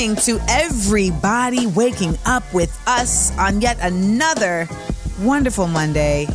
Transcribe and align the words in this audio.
Morning 0.00 0.16
to 0.24 0.40
everybody 0.48 1.66
waking 1.66 2.16
up 2.24 2.42
with 2.54 2.82
us 2.88 3.36
on 3.36 3.60
yet 3.60 3.76
another 3.82 4.66
wonderful 5.20 5.66
Monday 5.66 6.26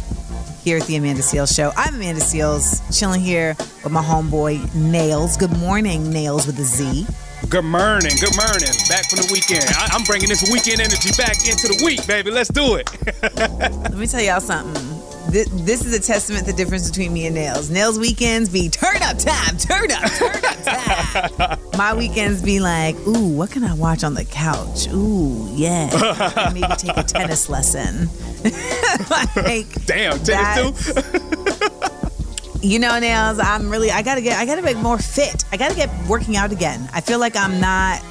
here 0.61 0.77
at 0.77 0.83
the 0.83 0.97
Amanda 0.97 1.23
Seales 1.23 1.55
Show. 1.55 1.71
I'm 1.75 1.95
Amanda 1.95 2.21
Seales, 2.21 2.79
chilling 2.95 3.21
here 3.21 3.55
with 3.83 3.91
my 3.91 4.03
homeboy 4.03 4.59
Nailz. 4.75 5.39
Good 5.39 5.57
morning, 5.57 6.03
Nailz 6.03 6.45
with 6.45 6.59
a 6.59 6.63
Z. 6.63 7.07
Good 7.49 7.65
morning, 7.65 8.11
good 8.21 8.37
morning. 8.37 8.70
Back 8.87 9.09
from 9.09 9.25
the 9.25 9.29
weekend. 9.33 9.65
I, 9.70 9.89
I'm 9.93 10.03
bringing 10.03 10.29
this 10.29 10.47
weekend 10.51 10.79
energy 10.79 11.09
back 11.17 11.47
into 11.49 11.67
the 11.70 11.81
week, 11.84 12.05
baby. 12.05 12.29
Let's 12.29 12.49
do 12.49 12.75
it. 12.75 12.87
Let 13.35 13.95
me 13.95 14.05
tell 14.05 14.21
y'all 14.21 14.41
something. 14.41 14.95
This, 15.35 15.49
this 15.51 15.85
is 15.85 15.93
a 15.93 15.99
testament 15.99 16.45
to 16.45 16.53
the 16.53 16.57
difference 16.57 16.89
between 16.89 17.11
me 17.11 17.27
and 17.27 17.35
Nailz. 17.35 17.69
Nailz 17.69 17.99
weekends 17.99 18.47
be 18.47 18.69
turn 18.69 19.01
up 19.01 19.17
time, 19.17 19.57
turn 19.57 19.91
up, 19.91 20.09
turn 20.11 20.45
up 20.45 21.37
time. 21.37 21.59
My 21.77 21.93
weekends 21.93 22.41
be 22.41 22.61
like, 22.61 22.95
ooh, 23.05 23.35
what 23.35 23.51
can 23.51 23.65
I 23.65 23.73
watch 23.73 24.05
on 24.05 24.13
the 24.13 24.23
couch? 24.23 24.87
Ooh, 24.93 25.45
yeah. 25.51 26.51
Maybe 26.53 26.73
take 26.77 26.95
a 26.95 27.03
tennis 27.03 27.49
lesson. 27.49 28.07
like, 29.09 29.85
Damn, 29.85 30.19
tennis 30.19 30.85
too. 30.85 31.01
you 32.61 32.79
know, 32.79 32.91
Nailz, 32.91 33.43
I'm 33.43 33.69
really 33.69 33.91
I 33.91 34.03
gotta 34.03 34.21
get 34.21 34.39
I 34.39 34.45
gotta 34.45 34.61
get 34.61 34.77
more 34.77 34.99
fit. 34.99 35.43
I 35.51 35.57
gotta 35.57 35.75
get 35.75 35.89
working 36.07 36.37
out 36.37 36.53
again. 36.53 36.87
I 36.93 37.01
feel 37.01 37.19
like 37.19 37.35
I'm 37.35 37.59
not 37.59 38.01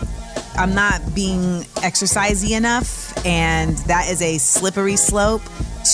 I'm 0.57 0.75
not 0.75 1.15
being 1.15 1.63
exercisey 1.83 2.57
enough 2.57 3.15
and 3.27 3.77
that 3.79 4.09
is 4.09 4.23
a 4.23 4.39
slippery 4.39 4.97
slope 4.97 5.43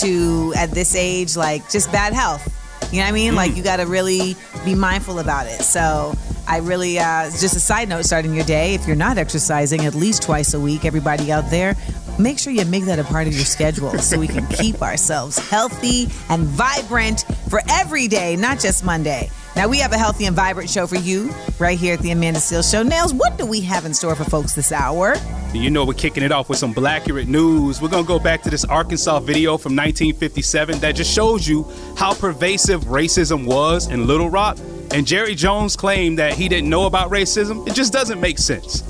to 0.01 0.53
at 0.55 0.71
this 0.71 0.95
age, 0.95 1.35
like 1.35 1.69
just 1.69 1.91
bad 1.91 2.13
health. 2.13 2.47
You 2.91 2.99
know 2.99 3.05
what 3.05 3.09
I 3.09 3.13
mean? 3.13 3.35
Like 3.35 3.55
you 3.55 3.63
gotta 3.63 3.85
really 3.85 4.35
be 4.65 4.75
mindful 4.75 5.19
about 5.19 5.47
it. 5.47 5.61
So 5.61 6.13
I 6.47 6.57
really 6.57 6.99
uh 6.99 7.25
just 7.25 7.55
a 7.55 7.59
side 7.59 7.89
note 7.89 8.05
starting 8.05 8.33
your 8.33 8.45
day, 8.45 8.73
if 8.73 8.85
you're 8.85 8.95
not 8.95 9.17
exercising 9.17 9.85
at 9.85 9.95
least 9.95 10.23
twice 10.23 10.53
a 10.53 10.59
week, 10.59 10.85
everybody 10.85 11.31
out 11.31 11.49
there, 11.49 11.75
make 12.19 12.37
sure 12.37 12.53
you 12.53 12.65
make 12.65 12.85
that 12.85 12.99
a 12.99 13.03
part 13.03 13.27
of 13.27 13.33
your 13.33 13.45
schedule 13.45 13.97
so 13.97 14.19
we 14.19 14.27
can 14.27 14.45
keep 14.61 14.81
ourselves 14.81 15.37
healthy 15.49 16.07
and 16.29 16.43
vibrant 16.43 17.25
for 17.49 17.61
every 17.69 18.07
day, 18.07 18.35
not 18.35 18.59
just 18.59 18.83
Monday. 18.83 19.29
Now, 19.55 19.67
we 19.67 19.79
have 19.79 19.91
a 19.91 19.97
healthy 19.97 20.25
and 20.25 20.35
vibrant 20.35 20.69
show 20.69 20.87
for 20.87 20.95
you 20.95 21.29
right 21.59 21.77
here 21.77 21.95
at 21.95 21.99
the 21.99 22.11
Amanda 22.11 22.39
Seales 22.39 22.71
Show. 22.71 22.83
Nailz, 22.83 23.13
what 23.13 23.37
do 23.37 23.45
we 23.45 23.59
have 23.61 23.85
in 23.85 23.93
store 23.93 24.15
for 24.15 24.23
folks 24.23 24.53
this 24.53 24.71
hour? 24.71 25.15
You 25.53 25.69
know, 25.69 25.83
we're 25.83 25.93
kicking 25.93 26.23
it 26.23 26.31
off 26.31 26.47
with 26.47 26.57
some 26.57 26.73
Blackurate 26.73 27.27
news. 27.27 27.81
We're 27.81 27.89
going 27.89 28.05
to 28.05 28.07
go 28.07 28.17
back 28.17 28.41
to 28.43 28.49
this 28.49 28.63
Arkansas 28.63 29.19
video 29.19 29.57
from 29.57 29.75
1957 29.75 30.79
that 30.79 30.95
just 30.95 31.13
shows 31.13 31.45
you 31.45 31.69
how 31.97 32.13
pervasive 32.13 32.85
racism 32.85 33.45
was 33.45 33.87
in 33.87 34.07
Little 34.07 34.29
Rock. 34.29 34.57
And 34.91 35.05
Jerry 35.05 35.35
Jones 35.35 35.75
claimed 35.75 36.17
that 36.19 36.33
he 36.33 36.47
didn't 36.47 36.69
know 36.69 36.85
about 36.85 37.11
racism. 37.11 37.67
It 37.67 37.73
just 37.73 37.91
doesn't 37.91 38.21
make 38.21 38.39
sense. 38.39 38.83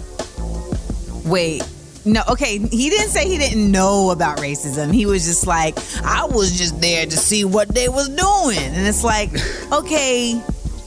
Wait. 1.26 1.68
No, 2.06 2.22
okay. 2.30 2.58
He 2.58 2.90
didn't 2.90 3.10
say 3.10 3.28
he 3.28 3.38
didn't 3.38 3.72
know 3.72 4.10
about 4.10 4.38
racism. 4.38 4.94
He 4.94 5.06
was 5.06 5.26
just 5.26 5.46
like, 5.46 5.78
I 6.04 6.26
was 6.26 6.58
just 6.58 6.82
there 6.82 7.06
to 7.06 7.18
see 7.18 7.46
what 7.46 7.70
they 7.70 7.90
was 7.90 8.10
doing. 8.10 8.58
And 8.58 8.88
it's 8.88 9.04
like, 9.04 9.30
okay, 9.72 10.42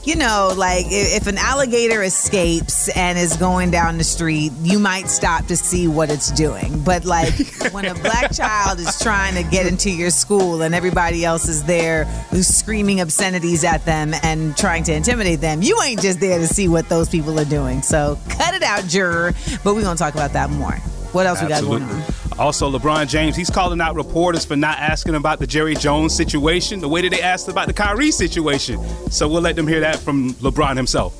you 0.05 0.15
know, 0.15 0.53
like 0.55 0.85
if, 0.87 1.21
if 1.21 1.27
an 1.27 1.37
alligator 1.37 2.03
escapes 2.03 2.89
and 2.89 3.17
is 3.17 3.37
going 3.37 3.71
down 3.71 3.97
the 3.97 4.03
street, 4.03 4.51
you 4.61 4.77
might 4.77 5.07
stop 5.07 5.47
to 5.47 5.55
see 5.55 5.87
what 5.87 6.11
it's 6.11 6.31
doing. 6.31 6.81
But 6.83 7.05
like 7.05 7.33
when 7.71 7.85
a 7.85 7.95
black 7.95 8.31
child 8.31 8.79
is 8.79 8.99
trying 8.99 9.41
to 9.41 9.49
get 9.49 9.65
into 9.65 9.89
your 9.89 10.11
school 10.11 10.61
and 10.61 10.75
everybody 10.75 11.25
else 11.25 11.47
is 11.47 11.63
there 11.63 12.05
who's 12.29 12.47
screaming 12.47 13.01
obscenities 13.01 13.63
at 13.63 13.85
them 13.85 14.13
and 14.21 14.55
trying 14.55 14.83
to 14.83 14.93
intimidate 14.93 15.41
them, 15.41 15.61
you 15.61 15.81
ain't 15.81 16.01
just 16.01 16.19
there 16.19 16.39
to 16.39 16.47
see 16.47 16.67
what 16.67 16.87
those 16.89 17.09
people 17.09 17.39
are 17.39 17.45
doing. 17.45 17.81
So 17.81 18.19
cut 18.29 18.53
it 18.53 18.63
out, 18.63 18.85
juror. 18.85 19.33
But 19.63 19.75
we're 19.75 19.81
gonna 19.81 19.97
talk 19.97 20.13
about 20.13 20.33
that 20.33 20.49
more. 20.49 20.77
What 21.15 21.27
else 21.27 21.41
we 21.41 21.47
got 21.47 21.63
going 21.63 21.81
on? 21.81 22.03
Also, 22.37 22.69
LeBron 22.69 23.07
James, 23.07 23.37
he's 23.37 23.49
calling 23.49 23.79
out 23.79 23.95
reporters 23.95 24.43
for 24.43 24.57
not 24.57 24.77
asking 24.79 25.15
about 25.15 25.39
the 25.39 25.47
Jerry 25.47 25.73
Jones 25.73 26.13
situation 26.13 26.81
the 26.81 26.89
way 26.89 27.01
that 27.03 27.09
they 27.09 27.21
asked 27.21 27.47
about 27.47 27.67
the 27.67 27.73
Kyrie 27.73 28.11
situation. 28.11 28.83
So 29.09 29.25
we'll 29.25 29.41
let 29.41 29.55
them 29.55 29.65
hear 29.65 29.79
that 29.79 29.95
from 29.95 30.33
LeBron 30.33 30.75
himself. 30.75 31.15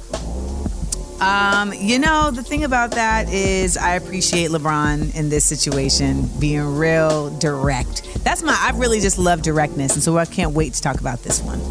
Um, 1.22 1.72
you 1.74 1.98
know, 1.98 2.30
the 2.30 2.44
thing 2.44 2.66
about 2.66 2.92
that 2.92 3.30
is 3.30 3.78
I 3.78 3.94
appreciate 3.96 4.52
LeBron 4.52 5.16
in 5.16 5.30
this 5.30 5.46
situation 5.46 6.30
being 6.40 6.76
real 6.76 7.30
direct. 7.38 8.04
That's 8.26 8.44
my 8.44 8.54
I 8.60 8.78
really 8.78 9.00
just 9.00 9.18
love 9.18 9.44
directness, 9.44 9.94
and 9.94 10.04
so 10.04 10.18
I 10.18 10.26
can't 10.26 10.52
wait 10.52 10.74
to 10.74 10.82
talk 10.82 11.00
about 11.00 11.24
this 11.24 11.42
one. 11.42 11.62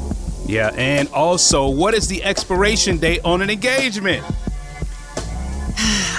Yeah, 0.47 0.71
and 0.77 1.09
also, 1.11 1.69
what 1.69 1.93
is 1.93 2.09
the 2.09 2.25
expiration 2.25 2.97
date 2.97 3.21
on 3.23 3.43
an 3.43 3.51
engagement? 3.51 4.25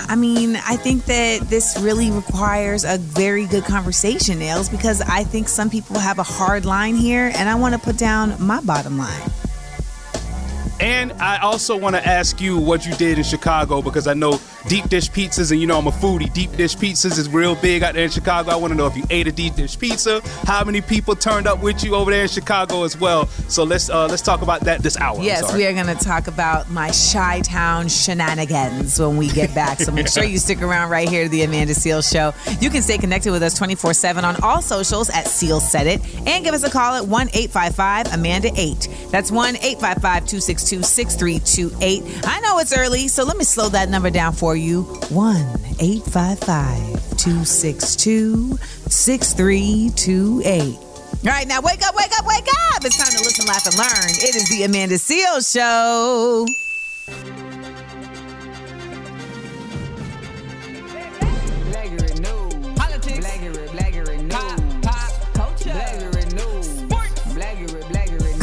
I 0.08 0.16
mean, 0.16 0.56
I 0.56 0.76
think 0.76 1.06
that 1.06 1.42
this 1.50 1.78
really 1.80 2.12
requires 2.12 2.84
a 2.84 2.98
very 2.98 3.46
good 3.46 3.64
conversation, 3.64 4.40
Nailz, 4.40 4.70
because 4.70 5.02
I 5.02 5.24
think 5.24 5.48
some 5.48 5.70
people 5.70 6.00
have 6.00 6.20
a 6.20 6.24
hard 6.24 6.66
line 6.66 6.96
here, 6.96 7.32
and 7.36 7.50
I 7.50 7.56
want 7.56 7.74
to 7.74 7.80
put 7.80 7.98
down 7.98 8.36
my 8.42 8.62
bottom 8.62 8.98
line. 8.98 9.30
And 10.80 11.14
I 11.14 11.38
also 11.38 11.78
want 11.78 11.96
to 11.96 12.06
ask 12.06 12.42
you 12.42 12.58
what 12.58 12.86
you 12.86 12.94
did 12.96 13.18
in 13.18 13.24
Chicago 13.24 13.82
because 13.82 14.08
I 14.08 14.14
know 14.14 14.40
deep 14.68 14.90
dish 14.90 15.10
pizzas, 15.10 15.52
and 15.52 15.62
you 15.62 15.68
know 15.68 15.78
I'm 15.78 15.88
a 15.88 15.92
foodie. 15.92 16.32
Deep 16.34 16.52
dish 16.54 16.76
pizzas 16.76 17.18
is 17.18 17.30
real 17.30 17.56
big 17.56 17.84
out 17.84 17.94
there 17.94 18.04
in 18.04 18.10
Chicago. 18.10 18.52
I 18.52 18.56
want 18.56 18.72
to 18.72 18.78
know 18.78 18.88
if 18.88 18.96
you 18.96 19.04
ate 19.10 19.28
a 19.28 19.32
deep 19.32 19.56
dish 19.56 19.78
pizza, 19.78 20.22
how 20.44 20.64
many 20.64 20.82
people 20.82 21.16
turned 21.16 21.48
up 21.48 21.62
with 21.62 21.84
you 21.84 21.96
over 21.96 22.12
there 22.12 22.24
in 22.24 22.28
Chicago 22.28 22.84
as 22.84 23.00
well. 23.00 23.28
So 23.48 23.64
let's 23.64 23.90
uh, 23.90 24.08
let's 24.08 24.22
talk 24.22 24.42
about 24.42 24.62
that 24.62 24.82
this 24.82 24.98
hour. 24.98 25.22
Yes, 25.22 25.54
we 25.54 25.66
are 25.66 25.74
going 25.74 25.96
to 25.96 26.04
talk 26.04 26.28
about 26.28 26.70
my 26.70 26.92
Chi 27.12 27.42
Town 27.42 27.88
shenanigans 27.88 29.00
when 29.00 29.18
we 29.18 29.28
get 29.30 29.54
back. 29.54 29.80
So 29.80 29.92
make 29.92 30.08
sure 30.08 30.24
you 30.36 30.38
stick 30.38 30.62
around 30.62 30.90
right 30.90 31.08
here 31.08 31.24
to 31.24 31.30
the 31.30 31.44
Amanda 31.44 31.74
Seales 31.74 32.10
Show. 32.10 32.34
You 32.60 32.70
can 32.70 32.82
stay 32.82 32.98
connected 32.98 33.32
with 33.32 33.44
us 33.44 33.58
24 33.58 33.94
7 33.94 34.26
on 34.26 34.36
all 34.42 34.62
socials 34.62 35.10
at 35.10 35.28
Seal 35.28 35.60
Said 35.60 35.88
It 35.88 36.02
and 36.28 36.44
give 36.44 36.54
us 36.54 36.64
a 36.64 36.70
call 36.70 36.96
at 36.96 37.06
1 37.06 37.30
855 37.34 38.14
Amanda 38.14 38.52
8. 38.56 38.90
That's 39.12 39.32
1 39.32 39.56
855 39.58 40.02
262 40.26 40.84
6328. 40.84 42.04
I 42.26 42.40
know 42.42 42.60
it's 42.60 42.76
early, 42.76 43.08
so 43.08 43.24
let 43.24 43.38
me 43.38 43.44
slow 43.44 43.70
that 43.70 43.90
number 43.90 44.10
down 44.10 44.34
for 44.34 44.55
you 44.55 44.55
1 44.56 45.36
855 45.80 47.18
262 47.18 48.58
6328. 48.90 50.78
All 50.78 51.32
right, 51.32 51.48
now 51.48 51.60
wake 51.62 51.86
up, 51.86 51.96
wake 51.96 52.12
up, 52.18 52.26
wake 52.26 52.48
up. 52.72 52.86
It's 52.86 52.98
time 52.98 53.12
to 53.12 53.20
listen, 53.24 53.46
laugh, 53.48 53.66
and 53.66 53.78
learn. 53.78 54.10
It 54.10 54.36
is 54.36 54.50
the 54.50 54.64
Amanda 54.64 54.98
Seales 54.98 55.52
Show. 55.52 56.46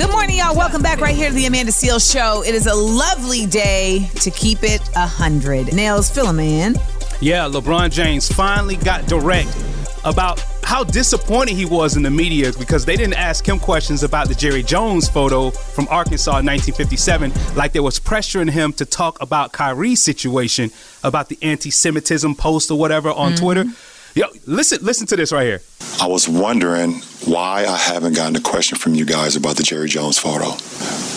Good 0.03 0.11
morning, 0.11 0.39
y'all. 0.39 0.57
Welcome 0.57 0.83
back 0.83 1.01
right 1.01 1.15
here 1.15 1.29
to 1.29 1.35
the 1.35 1.47
Amanda 1.47 1.71
Seales 1.71 2.13
Show. 2.13 2.43
It 2.43 2.57
is 2.57 2.67
a 2.67 2.75
lovely 2.75 3.47
day 3.47 4.11
to 4.17 4.33
keep 4.33 4.65
it 4.65 4.81
a 4.97 5.07
hundred. 5.07 5.69
Nailz, 5.69 6.13
fill 6.13 6.37
in. 6.41 6.75
Yeah, 7.21 7.49
LeBron 7.49 7.93
James 7.93 8.29
finally 8.29 8.75
got 8.75 9.07
direct 9.07 9.57
about 10.05 10.45
how 10.65 10.83
disappointed 10.83 11.55
he 11.55 11.67
was 11.67 11.97
in 11.97 12.03
the 12.03 12.11
media 12.11 12.53
because 12.59 12.85
they 12.85 12.97
didn't 12.97 13.15
ask 13.15 13.49
him 13.49 13.61
questions 13.61 14.03
about 14.03 14.27
the 14.27 14.35
Jerry 14.35 14.65
Jones 14.65 15.09
photo 15.09 15.51
from 15.51 15.87
Arkansas 15.89 16.39
in 16.39 16.47
1957, 16.47 17.33
like 17.55 17.71
there 17.71 17.85
was 17.85 18.01
pressuring 18.01 18.51
him 18.51 18.73
to 18.73 18.85
talk 18.85 19.23
about 19.23 19.53
Kyrie's 19.53 20.03
situation, 20.03 20.73
about 21.05 21.29
the 21.29 21.39
anti-Semitism 21.43 22.35
post 22.35 22.73
or 22.73 22.79
whatever 22.79 23.11
on 23.11 23.35
mm-hmm. 23.35 23.45
Twitter. 23.45 23.65
Yo, 24.15 24.27
listen, 24.47 24.79
listen 24.85 25.07
to 25.07 25.17
this 25.17 25.33
right 25.33 25.45
here. 25.45 25.61
I 25.99 26.07
was 26.07 26.29
wondering 26.29 27.01
why 27.25 27.65
I 27.67 27.79
haven't 27.79 28.15
gotten 28.15 28.37
a 28.37 28.41
question 28.41 28.77
from 28.77 28.95
you 28.95 29.07
guys 29.07 29.37
about 29.37 29.57
the 29.57 29.63
Jerry 29.63 29.89
Jones 29.89 30.19
photo. 30.19 30.51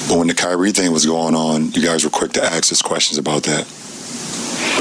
But 0.08 0.18
when 0.18 0.28
the 0.28 0.34
Kyrie 0.34 0.72
thing 0.72 0.94
was 0.94 1.06
going 1.06 1.36
on, 1.36 1.72
you 1.74 1.84
guys 1.84 2.06
were 2.06 2.10
quick 2.10 2.32
to 2.34 2.44
ask 2.44 2.72
us 2.72 2.82
questions 2.82 3.18
about 3.18 3.44
that. 3.44 3.68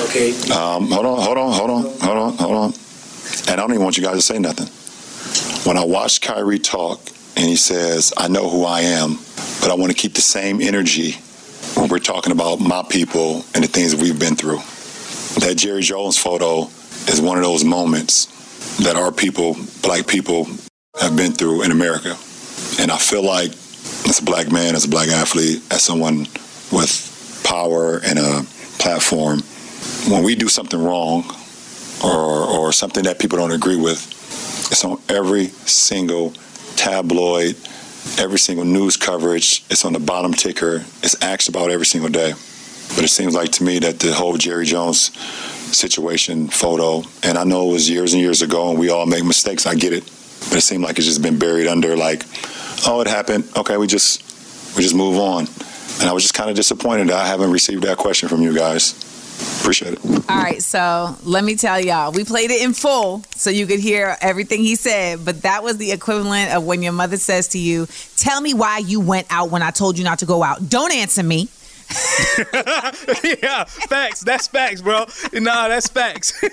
Okay. 0.04 0.30
Um, 0.52 0.92
hold 0.92 1.06
on, 1.06 1.22
hold 1.22 1.38
on, 1.38 1.52
hold 1.52 1.70
on, 1.70 1.82
hold 1.98 2.18
on, 2.18 2.36
hold 2.36 2.56
on. 2.56 2.72
And 3.48 3.50
I 3.50 3.56
don't 3.56 3.72
even 3.72 3.82
want 3.82 3.96
you 3.96 4.04
guys 4.04 4.14
to 4.14 4.22
say 4.22 4.38
nothing. 4.38 4.68
When 5.68 5.76
I 5.76 5.84
watched 5.84 6.22
Kyrie 6.22 6.60
talk 6.60 7.00
and 7.36 7.46
he 7.46 7.56
says, 7.56 8.12
I 8.16 8.28
know 8.28 8.48
who 8.48 8.64
I 8.64 8.82
am, 8.82 9.18
but 9.60 9.72
I 9.72 9.74
want 9.74 9.90
to 9.90 9.98
keep 9.98 10.14
the 10.14 10.20
same 10.20 10.60
energy 10.60 11.16
when 11.74 11.88
we're 11.88 11.98
talking 11.98 12.30
about 12.30 12.60
my 12.60 12.84
people 12.88 13.44
and 13.56 13.64
the 13.64 13.68
things 13.68 13.90
that 13.90 14.00
we've 14.00 14.20
been 14.20 14.36
through. 14.36 14.60
That 15.40 15.56
Jerry 15.56 15.82
Jones 15.82 16.16
photo 16.16 16.70
is 17.08 17.20
one 17.20 17.36
of 17.36 17.44
those 17.44 17.64
moments 17.64 18.26
that 18.78 18.96
our 18.96 19.12
people, 19.12 19.56
black 19.82 20.06
people, 20.06 20.46
have 21.00 21.16
been 21.16 21.32
through 21.32 21.62
in 21.62 21.70
America. 21.70 22.16
And 22.78 22.90
I 22.90 22.98
feel 22.98 23.24
like 23.24 23.50
as 24.08 24.20
a 24.20 24.24
black 24.24 24.50
man, 24.50 24.74
as 24.74 24.84
a 24.84 24.88
black 24.88 25.08
athlete, 25.08 25.62
as 25.70 25.82
someone 25.82 26.26
with 26.72 27.42
power 27.44 28.00
and 28.04 28.18
a 28.18 28.42
platform, 28.78 29.40
when 30.08 30.22
we 30.22 30.34
do 30.34 30.48
something 30.48 30.82
wrong 30.82 31.24
or, 32.02 32.44
or 32.46 32.72
something 32.72 33.04
that 33.04 33.18
people 33.18 33.38
don't 33.38 33.52
agree 33.52 33.76
with, 33.76 34.10
it's 34.70 34.84
on 34.84 35.00
every 35.08 35.46
single 35.46 36.32
tabloid, 36.76 37.56
every 38.18 38.38
single 38.38 38.64
news 38.64 38.96
coverage. 38.96 39.64
It's 39.70 39.84
on 39.84 39.92
the 39.92 40.00
bottom 40.00 40.32
ticker. 40.32 40.84
It's 41.02 41.22
asked 41.22 41.48
about 41.48 41.70
every 41.70 41.86
single 41.86 42.10
day. 42.10 42.34
But 42.94 43.04
it 43.04 43.08
seems 43.08 43.34
like 43.34 43.50
to 43.52 43.64
me 43.64 43.78
that 43.80 43.98
the 43.98 44.12
whole 44.12 44.36
Jerry 44.36 44.66
Jones 44.66 45.10
situation 45.74 46.48
photo, 46.48 47.02
and 47.22 47.36
I 47.36 47.44
know 47.44 47.70
it 47.70 47.72
was 47.72 47.90
years 47.90 48.12
and 48.12 48.22
years 48.22 48.42
ago, 48.42 48.70
and 48.70 48.78
we 48.78 48.90
all 48.90 49.06
make 49.06 49.24
mistakes. 49.24 49.66
I 49.66 49.74
get 49.74 49.92
it, 49.92 50.04
but 50.48 50.58
it 50.58 50.62
seemed 50.62 50.84
like 50.84 50.98
it's 50.98 51.06
just 51.06 51.22
been 51.22 51.38
buried 51.38 51.66
under 51.66 51.96
like, 51.96 52.24
oh, 52.86 53.00
it 53.00 53.08
happened. 53.08 53.44
Okay, 53.56 53.76
we 53.76 53.86
just 53.86 54.22
we 54.76 54.82
just 54.82 54.94
move 54.94 55.18
on. 55.18 55.46
And 56.00 56.08
I 56.08 56.12
was 56.12 56.22
just 56.22 56.34
kind 56.34 56.50
of 56.50 56.56
disappointed 56.56 57.08
that 57.08 57.16
I 57.16 57.26
haven't 57.26 57.52
received 57.52 57.84
that 57.84 57.98
question 57.98 58.28
from 58.28 58.42
you 58.42 58.54
guys. 58.54 58.94
Appreciate 59.60 59.94
it. 59.94 60.04
All 60.28 60.36
right, 60.36 60.62
so 60.62 61.16
let 61.24 61.42
me 61.42 61.56
tell 61.56 61.80
y'all, 61.80 62.12
we 62.12 62.24
played 62.24 62.50
it 62.50 62.62
in 62.62 62.72
full 62.72 63.22
so 63.34 63.50
you 63.50 63.66
could 63.66 63.80
hear 63.80 64.16
everything 64.20 64.60
he 64.60 64.76
said, 64.76 65.24
but 65.24 65.42
that 65.42 65.62
was 65.62 65.76
the 65.76 65.90
equivalent 65.90 66.54
of 66.54 66.64
when 66.64 66.82
your 66.82 66.92
mother 66.92 67.16
says 67.16 67.48
to 67.48 67.58
you, 67.58 67.86
Tell 68.16 68.40
me 68.40 68.54
why 68.54 68.78
you 68.78 69.00
went 69.00 69.26
out 69.30 69.50
when 69.50 69.62
I 69.62 69.70
told 69.70 69.98
you 69.98 70.04
not 70.04 70.20
to 70.20 70.26
go 70.26 70.42
out. 70.42 70.68
Don't 70.68 70.92
answer 70.92 71.22
me. 71.22 71.48
yeah, 73.42 73.64
facts. 73.64 74.20
That's 74.20 74.48
facts, 74.48 74.80
bro. 74.82 75.06
Nah, 75.32 75.68
that's 75.68 75.88
facts. 75.88 76.32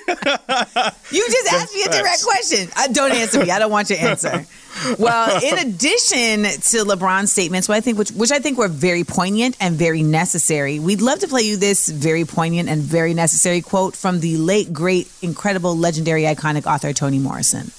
You 1.11 1.27
just 1.29 1.53
asked 1.53 1.73
me 1.73 1.83
a 1.83 1.89
direct 1.89 2.23
question. 2.23 2.69
Uh, 2.75 2.87
don't 2.87 3.11
answer 3.11 3.43
me. 3.43 3.51
I 3.51 3.59
don't 3.59 3.71
want 3.71 3.89
your 3.89 3.99
answer. 3.99 4.45
Well, 4.97 5.43
in 5.43 5.59
addition 5.67 6.43
to 6.43 6.85
LeBron's 6.85 7.29
statements, 7.29 7.67
which 7.67 7.75
I 7.75 7.81
think 7.81 7.97
which, 7.99 8.09
which 8.11 8.31
I 8.31 8.39
think 8.39 8.57
were 8.57 8.69
very 8.69 9.03
poignant 9.03 9.57
and 9.59 9.75
very 9.75 10.01
necessary, 10.01 10.79
we'd 10.79 11.01
love 11.01 11.19
to 11.19 11.27
play 11.27 11.41
you 11.41 11.57
this 11.57 11.89
very 11.89 12.23
poignant 12.23 12.69
and 12.69 12.81
very 12.81 13.13
necessary 13.13 13.61
quote 13.61 13.97
from 13.97 14.21
the 14.21 14.37
late, 14.37 14.71
great, 14.71 15.11
incredible, 15.21 15.75
legendary, 15.77 16.23
iconic 16.23 16.65
author 16.65 16.93
Toni 16.93 17.19
Morrison. 17.19 17.71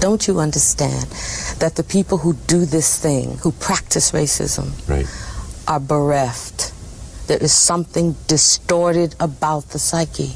Don't 0.00 0.26
you 0.26 0.40
understand 0.40 1.06
that 1.60 1.76
the 1.76 1.84
people 1.84 2.18
who 2.18 2.34
do 2.34 2.64
this 2.66 2.98
thing, 2.98 3.38
who 3.38 3.52
practice 3.52 4.10
racism, 4.10 4.72
Right. 4.88 5.06
are 5.68 5.80
bereft? 5.80 6.72
There 7.26 7.42
is 7.42 7.52
something 7.52 8.16
distorted 8.28 9.14
about 9.20 9.70
the 9.70 9.78
psyche. 9.78 10.34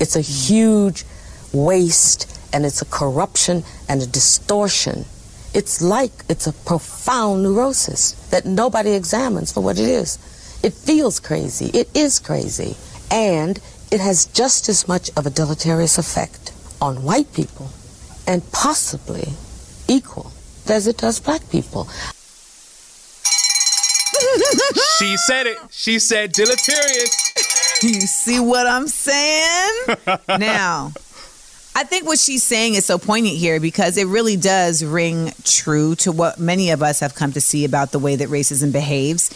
It's 0.00 0.16
a 0.16 0.20
huge 0.20 1.04
waste 1.52 2.32
and 2.52 2.64
it's 2.64 2.82
a 2.82 2.86
corruption 2.86 3.64
and 3.88 4.02
a 4.02 4.06
distortion. 4.06 5.04
It's 5.54 5.80
like 5.80 6.12
it's 6.28 6.46
a 6.46 6.52
profound 6.52 7.42
neurosis 7.42 8.12
that 8.30 8.44
nobody 8.44 8.92
examines 8.92 9.52
for 9.52 9.60
what 9.60 9.78
it 9.78 9.88
is. 9.88 10.18
It 10.62 10.72
feels 10.72 11.20
crazy. 11.20 11.66
It 11.66 11.88
is 11.94 12.18
crazy. 12.18 12.76
And 13.10 13.60
it 13.90 14.00
has 14.00 14.26
just 14.26 14.68
as 14.68 14.88
much 14.88 15.10
of 15.16 15.26
a 15.26 15.30
deleterious 15.30 15.96
effect 15.96 16.52
on 16.80 17.02
white 17.02 17.32
people 17.32 17.70
and 18.26 18.42
possibly 18.52 19.28
equal 19.88 20.32
as 20.68 20.86
it 20.86 20.98
does 20.98 21.20
black 21.20 21.48
people. 21.50 21.88
She 24.98 25.16
said 25.16 25.46
it. 25.46 25.58
She 25.70 25.98
said 25.98 26.32
deleterious. 26.32 27.82
You 27.82 28.00
see 28.00 28.40
what 28.40 28.66
I'm 28.66 28.88
saying? 28.88 29.96
now, 30.28 30.92
I 31.74 31.84
think 31.84 32.06
what 32.06 32.18
she's 32.18 32.42
saying 32.42 32.74
is 32.74 32.86
so 32.86 32.98
poignant 32.98 33.36
here 33.36 33.60
because 33.60 33.98
it 33.98 34.06
really 34.06 34.36
does 34.36 34.82
ring 34.82 35.32
true 35.44 35.94
to 35.96 36.10
what 36.10 36.38
many 36.38 36.70
of 36.70 36.82
us 36.82 37.00
have 37.00 37.14
come 37.14 37.32
to 37.32 37.40
see 37.40 37.64
about 37.64 37.92
the 37.92 37.98
way 37.98 38.16
that 38.16 38.28
racism 38.28 38.72
behaves. 38.72 39.30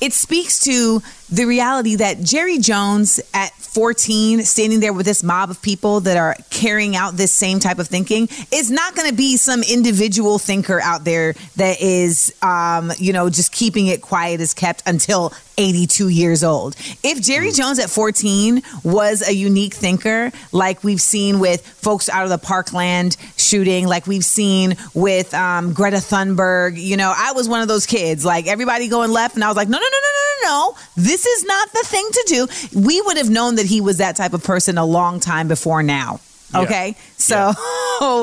It 0.00 0.12
speaks 0.12 0.60
to 0.60 1.02
the 1.32 1.46
reality 1.46 1.96
that 1.96 2.20
Jerry 2.20 2.58
Jones 2.58 3.18
at 3.32 3.52
14, 3.54 4.42
standing 4.42 4.80
there 4.80 4.92
with 4.92 5.06
this 5.06 5.22
mob 5.22 5.48
of 5.50 5.62
people 5.62 6.00
that 6.00 6.18
are 6.18 6.36
carrying 6.50 6.94
out 6.94 7.16
this 7.16 7.32
same 7.32 7.58
type 7.58 7.78
of 7.78 7.88
thinking, 7.88 8.28
is 8.52 8.70
not 8.70 8.94
going 8.94 9.08
to 9.08 9.14
be 9.16 9.38
some 9.38 9.62
individual 9.62 10.38
thinker 10.38 10.78
out 10.82 11.04
there 11.04 11.32
that 11.56 11.80
is, 11.80 12.34
um, 12.42 12.92
you 12.98 13.14
know, 13.14 13.30
just 13.30 13.50
keeping 13.50 13.86
it 13.86 14.02
quiet 14.02 14.42
as 14.42 14.52
kept 14.52 14.82
until 14.84 15.32
82 15.56 16.08
years 16.08 16.44
old. 16.44 16.76
If 17.02 17.22
Jerry 17.22 17.50
Jones 17.50 17.78
at 17.78 17.88
14 17.88 18.62
was 18.84 19.26
a 19.26 19.32
unique 19.32 19.74
thinker, 19.74 20.32
like 20.50 20.84
we've 20.84 21.00
seen 21.00 21.40
with 21.40 21.66
folks 21.66 22.08
out 22.08 22.24
of 22.24 22.30
the 22.30 22.38
Parkland 22.38 23.16
shooting, 23.36 23.86
like 23.86 24.06
we've 24.06 24.24
seen 24.24 24.76
with 24.92 25.32
um, 25.32 25.72
Greta 25.72 25.96
Thunberg, 25.96 26.80
you 26.80 26.96
know, 26.96 27.12
I 27.16 27.32
was 27.32 27.48
one 27.48 27.62
of 27.62 27.68
those 27.68 27.86
kids, 27.86 28.24
like 28.24 28.46
everybody 28.46 28.88
going 28.88 29.10
left, 29.10 29.34
and 29.34 29.44
I 29.44 29.48
was 29.48 29.56
like, 29.56 29.68
no, 29.68 29.78
no, 29.78 29.84
no, 29.84 29.88
no, 29.88 29.98
no, 29.98 30.48
no, 30.48 30.72
no. 30.72 30.78
This 30.96 31.21
is 31.26 31.44
not 31.44 31.72
the 31.72 31.82
thing 31.84 32.08
to 32.12 32.24
do. 32.26 32.78
We 32.80 33.00
would 33.02 33.16
have 33.16 33.30
known 33.30 33.56
that 33.56 33.66
he 33.66 33.80
was 33.80 33.98
that 33.98 34.16
type 34.16 34.32
of 34.34 34.42
person 34.44 34.78
a 34.78 34.84
long 34.84 35.20
time 35.20 35.48
before 35.48 35.82
now. 35.82 36.20
Yeah. 36.52 36.60
Okay, 36.60 36.96
so 37.16 37.54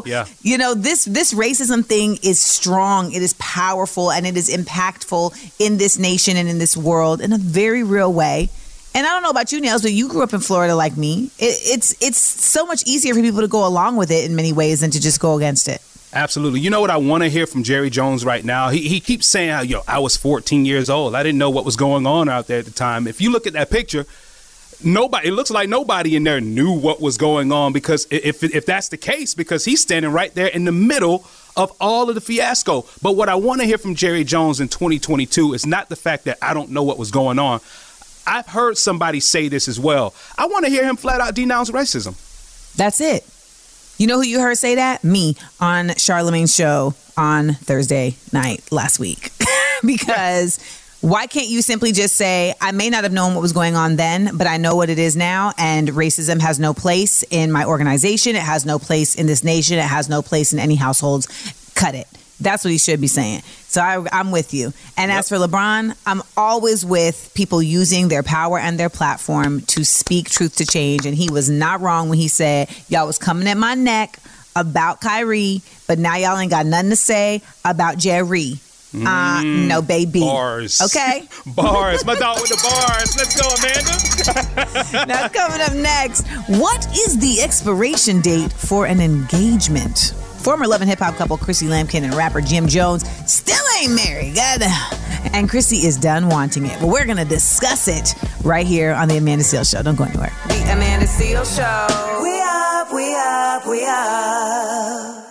Yeah. 0.05 0.25
you 0.43 0.59
know 0.59 0.75
this 0.75 1.05
this 1.05 1.33
racism 1.33 1.83
thing 1.83 2.19
is 2.21 2.39
strong, 2.39 3.11
it 3.11 3.23
is 3.23 3.33
powerful, 3.39 4.11
and 4.11 4.27
it 4.27 4.37
is 4.37 4.49
impactful 4.49 5.33
in 5.59 5.77
this 5.77 5.97
nation 5.97 6.37
and 6.37 6.47
in 6.47 6.59
this 6.59 6.77
world 6.77 7.21
in 7.21 7.33
a 7.33 7.37
very 7.39 7.83
real 7.83 8.13
way. 8.13 8.49
And 8.93 9.05
I 9.07 9.11
don't 9.11 9.23
know 9.23 9.29
about 9.29 9.51
you, 9.51 9.61
Nailz, 9.61 9.81
but 9.83 9.91
you 9.93 10.09
grew 10.09 10.21
up 10.23 10.33
in 10.33 10.39
Florida 10.41 10.75
like 10.75 10.95
me. 10.97 11.31
It, 11.39 11.57
it's 11.75 11.95
it's 12.01 12.19
so 12.19 12.65
much 12.65 12.83
easier 12.85 13.13
for 13.15 13.21
people 13.21 13.41
to 13.41 13.47
go 13.47 13.65
along 13.65 13.95
with 13.97 14.11
it 14.11 14.25
in 14.29 14.35
many 14.35 14.53
ways 14.53 14.81
than 14.81 14.91
to 14.91 14.99
just 14.99 15.19
go 15.19 15.35
against 15.35 15.67
it. 15.67 15.81
Absolutely. 16.11 16.59
You 16.59 16.71
know 16.71 16.81
what 16.81 16.89
I 16.89 16.97
want 16.97 17.23
to 17.23 17.29
hear 17.29 17.45
from 17.45 17.63
Jerry 17.63 17.89
Jones 17.89 18.25
right 18.25 18.43
now? 18.43 18.69
He, 18.69 18.87
he 18.87 18.99
keeps 18.99 19.27
saying 19.27 19.69
yo, 19.69 19.81
I 19.87 19.99
was 19.99 20.17
14 20.17 20.65
years 20.65 20.89
old. 20.89 21.13
I 21.15 21.21
didn't 21.21 21.37
know 21.37 21.51
what 21.51 21.65
was 21.65 21.75
going 21.75 22.07
on 22.07 22.27
out 22.27 22.47
there 22.47 22.59
at 22.59 22.65
the 22.65 22.71
time. 22.71 23.07
If 23.07 23.21
you 23.21 23.31
look 23.31 23.45
at 23.45 23.53
that 23.53 23.69
picture, 23.69 24.07
nobody, 24.83 25.27
it 25.27 25.31
looks 25.33 25.51
like 25.51 25.69
nobody 25.69 26.15
in 26.15 26.23
there 26.23 26.41
knew 26.41 26.71
what 26.71 26.99
was 26.99 27.17
going 27.17 27.51
on 27.51 27.73
because 27.73 28.07
if, 28.09 28.43
if 28.43 28.65
that's 28.65 28.89
the 28.89 28.97
case, 28.97 29.35
because 29.35 29.65
he's 29.65 29.81
standing 29.81 30.11
right 30.11 30.33
there 30.33 30.47
in 30.47 30.65
the 30.65 30.71
middle 30.71 31.25
of 31.55 31.71
all 31.79 32.09
of 32.09 32.15
the 32.15 32.21
fiasco. 32.21 32.85
But 33.03 33.15
what 33.15 33.29
I 33.29 33.35
want 33.35 33.61
to 33.61 33.67
hear 33.67 33.77
from 33.77 33.93
Jerry 33.93 34.23
Jones 34.23 34.59
in 34.59 34.67
2022 34.67 35.53
is 35.53 35.65
not 35.65 35.89
the 35.89 35.95
fact 35.95 36.25
that 36.25 36.39
I 36.41 36.55
don't 36.55 36.71
know 36.71 36.83
what 36.83 36.97
was 36.97 37.11
going 37.11 37.37
on. 37.37 37.59
I've 38.25 38.47
heard 38.47 38.77
somebody 38.77 39.19
say 39.19 39.47
this 39.47 39.67
as 39.67 39.79
well. 39.79 40.13
I 40.37 40.47
want 40.47 40.65
to 40.65 40.71
hear 40.71 40.83
him 40.83 40.95
flat 40.95 41.21
out 41.21 41.35
denounce 41.35 41.69
racism. 41.71 42.15
That's 42.75 43.01
it. 43.01 43.25
You 43.99 44.07
know 44.07 44.15
who 44.15 44.25
you 44.25 44.39
heard 44.39 44.57
say 44.57 44.75
that? 44.75 45.03
Me 45.03 45.35
on 45.59 45.89
Charlemagne's 45.97 46.55
show 46.55 46.93
on 47.17 47.51
Thursday 47.51 48.15
night 48.31 48.63
last 48.71 48.97
week. 48.97 49.33
because 49.85 50.57
why 51.01 51.27
can't 51.27 51.49
you 51.49 51.61
simply 51.61 51.91
just 51.91 52.15
say, 52.15 52.53
I 52.61 52.71
may 52.71 52.89
not 52.89 53.03
have 53.03 53.11
known 53.11 53.33
what 53.33 53.41
was 53.41 53.51
going 53.51 53.75
on 53.75 53.97
then, 53.97 54.37
but 54.37 54.47
I 54.47 54.55
know 54.55 54.77
what 54.77 54.89
it 54.89 54.99
is 54.99 55.17
now, 55.17 55.51
and 55.57 55.89
racism 55.89 56.39
has 56.39 56.61
no 56.61 56.73
place 56.73 57.23
in 57.23 57.51
my 57.51 57.65
organization. 57.65 58.37
It 58.37 58.41
has 58.41 58.65
no 58.65 58.79
place 58.79 59.15
in 59.15 59.25
this 59.25 59.43
nation. 59.43 59.77
It 59.77 59.83
has 59.83 60.07
no 60.07 60.21
place 60.21 60.53
in 60.53 60.59
any 60.59 60.75
households. 60.75 61.27
Cut 61.75 61.93
it. 61.93 62.07
That's 62.39 62.63
what 62.63 62.71
he 62.71 62.77
should 62.77 63.01
be 63.01 63.07
saying. 63.07 63.41
So 63.67 63.81
I, 63.81 64.05
I'm 64.11 64.31
with 64.31 64.53
you. 64.53 64.73
And 64.97 65.11
as 65.11 65.29
for 65.29 65.35
LeBron, 65.35 65.95
I'm 66.05 66.21
always 66.37 66.85
with 66.85 67.31
people 67.35 67.61
using 67.61 68.07
their 68.07 68.23
power 68.23 68.57
and 68.57 68.79
their 68.79 68.89
platform 68.89 69.61
to 69.61 69.83
speak 69.83 70.29
truth 70.29 70.55
to 70.57 70.65
change. 70.65 71.05
And 71.05 71.15
he 71.15 71.29
was 71.29 71.49
not 71.49 71.81
wrong 71.81 72.09
when 72.09 72.17
he 72.17 72.27
said, 72.27 72.69
Y'all 72.87 73.05
was 73.07 73.17
coming 73.17 73.47
at 73.47 73.57
my 73.57 73.75
neck 73.75 74.19
about 74.55 75.01
Kyrie, 75.01 75.61
but 75.87 75.99
now 75.99 76.15
y'all 76.15 76.37
ain't 76.37 76.51
got 76.51 76.65
nothing 76.65 76.89
to 76.89 76.95
say 76.95 77.41
about 77.65 77.97
Jerry. 77.97 78.53
Uh, 78.93 79.43
no, 79.45 79.83
baby. 79.83 80.21
Bars. 80.21 80.81
Okay. 80.81 81.27
Bars. 81.55 82.03
My 82.05 82.15
dog 82.15 82.41
with 82.41 82.49
the 82.49 82.57
bars. 82.63 83.15
Let's 83.17 83.39
go, 83.39 83.47
Amanda. 83.59 85.05
now, 85.07 85.27
coming 85.27 85.61
up 85.61 85.73
next, 85.75 86.27
what 86.59 86.87
is 86.97 87.19
the 87.19 87.41
expiration 87.41 88.19
date 88.21 88.51
for 88.51 88.87
an 88.87 88.99
engagement? 88.99 90.13
Former 90.39 90.67
Love 90.67 90.81
and 90.81 90.89
Hip 90.89 90.99
Hop 90.99 91.15
couple 91.15 91.37
Chrissy 91.37 91.67
Lampkin 91.67 92.03
and 92.03 92.13
rapper 92.13 92.41
Jim 92.41 92.67
Jones 92.67 93.07
still 93.31 93.63
ain't 93.81 93.93
married. 93.93 94.35
God. 94.35 94.61
And 95.33 95.49
Chrissy 95.49 95.85
is 95.85 95.97
done 95.97 96.29
wanting 96.29 96.65
it. 96.65 96.79
But 96.79 96.87
we're 96.87 97.05
going 97.05 97.17
to 97.17 97.25
discuss 97.25 97.87
it 97.87 98.15
right 98.43 98.65
here 98.65 98.93
on 98.93 99.07
The 99.09 99.17
Amanda 99.17 99.43
Seales 99.43 99.71
Show. 99.71 99.83
Don't 99.83 99.95
go 99.95 100.05
anywhere. 100.05 100.31
The 100.47 100.61
Amanda 100.71 101.05
Seales 101.05 101.55
Show. 101.55 102.21
We 102.23 102.39
up, 102.41 102.93
we 102.93 103.15
up, 103.15 103.67
we 103.67 103.85
up. 103.85 105.25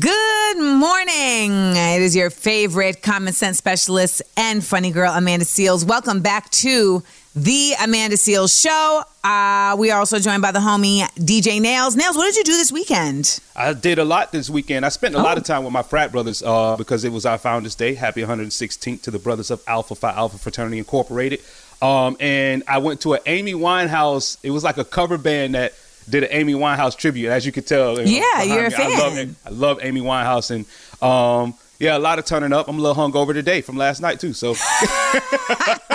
Good 0.00 0.58
morning. 0.58 1.76
It 1.76 2.02
is 2.02 2.14
your 2.14 2.28
favorite 2.28 3.00
common 3.00 3.32
sense 3.32 3.56
specialist 3.56 4.20
and 4.36 4.62
funny 4.62 4.90
girl, 4.90 5.12
Amanda 5.14 5.46
Seales. 5.46 5.86
Welcome 5.86 6.20
back 6.20 6.50
to 6.50 7.02
the 7.36 7.74
Amanda 7.82 8.16
Seales 8.16 8.60
Show. 8.60 9.02
Uh, 9.22 9.76
we 9.78 9.90
are 9.90 9.98
also 10.00 10.18
joined 10.18 10.42
by 10.42 10.50
the 10.50 10.58
homie 10.58 11.02
DJ 11.18 11.60
Nailz. 11.60 11.94
Nailz, 11.96 12.16
what 12.16 12.26
did 12.26 12.36
you 12.36 12.44
do 12.44 12.52
this 12.52 12.72
weekend? 12.72 13.38
I 13.54 13.72
did 13.74 13.98
a 13.98 14.04
lot 14.04 14.32
this 14.32 14.48
weekend. 14.50 14.84
I 14.84 14.88
spent 14.88 15.14
a 15.14 15.18
lot 15.18 15.36
Oh. 15.36 15.40
of 15.40 15.44
time 15.44 15.62
with 15.64 15.72
my 15.72 15.82
frat 15.82 16.10
brothers 16.10 16.42
uh, 16.42 16.76
because 16.76 17.04
it 17.04 17.12
was 17.12 17.26
our 17.26 17.38
Founders 17.38 17.74
Day. 17.74 17.94
Happy 17.94 18.22
116th 18.22 19.02
to 19.02 19.10
the 19.10 19.18
brothers 19.18 19.50
of 19.50 19.62
Alpha 19.66 19.94
Phi 19.94 20.10
Alpha 20.12 20.38
Fraternity 20.38 20.78
Incorporated. 20.78 21.40
Um, 21.80 22.16
and 22.18 22.64
I 22.66 22.78
went 22.78 23.00
to 23.02 23.12
an 23.14 23.20
Amy 23.26 23.52
Winehouse. 23.52 24.36
It 24.42 24.50
was 24.50 24.64
like 24.64 24.78
a 24.78 24.84
cover 24.84 25.16
band 25.18 25.54
that 25.54 25.74
did 26.10 26.24
an 26.24 26.30
Amy 26.32 26.54
Winehouse 26.54 26.96
tribute, 26.96 27.28
as 27.30 27.46
you 27.46 27.52
could 27.52 27.66
tell. 27.66 28.00
Yeah, 28.00 28.42
you're 28.42 28.64
a 28.66 28.70
me. 28.70 28.76
I 28.76 28.88
love, 28.98 29.12
fan. 29.12 29.28
it. 29.28 29.34
I 29.46 29.50
love 29.50 29.78
Amy 29.82 30.00
Winehouse, 30.00 30.50
and 30.50 30.64
um, 31.02 31.54
yeah, 31.78 31.96
a 31.96 32.00
lot 32.00 32.18
of 32.18 32.24
turning 32.24 32.52
up. 32.52 32.66
I'm 32.66 32.78
a 32.78 32.82
little 32.82 32.96
hungover 32.96 33.32
today 33.34 33.60
from 33.60 33.76
last 33.76 34.00
night 34.00 34.18
too. 34.18 34.32
So 34.32 34.54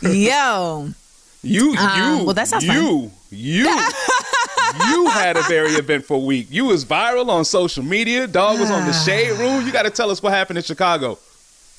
Yo. 0.00 0.88
you, 1.42 1.74
Um, 1.76 2.18
you, 2.20 2.24
well, 2.24 2.34
that 2.34 2.48
sounds 2.48 2.64
fun. 2.66 2.76
you, 2.76 3.10
you, 3.30 3.64
you 4.88 5.06
had 5.10 5.36
a 5.36 5.42
very 5.42 5.72
eventful 5.72 6.24
week. 6.24 6.46
You 6.50 6.66
was 6.66 6.84
viral 6.84 7.28
on 7.28 7.44
social 7.44 7.82
media. 7.82 8.26
Dog 8.26 8.60
was 8.60 8.70
on 8.70 8.86
the 8.86 8.92
shade 8.92 9.38
room. 9.38 9.66
You 9.66 9.72
got 9.72 9.82
to 9.82 9.90
tell 9.90 10.10
us 10.10 10.22
what 10.22 10.32
happened 10.32 10.58
in 10.58 10.64
Chicago. 10.64 11.18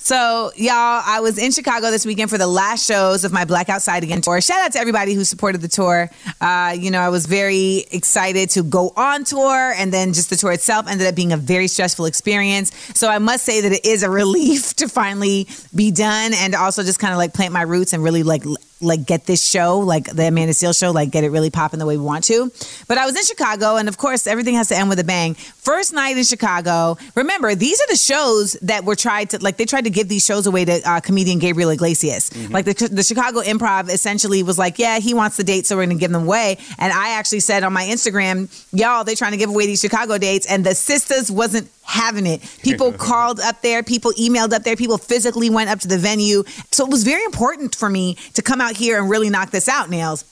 So, 0.04 0.52
y'all, 0.54 1.02
I 1.02 1.20
was 1.20 1.38
in 1.38 1.50
Chicago 1.50 1.90
this 1.90 2.04
weekend 2.04 2.28
for 2.28 2.36
the 2.36 2.46
last 2.46 2.84
shows 2.84 3.24
of 3.24 3.32
my 3.32 3.46
Black 3.46 3.70
Outside 3.70 4.02
Again 4.02 4.20
tour. 4.20 4.38
Shout 4.42 4.62
out 4.62 4.72
to 4.72 4.78
everybody 4.78 5.14
who 5.14 5.24
supported 5.24 5.62
the 5.62 5.68
tour. 5.68 6.10
Uh, 6.42 6.76
you 6.78 6.90
know, 6.90 7.00
I 7.00 7.08
was 7.08 7.24
very 7.24 7.86
excited 7.90 8.50
to 8.50 8.62
go 8.62 8.92
on 8.98 9.24
tour, 9.24 9.72
and 9.74 9.90
then 9.94 10.12
just 10.12 10.28
the 10.28 10.36
tour 10.36 10.52
itself 10.52 10.88
ended 10.88 11.06
up 11.06 11.14
being 11.14 11.32
a 11.32 11.38
very 11.38 11.68
stressful 11.68 12.04
experience. 12.04 12.70
So, 12.92 13.08
I 13.08 13.18
must 13.18 13.46
say 13.46 13.62
that 13.62 13.72
it 13.72 13.86
is 13.86 14.02
a 14.02 14.10
relief 14.24 14.74
to 14.74 14.88
finally 14.88 15.48
be 15.74 15.90
done 15.90 16.32
and 16.34 16.54
also 16.54 16.82
just 16.82 16.98
kind 16.98 17.14
of 17.14 17.16
like 17.16 17.32
plant 17.32 17.54
my 17.54 17.62
roots 17.62 17.94
and 17.94 18.04
really 18.04 18.24
like 18.24 18.44
like 18.80 19.06
get 19.06 19.26
this 19.26 19.44
show, 19.44 19.78
like 19.78 20.04
the 20.04 20.28
Amanda 20.28 20.52
Seales 20.52 20.78
show, 20.78 20.90
like 20.90 21.10
get 21.10 21.24
it 21.24 21.30
really 21.30 21.50
popping 21.50 21.78
the 21.78 21.86
way 21.86 21.96
we 21.96 22.04
want 22.04 22.24
to. 22.24 22.50
But 22.88 22.98
I 22.98 23.06
was 23.06 23.16
in 23.16 23.24
Chicago, 23.24 23.76
and 23.76 23.88
of 23.88 23.96
course, 23.96 24.26
everything 24.26 24.54
has 24.54 24.68
to 24.68 24.76
end 24.76 24.88
with 24.88 24.98
a 24.98 25.04
bang. 25.04 25.34
First 25.34 25.92
night 25.92 26.16
in 26.16 26.24
Chicago. 26.24 26.96
Remember, 27.14 27.54
these 27.54 27.80
are 27.80 27.86
the 27.88 27.96
shows 27.96 28.52
that 28.62 28.84
were 28.84 28.96
tried 28.96 29.30
to 29.30 29.38
like. 29.42 29.56
They 29.56 29.64
tried 29.64 29.84
to 29.84 29.90
give 29.90 30.08
these 30.08 30.24
shows 30.24 30.46
away 30.46 30.64
to 30.64 30.80
uh, 30.84 31.00
comedian 31.00 31.38
Gabriel 31.38 31.70
Iglesias. 31.70 32.30
Like 32.50 32.64
the, 32.64 32.88
the 32.88 33.02
Chicago 33.02 33.40
Improv 33.40 33.92
essentially 33.92 34.42
was 34.42 34.58
like, 34.58 34.78
yeah, 34.78 34.98
he 34.98 35.14
wants 35.14 35.36
the 35.36 35.44
dates, 35.44 35.68
so 35.68 35.76
we're 35.76 35.86
to 35.86 35.94
give 35.94 36.10
them 36.10 36.24
away. 36.24 36.58
And 36.78 36.92
I 36.92 37.10
actually 37.10 37.40
said 37.40 37.62
on 37.62 37.72
my 37.72 37.84
Instagram, 37.84 38.48
y'all, 38.72 39.04
they 39.04 39.14
trying 39.14 39.32
to 39.32 39.38
give 39.38 39.50
away 39.50 39.66
these 39.66 39.80
Chicago 39.80 40.18
dates, 40.18 40.46
and 40.46 40.64
the 40.64 40.74
sisters 40.74 41.30
wasn't 41.30 41.68
having 41.84 42.26
it. 42.26 42.40
People 42.62 42.92
called 43.08 43.40
up 43.40 43.62
there, 43.62 43.82
people 43.82 44.12
emailed 44.12 44.52
up 44.52 44.62
there, 44.62 44.76
people 44.76 44.98
physically 44.98 45.50
went 45.50 45.70
up 45.70 45.80
to 45.80 45.88
the 45.88 45.98
venue. 45.98 46.44
So 46.72 46.84
it 46.84 46.90
was 46.90 47.04
very 47.04 47.24
important 47.24 47.74
for 47.74 47.88
me 47.88 48.16
to 48.34 48.42
come 48.42 48.60
out 48.60 48.76
here 48.76 48.98
and 48.98 49.08
really 49.08 49.30
knock 49.30 49.50
this 49.50 49.68
out, 49.68 49.90
Nails. 49.90 50.24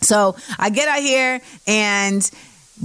So 0.00 0.36
I 0.58 0.70
get 0.70 0.88
out 0.88 1.00
here 1.00 1.40
and 1.66 2.22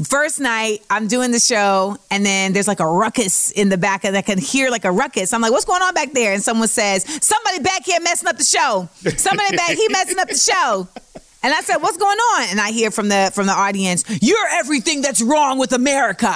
first 0.03 0.39
night 0.39 0.79
I'm 0.89 1.07
doing 1.07 1.31
the 1.31 1.39
show 1.39 1.97
and 2.09 2.25
then 2.25 2.53
there's 2.53 2.67
like 2.67 2.79
a 2.79 2.87
ruckus 2.87 3.51
in 3.51 3.69
the 3.69 3.77
back 3.77 4.03
and 4.03 4.17
I 4.17 4.21
can 4.21 4.39
hear 4.39 4.69
like 4.71 4.85
a 4.85 4.91
ruckus. 4.91 5.33
I'm 5.33 5.41
like, 5.41 5.51
what's 5.51 5.65
going 5.65 5.81
on 5.81 5.93
back 5.93 6.13
there? 6.13 6.33
And 6.33 6.41
someone 6.41 6.67
says, 6.67 7.03
somebody 7.23 7.59
back 7.59 7.85
here 7.85 7.99
messing 8.01 8.27
up 8.27 8.37
the 8.37 8.43
show. 8.43 8.89
Somebody 9.17 9.55
back, 9.55 9.71
he 9.71 9.87
messing 9.89 10.19
up 10.19 10.27
the 10.27 10.35
show. 10.35 10.87
And 11.43 11.53
I 11.53 11.59
said, 11.61 11.77
what's 11.77 11.97
going 11.97 12.17
on? 12.17 12.47
And 12.49 12.61
I 12.61 12.71
hear 12.71 12.89
from 12.89 13.09
the 13.09 13.29
from 13.33 13.47
the 13.47 13.53
audience, 13.53 14.05
you're 14.21 14.47
everything 14.53 15.01
that's 15.01 15.21
wrong 15.21 15.59
with 15.59 15.73
America. 15.73 16.33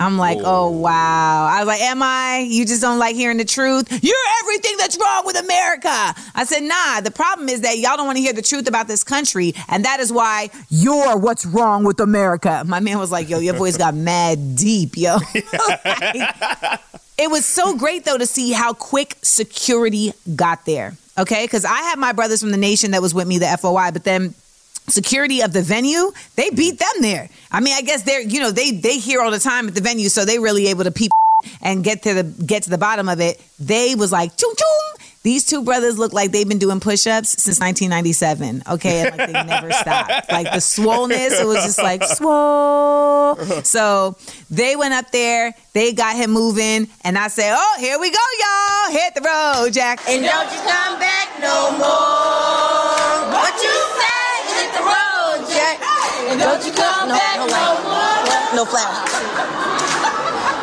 I'm 0.00 0.18
like, 0.18 0.38
oh, 0.38 0.44
oh 0.44 0.70
wow. 0.70 1.46
I 1.50 1.60
was 1.60 1.68
like, 1.68 1.80
am 1.80 2.02
I? 2.02 2.46
You 2.48 2.64
just 2.64 2.82
don't 2.82 2.98
like 2.98 3.14
hearing 3.14 3.36
the 3.36 3.44
truth? 3.44 3.90
You're 4.02 4.16
everything 4.42 4.76
that's 4.76 4.98
wrong 5.00 5.24
with 5.24 5.36
America. 5.38 6.14
I 6.34 6.44
said, 6.44 6.62
nah, 6.64 7.00
the 7.00 7.10
problem 7.10 7.48
is 7.48 7.60
that 7.60 7.78
y'all 7.78 7.96
don't 7.96 8.06
want 8.06 8.16
to 8.16 8.22
hear 8.22 8.32
the 8.32 8.42
truth 8.42 8.68
about 8.68 8.88
this 8.88 9.04
country, 9.04 9.54
and 9.68 9.84
that 9.84 10.00
is 10.00 10.12
why 10.12 10.50
you're 10.68 11.16
what's 11.16 11.46
wrong 11.46 11.84
with 11.84 12.00
America. 12.00 12.64
My 12.66 12.80
man 12.80 12.98
was 12.98 13.12
like, 13.12 13.28
yo, 13.28 13.38
your 13.38 13.54
voice 13.54 13.76
got 13.76 13.94
mad 13.94 14.56
deep, 14.56 14.96
yo. 14.96 15.18
Like, 15.34 15.44
it 17.18 17.30
was 17.30 17.46
so 17.46 17.76
great 17.76 18.04
though 18.04 18.18
to 18.18 18.26
see 18.26 18.52
how 18.52 18.72
quick 18.72 19.16
security 19.22 20.12
got 20.34 20.66
there. 20.66 20.94
Okay, 21.16 21.44
because 21.44 21.64
I 21.64 21.78
had 21.82 21.98
my 21.98 22.12
brothers 22.12 22.40
from 22.40 22.50
the 22.50 22.56
nation 22.56 22.90
that 22.90 23.00
was 23.00 23.14
with 23.14 23.28
me, 23.28 23.38
the 23.38 23.56
FOI, 23.60 23.92
but 23.92 24.02
then 24.02 24.34
security 24.88 25.40
of 25.40 25.52
the 25.52 25.62
venue, 25.62 26.12
they 26.36 26.48
mm-hmm. 26.48 26.56
beat 26.56 26.78
them 26.78 27.02
there. 27.02 27.28
I 27.50 27.60
mean, 27.60 27.74
I 27.74 27.82
guess 27.82 28.02
they're 28.02 28.20
you 28.20 28.40
know 28.40 28.50
they 28.50 28.72
they 28.72 28.98
hear 28.98 29.20
all 29.20 29.30
the 29.30 29.38
time 29.38 29.68
at 29.68 29.74
the 29.74 29.80
venue, 29.80 30.08
so 30.08 30.24
they 30.24 30.38
really 30.38 30.68
able 30.68 30.84
to 30.84 30.90
peep 30.90 31.10
and 31.60 31.84
get 31.84 32.02
to 32.02 32.14
the 32.14 32.22
get 32.44 32.64
to 32.64 32.70
the 32.70 32.78
bottom 32.78 33.08
of 33.08 33.20
it. 33.20 33.40
They 33.58 33.94
was 33.94 34.12
like 34.12 34.36
choom 34.36 34.52
choom. 34.54 35.00
These 35.22 35.46
two 35.46 35.62
brothers 35.62 35.98
look 35.98 36.12
like 36.12 36.32
they've 36.32 36.46
been 36.46 36.58
doing 36.58 36.80
push-ups 36.80 37.42
since 37.42 37.58
1997. 37.58 38.62
Okay, 38.74 39.06
and 39.06 39.16
like 39.16 39.26
they 39.26 39.42
never 39.44 39.72
stopped. 39.72 40.30
Like 40.30 40.52
the 40.52 40.58
swollenness, 40.58 41.40
it 41.40 41.46
was 41.46 41.64
just 41.64 41.78
like 41.78 42.04
swole. 42.04 43.36
So 43.64 44.16
they 44.50 44.76
went 44.76 44.92
up 44.92 45.10
there, 45.12 45.54
they 45.72 45.94
got 45.94 46.16
him 46.16 46.30
moving, 46.30 46.88
and 47.02 47.16
I 47.16 47.28
said, 47.28 47.54
"Oh, 47.56 47.76
here 47.80 47.98
we 47.98 48.10
go, 48.10 48.18
y'all! 48.38 48.92
Hit 48.92 49.14
the 49.14 49.22
road, 49.22 49.72
Jack." 49.72 50.00
And 50.08 50.22
don't 50.22 50.52
you 50.52 50.58
come 50.58 50.98
back 51.00 51.40
no 51.40 51.78
more. 51.78 52.73
Don't 56.54 56.66
you 56.66 56.72
come 56.72 57.08
back 57.08 57.36
no, 57.36 57.46
more. 57.46 58.56
No 58.56 58.64
flash. 58.64 59.10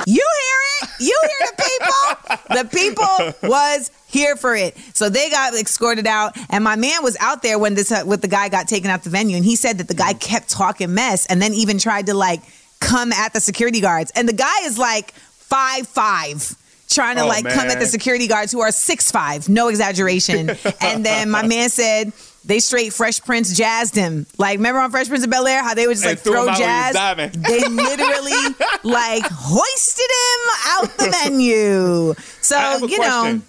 You 0.08 0.14
hear 0.16 0.60
it? 0.82 0.90
You 1.00 1.20
hear 1.22 1.48
the 1.48 1.64
people? 1.64 2.62
the 2.64 2.70
people 2.70 3.50
was 3.50 3.92
here 4.08 4.36
for 4.36 4.56
it. 4.56 4.78
So 4.94 5.10
they 5.10 5.30
got 5.30 5.54
escorted 5.54 6.08
out, 6.08 6.38
and 6.50 6.64
my 6.64 6.76
man 6.76 7.04
was 7.04 7.18
out 7.20 7.42
there 7.42 7.60
when 7.60 7.74
this 7.76 7.92
uh, 7.92 8.04
with 8.06 8.22
the 8.22 8.28
guy 8.28 8.50
got 8.50 8.68
taken 8.68 8.90
out 8.90 9.04
the 9.04 9.10
venue, 9.10 9.36
and 9.36 9.46
he 9.46 9.56
said 9.56 9.78
that 9.80 9.88
the 9.88 9.94
guy 9.94 10.14
kept 10.14 10.50
talking 10.50 10.94
mess, 10.94 11.26
and 11.26 11.42
then 11.42 11.54
even 11.54 11.78
tried 11.78 12.06
to 12.08 12.14
like 12.14 12.42
come 12.80 13.12
at 13.12 13.34
the 13.34 13.42
security 13.42 13.82
guards, 13.82 14.12
and 14.16 14.28
the 14.30 14.34
guy 14.34 14.62
is 14.64 14.78
like 14.78 15.12
five 15.12 15.88
five. 15.88 16.56
Trying 16.90 17.16
to 17.16 17.22
Oh, 17.22 17.28
like 17.28 17.46
come 17.46 17.70
at 17.70 17.80
the 17.80 17.86
security 17.86 18.28
guards 18.28 18.52
who 18.52 18.60
are 18.60 18.72
six 18.72 19.12
five, 19.12 19.48
no 19.48 19.70
exaggeration. 19.70 20.50
and 20.82 21.06
then 21.06 21.30
my 21.32 21.48
man 21.48 21.70
said 21.70 22.12
they 22.46 22.60
straight 22.60 22.92
Fresh 22.94 23.22
Prince 23.22 23.56
jazzed 23.56 23.96
him. 23.96 24.26
Like 24.38 24.58
remember 24.58 24.80
on 24.82 24.92
Fresh 24.92 25.08
Prince 25.10 25.24
of 25.24 25.30
Bel 25.30 25.46
Air 25.48 25.62
how 25.64 25.74
they 25.74 25.88
would 25.88 25.94
just 25.96 26.06
like 26.06 26.20
throw 26.20 26.48
out 26.48 26.48
when 26.48 26.56
he 26.56 26.62
was 26.62 26.94
jazz. 26.94 27.32
They 27.34 27.68
literally 27.68 28.56
like 28.84 29.24
hoisted 29.30 30.06
him 30.10 30.50
out 30.68 30.98
the 30.98 31.12
menu. 31.24 32.14
So 32.42 32.58
I 32.58 32.60
have 32.62 32.84
a 32.84 32.88
you 32.88 33.00
know, 33.00 33.42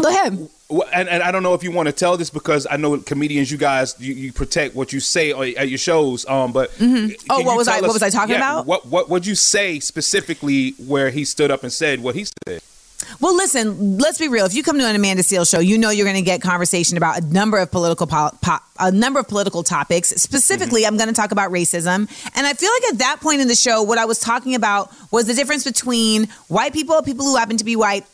go 0.00 0.08
ahead. 0.08 0.48
And, 0.92 1.08
and 1.08 1.22
I 1.22 1.30
don't 1.30 1.44
know 1.44 1.54
if 1.54 1.62
you 1.62 1.70
want 1.70 1.86
to 1.86 1.92
tell 1.92 2.16
this 2.16 2.28
because 2.28 2.66
I 2.68 2.76
know 2.76 2.98
comedians, 2.98 3.52
you 3.52 3.56
guys, 3.56 3.94
you, 4.00 4.12
you 4.14 4.32
protect 4.32 4.74
what 4.74 4.92
you 4.92 4.98
say 4.98 5.30
at 5.54 5.68
your 5.68 5.78
shows. 5.78 6.26
Um, 6.26 6.50
but 6.52 6.72
Oh, 6.80 7.42
what 7.42 7.56
was 7.56 7.68
I- 7.68 7.74
tell 7.78 7.82
what 7.82 7.92
was 7.92 8.02
I 8.02 8.10
talking 8.10 8.32
yeah, 8.32 8.38
about? 8.38 8.66
What 8.66 8.84
what 8.86 9.08
would 9.08 9.24
you 9.24 9.36
say 9.36 9.78
specifically 9.78 10.72
where 10.84 11.10
he 11.10 11.24
stood 11.24 11.52
up 11.52 11.62
and 11.62 11.72
said 11.72 12.00
what 12.02 12.16
he 12.16 12.24
said? 12.48 12.60
Well, 13.20 13.36
listen, 13.36 13.98
let's 13.98 14.18
be 14.18 14.28
real. 14.28 14.46
If 14.46 14.54
you 14.54 14.62
come 14.62 14.78
to 14.78 14.84
an 14.84 14.96
Amanda 14.96 15.22
Seales 15.22 15.50
show, 15.50 15.58
you 15.58 15.78
know 15.78 15.90
you're 15.90 16.06
going 16.06 16.16
to 16.16 16.22
get 16.22 16.42
conversation 16.42 16.96
about 16.96 17.18
a 17.18 17.24
number 17.26 17.58
of 17.58 17.70
political 17.70 18.06
pol- 18.06 18.36
po- 18.42 18.58
a 18.78 18.90
number 18.90 19.20
of 19.20 19.28
political 19.28 19.62
topics. 19.62 20.08
Specifically, 20.08 20.82
mm-hmm. 20.82 20.92
I'm 20.92 20.96
going 20.96 21.08
to 21.08 21.14
talk 21.14 21.32
about 21.32 21.50
racism. 21.50 22.08
And 22.34 22.46
I 22.46 22.52
feel 22.52 22.70
like 22.72 22.92
at 22.92 22.98
that 22.98 23.20
point 23.20 23.40
in 23.40 23.48
the 23.48 23.54
show, 23.54 23.82
what 23.82 23.98
I 23.98 24.04
was 24.04 24.18
talking 24.18 24.54
about 24.54 24.92
was 25.10 25.26
the 25.26 25.34
difference 25.34 25.64
between 25.64 26.28
white 26.48 26.72
people, 26.72 27.00
people 27.02 27.24
who 27.24 27.36
happen 27.36 27.56
to 27.56 27.64
be 27.64 27.76
white, 27.76 28.04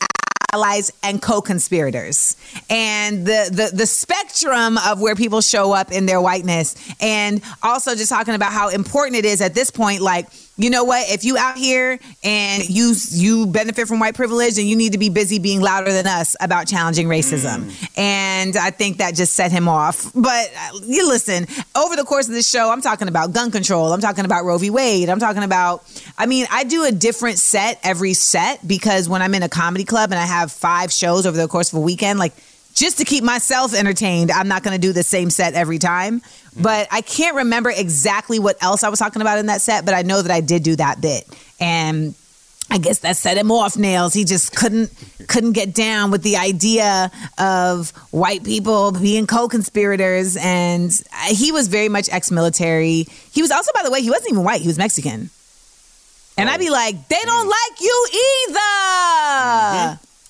allies 0.53 0.91
and 1.01 1.19
co-conspirators 1.19 2.37
and 2.69 3.25
the, 3.25 3.49
the 3.51 3.75
the 3.75 3.87
spectrum 3.87 4.77
of 4.85 5.01
where 5.01 5.15
people 5.15 5.41
show 5.41 5.71
up 5.71 5.91
in 5.91 6.05
their 6.05 6.21
whiteness 6.21 6.75
and 7.01 7.41
also 7.63 7.95
just 7.95 8.09
talking 8.09 8.35
about 8.35 8.53
how 8.53 8.69
important 8.69 9.15
it 9.15 9.25
is 9.25 9.41
at 9.41 9.55
this 9.55 9.71
point 9.71 9.99
like 9.99 10.27
you 10.55 10.69
know 10.69 10.83
what? 10.83 11.09
If 11.09 11.23
you 11.23 11.35
out 11.35 11.57
here 11.57 11.99
and 12.23 12.69
you 12.69 12.93
you 13.09 13.47
benefit 13.47 13.87
from 13.87 13.99
white 13.99 14.13
privilege 14.13 14.59
and 14.59 14.69
you 14.69 14.75
need 14.75 14.91
to 14.91 14.99
be 14.99 15.09
busy 15.09 15.39
being 15.39 15.61
louder 15.61 15.91
than 15.91 16.05
us 16.05 16.35
about 16.39 16.67
challenging 16.67 17.07
racism. 17.07 17.71
And 17.97 18.55
i 18.57 18.69
think 18.69 18.97
that 18.97 19.15
just 19.15 19.33
set 19.33 19.51
him 19.51 19.67
off. 19.67 20.11
But 20.13 20.51
uh, 20.55 20.79
you 20.85 21.07
listen 21.07 21.47
over 21.75 21.95
the 21.95 22.03
course 22.03 22.27
of 22.27 22.33
this 22.33 22.47
show 22.47 22.71
i'm 22.71 22.81
talking 22.81 23.07
about 23.07 23.33
gun 23.33 23.49
control. 23.49 23.91
I'm 23.91 24.01
talking 24.01 24.25
about 24.25 24.45
roe 24.45 24.57
v. 24.57 24.69
Wade. 24.69 25.09
I'm 25.09 25.19
talking 25.19 25.43
about 25.43 25.83
i 26.17 26.27
mean 26.27 26.45
i 26.51 26.63
do 26.63 26.85
a 26.85 26.91
different 26.91 27.39
set 27.39 27.79
every 27.83 28.13
set 28.13 28.65
because 28.67 29.09
when 29.09 29.21
i'm 29.21 29.33
in 29.33 29.41
a 29.41 29.49
comedy 29.49 29.85
club 29.85 30.11
and 30.11 30.19
i 30.19 30.25
have 30.25 30.51
five 30.51 30.91
shows 30.91 31.25
over 31.25 31.35
the 31.35 31.47
course 31.47 31.73
of 31.73 31.79
a 31.79 31.81
weekend 31.81 32.19
like 32.19 32.33
just 32.73 32.97
to 32.97 33.05
keep 33.05 33.23
myself 33.23 33.73
entertained, 33.73 34.31
I'm 34.31 34.47
not 34.47 34.63
going 34.63 34.79
to 34.79 34.81
do 34.81 34.93
the 34.93 35.03
same 35.03 35.29
set 35.29 35.53
every 35.53 35.79
time. 35.79 36.21
Mm. 36.21 36.63
But 36.63 36.87
I 36.91 37.01
can't 37.01 37.35
remember 37.35 37.69
exactly 37.69 38.39
what 38.39 38.61
else 38.61 38.83
I 38.83 38.89
was 38.89 38.99
talking 38.99 39.21
about 39.21 39.39
in 39.39 39.47
that 39.47 39.61
set, 39.61 39.85
but 39.85 39.93
I 39.93 40.01
know 40.01 40.21
that 40.21 40.31
I 40.31 40.41
did 40.41 40.63
do 40.63 40.75
that 40.75 41.01
bit. 41.01 41.27
And 41.59 42.15
I 42.69 42.79
guess 42.79 42.99
that 42.99 43.17
set 43.17 43.37
him 43.37 43.51
off 43.51 43.75
nailz. 43.75 44.15
He 44.15 44.25
just 44.25 44.55
couldn't 44.55 44.91
couldn't 45.27 45.51
get 45.51 45.73
down 45.73 46.11
with 46.11 46.23
the 46.23 46.37
idea 46.37 47.11
of 47.37 47.91
white 48.11 48.43
people 48.43 48.91
being 48.91 49.27
co-conspirators 49.27 50.37
and 50.37 50.91
he 51.27 51.51
was 51.51 51.67
very 51.67 51.87
much 51.87 52.09
ex-military. 52.11 53.05
He 53.31 53.41
was 53.41 53.51
also 53.51 53.71
by 53.75 53.83
the 53.83 53.91
way, 53.91 54.01
he 54.01 54.09
wasn't 54.09 54.31
even 54.31 54.43
white, 54.43 54.61
he 54.61 54.67
was 54.67 54.77
Mexican. 54.77 55.29
And 56.35 56.49
I'd 56.49 56.59
be 56.59 56.69
oh. 56.69 56.73
like, 56.73 57.07
they 57.09 57.21
don't 57.23 57.47
mm. 57.47 57.51
like 57.51 57.81
you 57.81 58.07
either. 58.47 58.59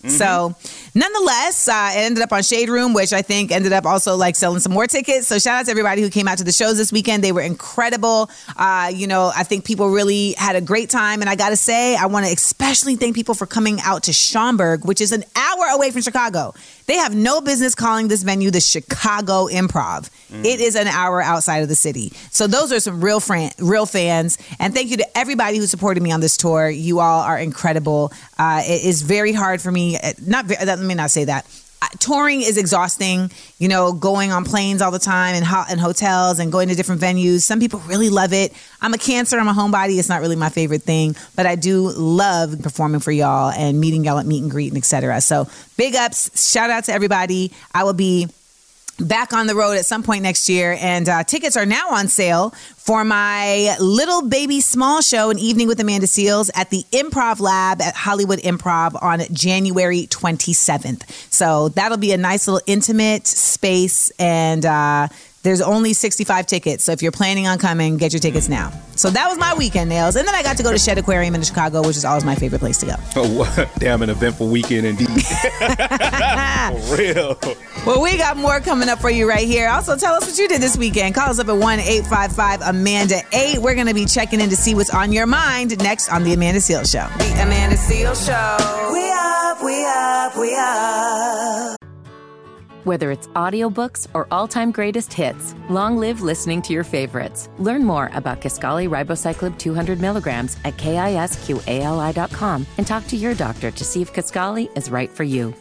Mm-hmm. 0.03 0.09
So, 0.09 0.25
mm-hmm. 0.25 0.82
Nonetheless, 0.95 1.67
uh, 1.67 1.73
I 1.73 1.93
ended 1.97 2.23
up 2.23 2.31
on 2.31 2.43
Shade 2.43 2.69
Room, 2.69 2.93
which 2.93 3.13
I 3.13 3.21
think 3.21 3.51
ended 3.51 3.73
up 3.73 3.85
also 3.85 4.15
like 4.15 4.35
selling 4.35 4.59
some 4.59 4.73
more 4.73 4.87
tickets. 4.87 5.27
So, 5.27 5.39
shout 5.39 5.59
out 5.59 5.65
to 5.65 5.71
everybody 5.71 6.01
who 6.01 6.09
came 6.09 6.27
out 6.27 6.37
to 6.39 6.43
the 6.43 6.51
shows 6.51 6.77
this 6.77 6.91
weekend. 6.91 7.23
They 7.23 7.31
were 7.31 7.41
incredible. 7.41 8.29
Uh, 8.55 8.91
you 8.93 9.07
know, 9.07 9.31
I 9.35 9.43
think 9.43 9.65
people 9.65 9.89
really 9.89 10.33
had 10.37 10.55
a 10.55 10.61
great 10.61 10.89
time. 10.89 11.21
And 11.21 11.29
I 11.29 11.35
got 11.35 11.49
to 11.49 11.57
say, 11.57 11.95
I 11.95 12.05
want 12.07 12.25
to 12.25 12.31
especially 12.31 12.95
thank 12.95 13.15
people 13.15 13.35
for 13.35 13.45
coming 13.45 13.79
out 13.81 14.03
to 14.03 14.13
Schaumburg, 14.13 14.85
which 14.85 15.01
is 15.01 15.11
an 15.11 15.23
hour 15.35 15.65
away 15.73 15.91
from 15.91 16.01
Chicago. 16.01 16.53
They 16.85 16.95
have 16.95 17.15
no 17.15 17.41
business 17.41 17.75
calling 17.75 18.07
this 18.07 18.23
venue 18.23 18.51
the 18.51 18.59
Chicago 18.61 19.47
Improv. 19.47 20.09
It 20.33 20.59
is 20.59 20.75
an 20.75 20.87
hour 20.87 21.21
outside 21.21 21.59
of 21.63 21.69
the 21.69 21.75
city. 21.75 22.11
So 22.31 22.47
those 22.47 22.71
are 22.73 22.79
some 22.79 23.03
real 23.03 23.19
fran- 23.19 23.51
real 23.59 23.85
fans. 23.85 24.37
And 24.59 24.73
thank 24.73 24.89
you 24.89 24.97
to 24.97 25.17
everybody 25.17 25.57
who 25.57 25.65
supported 25.67 26.01
me 26.01 26.11
on 26.11 26.21
this 26.21 26.37
tour. 26.37 26.69
You 26.69 26.99
all 26.99 27.21
are 27.21 27.37
incredible. 27.37 28.11
Uh, 28.37 28.63
it 28.65 28.83
is 28.83 29.03
very 29.03 29.31
hard 29.31 29.61
for 29.61 29.71
me. 29.71 29.97
uh, 29.97 30.13
Not 30.25 30.47
let 30.47 30.79
me 30.79 30.95
not 30.95 31.11
say 31.11 31.25
that. 31.25 31.45
Touring 31.99 32.41
is 32.41 32.57
exhausting, 32.57 33.31
you 33.59 33.67
know, 33.67 33.93
going 33.93 34.31
on 34.31 34.45
planes 34.45 34.81
all 34.81 34.91
the 34.91 34.99
time 34.99 35.35
and, 35.35 35.45
ho- 35.45 35.65
and 35.69 35.79
hotels 35.79 36.39
and 36.39 36.51
going 36.51 36.69
to 36.69 36.75
different 36.75 37.01
venues. 37.01 37.41
Some 37.41 37.59
people 37.59 37.79
really 37.81 38.09
love 38.09 38.33
it. 38.33 38.53
I'm 38.81 38.93
a 38.93 38.97
cancer, 38.97 39.37
I'm 39.37 39.47
a 39.47 39.53
homebody. 39.53 39.97
It's 39.99 40.09
not 40.09 40.21
really 40.21 40.35
my 40.35 40.49
favorite 40.49 40.83
thing, 40.83 41.15
but 41.35 41.45
I 41.45 41.55
do 41.55 41.89
love 41.91 42.61
performing 42.61 42.99
for 43.01 43.11
y'all 43.11 43.51
and 43.51 43.79
meeting 43.79 44.03
y'all 44.03 44.19
at 44.19 44.25
meet 44.25 44.41
and 44.41 44.51
greet 44.51 44.69
and 44.69 44.77
etc. 44.77 45.21
So 45.21 45.47
big 45.77 45.95
ups, 45.95 46.51
shout 46.51 46.69
out 46.69 46.85
to 46.85 46.93
everybody. 46.93 47.51
I 47.73 47.83
will 47.83 47.93
be 47.93 48.27
back 48.99 49.33
on 49.33 49.47
the 49.47 49.55
road 49.55 49.73
at 49.73 49.85
some 49.85 50.03
point 50.03 50.23
next 50.23 50.47
year 50.47 50.77
and 50.79 51.09
uh, 51.09 51.23
tickets 51.23 51.57
are 51.57 51.65
now 51.65 51.89
on 51.89 52.07
sale 52.07 52.51
for 52.75 53.03
my 53.03 53.75
little 53.79 54.27
baby 54.27 54.61
small 54.61 55.01
show 55.01 55.31
an 55.31 55.39
evening 55.39 55.67
with 55.67 55.79
amanda 55.79 56.05
seales 56.05 56.51
at 56.55 56.69
the 56.69 56.83
improv 56.91 57.39
lab 57.39 57.81
at 57.81 57.95
hollywood 57.95 58.39
improv 58.39 59.01
on 59.01 59.21
january 59.31 60.05
27th 60.07 61.09
so 61.31 61.69
that'll 61.69 61.97
be 61.97 62.11
a 62.11 62.17
nice 62.17 62.47
little 62.47 62.61
intimate 62.67 63.25
space 63.25 64.11
and 64.19 64.63
uh, 64.65 65.07
there's 65.43 65.61
only 65.61 65.93
65 65.93 66.45
tickets 66.47 66.83
so 66.83 66.91
if 66.91 67.01
you're 67.01 67.11
planning 67.11 67.47
on 67.47 67.57
coming 67.59 67.97
get 67.97 68.11
your 68.13 68.19
tickets 68.19 68.49
now 68.49 68.71
so 68.95 69.09
that 69.09 69.27
was 69.27 69.37
my 69.37 69.53
weekend 69.53 69.91
nailz 69.91 70.15
and 70.15 70.27
then 70.27 70.33
i 70.35 70.41
got 70.43 70.57
to 70.57 70.63
go 70.63 70.71
to 70.71 70.77
Shedd 70.79 70.97
Aquarium 70.97 71.35
in 71.35 71.43
chicago 71.43 71.81
which 71.85 71.97
is 71.97 72.05
always 72.05 72.23
my 72.25 72.35
favorite 72.35 72.59
place 72.59 72.77
to 72.79 72.85
go 72.87 72.95
Oh, 73.15 73.37
what? 73.37 73.69
damn, 73.77 74.01
an 74.01 74.09
eventful 74.09 74.47
weekend 74.49 74.87
indeed. 74.87 75.07
For 75.23 76.97
real. 76.97 77.37
Well, 77.85 78.01
we 78.01 78.17
got 78.17 78.37
more 78.37 78.59
coming 78.59 78.89
up 78.89 78.99
for 78.99 79.09
you 79.09 79.27
right 79.29 79.45
here. 79.45 79.69
Also, 79.69 79.95
tell 79.97 80.13
us 80.15 80.25
what 80.25 80.37
you 80.37 80.47
did 80.47 80.61
this 80.61 80.77
weekend. 80.77 81.13
Call 81.15 81.29
us 81.29 81.39
up 81.39 81.47
at 81.49 81.57
1 81.57 81.79
855 81.79 82.61
Amanda 82.61 83.21
8. 83.33 83.59
We're 83.59 83.75
going 83.75 83.87
to 83.87 83.93
be 83.93 84.05
checking 84.05 84.39
in 84.41 84.49
to 84.49 84.55
see 84.55 84.73
what's 84.73 84.89
on 84.93 85.11
your 85.11 85.27
mind 85.27 85.77
next 85.83 86.09
on 86.09 86.23
The 86.23 86.33
Amanda 86.33 86.59
Seales 86.59 86.91
Show. 86.91 87.07
The 87.17 87.43
Amanda 87.43 87.75
Seales 87.75 88.25
Show. 88.25 88.91
We 88.93 89.11
up, 89.11 89.63
we 89.63 89.85
up, 89.85 90.37
we 90.37 90.55
up. 90.55 91.82
Whether 92.83 93.11
it's 93.11 93.27
audiobooks 93.27 94.07
or 94.13 94.27
all-time 94.29 94.71
greatest 94.71 95.13
hits, 95.13 95.55
long 95.69 95.97
live 95.97 96.19
listening 96.19 96.61
to 96.63 96.73
your 96.73 96.83
favorites. 96.83 97.47
Learn 97.57 97.85
more 97.85 98.11
about 98.13 98.41
Kisqali 98.41 98.89
Ribociclib 98.89 99.57
200 99.57 100.01
milligrams 100.01 100.57
at 100.65 100.75
kisqali.com 100.75 102.65
and 102.77 102.85
talk 102.85 103.07
to 103.07 103.15
your 103.15 103.35
doctor 103.35 103.71
to 103.71 103.83
see 103.85 104.01
if 104.01 104.11
Kisqali 104.11 104.75
is 104.77 104.91
right 104.91 105.09
for 105.09 105.23
you. 105.23 105.53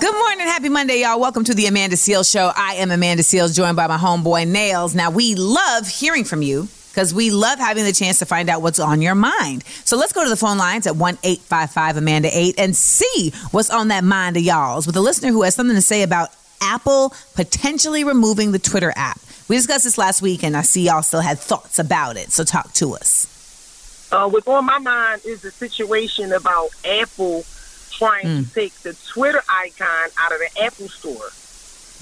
Good 0.00 0.14
morning. 0.14 0.46
Happy 0.46 0.68
Monday, 0.68 1.00
y'all. 1.02 1.18
Welcome 1.20 1.42
to 1.44 1.54
The 1.54 1.66
Amanda 1.66 1.96
Seales 1.96 2.30
Show. 2.30 2.52
I 2.54 2.74
am 2.74 2.90
Amanda 2.92 3.24
Seales, 3.24 3.56
joined 3.56 3.76
by 3.76 3.88
my 3.88 3.96
homeboy 3.96 4.52
Nailz. 4.52 4.94
Now, 4.94 5.10
we 5.10 5.34
love 5.34 5.88
hearing 5.88 6.24
from 6.24 6.42
you. 6.42 6.68
Because 6.92 7.14
we 7.14 7.30
love 7.30 7.58
having 7.58 7.84
the 7.84 7.92
chance 7.92 8.18
to 8.18 8.26
find 8.26 8.50
out 8.50 8.60
what's 8.60 8.78
on 8.78 9.00
your 9.00 9.14
mind. 9.14 9.64
So 9.84 9.96
let's 9.96 10.12
go 10.12 10.22
to 10.22 10.28
the 10.28 10.36
phone 10.36 10.58
lines 10.58 10.86
at 10.86 10.94
1 10.94 11.18
855 11.24 11.96
Amanda 11.96 12.28
8 12.30 12.54
and 12.58 12.76
see 12.76 13.32
what's 13.50 13.70
on 13.70 13.88
that 13.88 14.04
mind 14.04 14.36
of 14.36 14.42
y'all's 14.42 14.86
with 14.86 14.94
a 14.96 15.00
listener 15.00 15.30
who 15.30 15.42
has 15.42 15.54
something 15.54 15.74
to 15.74 15.80
say 15.82 16.02
about 16.02 16.28
Apple 16.60 17.14
potentially 17.34 18.04
removing 18.04 18.52
the 18.52 18.58
Twitter 18.58 18.92
app. 18.94 19.18
We 19.48 19.56
discussed 19.56 19.84
this 19.84 19.96
last 19.96 20.20
week 20.20 20.44
and 20.44 20.54
I 20.54 20.60
see 20.62 20.82
y'all 20.86 21.02
still 21.02 21.20
had 21.22 21.38
thoughts 21.38 21.78
about 21.78 22.16
it. 22.18 22.30
So 22.30 22.44
talk 22.44 22.72
to 22.74 22.94
us. 22.94 24.08
uh, 24.12 24.28
what's 24.28 24.46
on 24.46 24.66
my 24.66 24.78
mind 24.78 25.22
is 25.24 25.40
the 25.40 25.50
situation 25.50 26.32
about 26.32 26.68
Apple 26.84 27.44
trying 27.90 28.44
to 28.44 28.54
take 28.54 28.74
the 28.80 28.94
Twitter 29.08 29.40
icon 29.48 30.10
out 30.18 30.32
of 30.32 30.38
the 30.38 30.62
Apple 30.62 30.88
Store. 30.88 31.30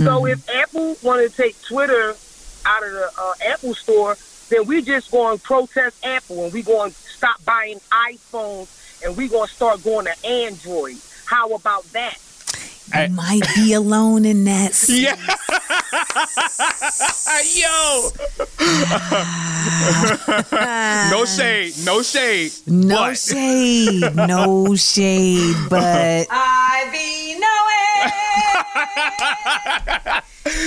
So 0.05 0.27
if 0.27 0.49
Apple 0.49 0.97
wanted 1.03 1.31
to 1.31 1.37
take 1.37 1.61
Twitter 1.63 2.15
out 2.65 2.83
of 2.83 2.93
the 2.93 3.11
uh, 3.19 3.33
Apple 3.53 3.75
Store, 3.75 4.17
then 4.51 4.67
we 4.67 4.83
just 4.83 5.11
going 5.11 5.39
to 5.39 5.43
protest 5.43 6.05
Apple 6.05 6.45
and 6.45 6.53
we 6.53 6.63
going 6.63 6.91
to 6.91 6.97
stop 6.97 7.43
buying 7.45 7.79
iPhones 7.91 8.69
and 9.05 9.17
we 9.17 9.29
going 9.29 9.49
to 9.49 9.55
start 9.55 9.83
going 9.83 10.07
to 10.07 10.27
Android. 10.27 10.97
How 11.27 11.49
about 11.55 11.85
that? 11.93 12.19
You 12.93 13.09
might 13.15 13.43
be 13.55 13.73
alone 13.75 14.25
in 14.25 14.43
that. 14.45 14.75
Yeah. 14.91 15.17
Yo. 17.55 18.11
no 21.11 21.25
shade. 21.25 21.73
No 21.85 22.03
shade. 22.03 22.53
No 22.67 22.97
but- 22.97 23.17
shade, 23.19 24.15
no 24.17 24.75
shade, 24.75 25.57
but 25.69 26.27
I 26.31 26.89
be 26.93 27.39
knowing. 27.39 27.51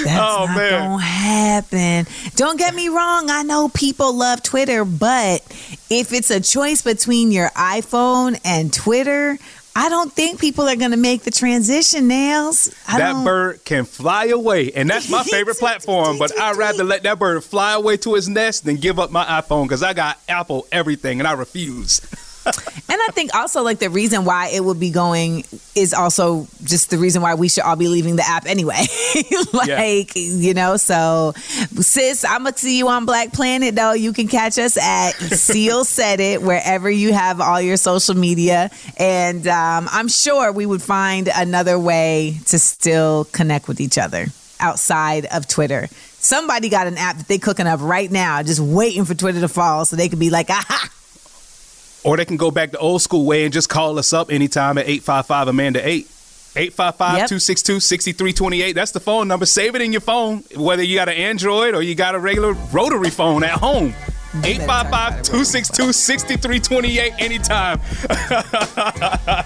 That's 0.04 0.20
Oh, 0.20 0.46
not 0.46 0.56
man. 0.58 0.90
gonna 0.90 1.02
happen. 1.04 2.08
Don't 2.36 2.58
get 2.58 2.74
me 2.76 2.90
wrong. 2.90 3.30
I 3.30 3.44
know 3.44 3.70
people 3.70 4.14
love 4.14 4.42
Twitter, 4.44 4.86
but 4.86 5.42
if 5.90 6.14
it's 6.14 6.30
a 6.32 6.40
choice 6.40 6.82
between 6.82 7.32
your 7.32 7.50
iPhone 7.50 8.40
and 8.46 8.74
Twitter, 8.74 9.38
I 9.76 9.90
don't 9.90 10.14
think 10.14 10.40
people 10.40 10.68
are 10.70 10.76
gonna 10.76 10.98
make 10.98 11.24
the 11.24 11.32
transition. 11.32 12.08
Nailz. 12.08 12.74
I 12.88 13.00
that 13.00 13.14
don't, 13.14 13.26
bird 13.26 13.66
can 13.66 13.86
fly 13.86 14.26
away, 14.26 14.72
and 14.72 14.90
that's 14.90 15.10
my 15.10 15.24
favorite 15.32 15.58
platform. 15.58 16.20
But 16.20 16.38
I'd 16.40 16.58
rather 16.58 16.84
let 16.84 17.04
that 17.04 17.18
bird 17.18 17.44
fly 17.44 17.74
away 17.74 17.98
to 17.98 18.14
his 18.14 18.30
nest 18.30 18.66
than 18.66 18.76
give 18.76 19.00
up 19.00 19.10
my 19.12 19.26
iPhone 19.26 19.64
because 19.64 19.82
I 19.82 19.94
got 19.94 20.20
Apple 20.30 20.68
everything, 20.72 21.20
and 21.20 21.28
I 21.28 21.34
refuse. 21.34 22.02
And 22.46 23.02
I 23.02 23.08
think 23.12 23.34
also 23.34 23.64
like 23.64 23.80
the 23.80 23.90
reason 23.90 24.26
why 24.26 24.50
it 24.50 24.64
would 24.64 24.80
be 24.80 24.90
going 24.90 25.46
is 25.76 25.94
also 25.94 26.48
just 26.64 26.90
the 26.90 26.98
reason 26.98 27.22
why 27.22 27.36
we 27.36 27.50
should 27.50 27.64
all 27.64 27.76
be 27.76 27.88
leaving 27.88 28.18
the 28.18 28.28
app 28.28 28.46
anyway. 28.46 28.86
like, 29.54 30.12
you 30.16 30.54
know, 30.54 30.78
so 30.78 31.34
sis, 31.36 32.26
I'm 32.26 32.44
gonna 32.44 32.58
see 32.58 32.78
you 32.78 32.88
on 32.90 33.06
Black 33.06 33.34
Planet 33.34 33.76
though. 33.76 33.94
You 33.94 34.14
can 34.14 34.28
catch 34.28 34.58
us 34.58 34.78
at 34.78 35.12
Seal 35.14 35.86
Said 35.86 36.20
It 36.20 36.42
wherever 36.42 36.90
you 36.90 37.14
have 37.14 37.42
all 37.42 37.62
your 37.62 37.78
social 37.78 38.16
media. 38.16 38.70
And 38.98 39.48
um, 39.48 39.88
I'm 39.92 40.08
sure 40.08 40.52
we 40.52 40.66
would 40.66 40.82
find 40.82 41.30
another 41.34 41.80
way 41.80 42.40
to 42.48 42.60
still 42.60 43.26
connect 43.26 43.68
with 43.68 43.80
each 43.80 43.98
other 43.98 44.28
outside 44.60 45.26
of 45.28 45.48
Twitter. 45.48 45.88
Somebody 46.20 46.70
got 46.70 46.88
an 46.88 46.98
app 46.98 47.18
that 47.18 47.28
they 47.28 47.38
cooking 47.38 47.68
up 47.68 47.82
right 47.82 48.10
now, 48.10 48.42
just 48.44 48.60
waiting 48.60 49.04
for 49.06 49.14
Twitter 49.14 49.42
to 49.42 49.48
fall 49.48 49.86
so 49.86 49.96
they 49.96 50.10
could 50.10 50.20
be 50.20 50.30
like, 50.30 50.50
aha. 50.50 50.90
Or 52.04 52.18
they 52.18 52.26
can 52.26 52.38
go 52.38 52.52
back 52.52 52.72
the 52.72 52.80
old 52.80 53.02
school 53.02 53.26
way 53.26 53.46
and 53.46 53.54
just 53.54 53.70
call 53.70 53.98
us 53.98 54.14
up 54.14 54.32
anytime 54.32 54.78
at 54.78 54.88
855 54.88 55.48
Amanda 55.48 55.88
8. 55.88 56.10
855 56.56 57.16
262 57.30 57.80
6328. 57.80 58.74
That's 58.74 58.92
the 58.92 59.00
phone 59.00 59.28
number. 59.28 59.46
Save 59.46 59.76
it 59.76 59.82
in 59.82 59.92
your 59.92 60.02
phone, 60.02 60.44
whether 60.56 60.84
you 60.84 60.96
got 60.96 61.10
an 61.10 61.16
Android 61.16 61.74
or 61.74 61.82
you 61.82 61.96
got 61.96 62.14
a 62.14 62.20
regular 62.20 62.54
rotary 62.72 63.10
phone 63.10 63.44
at 63.44 63.52
home. 63.52 63.96
855 64.44 65.22
262 65.22 65.94
6328 65.94 67.14
anytime. 67.20 67.80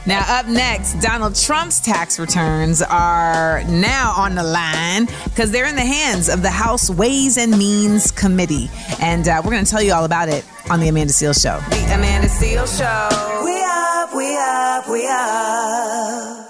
Now, 0.05 0.23
up 0.39 0.47
next, 0.47 0.93
Donald 1.01 1.35
Trump's 1.35 1.81
tax 1.81 2.17
returns 2.17 2.81
are 2.81 3.61
now 3.65 4.13
on 4.15 4.35
the 4.35 4.43
line 4.43 5.07
because 5.25 5.51
they're 5.51 5.65
in 5.65 5.75
the 5.75 5.81
hands 5.81 6.29
of 6.29 6.41
the 6.41 6.49
House 6.49 6.89
Ways 6.89 7.37
and 7.37 7.57
Means 7.57 8.11
Committee. 8.11 8.69
And 9.01 9.27
uh, 9.27 9.41
we're 9.43 9.51
going 9.51 9.65
to 9.65 9.69
tell 9.69 9.81
you 9.81 9.91
all 9.91 10.05
about 10.05 10.29
it 10.29 10.45
on 10.69 10.79
The 10.79 10.87
Amanda 10.87 11.11
Seales 11.11 11.41
Show. 11.41 11.59
The 11.69 11.93
Amanda 11.93 12.29
Seales 12.29 12.77
Show. 12.77 13.09
We 13.43 13.61
up, 13.61 14.15
we 14.15 14.37
up, 14.37 14.87
we 14.87 15.07
up. 15.09 16.47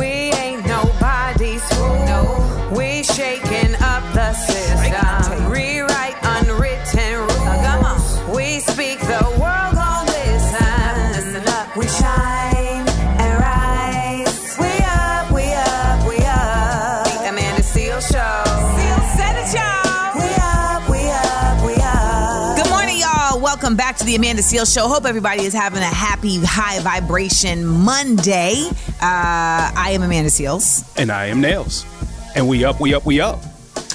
We 0.00 0.17
Welcome 23.68 23.76
back 23.76 23.98
to 23.98 24.04
the 24.06 24.16
Amanda 24.16 24.40
Seales 24.40 24.72
Show. 24.72 24.88
Hope 24.88 25.04
everybody 25.04 25.42
is 25.42 25.52
having 25.52 25.82
a 25.82 25.84
happy, 25.84 26.38
high 26.42 26.80
vibration 26.80 27.66
Monday. 27.66 28.54
Uh, 28.66 28.72
I 29.02 29.90
am 29.92 30.02
Amanda 30.02 30.30
Seales. 30.30 30.90
and 30.96 31.12
I 31.12 31.26
am 31.26 31.42
Nailz. 31.42 31.84
And 32.34 32.48
we 32.48 32.64
up, 32.64 32.80
we 32.80 32.94
up, 32.94 33.04
we 33.04 33.20
up. 33.20 33.42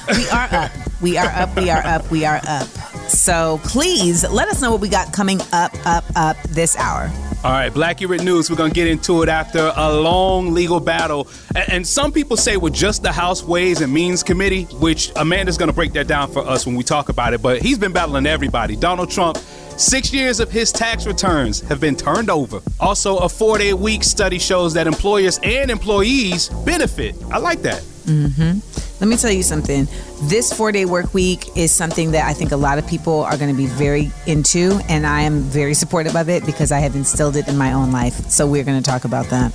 We 0.07 0.29
are 0.29 0.47
up. 0.51 0.71
We 1.01 1.17
are 1.17 1.25
up. 1.25 1.55
We 1.55 1.71
are 1.71 1.83
up. 1.83 2.11
We 2.11 2.23
are 2.23 2.39
up. 2.47 2.67
So 3.07 3.59
please 3.63 4.23
let 4.29 4.47
us 4.47 4.61
know 4.61 4.69
what 4.69 4.79
we 4.79 4.89
got 4.89 5.11
coming 5.11 5.41
up, 5.51 5.73
up, 5.87 6.03
up 6.15 6.37
this 6.43 6.77
hour. 6.77 7.09
All 7.43 7.51
right, 7.51 7.73
Blackurate 7.73 8.23
News. 8.23 8.49
We're 8.49 8.55
gonna 8.55 8.73
get 8.73 8.87
into 8.87 9.21
it 9.23 9.27
after 9.27 9.73
a 9.75 9.91
long 9.91 10.53
legal 10.53 10.79
battle, 10.79 11.27
and, 11.55 11.69
and 11.69 11.87
some 11.87 12.13
people 12.13 12.37
say 12.37 12.55
with 12.55 12.73
just 12.73 13.03
the 13.03 13.11
House 13.11 13.43
Ways 13.43 13.81
and 13.81 13.91
Means 13.91 14.23
Committee, 14.23 14.63
which 14.79 15.11
Amanda's 15.17 15.57
gonna 15.57 15.73
break 15.73 15.91
that 15.93 16.07
down 16.07 16.31
for 16.31 16.39
us 16.47 16.65
when 16.65 16.75
we 16.75 16.83
talk 16.83 17.09
about 17.09 17.33
it. 17.33 17.41
But 17.41 17.61
he's 17.61 17.77
been 17.77 17.91
battling 17.91 18.27
everybody. 18.27 18.77
Donald 18.77 19.09
Trump. 19.09 19.39
Six 19.77 20.13
years 20.13 20.39
of 20.39 20.51
his 20.51 20.71
tax 20.71 21.07
returns 21.07 21.61
have 21.61 21.81
been 21.81 21.95
turned 21.95 22.29
over. 22.29 22.61
Also, 22.79 23.17
a 23.17 23.29
four 23.29 23.57
day 23.57 23.73
week 23.73 24.03
study 24.03 24.37
shows 24.37 24.73
that 24.75 24.85
employers 24.85 25.39
and 25.43 25.71
employees 25.71 26.49
benefit. 26.49 27.15
I 27.31 27.39
like 27.39 27.61
that. 27.63 27.81
Mm-hmm. 28.05 28.59
Let 29.01 29.09
me 29.09 29.17
tell 29.17 29.31
you 29.31 29.43
something. 29.43 29.87
This 30.23 30.53
four 30.53 30.71
day 30.71 30.85
work 30.85 31.13
week 31.13 31.57
is 31.57 31.71
something 31.71 32.11
that 32.11 32.27
I 32.27 32.33
think 32.33 32.51
a 32.51 32.57
lot 32.57 32.77
of 32.77 32.87
people 32.87 33.21
are 33.21 33.35
going 33.35 33.49
to 33.49 33.57
be 33.57 33.65
very 33.65 34.11
into, 34.27 34.79
and 34.87 35.07
I 35.07 35.21
am 35.21 35.41
very 35.41 35.73
supportive 35.73 36.15
of 36.15 36.29
it 36.29 36.45
because 36.45 36.71
I 36.71 36.79
have 36.79 36.95
instilled 36.95 37.35
it 37.35 37.47
in 37.47 37.57
my 37.57 37.73
own 37.73 37.91
life. 37.91 38.29
So 38.29 38.45
we're 38.45 38.63
going 38.63 38.81
to 38.81 38.89
talk 38.89 39.05
about 39.05 39.25
that. 39.27 39.51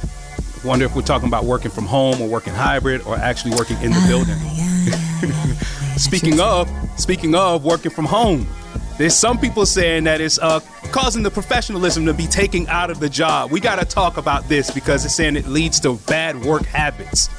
Wonder 0.65 0.85
if 0.85 0.97
we're 0.97 1.03
talking 1.03 1.29
about 1.29 1.45
working 1.45 1.71
from 1.71 1.87
home 1.87 2.21
or 2.21 2.29
working 2.29 2.53
hybrid 2.53 3.03
or 3.03 3.17
actually 3.17 3.55
working 3.55 3.81
in 3.81 3.93
the 3.93 4.05
building. 4.09 4.35
speaking 5.97 6.41
of, 6.41 6.69
speaking 6.97 7.37
of 7.37 7.65
working 7.65 7.93
from 7.93 8.05
home, 8.05 8.47
there's 8.99 9.15
some 9.15 9.39
people 9.39 9.65
saying 9.65 10.05
that 10.05 10.21
it's 10.21 10.39
uh, 10.41 10.59
causing 10.91 11.23
the 11.23 11.31
professionalism 11.31 12.05
to 12.07 12.13
be 12.13 12.27
taken 12.27 12.67
out 12.67 12.91
of 12.91 12.99
the 12.99 13.09
job. 13.09 13.53
We 13.53 13.61
got 13.61 13.79
to 13.79 13.85
talk 13.85 14.17
about 14.17 14.49
this 14.49 14.73
because 14.73 15.05
it's 15.05 15.15
saying 15.15 15.37
it 15.37 15.47
leads 15.47 15.79
to 15.81 15.95
bad 16.09 16.43
work 16.43 16.65
habits. 16.65 17.31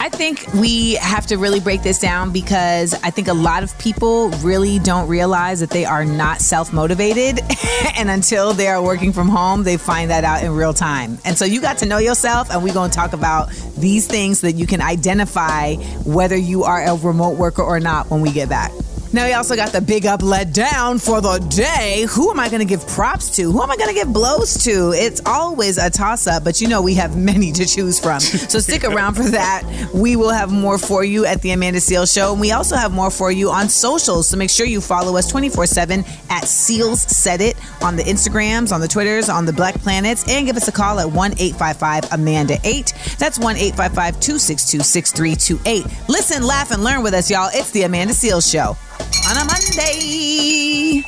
I 0.00 0.08
think 0.10 0.46
we 0.54 0.94
have 0.94 1.26
to 1.26 1.36
really 1.36 1.60
break 1.60 1.82
this 1.82 1.98
down 1.98 2.30
because 2.30 2.94
I 3.02 3.10
think 3.10 3.28
a 3.28 3.34
lot 3.34 3.62
of 3.62 3.78
people 3.78 4.28
really 4.42 4.78
don't 4.78 5.08
realize 5.08 5.60
that 5.60 5.70
they 5.70 5.84
are 5.84 6.04
not 6.04 6.40
self 6.40 6.72
motivated. 6.72 7.40
and 7.96 8.10
until 8.10 8.52
they 8.52 8.68
are 8.68 8.82
working 8.82 9.12
from 9.12 9.28
home, 9.28 9.62
they 9.62 9.76
find 9.76 10.10
that 10.10 10.24
out 10.24 10.42
in 10.42 10.52
real 10.52 10.74
time. 10.74 11.18
And 11.24 11.36
so 11.36 11.44
you 11.44 11.60
got 11.60 11.78
to 11.78 11.86
know 11.86 11.98
yourself, 11.98 12.50
and 12.50 12.62
we're 12.62 12.74
going 12.74 12.90
to 12.90 12.96
talk 12.96 13.12
about 13.12 13.50
these 13.76 14.06
things 14.06 14.40
so 14.40 14.46
that 14.46 14.56
you 14.56 14.66
can 14.66 14.80
identify 14.80 15.74
whether 16.04 16.36
you 16.36 16.64
are 16.64 16.82
a 16.82 16.96
remote 16.96 17.38
worker 17.38 17.62
or 17.62 17.80
not 17.80 18.10
when 18.10 18.20
we 18.20 18.30
get 18.30 18.48
back. 18.48 18.72
Now, 19.14 19.26
we 19.26 19.32
also 19.32 19.54
got 19.54 19.70
the 19.70 19.80
big 19.80 20.06
up, 20.06 20.24
let 20.24 20.52
down 20.52 20.98
for 20.98 21.20
the 21.20 21.38
day. 21.38 22.04
Who 22.10 22.32
am 22.32 22.40
I 22.40 22.48
going 22.48 22.58
to 22.58 22.66
give 22.66 22.84
props 22.88 23.30
to? 23.36 23.52
Who 23.52 23.62
am 23.62 23.70
I 23.70 23.76
going 23.76 23.90
to 23.90 23.94
give 23.94 24.12
blows 24.12 24.64
to? 24.64 24.90
It's 24.92 25.20
always 25.24 25.78
a 25.78 25.88
toss 25.88 26.26
up, 26.26 26.42
but 26.42 26.60
you 26.60 26.66
know 26.66 26.82
we 26.82 26.94
have 26.94 27.16
many 27.16 27.52
to 27.52 27.64
choose 27.64 28.00
from. 28.00 28.18
So 28.54 28.58
stick 28.58 28.84
around 28.84 29.14
for 29.14 29.22
that. 29.22 29.62
We 29.94 30.16
will 30.16 30.30
have 30.30 30.50
more 30.50 30.78
for 30.78 31.04
you 31.04 31.26
at 31.26 31.42
the 31.42 31.52
Amanda 31.52 31.78
Seales 31.78 32.12
Show. 32.12 32.32
And 32.32 32.40
we 32.40 32.50
also 32.52 32.76
have 32.76 32.92
more 32.92 33.10
for 33.10 33.30
you 33.30 33.50
on 33.50 33.68
socials. 33.68 34.28
So 34.28 34.36
make 34.36 34.50
sure 34.50 34.66
you 34.66 34.80
follow 34.80 35.16
us 35.16 35.30
24 35.30 35.66
7 35.66 36.04
at 36.30 36.44
Seals 36.44 37.02
Said 37.02 37.40
It 37.40 37.56
on 37.82 37.96
the 37.96 38.02
Instagrams, 38.02 38.72
on 38.72 38.80
the 38.80 38.88
Twitters, 38.88 39.28
on 39.28 39.44
the 39.44 39.52
Black 39.52 39.74
Planets, 39.76 40.24
and 40.28 40.46
give 40.46 40.56
us 40.56 40.66
a 40.68 40.72
call 40.72 40.98
at 40.98 41.10
1 41.10 41.32
855 41.38 42.12
Amanda 42.12 42.58
8. 42.64 42.92
That's 43.18 43.38
1 43.38 43.56
855 43.56 44.20
262 44.20 44.80
6328. 44.80 46.08
Listen, 46.08 46.42
laugh, 46.42 46.72
and 46.72 46.82
learn 46.82 47.02
with 47.02 47.14
us, 47.14 47.30
y'all. 47.30 47.50
It's 47.52 47.70
the 47.70 47.82
Amanda 47.82 48.12
Seales 48.12 48.50
Show 48.50 48.76
on 49.00 49.36
a 49.36 49.44
Monday. 49.44 51.02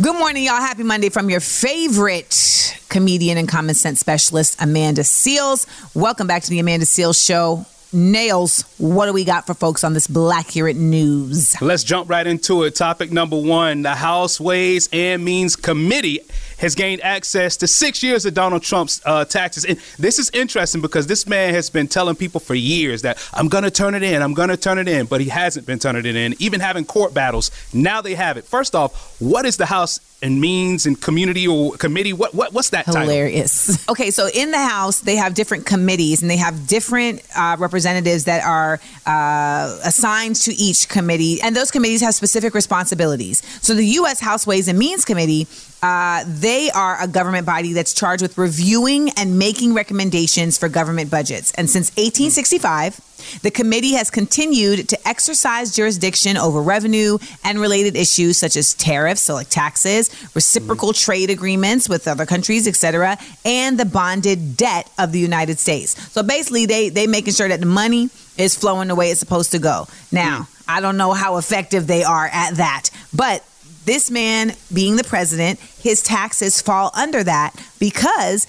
Good 0.00 0.18
morning, 0.18 0.44
y'all. 0.44 0.56
Happy 0.56 0.82
Monday 0.82 1.08
from 1.08 1.30
your 1.30 1.40
favorite 1.40 2.78
comedian 2.88 3.38
and 3.38 3.48
common 3.48 3.74
sense 3.74 4.00
specialist, 4.00 4.60
Amanda 4.60 5.02
Seales. 5.02 5.66
Welcome 5.94 6.26
back 6.26 6.42
to 6.42 6.50
the 6.50 6.58
Amanda 6.58 6.86
Seales 6.86 7.24
Show. 7.24 7.64
Nailz, 7.94 8.64
what 8.78 9.06
do 9.06 9.12
we 9.12 9.24
got 9.24 9.46
for 9.46 9.54
folks 9.54 9.84
on 9.84 9.94
this 9.94 10.06
Blackurate 10.06 10.76
News? 10.76 11.60
Let's 11.62 11.84
jump 11.84 12.10
right 12.10 12.26
into 12.26 12.64
it. 12.64 12.74
Topic 12.74 13.10
number 13.10 13.40
one 13.40 13.82
The 13.82 13.94
House 13.94 14.40
Ways 14.40 14.88
and 14.92 15.24
Means 15.24 15.56
Committee 15.56 16.20
has 16.58 16.74
gained 16.74 17.02
access 17.02 17.56
to 17.58 17.66
six 17.66 18.02
years 18.02 18.26
of 18.26 18.34
Donald 18.34 18.62
Trump's 18.62 19.00
uh, 19.04 19.24
taxes. 19.24 19.64
And 19.64 19.78
this 19.98 20.18
is 20.18 20.30
interesting 20.30 20.80
because 20.80 21.06
this 21.06 21.26
man 21.26 21.54
has 21.54 21.70
been 21.70 21.88
telling 21.88 22.16
people 22.16 22.40
for 22.40 22.54
years 22.54 23.02
that 23.02 23.18
I'm 23.32 23.48
going 23.48 23.64
to 23.64 23.70
turn 23.70 23.94
it 23.94 24.02
in, 24.02 24.22
I'm 24.22 24.34
going 24.34 24.48
to 24.48 24.56
turn 24.56 24.78
it 24.78 24.88
in, 24.88 25.06
but 25.06 25.20
he 25.20 25.28
hasn't 25.28 25.66
been 25.66 25.78
turning 25.78 26.06
it 26.06 26.16
in, 26.16 26.34
even 26.38 26.60
having 26.60 26.84
court 26.84 27.14
battles. 27.14 27.50
Now 27.72 28.00
they 28.00 28.14
have 28.14 28.36
it. 28.36 28.44
First 28.44 28.74
off, 28.74 29.20
what 29.20 29.44
is 29.46 29.56
the 29.56 29.66
House 29.66 30.00
and 30.22 30.40
Means 30.40 30.86
and 30.86 31.00
Community 31.00 31.46
or 31.46 31.72
Committee? 31.72 32.12
What, 32.12 32.34
what 32.34 32.52
What's 32.52 32.70
that 32.70 32.86
Hilarious. 32.86 33.66
title? 33.66 33.82
Okay, 33.96 34.10
so 34.10 34.28
in 34.34 34.50
the 34.50 34.58
House, 34.58 35.00
they 35.00 35.16
have 35.16 35.34
different 35.34 35.64
committees 35.64 36.20
and 36.22 36.30
they 36.30 36.36
have 36.36 36.66
different 36.66 37.22
uh, 37.36 37.56
representatives 37.58 38.24
that 38.24 38.44
are 38.44 38.80
uh, 39.06 39.78
assigned 39.84 40.36
to 40.36 40.52
each 40.54 40.88
committee, 40.88 41.40
and 41.40 41.54
those 41.54 41.70
committees 41.70 42.00
have 42.00 42.14
specific 42.14 42.54
responsibilities. 42.54 43.42
So 43.62 43.74
the 43.74 43.84
U.S. 44.00 44.20
House 44.20 44.46
Ways 44.46 44.68
and 44.68 44.78
Means 44.78 45.04
Committee 45.04 45.46
uh, 45.82 46.24
they 46.26 46.70
are 46.70 47.00
a 47.00 47.06
government 47.06 47.46
body 47.46 47.72
that's 47.72 47.92
charged 47.92 48.22
with 48.22 48.36
reviewing 48.38 49.10
and 49.10 49.38
making 49.38 49.74
recommendations 49.74 50.58
for 50.58 50.68
government 50.68 51.10
budgets. 51.10 51.52
And 51.52 51.68
since 51.68 51.90
1865, 51.90 53.00
the 53.42 53.50
committee 53.50 53.92
has 53.92 54.10
continued 54.10 54.88
to 54.88 55.08
exercise 55.08 55.74
jurisdiction 55.74 56.36
over 56.36 56.60
revenue 56.60 57.18
and 57.44 57.60
related 57.60 57.96
issues 57.96 58.36
such 58.36 58.56
as 58.56 58.74
tariffs, 58.74 59.22
so 59.22 59.34
like 59.34 59.48
taxes, 59.48 60.10
reciprocal 60.34 60.90
mm-hmm. 60.90 61.04
trade 61.04 61.30
agreements 61.30 61.88
with 61.88 62.08
other 62.08 62.26
countries, 62.26 62.66
etc., 62.66 63.18
and 63.44 63.78
the 63.78 63.84
bonded 63.84 64.56
debt 64.56 64.90
of 64.98 65.12
the 65.12 65.18
United 65.18 65.58
States. 65.58 66.00
So 66.12 66.22
basically, 66.22 66.66
they 66.66 66.88
they 66.88 67.06
making 67.06 67.34
sure 67.34 67.48
that 67.48 67.60
the 67.60 67.66
money 67.66 68.10
is 68.38 68.56
flowing 68.56 68.88
the 68.88 68.94
way 68.94 69.10
it's 69.10 69.20
supposed 69.20 69.52
to 69.52 69.58
go. 69.58 69.86
Now, 70.12 70.40
mm. 70.40 70.64
I 70.68 70.80
don't 70.80 70.96
know 70.96 71.12
how 71.12 71.36
effective 71.36 71.86
they 71.86 72.04
are 72.04 72.28
at 72.32 72.56
that, 72.56 72.90
but 73.14 73.44
this 73.86 74.10
man 74.10 74.52
being 74.72 74.96
the 74.96 75.04
president, 75.04 75.60
his 75.80 76.02
taxes 76.02 76.60
fall 76.60 76.90
under 76.94 77.22
that 77.22 77.54
because 77.78 78.46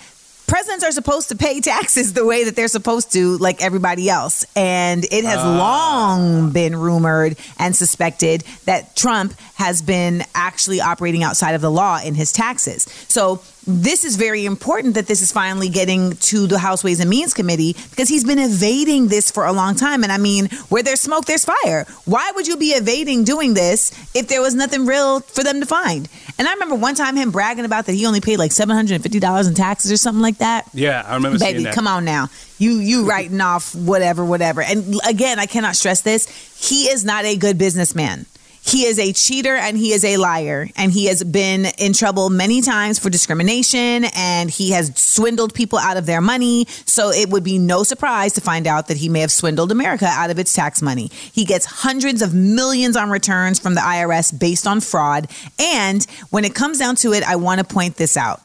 presidents 0.47 0.83
are 0.83 0.91
supposed 0.91 1.29
to 1.29 1.35
pay 1.35 1.59
taxes 1.61 2.13
the 2.13 2.25
way 2.25 2.45
that 2.45 2.55
they're 2.55 2.67
supposed 2.67 3.11
to, 3.13 3.37
like 3.37 3.61
everybody 3.61 4.09
else. 4.09 4.45
And 4.55 5.03
it 5.05 5.25
has 5.25 5.39
ah. 5.39 5.57
long 5.57 6.51
been 6.51 6.75
rumored 6.75 7.37
and 7.59 7.75
suspected 7.75 8.43
that 8.65 8.95
Trump 8.95 9.37
has 9.55 9.81
been 9.81 10.23
actually 10.33 10.81
operating 10.81 11.23
outside 11.23 11.53
of 11.53 11.61
the 11.61 11.71
law 11.71 11.99
in 12.03 12.15
his 12.15 12.31
taxes. 12.31 12.83
So 13.07 13.41
this 13.67 14.05
is 14.05 14.15
very 14.15 14.45
important 14.45 14.95
that 14.95 15.07
this 15.07 15.21
is 15.21 15.31
finally 15.31 15.67
getting 15.67 16.15
to 16.15 16.47
the 16.47 16.57
House 16.57 16.83
Ways 16.83 17.01
and 17.01 17.09
Means 17.09 17.33
Committee 17.33 17.75
because 17.89 18.07
he's 18.07 18.23
been 18.23 18.39
evading 18.39 19.09
this 19.09 19.29
for 19.29 19.45
a 19.45 19.51
long 19.51 19.75
time. 19.75 20.03
And 20.03 20.11
I 20.11 20.17
mean, 20.17 20.47
where 20.69 20.81
there's 20.81 21.01
smoke, 21.01 21.25
there's 21.25 21.43
fire. 21.43 21.85
Why 22.05 22.31
would 22.33 22.47
you 22.47 22.55
be 22.55 22.67
evading 22.67 23.25
doing 23.25 23.53
this 23.53 23.91
if 24.15 24.29
there 24.29 24.41
was 24.41 24.55
nothing 24.55 24.85
real 24.85 25.19
for 25.19 25.43
them 25.43 25.59
to 25.59 25.65
find? 25.65 26.07
And 26.39 26.47
I 26.47 26.53
remember 26.53 26.75
one 26.75 26.95
time 26.95 27.17
him 27.17 27.31
bragging 27.31 27.65
about 27.65 27.87
that 27.87 27.93
he 27.93 28.05
only 28.05 28.21
paid 28.21 28.37
like 28.37 28.53
seven 28.53 28.75
hundred 28.75 28.95
and 28.95 29.03
fifty 29.03 29.19
dollars 29.19 29.47
in 29.47 29.53
taxes 29.53 29.91
or 29.91 29.97
something 29.97 30.21
like 30.21 30.37
that. 30.37 30.69
Yeah, 30.73 31.03
I 31.05 31.15
remember 31.15 31.37
Baby, 31.37 31.51
seeing 31.51 31.63
that. 31.63 31.69
Baby 31.71 31.75
come 31.75 31.87
on 31.87 32.05
now. 32.05 32.29
You 32.57 32.75
you 32.75 33.05
writing 33.07 33.41
off 33.41 33.75
whatever, 33.75 34.23
whatever. 34.23 34.61
And 34.61 34.95
again, 35.07 35.39
I 35.39 35.45
cannot 35.45 35.75
stress 35.75 36.01
this. 36.01 36.25
He 36.57 36.85
is 36.85 37.03
not 37.03 37.25
a 37.25 37.35
good 37.35 37.57
businessman. 37.57 38.25
He 38.67 38.85
is 38.85 38.99
a 38.99 39.13
cheater 39.13 39.55
and 39.55 39.77
he 39.77 39.93
is 39.93 40.03
a 40.03 40.17
liar. 40.17 40.67
And 40.75 40.91
he 40.91 41.05
has 41.05 41.23
been 41.23 41.67
in 41.77 41.93
trouble 41.93 42.29
many 42.29 42.61
times 42.61 42.99
for 42.99 43.09
discrimination 43.09 44.05
and 44.13 44.49
he 44.49 44.71
has 44.71 44.91
swindled 44.97 45.53
people 45.53 45.79
out 45.79 45.95
of 45.95 46.05
their 46.05 46.19
money. 46.19 46.65
So 46.85 47.09
it 47.09 47.29
would 47.29 47.45
be 47.45 47.59
no 47.59 47.83
surprise 47.83 48.33
to 48.33 48.41
find 48.41 48.67
out 48.67 48.89
that 48.89 48.97
he 48.97 49.07
may 49.07 49.21
have 49.21 49.31
swindled 49.31 49.71
America 49.71 50.05
out 50.05 50.31
of 50.31 50.37
its 50.37 50.51
tax 50.51 50.81
money. 50.81 51.09
He 51.31 51.45
gets 51.45 51.65
hundreds 51.65 52.21
of 52.21 52.33
millions 52.33 52.97
on 52.97 53.09
returns 53.09 53.57
from 53.57 53.73
the 53.73 53.81
IRS 53.81 54.37
based 54.37 54.67
on 54.67 54.81
fraud. 54.81 55.27
And 55.59 56.05
when 56.29 56.43
it 56.43 56.53
comes 56.53 56.79
down 56.79 56.97
to 56.97 57.13
it, 57.13 57.23
I 57.23 57.37
want 57.37 57.59
to 57.59 57.63
point 57.63 57.95
this 57.95 58.17
out. 58.17 58.41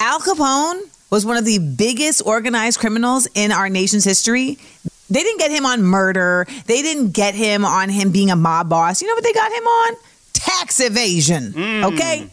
Al 0.00 0.20
Capone 0.20 0.80
was 1.10 1.26
one 1.26 1.36
of 1.36 1.44
the 1.44 1.58
biggest 1.58 2.22
organized 2.24 2.78
criminals 2.78 3.28
in 3.34 3.52
our 3.52 3.68
nation's 3.68 4.04
history. 4.04 4.56
They 5.10 5.22
didn't 5.22 5.38
get 5.38 5.50
him 5.50 5.66
on 5.66 5.82
murder. 5.82 6.46
They 6.66 6.82
didn't 6.82 7.10
get 7.10 7.34
him 7.34 7.64
on 7.64 7.88
him 7.88 8.12
being 8.12 8.30
a 8.30 8.36
mob 8.36 8.68
boss. 8.68 9.02
You 9.02 9.08
know 9.08 9.14
what 9.14 9.24
they 9.24 9.32
got 9.32 9.52
him 9.52 9.64
on? 9.64 9.94
Tax 10.32 10.80
evasion. 10.80 11.52
Mm. 11.52 11.92
Okay? 11.92 12.30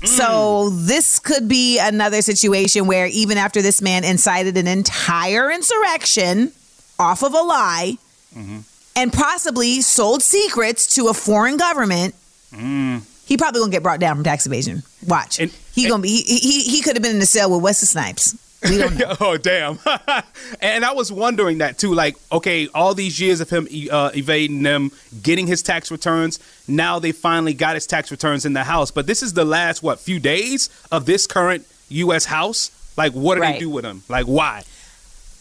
Mm. 0.00 0.06
So 0.06 0.70
this 0.70 1.18
could 1.18 1.48
be 1.48 1.78
another 1.78 2.22
situation 2.22 2.86
where 2.86 3.06
even 3.06 3.36
after 3.36 3.62
this 3.62 3.82
man 3.82 4.04
incited 4.04 4.56
an 4.56 4.66
entire 4.66 5.50
insurrection 5.50 6.52
off 6.98 7.22
of 7.22 7.34
a 7.34 7.40
lie 7.40 7.98
mm-hmm. 8.36 8.58
and 8.96 9.12
possibly 9.12 9.80
sold 9.80 10.22
secrets 10.22 10.94
to 10.94 11.08
a 11.08 11.14
foreign 11.14 11.56
government, 11.56 12.14
mm. 12.52 13.02
he 13.26 13.36
probably 13.36 13.60
gonna 13.60 13.72
get 13.72 13.82
brought 13.82 13.98
down 13.98 14.16
from 14.16 14.24
tax 14.24 14.46
evasion. 14.46 14.82
Watch. 15.06 15.36
he 15.36 15.88
gonna 15.88 16.02
be 16.02 16.22
he 16.22 16.38
he, 16.38 16.62
he 16.62 16.82
could 16.82 16.96
have 16.96 17.02
been 17.02 17.12
in 17.12 17.18
the 17.18 17.26
cell 17.26 17.50
with 17.50 17.62
Wesley 17.62 17.86
Snipes. 17.86 18.36
We 18.68 18.78
don't 18.78 18.96
know. 18.98 19.16
oh 19.20 19.36
damn! 19.36 19.78
and 20.60 20.84
I 20.84 20.92
was 20.92 21.12
wondering 21.12 21.58
that 21.58 21.78
too. 21.78 21.94
Like, 21.94 22.16
okay, 22.32 22.68
all 22.74 22.94
these 22.94 23.20
years 23.20 23.40
of 23.40 23.50
him 23.50 23.68
uh, 23.90 24.10
evading 24.14 24.62
them, 24.62 24.90
getting 25.22 25.46
his 25.46 25.62
tax 25.62 25.90
returns. 25.90 26.38
Now 26.66 26.98
they 26.98 27.12
finally 27.12 27.54
got 27.54 27.74
his 27.74 27.86
tax 27.86 28.10
returns 28.10 28.44
in 28.46 28.52
the 28.54 28.64
House. 28.64 28.90
But 28.90 29.06
this 29.06 29.22
is 29.22 29.32
the 29.34 29.44
last 29.44 29.82
what 29.82 30.00
few 30.00 30.18
days 30.18 30.68
of 30.90 31.06
this 31.06 31.26
current 31.26 31.66
U.S. 31.90 32.24
House. 32.24 32.70
Like, 32.96 33.12
what 33.12 33.34
do 33.34 33.40
Right. 33.42 33.54
they 33.54 33.58
do 33.58 33.70
with 33.70 33.84
him? 33.84 34.02
Like, 34.08 34.26
why? 34.26 34.62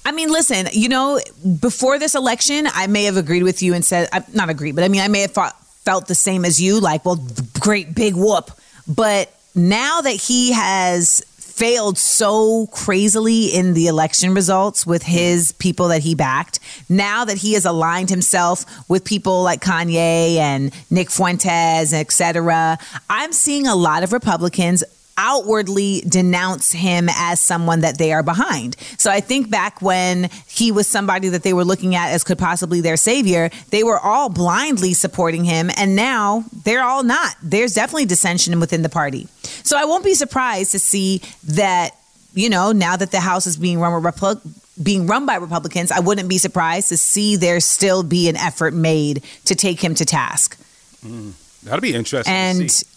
I 0.06 0.12
mean, 0.12 0.30
listen, 0.32 0.68
you 0.74 0.90
know, 0.90 1.20
before 1.62 1.98
this 2.00 2.14
election, 2.16 2.68
I 2.74 2.88
may 2.88 3.04
have 3.06 3.16
agreed 3.16 3.44
with 3.44 3.62
you 3.62 3.74
and 3.74 3.86
said, 3.86 4.10
I- 4.12 4.24
not 4.34 4.50
agreed, 4.50 4.76
but 4.76 4.84
I 4.84 4.88
mean, 4.90 5.02
I 5.02 5.08
may 5.08 5.22
have 5.22 5.32
thought, 5.32 5.56
felt 5.86 6.08
the 6.08 6.16
same 6.16 6.44
as 6.46 6.60
you, 6.62 6.80
like, 6.82 7.06
well, 7.06 7.26
great 7.62 7.94
big 7.96 8.16
whoop. 8.16 8.52
But 8.88 9.32
now 9.56 10.02
that 10.02 10.16
he 10.16 10.52
has 10.52 11.24
failed 11.56 12.00
so 12.00 12.66
crazily 12.72 13.46
in 13.46 13.76
the 13.76 13.86
election 13.86 14.34
results 14.34 14.88
with 14.88 15.04
his 15.04 15.52
people 15.54 15.90
that 15.90 16.02
he 16.02 16.16
backed, 16.16 16.60
now 16.90 17.24
that 17.24 17.38
he 17.38 17.54
has 17.54 17.64
aligned 17.64 18.10
himself 18.10 18.66
with 18.90 19.06
people 19.06 19.44
like 19.44 19.62
Kanye 19.62 20.38
and 20.38 20.74
Nick 20.90 21.12
Fuentes, 21.12 21.94
et 21.94 22.12
cetera, 22.12 22.80
I'm 23.08 23.32
seeing 23.32 23.68
a 23.68 23.76
lot 23.76 24.02
of 24.04 24.14
Republicans 24.14 24.84
outwardly 25.18 26.02
denounce 26.08 26.72
him 26.72 27.08
as 27.10 27.40
someone 27.40 27.82
that 27.82 27.98
they 27.98 28.14
are 28.14 28.24
behind. 28.24 28.76
So 28.98 29.12
I 29.12 29.20
think 29.20 29.50
back 29.50 29.82
when 29.82 30.30
he 30.48 30.72
was 30.72 30.88
somebody 30.88 31.30
that 31.30 31.44
they 31.44 31.54
were 31.54 31.66
looking 31.66 31.96
at 31.96 32.12
as 32.12 32.24
could 32.24 32.38
possibly 32.40 32.82
their 32.82 32.98
savior, 32.98 33.50
they 33.70 33.84
were 33.84 34.00
all 34.00 34.30
blindly 34.30 34.94
supporting 34.94 35.44
him 35.44 35.70
and 35.78 35.96
now 35.96 36.44
they're 36.64 36.84
all 36.84 37.04
not. 37.04 37.36
There's 37.42 37.74
definitely 37.74 38.06
dissension 38.06 38.60
within 38.60 38.82
the 38.82 38.90
party. 38.90 39.28
So 39.64 39.78
I 39.78 39.86
won't 39.86 40.04
be 40.04 40.14
surprised 40.14 40.72
to 40.72 40.80
see 40.80 41.22
that 41.46 41.92
you 42.34 42.50
know, 42.50 42.72
now 42.72 42.96
that 42.96 43.12
the 43.12 43.20
House 43.20 43.46
is 43.46 43.58
being 43.58 43.80
run 43.80 43.94
with 43.94 44.16
Repu- 44.16 44.42
being 44.82 45.06
run 45.06 45.26
by 45.26 45.36
Republicans, 45.36 45.92
I 45.92 46.00
wouldn't 46.00 46.28
be 46.28 46.38
surprised 46.38 46.90
to 46.90 46.98
see 46.98 47.36
there 47.36 47.60
still 47.60 48.04
be 48.04 48.28
an 48.28 48.36
effort 48.36 48.74
made 48.74 49.24
to 49.46 49.56
take 49.56 49.80
him 49.84 49.94
to 49.96 50.06
task. 50.06 50.58
Mm, 51.06 51.34
that'll 51.64 51.82
be 51.82 51.94
interesting. 51.94 52.32
to 52.32 52.38
And 52.38 52.72
see. 52.72 52.88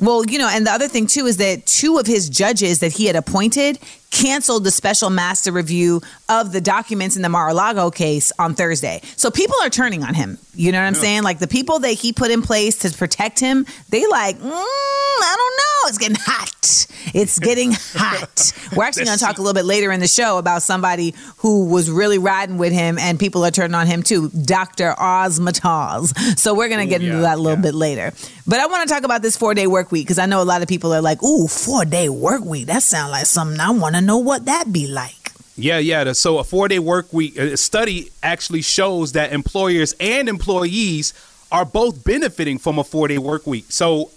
Well, 0.00 0.24
you 0.24 0.38
know, 0.38 0.48
and 0.48 0.66
the 0.66 0.70
other 0.70 0.88
thing 0.88 1.06
too 1.06 1.26
is 1.26 1.36
that 1.38 1.66
two 1.66 1.98
of 1.98 2.06
his 2.06 2.28
judges 2.28 2.80
that 2.80 2.92
he 2.92 3.06
had 3.06 3.16
appointed 3.16 3.78
canceled 4.12 4.62
the 4.62 4.70
special 4.70 5.10
master 5.10 5.50
review 5.50 6.00
of 6.28 6.52
the 6.52 6.60
documents 6.60 7.16
in 7.16 7.22
the 7.22 7.28
Mar-a-Lago 7.28 7.90
case 7.90 8.30
on 8.38 8.54
Thursday. 8.54 9.00
So 9.16 9.30
people 9.30 9.56
are 9.62 9.70
turning 9.70 10.04
on 10.04 10.14
him. 10.14 10.38
You 10.54 10.70
know 10.70 10.78
what 10.78 10.86
I'm 10.86 10.94
saying? 10.94 11.22
Like 11.22 11.38
the 11.38 11.48
people 11.48 11.80
that 11.80 11.92
he 11.92 12.12
put 12.12 12.30
in 12.30 12.42
place 12.42 12.76
to 12.80 12.96
protect 12.96 13.40
him, 13.40 13.66
they 13.88 14.06
like, 14.06 14.36
mm, 14.36 14.52
I 14.52 15.34
don't 15.36 15.56
know. 15.56 15.88
It's 15.88 15.98
getting 15.98 16.16
hot. 16.20 16.86
It's 17.14 17.38
getting 17.38 17.72
hot. 17.94 18.52
We're 18.76 18.84
actually 18.84 19.06
going 19.06 19.18
to 19.18 19.24
talk 19.24 19.38
a 19.38 19.40
little 19.40 19.54
bit 19.54 19.64
later 19.64 19.90
in 19.90 20.00
the 20.00 20.08
show 20.08 20.36
about 20.36 20.62
somebody 20.62 21.14
who 21.38 21.66
was 21.66 21.90
really 21.90 22.18
riding 22.18 22.58
with 22.58 22.72
him 22.72 22.98
and 22.98 23.18
people 23.18 23.44
are 23.44 23.50
turning 23.50 23.74
on 23.74 23.86
him 23.86 24.02
too, 24.02 24.28
Dr. 24.28 24.94
Oz 24.98 25.40
Mataz. 25.40 26.38
So 26.38 26.54
we're 26.54 26.68
going 26.68 26.86
to 26.86 26.90
get 26.90 27.00
into 27.00 27.16
yeah, 27.16 27.22
that 27.22 27.38
a 27.38 27.40
little 27.40 27.58
yeah. 27.58 27.62
bit 27.62 27.74
later. 27.74 28.12
But 28.46 28.60
I 28.60 28.66
want 28.66 28.86
to 28.86 28.94
talk 28.94 29.04
about 29.04 29.22
this 29.22 29.36
four 29.36 29.54
day 29.54 29.66
work 29.66 29.90
week 29.90 30.06
because 30.06 30.18
I 30.18 30.26
know 30.26 30.42
a 30.42 30.44
lot 30.44 30.60
of 30.60 30.68
people 30.68 30.92
are 30.92 31.00
like, 31.00 31.22
ooh, 31.22 31.48
four 31.48 31.86
day 31.86 32.10
work 32.10 32.44
week. 32.44 32.66
That 32.66 32.82
sounds 32.82 33.10
like 33.10 33.26
something 33.26 33.58
I 33.58 33.70
want 33.70 33.94
to 33.94 34.01
know 34.06 34.18
what 34.18 34.46
that 34.46 34.72
be 34.72 34.86
like. 34.86 35.32
Yeah, 35.56 35.78
yeah. 35.78 36.12
So 36.12 36.38
a 36.38 36.44
four 36.44 36.68
day 36.68 36.78
work 36.78 37.12
week 37.12 37.36
study 37.56 38.10
actually 38.22 38.62
shows 38.62 39.12
that 39.12 39.32
employers 39.32 39.94
and 40.00 40.28
employees 40.28 41.12
are 41.50 41.64
both 41.64 42.04
benefiting 42.04 42.58
from 42.58 42.78
a 42.78 42.84
four 42.84 43.08
day 43.08 43.18
work 43.18 43.46
week. 43.46 43.66
So 43.68 44.10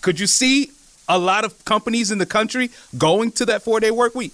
could 0.00 0.18
you 0.18 0.26
see 0.26 0.70
a 1.08 1.18
lot 1.18 1.44
of 1.44 1.64
companies 1.64 2.10
in 2.10 2.18
the 2.18 2.26
country 2.26 2.70
going 2.96 3.32
to 3.32 3.46
that 3.46 3.62
four 3.62 3.80
day 3.80 3.90
work 3.90 4.14
week? 4.14 4.32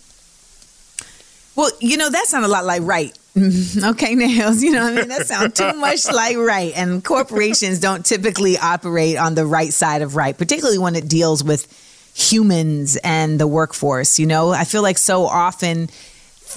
Well, 1.56 1.70
you 1.80 1.96
know, 1.96 2.10
that 2.10 2.26
sounds 2.26 2.46
a 2.46 2.48
lot 2.48 2.64
like 2.64 2.82
right. 2.82 3.16
okay, 3.36 4.14
Nailz, 4.14 4.62
you 4.62 4.70
know 4.70 4.84
what 4.84 4.92
I 4.92 4.96
mean? 4.96 5.08
That 5.08 5.26
sounds 5.26 5.54
too 5.54 5.72
much 5.74 6.06
like 6.12 6.36
right. 6.36 6.72
And 6.76 7.04
corporations 7.04 7.80
don't 7.80 8.04
typically 8.06 8.56
operate 8.56 9.16
on 9.16 9.34
the 9.34 9.44
right 9.44 9.72
side 9.72 10.02
of 10.02 10.14
right, 10.14 10.36
particularly 10.36 10.78
when 10.78 10.94
it 10.94 11.08
deals 11.08 11.42
with 11.42 11.66
humans 12.14 12.96
and 13.04 13.38
the 13.38 13.46
workforce. 13.46 14.18
You 14.18 14.26
know, 14.26 14.50
I 14.52 14.64
feel 14.64 14.82
like 14.82 14.98
so 14.98 15.26
often 15.26 15.88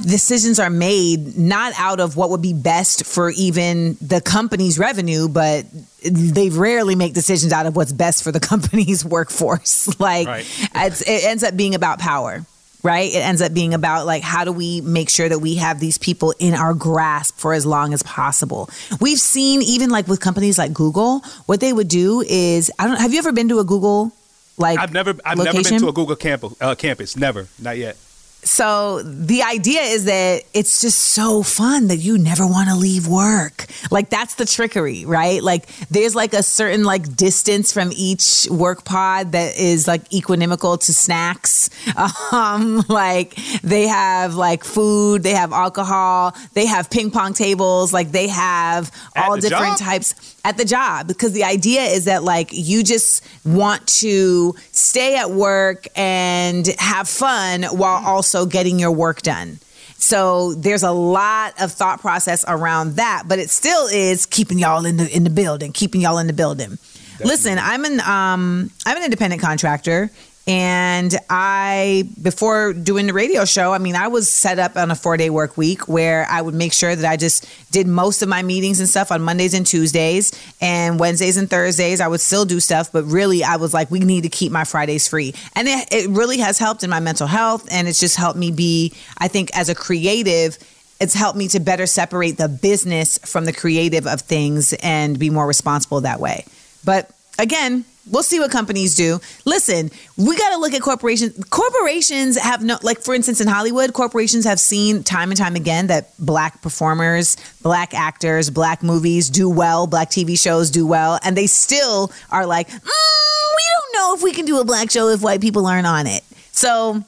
decisions 0.02 0.60
are 0.60 0.70
made 0.70 1.38
not 1.38 1.74
out 1.78 2.00
of 2.00 2.15
what 2.15 2.30
would 2.30 2.41
be 2.41 2.54
best 2.54 3.04
for 3.06 3.32
even 3.32 3.98
the 4.00 4.22
company's 4.22 4.78
revenue, 4.78 5.28
but 5.28 5.65
they 6.04 6.50
rarely 6.50 6.93
make 6.96 7.15
decisions 7.15 7.52
out 7.52 7.65
of 7.65 7.76
what's 7.76 7.91
best 7.93 8.24
for 8.24 8.32
the 8.32 8.39
company's 8.52 9.04
workforce. 9.04 9.88
Like 10.00 10.28
Right. 10.28 10.46
it's, 10.76 11.02
it 11.02 11.24
ends 11.26 11.43
up 11.43 11.58
being 11.58 11.74
about 11.76 12.00
power. 12.00 12.46
Right? 12.84 13.12
It 13.12 13.17
ends 13.17 13.41
up 13.41 13.54
being 13.56 13.74
about 13.74 14.06
like 14.06 14.22
how 14.22 14.46
do 14.46 14.52
we 14.52 14.82
make 14.82 15.10
sure 15.10 15.28
that 15.28 15.39
we 15.39 15.56
have 15.56 15.80
these 15.80 15.98
people 15.98 16.34
in 16.39 16.54
our 16.54 16.76
grasp 16.76 17.36
for 17.38 17.54
as 17.54 17.65
long 17.65 17.91
as 17.93 18.04
possible. 18.04 18.70
We've 19.02 19.20
seen 19.20 19.63
even 19.63 19.89
like 19.89 20.08
with 20.08 20.22
companies 20.22 20.58
like 20.60 20.74
Google, 20.74 21.22
what 21.48 21.60
they 21.60 21.74
would 21.74 21.88
do 21.88 22.22
is 22.22 22.72
I 22.78 22.86
don't 22.88 22.98
have 23.02 23.12
you 23.13 23.20
ever 23.20 23.32
been 23.32 23.50
to 23.50 23.60
a 23.60 23.63
Google 23.65 24.13
like 24.58 24.80
I've 24.80 24.93
never 24.93 25.15
I've 25.24 25.38
never 25.38 25.63
been 25.63 25.80
to 25.80 25.88
a 25.88 25.93
Google 25.93 26.15
campus 26.15 26.54
uh, 26.62 26.76
campus. 26.76 27.15
Never. 27.15 27.48
Not 27.60 27.78
yet. 27.78 27.98
So 28.43 29.02
the 29.04 29.43
idea 29.43 29.82
is 29.82 30.06
that 30.06 30.43
it's 30.54 30.80
just 30.80 31.00
so 31.00 31.43
fun 31.43 31.88
that 31.88 31.98
you 31.98 32.17
never 32.17 32.48
want 32.48 32.70
to 32.70 32.76
leave 32.76 33.08
work. 33.08 33.65
Like 33.91 34.10
that's 34.10 34.36
the 34.36 34.46
trickery, 34.46 35.06
right? 35.06 35.43
Like 35.43 35.67
there's 35.89 36.15
like 36.15 36.34
a 36.34 36.43
certain 36.43 36.84
like 36.84 37.15
distance 37.15 37.74
from 37.74 37.91
each 37.93 38.48
work 38.50 38.86
pod 38.86 39.34
that 39.34 39.58
is 39.58 39.88
like 39.88 40.08
equanimical 40.10 40.80
to 40.80 40.93
snacks. 40.93 41.70
Um 42.32 42.84
like 42.89 43.36
they 43.63 43.88
have 43.88 44.36
like 44.36 44.63
food, 44.63 45.24
they 45.24 45.32
have 45.32 45.52
alcohol, 45.52 46.36
they 46.54 46.65
have 46.65 46.89
ping 46.89 47.12
pong 47.12 47.34
tables, 47.34 47.93
like 47.93 48.12
they 48.12 48.28
have 48.28 48.91
all 49.15 49.36
the 49.36 49.41
different 49.41 49.78
job? 49.78 49.88
types 49.88 50.37
at 50.47 50.55
the 50.55 50.63
job 50.63 51.10
because 51.10 51.33
the 51.33 51.43
idea 51.43 51.81
is 51.81 52.05
that 52.05 52.23
like 52.23 52.51
you 52.53 52.81
just 52.81 53.21
want 53.43 53.86
to 53.86 54.55
stay 54.71 55.17
at 55.17 55.29
work 55.29 55.88
and 55.93 56.65
have 56.79 57.10
fun 57.10 57.63
while 57.63 58.01
also 58.05 58.45
getting 58.45 58.79
your 58.79 58.91
work 58.91 59.21
done. 59.21 59.60
So 59.97 60.53
there's 60.53 60.83
a 60.83 60.91
lot 60.91 61.62
of 61.62 61.73
thought 61.73 61.99
process 61.99 62.45
around 62.47 62.95
that, 62.95 63.23
but 63.27 63.39
it 63.39 63.49
still 63.49 63.88
is 63.88 64.25
keeping 64.25 64.57
y'all 64.57 64.86
in 64.86 64.95
the 64.95 65.13
in 65.13 65.25
the 65.25 65.29
building, 65.29 65.73
keeping 65.73 65.99
y'all 65.99 66.17
in 66.17 66.27
the 66.27 66.33
building. 66.33 66.77
Listen, 67.19 67.57
I'm 67.60 67.83
an 67.83 67.99
um 67.99 68.71
I'm 68.86 68.95
an 68.95 69.03
independent 69.03 69.41
contractor 69.41 70.12
and 70.47 71.13
I 71.29 72.07
before 72.21 72.71
doing 72.71 73.07
the 73.07 73.13
radio 73.13 73.43
show, 73.43 73.73
I 73.73 73.79
mean, 73.79 73.95
I 73.95 74.07
was 74.07 74.29
set 74.29 74.60
up 74.60 74.77
on 74.77 74.89
a 74.89 74.93
4-day 74.93 75.29
work 75.29 75.57
week 75.57 75.89
where 75.89 76.25
I 76.29 76.41
would 76.41 76.53
make 76.53 76.71
sure 76.71 76.95
that 76.95 77.10
I 77.10 77.17
just 77.17 77.45
did 77.71 77.86
most 77.86 78.21
of 78.21 78.29
my 78.29 78.41
meetings 78.43 78.79
and 78.79 78.88
stuff 78.88 79.12
on 79.12 79.21
Mondays 79.21 79.53
and 79.53 79.67
Tuesdays 79.67 80.31
and 80.62 80.99
Wednesdays 80.99 81.36
and 81.36 81.49
Thursdays 81.49 81.99
I 81.99 82.07
would 82.07 82.21
still 82.21 82.45
do 82.45 82.62
stuff, 82.62 82.93
but 82.93 83.03
really 83.03 83.43
I 83.43 83.57
was 83.57 83.73
like 83.73 83.91
we 83.91 83.99
need 83.99 84.21
to 84.21 84.29
keep 84.29 84.53
my 84.53 84.63
Fridays 84.63 85.07
free. 85.07 85.36
And 85.53 85.67
it, 85.67 85.88
it 85.91 86.10
really 86.12 86.38
has 86.38 86.57
helped 86.57 86.83
in 86.83 86.89
my 86.89 87.01
mental 87.01 87.27
health 87.27 87.67
and 87.69 87.88
it's 87.88 87.99
just 87.99 88.15
helped 88.15 88.39
me 88.39 88.51
be 88.51 88.93
I 89.17 89.27
think 89.27 89.55
as 89.55 89.67
a 89.67 89.75
creative 89.75 90.57
it's 90.99 91.13
helped 91.13 91.38
me 91.38 91.47
to 91.49 91.60
better 91.60 91.86
separate 91.86 92.38
the 92.38 92.47
business 92.47 93.17
from 93.19 93.45
the 93.45 93.53
creative 93.53 94.07
of 94.07 94.21
things 94.21 94.73
and 94.81 95.19
be 95.19 95.29
more 95.29 95.45
responsible 95.45 96.01
that 96.01 96.19
way. 96.19 96.45
But 96.83 97.12
again, 97.38 97.86
we'll 98.10 98.23
see 98.23 98.39
what 98.39 98.52
companies 98.52 98.95
do. 98.95 99.19
Listen, 99.45 99.91
we 100.17 100.38
got 100.38 100.52
to 100.52 100.58
look 100.58 100.73
at 100.73 100.82
corporations. 100.82 101.43
Corporations 101.45 102.38
have 102.38 102.63
no, 102.63 102.78
like, 102.84 103.00
for 103.00 103.13
instance, 103.13 103.41
in 103.41 103.47
Hollywood, 103.47 103.93
corporations 103.93 104.45
have 104.45 104.60
seen 104.60 105.04
time 105.04 105.30
and 105.30 105.38
time 105.38 105.56
again 105.56 105.88
that 105.88 106.13
black 106.19 106.62
performers, 106.62 107.38
black 107.62 107.93
actors, 107.93 108.50
black 108.50 108.84
movies 108.84 109.30
do 109.30 109.50
well, 109.50 109.88
black 109.88 110.10
TV 110.10 110.39
shows 110.39 110.69
do 110.71 110.86
well, 110.86 111.19
and 111.23 111.36
they 111.36 111.47
still 111.47 112.12
are 112.30 112.45
like, 112.45 112.69
mm, 112.69 112.82
we 112.82 113.63
don't 113.73 113.93
know 113.93 114.15
if 114.15 114.23
we 114.23 114.34
can 114.34 114.45
do 114.45 114.60
a 114.60 114.65
black 114.65 114.91
show 114.91 115.10
if 115.10 115.21
white 115.21 115.41
people 115.41 115.65
aren't 115.65 115.88
on 115.88 116.08
it. 116.08 116.23
So 116.52 117.04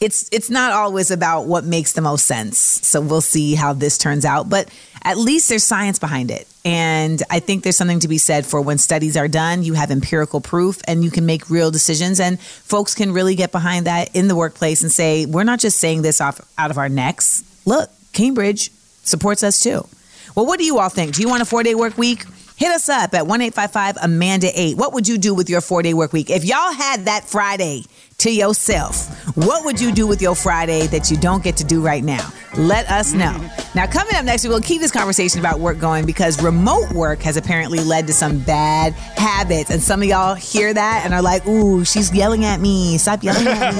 it's 0.00 0.28
it's 0.32 0.48
not 0.50 0.72
always 0.72 1.10
about 1.10 1.46
what 1.46 1.64
makes 1.64 1.92
the 1.92 2.00
most 2.00 2.26
sense. 2.26 2.58
So 2.58 3.00
we'll 3.00 3.20
see 3.20 3.54
how 3.54 3.72
this 3.72 3.98
turns 3.98 4.24
out, 4.24 4.48
but 4.48 4.70
at 5.02 5.16
least 5.18 5.48
there's 5.48 5.64
science 5.64 5.98
behind 5.98 6.30
it. 6.30 6.46
And 6.64 7.22
I 7.30 7.40
think 7.40 7.62
there's 7.62 7.76
something 7.76 8.00
to 8.00 8.08
be 8.08 8.18
said 8.18 8.44
for 8.44 8.60
when 8.60 8.78
studies 8.78 9.16
are 9.16 9.28
done, 9.28 9.62
you 9.62 9.74
have 9.74 9.90
empirical 9.90 10.40
proof 10.40 10.80
and 10.86 11.02
you 11.02 11.10
can 11.10 11.26
make 11.26 11.48
real 11.48 11.70
decisions 11.70 12.20
and 12.20 12.38
folks 12.40 12.94
can 12.94 13.12
really 13.12 13.34
get 13.34 13.52
behind 13.52 13.86
that 13.86 14.14
in 14.14 14.28
the 14.28 14.36
workplace 14.36 14.82
and 14.82 14.92
say, 14.92 15.26
we're 15.26 15.44
not 15.44 15.60
just 15.60 15.78
saying 15.78 16.02
this 16.02 16.20
off 16.20 16.40
out 16.58 16.70
of 16.70 16.78
our 16.78 16.88
necks. 16.88 17.42
Look, 17.64 17.90
Cambridge 18.12 18.70
supports 19.02 19.42
us 19.42 19.60
too. 19.60 19.86
Well, 20.34 20.46
what 20.46 20.58
do 20.58 20.64
you 20.64 20.78
all 20.78 20.88
think? 20.88 21.14
Do 21.14 21.22
you 21.22 21.28
want 21.28 21.42
a 21.42 21.46
4-day 21.46 21.74
work 21.74 21.96
week? 21.96 22.24
Hit 22.56 22.70
us 22.72 22.88
up 22.88 23.14
at 23.14 23.24
1-855 23.24 23.98
Amanda 24.02 24.50
8. 24.52 24.76
What 24.76 24.92
would 24.92 25.06
you 25.06 25.16
do 25.16 25.32
with 25.32 25.48
your 25.48 25.60
4-day 25.60 25.94
work 25.94 26.12
week? 26.12 26.28
If 26.28 26.44
y'all 26.44 26.72
had 26.72 27.04
that 27.04 27.24
Friday 27.24 27.84
to 28.18 28.32
yourself, 28.32 29.06
what 29.36 29.64
would 29.64 29.80
you 29.80 29.92
do 29.92 30.04
with 30.04 30.20
your 30.20 30.34
Friday 30.34 30.88
that 30.88 31.08
you 31.08 31.16
don't 31.16 31.44
get 31.44 31.56
to 31.56 31.62
do 31.62 31.80
right 31.80 32.02
now? 32.02 32.28
Let 32.56 32.90
us 32.90 33.12
know. 33.12 33.32
Now, 33.76 33.86
coming 33.86 34.16
up 34.16 34.24
next, 34.24 34.42
we 34.42 34.50
will 34.50 34.60
keep 34.60 34.80
this 34.80 34.90
conversation 34.90 35.38
about 35.38 35.60
work 35.60 35.78
going 35.78 36.04
because 36.04 36.42
remote 36.42 36.90
work 36.90 37.20
has 37.20 37.36
apparently 37.36 37.78
led 37.78 38.08
to 38.08 38.12
some 38.12 38.40
bad 38.40 38.94
habits. 38.94 39.70
And 39.70 39.80
some 39.80 40.02
of 40.02 40.08
y'all 40.08 40.34
hear 40.34 40.74
that 40.74 41.02
and 41.04 41.14
are 41.14 41.22
like, 41.22 41.46
ooh, 41.46 41.84
she's 41.84 42.12
yelling 42.12 42.44
at 42.44 42.60
me. 42.60 42.98
Stop 42.98 43.22
yelling 43.22 43.46
at 43.46 43.72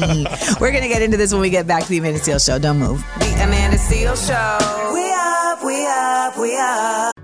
me. 0.00 0.26
We're 0.60 0.70
going 0.70 0.82
to 0.82 0.88
get 0.88 1.02
into 1.02 1.18
this 1.18 1.32
when 1.32 1.42
we 1.42 1.50
get 1.50 1.66
back 1.66 1.82
to 1.82 1.88
the 1.90 1.98
Amanda 1.98 2.20
Steele 2.20 2.38
Show. 2.38 2.58
Don't 2.58 2.78
move. 2.78 3.04
The 3.18 3.44
Amanda 3.44 3.76
Seales 3.76 4.26
Show. 4.26 4.94
We 4.94 5.12
up, 5.12 5.62
we 5.62 5.86
up, 5.86 6.38
we 6.38 6.56
up. 6.56 7.23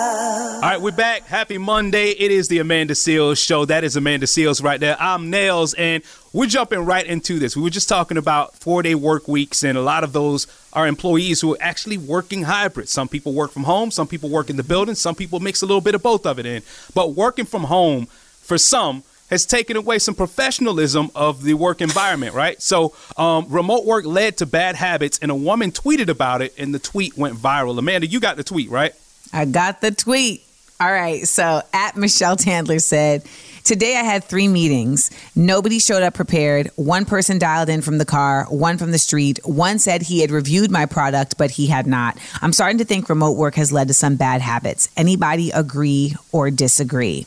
All 0.00 0.60
right, 0.62 0.80
we're 0.80 0.92
back. 0.92 1.26
Happy 1.26 1.58
Monday. 1.58 2.12
It 2.12 2.30
is 2.30 2.48
the 2.48 2.58
Amanda 2.58 2.94
Seales 2.94 3.44
show. 3.44 3.66
That 3.66 3.84
is 3.84 3.96
Amanda 3.96 4.24
Seales 4.24 4.62
right 4.62 4.80
there. 4.80 4.96
I'm 4.98 5.30
Nailz, 5.30 5.74
and 5.76 6.02
we're 6.32 6.46
jumping 6.46 6.86
right 6.86 7.04
into 7.04 7.38
this. 7.38 7.54
We 7.54 7.62
were 7.62 7.68
just 7.68 7.88
talking 7.88 8.16
about 8.16 8.54
four 8.54 8.82
day 8.82 8.94
work 8.94 9.28
weeks, 9.28 9.62
and 9.62 9.76
a 9.76 9.82
lot 9.82 10.02
of 10.02 10.14
those 10.14 10.46
are 10.72 10.86
employees 10.86 11.42
who 11.42 11.54
are 11.54 11.58
actually 11.60 11.98
working 11.98 12.44
hybrid. 12.44 12.88
Some 12.88 13.08
people 13.08 13.34
work 13.34 13.50
from 13.50 13.64
home, 13.64 13.90
some 13.90 14.06
people 14.06 14.30
work 14.30 14.48
in 14.48 14.56
the 14.56 14.62
building, 14.62 14.94
some 14.94 15.14
people 15.14 15.38
mix 15.38 15.60
a 15.60 15.66
little 15.66 15.82
bit 15.82 15.94
of 15.94 16.02
both 16.02 16.24
of 16.24 16.38
it 16.38 16.46
in. 16.46 16.62
But 16.94 17.12
working 17.12 17.44
from 17.44 17.64
home, 17.64 18.06
for 18.06 18.56
some, 18.56 19.02
has 19.28 19.44
taken 19.44 19.76
away 19.76 19.98
some 19.98 20.14
professionalism 20.14 21.10
of 21.14 21.42
the 21.42 21.54
work 21.54 21.82
environment, 21.82 22.34
right? 22.34 22.60
So, 22.62 22.94
um, 23.18 23.46
remote 23.50 23.84
work 23.84 24.06
led 24.06 24.38
to 24.38 24.46
bad 24.46 24.76
habits, 24.76 25.18
and 25.20 25.30
a 25.30 25.34
woman 25.34 25.72
tweeted 25.72 26.08
about 26.08 26.40
it, 26.40 26.54
and 26.56 26.74
the 26.74 26.78
tweet 26.78 27.18
went 27.18 27.36
viral. 27.36 27.78
Amanda, 27.78 28.06
you 28.06 28.18
got 28.18 28.38
the 28.38 28.44
tweet, 28.44 28.70
right? 28.70 28.94
I 29.32 29.44
got 29.44 29.80
the 29.80 29.90
tweet. 29.90 30.44
All 30.80 30.90
right. 30.90 31.26
So 31.28 31.62
at 31.72 31.96
Michelle 31.96 32.36
Tandler 32.36 32.80
said, 32.80 33.24
Today 33.64 33.96
I 33.96 34.02
had 34.02 34.24
three 34.24 34.48
meetings. 34.48 35.10
Nobody 35.36 35.78
showed 35.78 36.02
up 36.02 36.14
prepared. 36.14 36.70
One 36.76 37.04
person 37.04 37.38
dialed 37.38 37.68
in 37.68 37.82
from 37.82 37.98
the 37.98 38.06
car, 38.06 38.46
one 38.48 38.78
from 38.78 38.90
the 38.90 38.98
street. 38.98 39.38
One 39.44 39.78
said 39.78 40.02
he 40.02 40.20
had 40.20 40.30
reviewed 40.30 40.70
my 40.70 40.86
product, 40.86 41.36
but 41.36 41.50
he 41.50 41.66
had 41.66 41.86
not. 41.86 42.16
I'm 42.40 42.54
starting 42.54 42.78
to 42.78 42.84
think 42.84 43.08
remote 43.08 43.36
work 43.36 43.56
has 43.56 43.70
led 43.70 43.88
to 43.88 43.94
some 43.94 44.16
bad 44.16 44.40
habits. 44.40 44.88
Anybody 44.96 45.50
agree 45.50 46.14
or 46.32 46.50
disagree? 46.50 47.26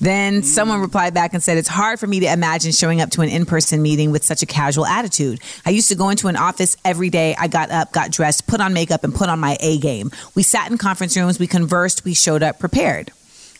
Then 0.00 0.36
hmm. 0.36 0.42
someone 0.42 0.80
replied 0.80 1.14
back 1.14 1.34
and 1.34 1.42
said, 1.42 1.58
It's 1.58 1.68
hard 1.68 2.00
for 2.00 2.06
me 2.06 2.20
to 2.20 2.32
imagine 2.32 2.72
showing 2.72 3.00
up 3.00 3.10
to 3.10 3.20
an 3.20 3.28
in 3.28 3.46
person 3.46 3.82
meeting 3.82 4.10
with 4.10 4.24
such 4.24 4.42
a 4.42 4.46
casual 4.46 4.86
attitude. 4.86 5.40
I 5.64 5.70
used 5.70 5.88
to 5.88 5.94
go 5.94 6.08
into 6.08 6.28
an 6.28 6.36
office 6.36 6.76
every 6.84 7.10
day. 7.10 7.34
I 7.38 7.48
got 7.48 7.70
up, 7.70 7.92
got 7.92 8.10
dressed, 8.10 8.46
put 8.46 8.60
on 8.60 8.72
makeup, 8.74 9.04
and 9.04 9.14
put 9.14 9.28
on 9.28 9.40
my 9.40 9.56
A 9.60 9.78
game. 9.78 10.10
We 10.34 10.42
sat 10.42 10.70
in 10.70 10.78
conference 10.78 11.16
rooms, 11.16 11.38
we 11.38 11.46
conversed, 11.46 12.04
we 12.04 12.14
showed 12.14 12.42
up 12.42 12.58
prepared. 12.58 13.12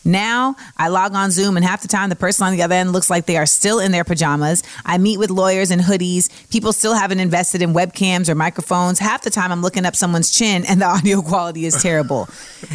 Now 0.05 0.55
I 0.77 0.89
log 0.89 1.15
on 1.15 1.31
Zoom, 1.31 1.57
and 1.57 1.65
half 1.65 1.81
the 1.81 1.87
time 1.87 2.09
the 2.09 2.15
person 2.15 2.45
on 2.45 2.53
the 2.53 2.61
other 2.61 2.75
end 2.75 2.91
looks 2.91 3.09
like 3.09 3.25
they 3.25 3.37
are 3.37 3.47
still 3.47 3.79
in 3.79 3.91
their 3.91 4.03
pajamas. 4.03 4.61
I 4.85 4.99
meet 4.99 5.17
with 5.17 5.31
lawyers 5.31 5.71
in 5.71 5.79
hoodies. 5.79 6.29
People 6.51 6.73
still 6.73 6.93
haven't 6.93 7.19
invested 7.19 7.63
in 7.63 7.73
webcams 7.73 8.29
or 8.29 8.35
microphones. 8.35 8.99
Half 8.99 9.23
the 9.23 9.31
time 9.31 9.51
I'm 9.51 9.63
looking 9.63 9.85
up 9.85 9.95
someone's 9.95 10.31
chin, 10.31 10.63
and 10.65 10.79
the 10.81 10.85
audio 10.95 11.21
quality 11.21 11.65
is 11.65 11.81
terrible. 11.81 12.29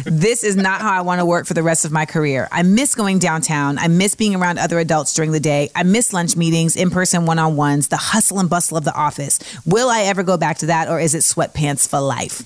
this 0.05 0.43
is 0.43 0.57
not 0.57 0.81
how 0.81 0.91
I 0.91 1.01
want 1.01 1.19
to 1.19 1.25
work 1.25 1.47
for 1.47 1.53
the 1.53 1.63
rest 1.63 1.85
of 1.85 1.91
my 1.91 2.05
career. 2.05 2.49
I 2.51 2.63
miss 2.63 2.95
going 2.95 3.19
downtown. 3.19 3.77
I 3.77 3.87
miss 3.87 4.15
being 4.15 4.35
around 4.35 4.59
other 4.59 4.79
adults 4.79 5.13
during 5.13 5.31
the 5.31 5.39
day. 5.39 5.69
I 5.73 5.83
miss 5.83 6.11
lunch 6.11 6.35
meetings, 6.35 6.75
in 6.75 6.89
person 6.89 7.25
one 7.25 7.39
on 7.39 7.55
ones, 7.55 7.87
the 7.87 7.97
hustle 7.97 8.39
and 8.39 8.49
bustle 8.49 8.77
of 8.77 8.83
the 8.83 8.93
office. 8.93 9.39
Will 9.65 9.89
I 9.89 10.01
ever 10.01 10.23
go 10.23 10.35
back 10.35 10.57
to 10.59 10.65
that, 10.67 10.89
or 10.89 10.99
is 10.99 11.15
it 11.15 11.19
sweatpants 11.19 11.87
for 11.87 11.99
life? 12.01 12.43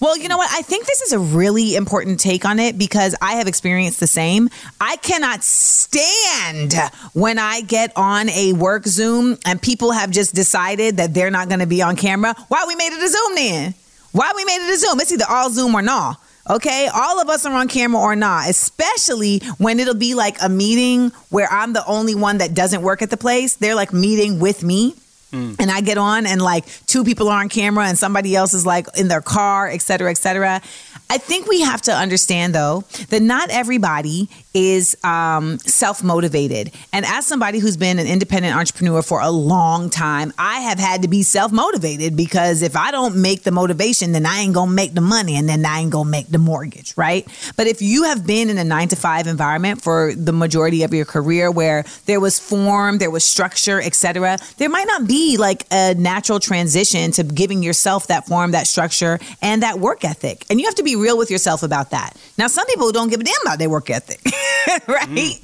Well, 0.00 0.16
you 0.16 0.28
know 0.28 0.36
what? 0.36 0.50
I 0.52 0.62
think 0.62 0.86
this 0.86 1.00
is 1.00 1.12
a 1.12 1.18
really 1.18 1.76
important 1.76 2.20
take 2.20 2.44
on 2.44 2.58
it 2.58 2.78
because 2.78 3.14
I 3.20 3.34
have 3.34 3.46
experienced 3.46 4.00
the 4.00 4.06
same. 4.06 4.48
I 4.80 4.96
cannot 4.96 5.42
stand 5.44 6.74
when 7.12 7.38
I 7.38 7.60
get 7.62 7.92
on 7.96 8.28
a 8.30 8.52
work 8.52 8.86
Zoom 8.86 9.38
and 9.44 9.60
people 9.60 9.92
have 9.92 10.10
just 10.10 10.34
decided 10.34 10.98
that 10.98 11.14
they're 11.14 11.30
not 11.30 11.48
going 11.48 11.60
to 11.60 11.66
be 11.66 11.82
on 11.82 11.96
camera. 11.96 12.34
Why 12.48 12.64
we 12.66 12.74
made 12.76 12.92
it 12.92 13.02
a 13.02 13.08
Zoom 13.08 13.34
then? 13.34 13.74
Why 14.12 14.32
we 14.34 14.44
made 14.44 14.66
it 14.66 14.74
a 14.74 14.78
Zoom? 14.78 15.00
It's 15.00 15.12
either 15.12 15.26
all 15.28 15.50
Zoom 15.50 15.74
or 15.74 15.82
no. 15.82 16.14
Okay, 16.48 16.88
all 16.94 17.20
of 17.20 17.28
us 17.28 17.44
are 17.44 17.52
on 17.52 17.66
camera 17.66 18.00
or 18.00 18.14
not, 18.14 18.48
especially 18.48 19.40
when 19.58 19.80
it'll 19.80 19.94
be 19.94 20.14
like 20.14 20.36
a 20.40 20.48
meeting 20.48 21.10
where 21.30 21.48
I'm 21.50 21.72
the 21.72 21.84
only 21.86 22.14
one 22.14 22.38
that 22.38 22.54
doesn't 22.54 22.82
work 22.82 23.02
at 23.02 23.10
the 23.10 23.16
place. 23.16 23.56
They're 23.56 23.74
like 23.74 23.92
meeting 23.92 24.38
with 24.38 24.62
me. 24.62 24.94
Mm. 25.36 25.56
And 25.58 25.70
I 25.70 25.80
get 25.80 25.98
on 25.98 26.26
and 26.26 26.40
like 26.40 26.64
two 26.86 27.04
people 27.04 27.28
are 27.28 27.40
on 27.40 27.48
camera 27.48 27.86
and 27.86 27.98
somebody 27.98 28.34
else 28.34 28.54
is 28.54 28.64
like 28.64 28.86
in 28.96 29.08
their 29.08 29.20
car, 29.20 29.68
et 29.68 29.82
cetera, 29.82 30.10
et 30.10 30.18
cetera. 30.18 30.62
I 31.08 31.18
think 31.18 31.46
we 31.46 31.60
have 31.60 31.82
to 31.82 31.92
understand 31.92 32.54
though 32.54 32.84
that 33.10 33.22
not 33.22 33.50
everybody 33.50 34.28
is 34.56 34.96
um, 35.04 35.58
self 35.58 36.02
motivated. 36.02 36.72
And 36.90 37.04
as 37.04 37.26
somebody 37.26 37.58
who's 37.58 37.76
been 37.76 37.98
an 37.98 38.06
independent 38.06 38.56
entrepreneur 38.56 39.02
for 39.02 39.20
a 39.20 39.30
long 39.30 39.90
time, 39.90 40.32
I 40.38 40.60
have 40.60 40.78
had 40.78 41.02
to 41.02 41.08
be 41.08 41.22
self 41.22 41.52
motivated 41.52 42.16
because 42.16 42.62
if 42.62 42.74
I 42.74 42.90
don't 42.90 43.16
make 43.16 43.42
the 43.42 43.50
motivation, 43.50 44.12
then 44.12 44.24
I 44.24 44.38
ain't 44.38 44.54
gonna 44.54 44.72
make 44.72 44.94
the 44.94 45.02
money 45.02 45.36
and 45.36 45.46
then 45.46 45.64
I 45.66 45.80
ain't 45.80 45.90
gonna 45.90 46.08
make 46.08 46.28
the 46.28 46.38
mortgage, 46.38 46.94
right? 46.96 47.26
But 47.56 47.66
if 47.66 47.82
you 47.82 48.04
have 48.04 48.26
been 48.26 48.48
in 48.48 48.56
a 48.56 48.64
nine 48.64 48.88
to 48.88 48.96
five 48.96 49.26
environment 49.26 49.82
for 49.82 50.14
the 50.14 50.32
majority 50.32 50.82
of 50.84 50.94
your 50.94 51.04
career 51.04 51.50
where 51.50 51.84
there 52.06 52.18
was 52.18 52.38
form, 52.38 52.96
there 52.96 53.10
was 53.10 53.24
structure, 53.24 53.80
et 53.82 53.94
cetera, 53.94 54.38
there 54.56 54.70
might 54.70 54.86
not 54.86 55.06
be 55.06 55.36
like 55.36 55.66
a 55.70 55.94
natural 55.94 56.40
transition 56.40 57.10
to 57.12 57.24
giving 57.24 57.62
yourself 57.62 58.06
that 58.06 58.26
form, 58.26 58.52
that 58.52 58.66
structure, 58.66 59.18
and 59.42 59.62
that 59.62 59.80
work 59.80 60.02
ethic. 60.02 60.46
And 60.48 60.58
you 60.58 60.64
have 60.64 60.76
to 60.76 60.82
be 60.82 60.96
real 60.96 61.18
with 61.18 61.30
yourself 61.30 61.62
about 61.62 61.90
that. 61.90 62.16
Now, 62.38 62.46
some 62.46 62.66
people 62.66 62.90
don't 62.92 63.10
give 63.10 63.20
a 63.20 63.24
damn 63.24 63.34
about 63.42 63.58
their 63.58 63.68
work 63.68 63.90
ethic, 63.90 64.20
right? 64.86 65.40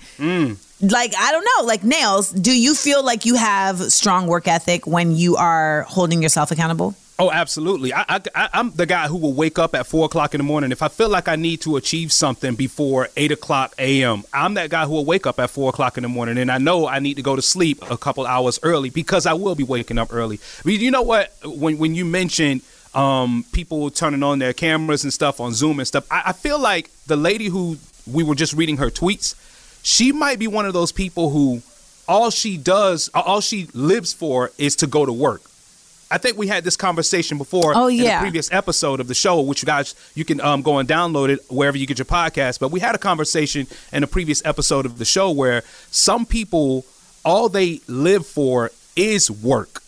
Like, 0.81 1.15
I 1.17 1.31
don't 1.31 1.47
know, 1.59 1.67
like 1.67 1.83
Nailz, 1.83 2.41
do 2.41 2.57
you 2.57 2.75
feel 2.75 3.05
like 3.05 3.25
you 3.25 3.37
have 3.37 3.79
strong 3.93 4.27
work 4.27 4.49
ethic 4.49 4.87
when 4.87 5.15
you 5.15 5.37
are 5.37 5.83
holding 5.83 6.23
yourself 6.23 6.51
accountable? 6.51 6.97
Oh, 7.19 7.31
absolutely. 7.31 7.95
I, 7.95 8.05
I, 8.35 8.49
I'm 8.53 8.73
the 8.73 8.87
guy 8.87 9.07
who 9.07 9.17
will 9.17 9.35
wake 9.35 9.57
up 9.57 9.77
at 9.77 9.87
four 9.87 10.07
o'clock 10.07 10.35
in 10.35 10.39
the 10.39 10.45
morning. 10.45 10.73
If 10.73 10.83
I 10.83 10.89
feel 10.89 11.09
like 11.09 11.29
I 11.29 11.37
need 11.37 11.61
to 11.61 11.77
achieve 11.77 12.11
something 12.11 12.57
before 12.57 13.11
eight 13.17 13.31
o'clock 13.31 13.75
a.m., 13.79 14.25
I'm 14.33 14.55
that 14.55 14.71
guy 14.71 14.87
who 14.87 14.93
will 14.93 15.05
wake 15.05 15.25
up 15.25 15.39
at 15.39 15.51
four 15.51 15.69
o'clock 15.69 15.97
in 15.97 16.03
the 16.03 16.09
morning, 16.09 16.37
and 16.37 16.51
I 16.51 16.59
know 16.59 16.89
I 16.89 16.99
need 16.99 17.15
to 17.15 17.23
go 17.23 17.37
to 17.37 17.43
sleep 17.43 17.79
a 17.89 17.97
couple 17.97 18.27
hours 18.27 18.59
early 18.65 18.91
because 18.91 19.25
I 19.27 19.35
will 19.35 19.55
be 19.55 19.63
waking 19.63 19.99
up 19.99 20.13
early. 20.13 20.41
But 20.65 20.73
you 20.73 20.91
know 20.91 21.03
what? 21.03 21.33
When 21.45 21.79
when 21.79 21.95
you 21.95 22.05
mentioned 22.05 22.63
um, 22.93 23.45
people 23.53 23.91
turning 23.91 24.25
on 24.25 24.41
their 24.41 24.53
cameras 24.53 25.05
and 25.05 25.13
stuff 25.13 25.39
on 25.39 25.53
Zoom 25.53 25.79
and 25.79 25.87
stuff, 25.87 26.07
I, 26.11 26.23
I 26.27 26.33
feel 26.33 26.59
like 26.59 26.91
the 27.07 27.17
lady 27.17 27.47
who 27.47 27.77
we 28.07 28.23
were 28.23 28.35
just 28.35 28.53
reading 28.55 28.77
her 28.79 28.91
tweets, 28.91 29.35
she 29.83 30.13
might 30.13 30.39
be 30.39 30.47
one 30.47 30.67
of 30.67 30.73
those 30.73 30.93
people 30.93 31.31
who 31.31 31.63
all 32.09 32.31
she 32.31 32.57
does, 32.57 33.11
all 33.15 33.41
she 33.41 33.69
lives 33.75 34.13
for 34.13 34.51
is 34.59 34.77
to 34.77 34.87
go 34.87 35.07
to 35.07 35.13
work. 35.13 35.43
I 36.11 36.19
think 36.19 36.37
we 36.37 36.47
had 36.47 36.63
this 36.63 36.77
conversation 36.77 37.39
before 37.39 37.73
Oh, 37.75 37.87
in 37.89 37.97
yeah. 37.97 38.19
a 38.19 38.21
previous 38.21 38.53
episode 38.53 39.01
of 39.01 39.09
the 39.09 39.15
show, 39.15 39.41
which 39.41 39.63
you 39.63 39.67
guys 39.67 39.95
you 40.15 40.25
can 40.27 40.41
um, 40.43 40.61
go 40.61 40.77
and 40.79 40.87
download 40.89 41.31
it 41.31 41.41
wherever 41.49 41.79
you 41.79 41.87
get 41.87 41.99
your 41.99 42.05
podcast. 42.05 42.61
But 42.61 42.71
we 42.71 42.81
had 42.81 42.95
a 42.95 42.99
conversation 42.99 43.67
in 43.93 44.03
a 44.03 44.07
previous 44.07 44.45
episode 44.45 44.85
of 44.85 44.99
the 44.99 45.07
show 45.07 45.31
where 45.31 45.63
some 45.91 46.27
people 46.27 46.85
all 47.25 47.49
they 47.49 47.81
live 47.87 48.27
for 48.27 48.71
is 48.95 49.31
work. 49.31 49.81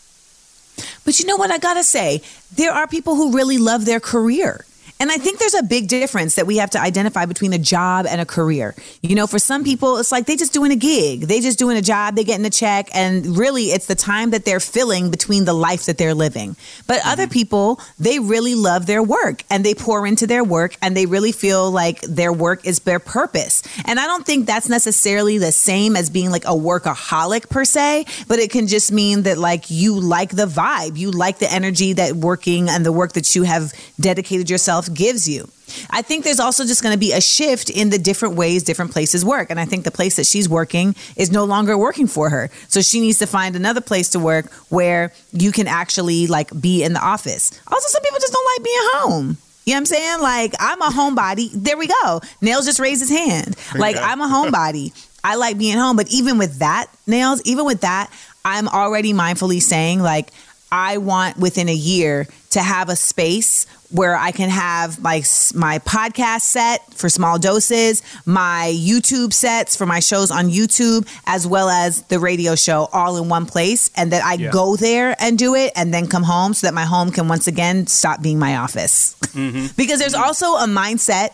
But 1.04 1.20
you 1.20 1.26
know 1.26 1.36
what 1.36 1.50
I 1.50 1.58
gotta 1.58 1.84
say? 1.84 2.22
There 2.54 2.72
are 2.72 2.86
people 2.86 3.16
who 3.16 3.32
really 3.32 3.58
love 3.58 3.84
their 3.84 4.00
career. 4.00 4.64
And 5.00 5.10
I 5.10 5.16
think 5.16 5.38
there's 5.38 5.54
a 5.54 5.62
big 5.62 5.88
difference 5.88 6.36
that 6.36 6.46
we 6.46 6.58
have 6.58 6.70
to 6.70 6.80
identify 6.80 7.26
between 7.26 7.52
a 7.52 7.58
job 7.58 8.06
and 8.08 8.20
a 8.20 8.24
career. 8.24 8.76
You 9.02 9.16
know, 9.16 9.26
for 9.26 9.40
some 9.40 9.64
people, 9.64 9.98
it's 9.98 10.12
like 10.12 10.26
they 10.26 10.36
just 10.36 10.52
doing 10.52 10.70
a 10.70 10.76
gig, 10.76 11.22
they 11.22 11.40
just 11.40 11.58
doing 11.58 11.76
a 11.76 11.82
job, 11.82 12.14
they 12.14 12.22
getting 12.22 12.46
a 12.46 12.50
check, 12.50 12.88
and 12.94 13.36
really 13.36 13.64
it's 13.64 13.86
the 13.86 13.96
time 13.96 14.30
that 14.30 14.44
they're 14.44 14.60
filling 14.60 15.10
between 15.10 15.46
the 15.46 15.52
life 15.52 15.86
that 15.86 15.98
they're 15.98 16.14
living. 16.14 16.56
But 16.86 17.00
mm-hmm. 17.00 17.08
other 17.08 17.26
people, 17.26 17.80
they 17.98 18.20
really 18.20 18.54
love 18.54 18.86
their 18.86 19.02
work 19.02 19.42
and 19.50 19.64
they 19.64 19.74
pour 19.74 20.06
into 20.06 20.28
their 20.28 20.44
work 20.44 20.76
and 20.80 20.96
they 20.96 21.06
really 21.06 21.32
feel 21.32 21.70
like 21.72 22.00
their 22.02 22.32
work 22.32 22.64
is 22.64 22.80
their 22.80 23.00
purpose. 23.00 23.62
And 23.86 23.98
I 23.98 24.06
don't 24.06 24.24
think 24.24 24.46
that's 24.46 24.68
necessarily 24.68 25.38
the 25.38 25.52
same 25.52 25.96
as 25.96 26.08
being 26.08 26.30
like 26.30 26.44
a 26.44 26.54
workaholic 26.54 27.50
per 27.50 27.64
se, 27.64 28.06
but 28.28 28.38
it 28.38 28.52
can 28.52 28.68
just 28.68 28.92
mean 28.92 29.22
that 29.22 29.38
like 29.38 29.70
you 29.70 29.98
like 29.98 30.30
the 30.30 30.46
vibe, 30.46 30.96
you 30.96 31.10
like 31.10 31.40
the 31.40 31.52
energy 31.52 31.94
that 31.94 32.14
working 32.14 32.68
and 32.68 32.86
the 32.86 32.92
work 32.92 33.14
that 33.14 33.34
you 33.34 33.42
have 33.42 33.72
dedicated 33.98 34.48
yourself 34.48 34.83
gives 34.92 35.28
you. 35.28 35.48
I 35.90 36.02
think 36.02 36.24
there's 36.24 36.40
also 36.40 36.64
just 36.64 36.82
going 36.82 36.92
to 36.92 36.98
be 36.98 37.12
a 37.12 37.20
shift 37.20 37.70
in 37.70 37.90
the 37.90 37.98
different 37.98 38.34
ways 38.34 38.62
different 38.62 38.90
places 38.92 39.24
work. 39.24 39.50
And 39.50 39.58
I 39.58 39.64
think 39.64 39.84
the 39.84 39.90
place 39.90 40.16
that 40.16 40.26
she's 40.26 40.48
working 40.48 40.94
is 41.16 41.32
no 41.32 41.44
longer 41.44 41.78
working 41.78 42.06
for 42.06 42.28
her. 42.30 42.50
So 42.68 42.82
she 42.82 43.00
needs 43.00 43.18
to 43.18 43.26
find 43.26 43.56
another 43.56 43.80
place 43.80 44.10
to 44.10 44.18
work 44.18 44.52
where 44.68 45.12
you 45.32 45.52
can 45.52 45.66
actually 45.66 46.26
like 46.26 46.50
be 46.60 46.82
in 46.82 46.92
the 46.92 47.00
office. 47.00 47.50
Also, 47.66 47.88
some 47.88 48.02
people 48.02 48.18
just 48.18 48.32
don't 48.32 48.46
like 48.56 48.64
being 48.64 48.88
home. 48.94 49.36
You 49.64 49.72
know 49.72 49.76
what 49.76 49.80
I'm 49.80 49.86
saying? 49.86 50.20
Like, 50.20 50.54
I'm 50.60 50.82
a 50.82 50.90
homebody. 50.90 51.50
There 51.52 51.78
we 51.78 51.86
go. 51.86 52.20
Nailz 52.42 52.66
just 52.66 52.80
raised 52.80 53.00
his 53.00 53.08
hand. 53.08 53.56
Like, 53.74 53.96
I'm 53.98 54.20
a 54.20 54.26
homebody. 54.26 54.92
I 55.24 55.36
like 55.36 55.56
being 55.56 55.78
home. 55.78 55.96
But 55.96 56.12
even 56.12 56.36
with 56.36 56.58
that, 56.58 56.88
Nailz, 57.08 57.40
even 57.46 57.64
with 57.64 57.80
that, 57.80 58.12
I'm 58.44 58.68
already 58.68 59.14
mindfully 59.14 59.62
saying, 59.62 60.00
like, 60.00 60.28
I 60.70 60.98
want 60.98 61.38
within 61.38 61.68
a 61.68 61.74
year 61.74 62.26
to 62.54 62.62
have 62.62 62.88
a 62.88 62.96
space 62.96 63.66
where 63.90 64.16
I 64.16 64.32
can 64.32 64.48
have 64.50 65.00
my 65.00 65.22
my 65.54 65.78
podcast 65.80 66.40
set 66.42 66.80
for 66.94 67.08
small 67.08 67.38
doses, 67.38 68.02
my 68.26 68.72
YouTube 68.76 69.32
sets 69.32 69.76
for 69.76 69.86
my 69.86 70.00
shows 70.00 70.30
on 70.32 70.48
YouTube, 70.50 71.06
as 71.26 71.46
well 71.46 71.68
as 71.68 72.02
the 72.12 72.18
radio 72.18 72.54
show 72.56 72.88
all 72.92 73.16
in 73.22 73.28
one 73.28 73.46
place, 73.46 73.90
and 73.96 74.10
that 74.12 74.24
I 74.24 74.34
Yeah. 74.34 74.50
go 74.50 74.76
there 74.76 75.14
and 75.20 75.38
do 75.38 75.54
it, 75.54 75.72
and 75.76 75.92
then 75.94 76.06
come 76.08 76.24
home 76.24 76.54
so 76.54 76.66
that 76.66 76.74
my 76.74 76.84
home 76.84 77.10
can 77.12 77.28
once 77.28 77.46
again 77.46 77.86
stop 77.86 78.20
being 78.22 78.38
my 78.38 78.56
office. 78.56 79.14
Mm-hmm. 79.34 79.66
because 79.76 79.98
there's 80.00 80.14
also 80.14 80.46
a 80.56 80.66
mindset 80.66 81.30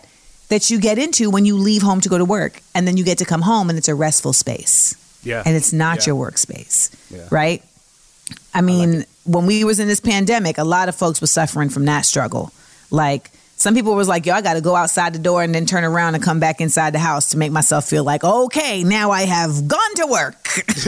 that 0.49 0.69
you 0.71 0.79
get 0.81 0.99
into 0.99 1.31
when 1.31 1.45
you 1.47 1.57
leave 1.57 1.81
home 1.83 2.01
to 2.01 2.09
go 2.09 2.19
to 2.19 2.25
work, 2.25 2.61
and 2.75 2.87
then 2.87 2.97
you 2.99 3.05
get 3.05 3.19
to 3.19 3.25
come 3.25 3.43
home 3.43 3.71
and 3.71 3.79
it's 3.79 3.89
a 3.89 3.95
restful 3.95 4.33
space 4.33 4.95
Yeah. 5.23 5.43
and 5.47 5.55
it's 5.57 5.73
not 5.73 5.99
Yeah. 5.99 6.07
your 6.15 6.31
workspace, 6.31 6.91
Yeah. 7.11 7.21
right? 7.31 7.63
I 8.53 8.61
mean, 8.61 9.05
when 9.25 9.47
we 9.47 9.65
was 9.65 9.79
in 9.81 9.89
this 9.89 10.01
pandemic, 10.01 10.59
a 10.59 10.65
lot 10.65 10.89
of 10.89 10.97
folks 10.97 11.21
were 11.21 11.27
suffering 11.27 11.69
from 11.69 11.85
that 11.85 12.07
struggle. 12.07 12.53
Like 12.91 13.31
Some 13.61 13.75
people 13.75 13.95
was 13.95 14.09
like, 14.09 14.25
yo, 14.25 14.33
I 14.33 14.41
got 14.41 14.55
to 14.55 14.63
go 14.63 14.75
outside 14.75 15.13
the 15.13 15.19
door 15.19 15.43
and 15.43 15.55
then 15.55 15.67
turn 15.67 15.85
around 15.85 16.15
and 16.15 16.25
come 16.25 16.41
back 16.41 16.63
inside 16.63 16.95
the 16.95 16.99
house 16.99 17.29
to 17.33 17.37
make 17.37 17.53
myself 17.53 17.85
feel 17.85 18.03
like, 18.03 18.25
okay, 18.25 18.83
now 18.83 19.11
I 19.11 19.27
have 19.27 19.69
gone 19.69 19.95
to 19.97 20.07
work. 20.07 20.40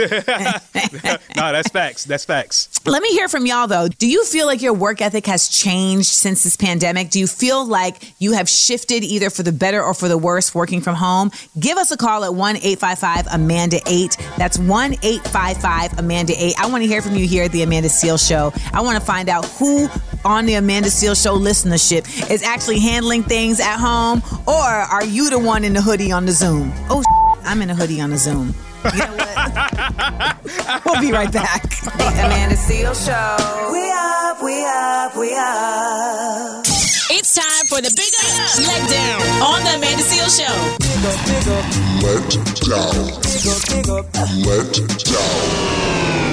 no, 1.36 1.52
that's 1.52 1.68
facts. 1.68 2.04
That's 2.04 2.24
facts. 2.24 2.68
Let 2.84 3.02
me 3.02 3.10
hear 3.10 3.28
from 3.28 3.46
y'all 3.46 3.66
though. 3.66 3.88
Do 3.88 4.08
you 4.08 4.24
feel 4.24 4.46
like 4.46 4.62
your 4.62 4.72
work 4.72 5.00
ethic 5.00 5.26
has 5.26 5.48
changed 5.48 6.08
since 6.08 6.42
this 6.44 6.56
pandemic? 6.56 7.10
Do 7.10 7.20
you 7.20 7.26
feel 7.26 7.64
like 7.64 8.14
you 8.18 8.32
have 8.32 8.48
shifted 8.48 9.04
either 9.04 9.30
for 9.30 9.42
the 9.42 9.52
better 9.52 9.82
or 9.82 9.94
for 9.94 10.08
the 10.08 10.18
worse 10.18 10.54
working 10.54 10.80
from 10.80 10.94
home? 10.94 11.30
Give 11.58 11.78
us 11.78 11.90
a 11.90 11.96
call 11.96 12.24
at 12.24 12.34
1 12.34 12.56
855 12.56 13.26
Amanda 13.32 13.80
8. 13.86 14.16
That's 14.36 14.58
1 14.58 14.92
855 15.02 15.98
Amanda 15.98 16.34
8. 16.36 16.54
I 16.58 16.66
want 16.66 16.82
to 16.82 16.88
hear 16.88 17.02
from 17.02 17.14
you 17.14 17.26
here 17.26 17.44
at 17.44 17.52
the 17.52 17.62
Amanda 17.62 17.88
Seal 17.88 18.18
Show. 18.18 18.52
I 18.72 18.80
want 18.80 18.98
to 18.98 19.04
find 19.04 19.28
out 19.28 19.44
who 19.46 19.88
on 20.24 20.46
the 20.46 20.54
Amanda 20.54 20.90
Seal 20.90 21.14
Show 21.14 21.38
listenership 21.38 22.30
is 22.30 22.42
actually 22.42 22.80
handling 22.80 23.22
things 23.22 23.60
at 23.60 23.76
home, 23.76 24.22
or 24.46 24.54
are 24.54 25.04
you 25.04 25.30
the 25.30 25.38
one 25.38 25.64
in 25.64 25.72
the 25.72 25.82
hoodie 25.82 26.12
on 26.12 26.26
the 26.26 26.32
Zoom? 26.32 26.72
Oh, 26.90 27.02
I'm 27.44 27.62
in 27.62 27.70
a 27.70 27.74
hoodie 27.74 28.00
on 28.00 28.10
the 28.10 28.18
Zoom. 28.18 28.54
You 28.84 28.98
know 28.98 29.14
what? 29.14 30.82
we'll 30.84 31.00
be 31.00 31.12
right 31.12 31.32
back. 31.32 31.62
The 31.62 32.22
Amanda 32.24 32.56
Seal 32.56 32.94
Show. 32.94 33.36
We 33.72 33.90
up, 33.92 34.42
we 34.42 34.64
up, 34.64 35.16
we 35.16 35.34
up. 35.34 36.66
It's 37.14 37.34
time 37.34 37.66
for 37.66 37.80
the 37.80 37.92
Big 37.94 38.12
Up 38.18 38.58
Let 38.66 38.90
Down 38.90 39.22
on 39.42 39.62
the 39.62 39.76
Amanda 39.76 40.02
Seal 40.02 40.28
Show. 40.28 40.82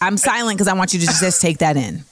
I'm 0.00 0.18
silent 0.18 0.58
because 0.58 0.68
I 0.68 0.74
want 0.74 0.92
you 0.92 1.00
to 1.00 1.06
just 1.06 1.40
take 1.40 1.58
that 1.58 1.76
in. 1.76 2.04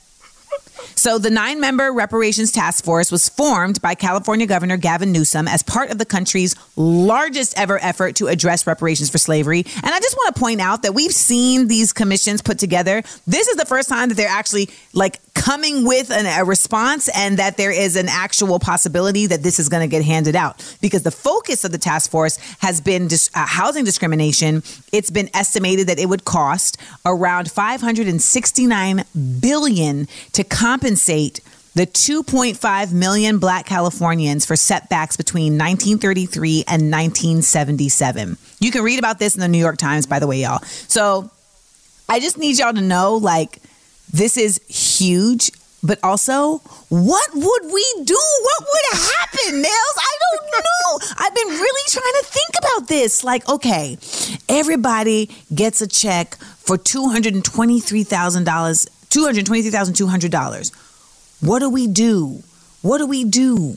So, 0.95 1.19
the 1.19 1.31
nine 1.31 1.61
member 1.61 1.93
reparations 1.93 2.53
task 2.53 2.85
force 2.85 3.11
was 3.11 3.29
formed 3.29 3.81
by 3.83 3.95
California 3.95 4.47
Governor 4.47 4.77
Gavin 4.77 5.13
Newsom 5.13 5.49
as 5.49 5.63
part 5.63 5.91
of 5.91 5.99
the 5.99 6.05
country's 6.05 6.55
largest 6.77 7.59
ever 7.59 7.79
effort 7.83 8.17
to 8.17 8.29
address 8.29 8.67
reparations 8.67 9.11
for 9.11 9.19
slavery. 9.19 9.65
And 9.77 9.87
I 9.87 10.01
just 10.01 10.17
want 10.17 10.35
to 10.35 10.41
point 10.41 10.61
out 10.61 10.83
that 10.83 10.95
we've 10.95 11.13
seen 11.13 11.69
these 11.69 11.93
commissions 11.93 12.43
put 12.43 12.59
together. 12.59 13.03
This 13.27 13.49
is 13.49 13.57
the 13.57 13.67
first 13.67 13.89
time 13.89 14.09
that 14.09 14.17
they're 14.17 14.29
actually 14.29 14.71
like 14.93 15.19
coming 15.35 15.85
with 15.85 16.11
an, 16.11 16.27
a 16.27 16.45
response 16.45 17.09
and 17.17 17.39
that 17.39 17.57
there 17.57 17.73
is 17.73 17.97
an 17.97 18.09
actual 18.09 18.59
possibility 18.59 19.27
that 19.27 19.43
this 19.43 19.59
is 19.59 19.69
going 19.69 19.81
to 19.81 19.89
get 19.89 20.05
handed 20.05 20.37
out 20.37 20.77
because 20.81 21.03
the 21.03 21.11
focus 21.11 21.65
of 21.65 21.73
the 21.73 21.79
task 21.79 22.11
force 22.11 22.37
has 22.61 22.81
been 22.81 23.09
dis- 23.09 23.31
uh, 23.35 23.45
housing 23.45 23.85
discrimination. 23.85 24.63
It's 24.93 25.11
been 25.11 25.31
estimated 25.35 25.89
that 25.89 25.99
it 25.99 26.09
would 26.09 26.25
cost 26.25 26.77
around 27.05 27.51
569 27.51 29.05
billion 29.41 30.07
to 30.33 30.45
compensate 30.45 30.82
the 31.75 31.87
2.5 31.87 32.93
million 32.93 33.39
black 33.39 33.65
Californians 33.65 34.45
for 34.45 34.57
setbacks 34.57 35.17
between 35.17 35.55
1933 35.55 36.65
and 36.69 36.91
1977. 36.91 38.37
You 38.61 38.71
can 38.71 38.83
read 38.83 38.99
about 38.99 39.19
this 39.19 39.35
in 39.35 39.41
the 39.41 39.49
New 39.49 39.57
York 39.59 39.79
Times, 39.79 40.07
by 40.07 40.19
the 40.19 40.27
way, 40.27 40.43
y'all. 40.43 40.59
So 40.63 41.31
I 42.09 42.21
just 42.21 42.37
need 42.37 42.59
y'all 42.59 42.75
to 42.75 42.83
know 42.83 43.17
like, 43.17 43.59
this 44.13 44.37
is 44.37 44.61
huge, 44.69 45.51
but 45.83 45.99
also, 46.03 46.59
what 46.91 47.31
would 47.35 47.73
we 47.73 47.87
do? 48.05 48.21
What 48.43 48.61
would 48.61 48.85
happen, 48.93 49.63
Nailz? 49.63 49.97
I 49.99 50.19
don't 50.21 50.45
know. 50.53 50.99
I've 51.19 51.35
been 51.35 51.49
really 51.49 51.89
trying 51.89 52.13
to 52.21 52.27
think 52.27 52.51
about 52.59 52.89
this. 52.89 53.25
Like, 53.25 53.49
okay, 53.49 53.97
everybody 54.49 55.31
gets 55.55 55.81
a 55.81 55.87
check 55.89 56.37
for 56.37 56.77
$223,000, 56.77 58.89
$223,200. 59.13 60.73
What 61.41 61.59
do 61.59 61.69
we 61.69 61.87
do? 61.87 62.43
What 62.81 62.99
do 62.99 63.07
we 63.07 63.25
do? 63.25 63.77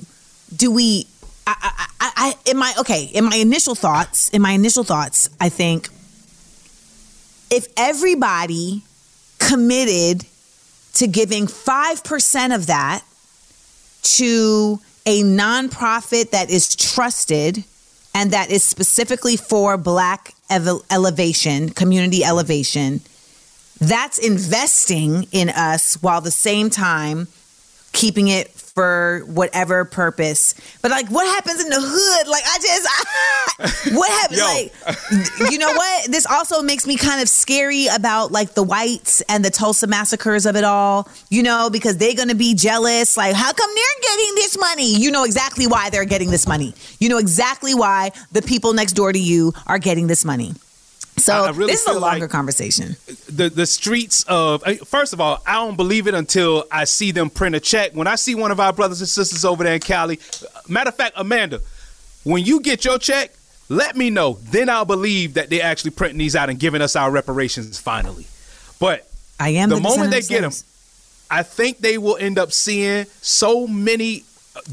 Do 0.56 0.72
we 0.72 1.08
I, 1.48 1.88
I, 2.00 2.12
I, 2.16 2.36
in 2.50 2.58
my 2.58 2.74
okay 2.80 3.04
in 3.04 3.26
my 3.26 3.36
initial 3.36 3.76
thoughts 3.76 4.30
in 4.30 4.42
my 4.42 4.52
initial 4.52 4.84
thoughts 4.84 5.30
I 5.40 5.50
think 5.50 5.90
if 7.52 7.68
everybody 7.78 8.82
committed 9.38 10.26
to 10.96 11.08
giving 11.08 11.46
5% 11.46 12.56
of 12.56 12.68
that 12.68 13.04
to 14.02 14.80
a 15.06 15.22
nonprofit 15.22 16.32
that 16.32 16.50
is 16.50 16.76
trusted 16.76 17.64
and 18.16 18.32
that 18.32 18.50
is 18.50 18.64
specifically 18.64 19.38
for 19.38 19.78
black 19.78 20.34
ev- 20.50 20.82
elevation 20.90 21.70
community 21.70 22.24
elevation 22.24 23.02
that's 23.80 24.18
investing 24.18 25.28
in 25.32 25.50
us 25.50 25.96
while 26.02 26.22
the 26.22 26.32
same 26.32 26.70
time 26.70 27.28
keeping 27.96 28.28
it 28.28 28.52
for 28.76 29.24
whatever 29.28 29.86
purpose. 29.86 30.54
But 30.82 30.92
like, 30.92 31.08
what 31.08 31.26
happens 31.28 31.64
in 31.64 31.70
the 31.70 31.80
hood? 31.80 32.28
Like, 32.28 32.44
I 32.46 32.60
just, 32.60 33.94
what 33.96 34.12
happens? 34.12 34.42
Like, 35.42 35.52
you 35.52 35.58
know 35.58 35.72
what? 35.72 36.12
This 36.12 36.26
also 36.26 36.62
makes 36.62 36.86
me 36.86 36.98
kind 36.98 37.22
of 37.22 37.30
scary 37.30 37.88
about 37.88 38.34
like 38.34 38.54
the 38.54 38.64
whites 38.64 39.22
and 39.30 39.46
the 39.46 39.50
Tulsa 39.50 39.88
massacres 39.88 40.46
of 40.46 40.58
it 40.58 40.66
all. 40.66 41.08
You 41.30 41.42
know, 41.42 41.70
because 41.72 41.98
they're 41.98 42.16
gonna 42.16 42.36
be 42.36 42.54
jealous. 42.54 43.16
Like, 43.16 43.34
how 43.34 43.54
come 43.54 43.70
they're 43.74 44.02
getting 44.02 44.36
this 44.36 44.58
money? 44.60 44.94
You 44.96 45.10
know 45.10 45.24
exactly 45.24 45.66
why 45.66 45.90
they're 45.90 46.06
getting 46.06 46.30
this 46.30 46.46
money. 46.46 46.74
You 47.00 47.08
know 47.08 47.18
exactly 47.18 47.74
why 47.74 48.12
the 48.34 48.42
people 48.42 48.74
next 48.74 48.94
door 48.94 49.14
to 49.14 49.20
you 49.20 49.54
are 49.68 49.80
getting 49.80 50.08
this 50.08 50.26
money. 50.26 50.54
So 51.18 51.52
really 51.54 51.72
this 51.72 51.82
is 51.82 51.88
a 51.88 51.92
feel 51.92 52.02
like- 52.02 52.12
longer 52.14 52.28
conversation. 52.28 52.98
the 53.30 53.50
the 53.50 53.66
streets 53.66 54.24
of 54.28 54.64
first 54.86 55.14
of 55.14 55.22
all, 55.22 55.42
I 55.46 55.54
don't 55.54 55.78
believe 55.78 56.08
it 56.08 56.14
until 56.14 56.66
I 56.72 56.84
see 56.84 57.12
them 57.12 57.30
print 57.30 57.56
a 57.56 57.60
check. 57.60 57.92
When 57.94 58.08
I 58.08 58.16
see 58.16 58.36
one 58.36 58.52
of 58.52 58.60
our 58.60 58.74
brothers 58.74 59.00
and 59.02 59.08
sisters 59.10 59.46
over 59.46 59.64
there 59.64 59.76
in 59.76 59.80
Cali, 59.80 60.20
matter 60.68 60.90
of 60.90 60.96
fact, 60.96 61.14
Amanda, 61.16 61.62
when 62.24 62.44
you 62.44 62.60
get 62.60 62.84
your 62.84 63.00
check, 63.00 63.32
let 63.70 63.96
me 63.96 64.10
know. 64.10 64.40
Then 64.44 64.70
I'll 64.70 64.86
believe 64.86 65.36
that 65.36 65.50
they're 65.50 65.64
actually 65.64 65.92
printing 65.92 66.18
these 66.20 66.36
out 66.36 66.50
and 66.50 66.60
giving 66.60 66.82
us 66.82 66.96
our 66.96 67.10
reparations 67.10 67.80
finally. 67.80 68.28
But 68.80 69.08
I 69.40 69.50
am 69.50 69.70
the 69.70 69.76
the 69.76 69.82
moment 69.82 70.12
they 70.12 70.22
get 70.22 70.42
them. 70.42 70.52
I 71.32 71.44
think 71.44 71.80
they 71.80 71.98
will 71.98 72.18
end 72.18 72.38
up 72.38 72.52
seeing 72.52 73.06
so 73.22 73.66
many 73.68 74.26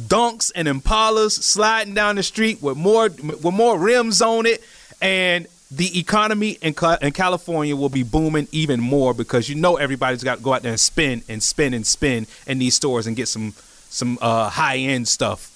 donks 0.09 0.51
and 0.51 0.69
impalas 0.69 1.33
sliding 1.43 1.95
down 1.95 2.17
the 2.17 2.23
street 2.23 2.61
with 2.63 2.77
more 2.77 3.09
with 3.09 3.55
more 3.55 3.79
rims 3.79 4.21
on 4.21 4.47
it, 4.47 4.63
and 5.01 5.47
the 5.75 5.99
economy 5.99 6.59
in, 6.61 6.75
Ca- 6.75 6.99
in 7.01 7.13
California 7.13 7.75
will 7.75 7.89
be 7.89 8.03
booming 8.03 8.47
even 8.53 8.79
more 8.81 9.15
because 9.15 9.49
you 9.49 9.55
know 9.55 9.77
everybody's 9.77 10.23
got 10.23 10.37
to 10.39 10.43
go 10.45 10.53
out 10.53 10.63
there 10.63 10.73
and 10.73 10.81
spend 10.81 11.23
and 11.29 11.43
spend 11.43 11.75
and 11.75 11.87
spend 11.87 12.27
in 12.47 12.59
these 12.59 12.75
stores 12.75 13.07
and 13.07 13.17
get 13.17 13.27
some 13.29 13.55
some 13.89 14.19
uh, 14.21 14.49
high 14.51 14.77
end 14.77 15.09
stuff. 15.09 15.49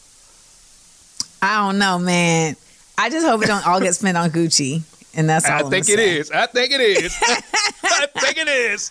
I 1.42 1.56
don't 1.66 1.78
know, 1.78 1.98
man. 1.98 2.56
I 2.98 3.10
just 3.10 3.26
hope 3.26 3.42
it 3.42 3.46
don't 3.46 3.66
all 3.66 3.78
get 3.80 3.94
spent 3.94 4.16
on 4.16 4.30
Gucci. 4.30 4.82
And 5.14 5.28
that's 5.28 5.46
all 5.46 5.52
I 5.52 5.58
I'm 5.60 5.70
think 5.70 5.86
gonna 5.86 6.00
it 6.02 6.06
say. 6.06 6.18
is. 6.18 6.30
I 6.30 6.46
think 6.46 6.72
it 6.72 6.80
is. 6.80 7.16
I 7.22 8.06
think 8.18 8.38
it 8.38 8.48
is. 8.48 8.90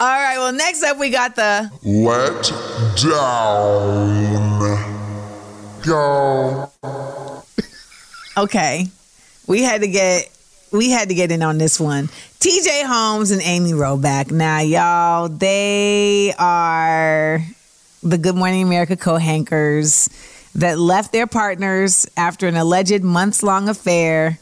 All 0.00 0.06
right, 0.08 0.36
well, 0.38 0.52
next 0.52 0.82
up 0.82 0.98
we 0.98 1.10
got 1.10 1.36
the 1.36 1.70
Let 1.84 2.42
down. 3.00 4.34
Go. 5.84 6.70
okay. 8.36 8.86
We 9.46 9.62
had 9.62 9.82
to 9.82 9.86
get 9.88 10.33
we 10.74 10.90
had 10.90 11.08
to 11.08 11.14
get 11.14 11.30
in 11.30 11.42
on 11.42 11.56
this 11.58 11.78
one. 11.78 12.08
TJ 12.40 12.84
Holmes 12.84 13.30
and 13.30 13.40
Amy 13.42 13.72
Robach. 13.72 14.30
Now, 14.30 14.58
y'all, 14.60 15.28
they 15.28 16.34
are 16.36 17.40
the 18.02 18.18
Good 18.18 18.34
Morning 18.34 18.64
America 18.64 18.96
co-hankers. 18.96 20.08
that 20.56 20.78
left 20.78 21.12
their 21.12 21.26
partners 21.26 22.06
after 22.16 22.46
an 22.46 22.56
alleged 22.56 23.02
months 23.02 23.42
long 23.42 23.68
affair. 23.68 24.38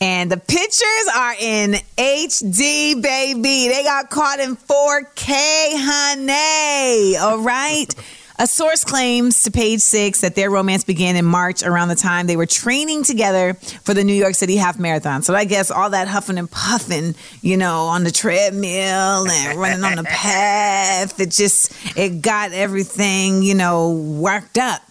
And 0.00 0.30
the 0.30 0.36
pictures 0.36 1.08
are 1.14 1.34
in 1.40 1.72
HD, 1.96 3.00
baby. 3.00 3.68
They 3.68 3.82
got 3.82 4.10
caught 4.10 4.40
in 4.40 4.56
4K, 4.56 5.72
honey. 5.76 7.16
All 7.16 7.38
right. 7.40 7.86
A 8.36 8.48
source 8.48 8.82
claims 8.82 9.44
to 9.44 9.52
page 9.52 9.80
six 9.80 10.22
that 10.22 10.34
their 10.34 10.50
romance 10.50 10.82
began 10.82 11.14
in 11.14 11.24
March 11.24 11.62
around 11.62 11.86
the 11.86 11.94
time 11.94 12.26
they 12.26 12.36
were 12.36 12.46
training 12.46 13.04
together 13.04 13.54
for 13.54 13.94
the 13.94 14.02
New 14.02 14.12
York 14.12 14.34
City 14.34 14.56
Half 14.56 14.76
Marathon. 14.76 15.22
So 15.22 15.36
I 15.36 15.44
guess 15.44 15.70
all 15.70 15.90
that 15.90 16.08
huffing 16.08 16.36
and 16.38 16.50
puffing, 16.50 17.14
you 17.42 17.56
know, 17.56 17.82
on 17.82 18.02
the 18.02 18.10
treadmill 18.10 19.30
and 19.30 19.58
running 19.58 19.84
on 19.84 19.94
the 19.94 20.02
path, 20.08 21.20
it 21.20 21.30
just 21.30 21.72
it 21.96 22.22
got 22.22 22.50
everything, 22.50 23.44
you 23.44 23.54
know, 23.54 23.92
worked 23.92 24.58
up. 24.58 24.82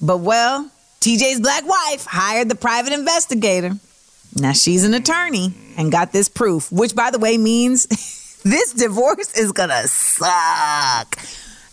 But 0.00 0.18
well, 0.18 0.70
TJ's 1.00 1.40
black 1.40 1.68
wife 1.68 2.06
hired 2.06 2.48
the 2.48 2.54
private 2.54 2.94
investigator. 2.94 3.72
Now 4.36 4.52
she's 4.52 4.84
an 4.84 4.94
attorney 4.94 5.52
and 5.76 5.92
got 5.92 6.12
this 6.12 6.30
proof, 6.30 6.72
which 6.72 6.94
by 6.94 7.10
the 7.10 7.18
way 7.18 7.36
means 7.36 7.86
this 8.42 8.72
divorce 8.72 9.36
is 9.36 9.52
gonna 9.52 9.86
suck. 9.86 11.18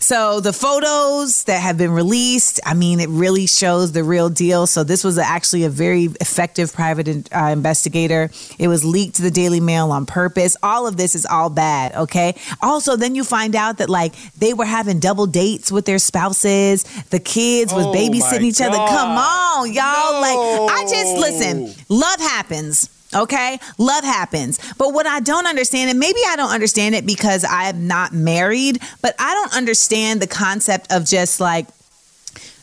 So 0.04 0.40
the 0.40 0.52
photos 0.52 1.44
that 1.44 1.62
have 1.62 1.78
been 1.78 1.92
released, 1.92 2.60
I 2.66 2.74
mean, 2.74 3.00
it 3.00 3.08
really 3.08 3.46
shows 3.46 3.92
the 3.92 4.04
real 4.04 4.28
deal. 4.28 4.66
So 4.66 4.84
this 4.84 5.02
was 5.02 5.16
actually 5.16 5.64
a 5.64 5.70
very 5.70 6.10
effective 6.20 6.74
private 6.74 7.32
uh, 7.34 7.44
investigator. 7.46 8.30
It 8.58 8.68
was 8.68 8.84
leaked 8.84 9.14
to 9.14 9.22
the 9.22 9.30
Daily 9.30 9.60
Mail 9.60 9.90
on 9.92 10.04
purpose. 10.04 10.58
All 10.62 10.86
of 10.86 10.98
this 10.98 11.14
is 11.14 11.24
all 11.24 11.48
bad. 11.48 11.94
Okay. 11.94 12.34
Also, 12.60 12.96
then 12.96 13.14
you 13.14 13.24
find 13.24 13.56
out 13.56 13.78
that 13.78 13.88
like 13.88 14.12
they 14.36 14.52
were 14.52 14.66
having 14.66 15.00
double 15.00 15.24
dates 15.26 15.72
with 15.72 15.86
their 15.86 15.98
spouses. 15.98 16.82
The 17.08 17.18
kids 17.18 17.72
was 17.72 17.86
Oh, 17.86 17.92
babysitting 17.94 18.40
my 18.42 18.46
each 18.48 18.60
other. 18.60 18.76
Come 18.76 19.16
on, 19.16 19.72
y'all. 19.72 20.20
No. 20.20 20.66
Like 20.68 20.70
I 20.70 20.86
just 20.86 21.16
listen. 21.16 21.74
Love 21.88 22.20
happens. 22.20 22.90
Okay, 23.14 23.58
love 23.78 24.04
happens. 24.04 24.58
But 24.76 24.92
what 24.92 25.06
I 25.06 25.20
don't 25.20 25.46
understand, 25.46 25.90
and 25.90 25.98
maybe 25.98 26.18
I 26.26 26.36
don't 26.36 26.50
understand 26.50 26.94
it 26.94 27.06
because 27.06 27.44
I 27.44 27.64
am 27.64 27.86
not 27.86 28.12
married, 28.12 28.80
but 29.02 29.14
I 29.18 29.34
don't 29.34 29.54
understand 29.54 30.20
the 30.20 30.26
concept 30.26 30.92
of 30.92 31.06
just 31.06 31.40
like 31.40 31.66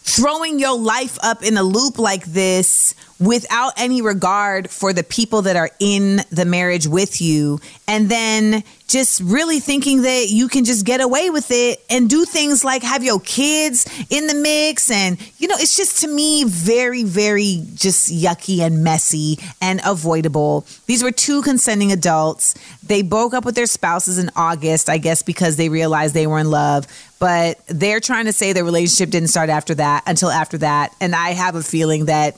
throwing 0.04 0.60
your 0.60 0.78
life 0.78 1.18
up 1.24 1.44
in 1.44 1.58
a 1.58 1.64
loop 1.64 1.98
like 1.98 2.26
this 2.26 2.96
without 3.20 3.74
any 3.78 4.02
regard 4.02 4.70
for 4.70 4.94
the 4.94 5.04
people 5.04 5.44
that 5.44 5.56
are 5.56 5.70
in 5.80 6.22
the 6.32 6.44
marriage 6.44 6.88
with 6.88 7.22
you 7.22 7.60
and 7.88 8.10
then 8.10 8.64
just 8.92 9.22
really 9.22 9.60
thinking 9.60 10.02
that 10.02 10.28
you 10.30 10.50
can 10.50 10.66
just 10.66 10.86
get 10.86 11.00
away 11.00 11.30
with 11.30 11.50
it 11.50 11.82
and 11.90 12.10
do 12.10 12.26
things 12.26 12.64
like 12.66 12.84
have 12.84 13.04
your 13.04 13.20
kids 13.22 13.88
in 14.10 14.28
the 14.28 14.36
mix. 14.36 14.92
And 14.92 15.18
you 15.38 15.48
know 15.48 15.56
it's 15.58 15.78
just 15.78 16.02
to 16.02 16.08
me 16.08 16.44
very 16.44 17.04
very 17.04 17.64
just 17.74 18.12
yucky 18.12 18.60
and 18.60 18.84
messy 18.84 19.40
and 19.62 19.80
avoidable. 19.86 20.66
These 20.88 21.04
were 21.04 21.12
two 21.12 21.42
consenting 21.42 21.92
adults. 21.92 22.54
They 22.84 23.02
broke 23.02 23.34
up 23.34 23.46
with 23.46 23.56
their 23.56 23.66
spouses 23.66 24.18
in 24.18 24.30
august 24.36 24.90
i 24.90 24.98
guess 24.98 25.24
because 25.24 25.56
they 25.56 25.70
realized 25.70 26.14
they 26.14 26.28
were 26.28 26.40
in 26.40 26.52
love. 26.52 26.86
But 27.20 27.60
they're 27.68 28.00
trying 28.00 28.26
to 28.26 28.34
say 28.34 28.52
their 28.52 28.66
relationship 28.66 29.10
didn't 29.10 29.30
start 29.30 29.50
after 29.50 29.76
that 29.76 30.04
until 30.08 30.30
after 30.30 30.58
that. 30.60 30.94
And 31.00 31.16
i 31.16 31.30
have 31.30 31.56
a 31.56 31.64
feeling 31.64 32.06
that 32.06 32.38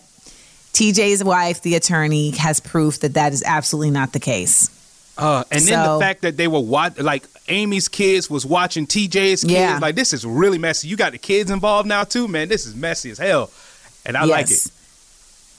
TJ's 0.74 1.24
wife, 1.24 1.62
the 1.62 1.76
attorney, 1.76 2.32
has 2.32 2.60
proof 2.60 3.01
that 3.01 3.14
that 3.14 3.32
is 3.32 3.43
absolutely 3.45 3.91
not 3.91 4.12
the 4.12 4.20
case. 4.20 4.72
Uh, 5.18 5.43
and 5.51 5.61
then 5.61 5.88
the 5.88 5.99
fact 5.99 6.22
that 6.24 6.38
they 6.38 6.47
were 6.47 6.59
watch 6.59 6.97
like 6.97 7.26
Amy's 7.47 7.88
kids 7.88 8.30
was 8.30 8.45
watching 8.45 8.88
TJ's 8.88 9.41
kids. 9.41 9.45
Yeah. 9.45 9.80
Like 9.82 9.95
this 9.95 10.14
is 10.14 10.26
really 10.26 10.57
messy. 10.57 10.88
You 10.88 10.97
got 10.97 11.11
the 11.11 11.18
kids 11.18 11.51
involved 11.51 11.88
now 11.88 12.03
too, 12.03 12.28
man. 12.28 12.49
This 12.49 12.66
is 12.66 12.76
messy 12.76 13.11
as 13.11 13.18
hell, 13.18 13.51
and 14.05 14.18
I 14.18 14.26
like 14.26 14.49
it. 14.49 14.72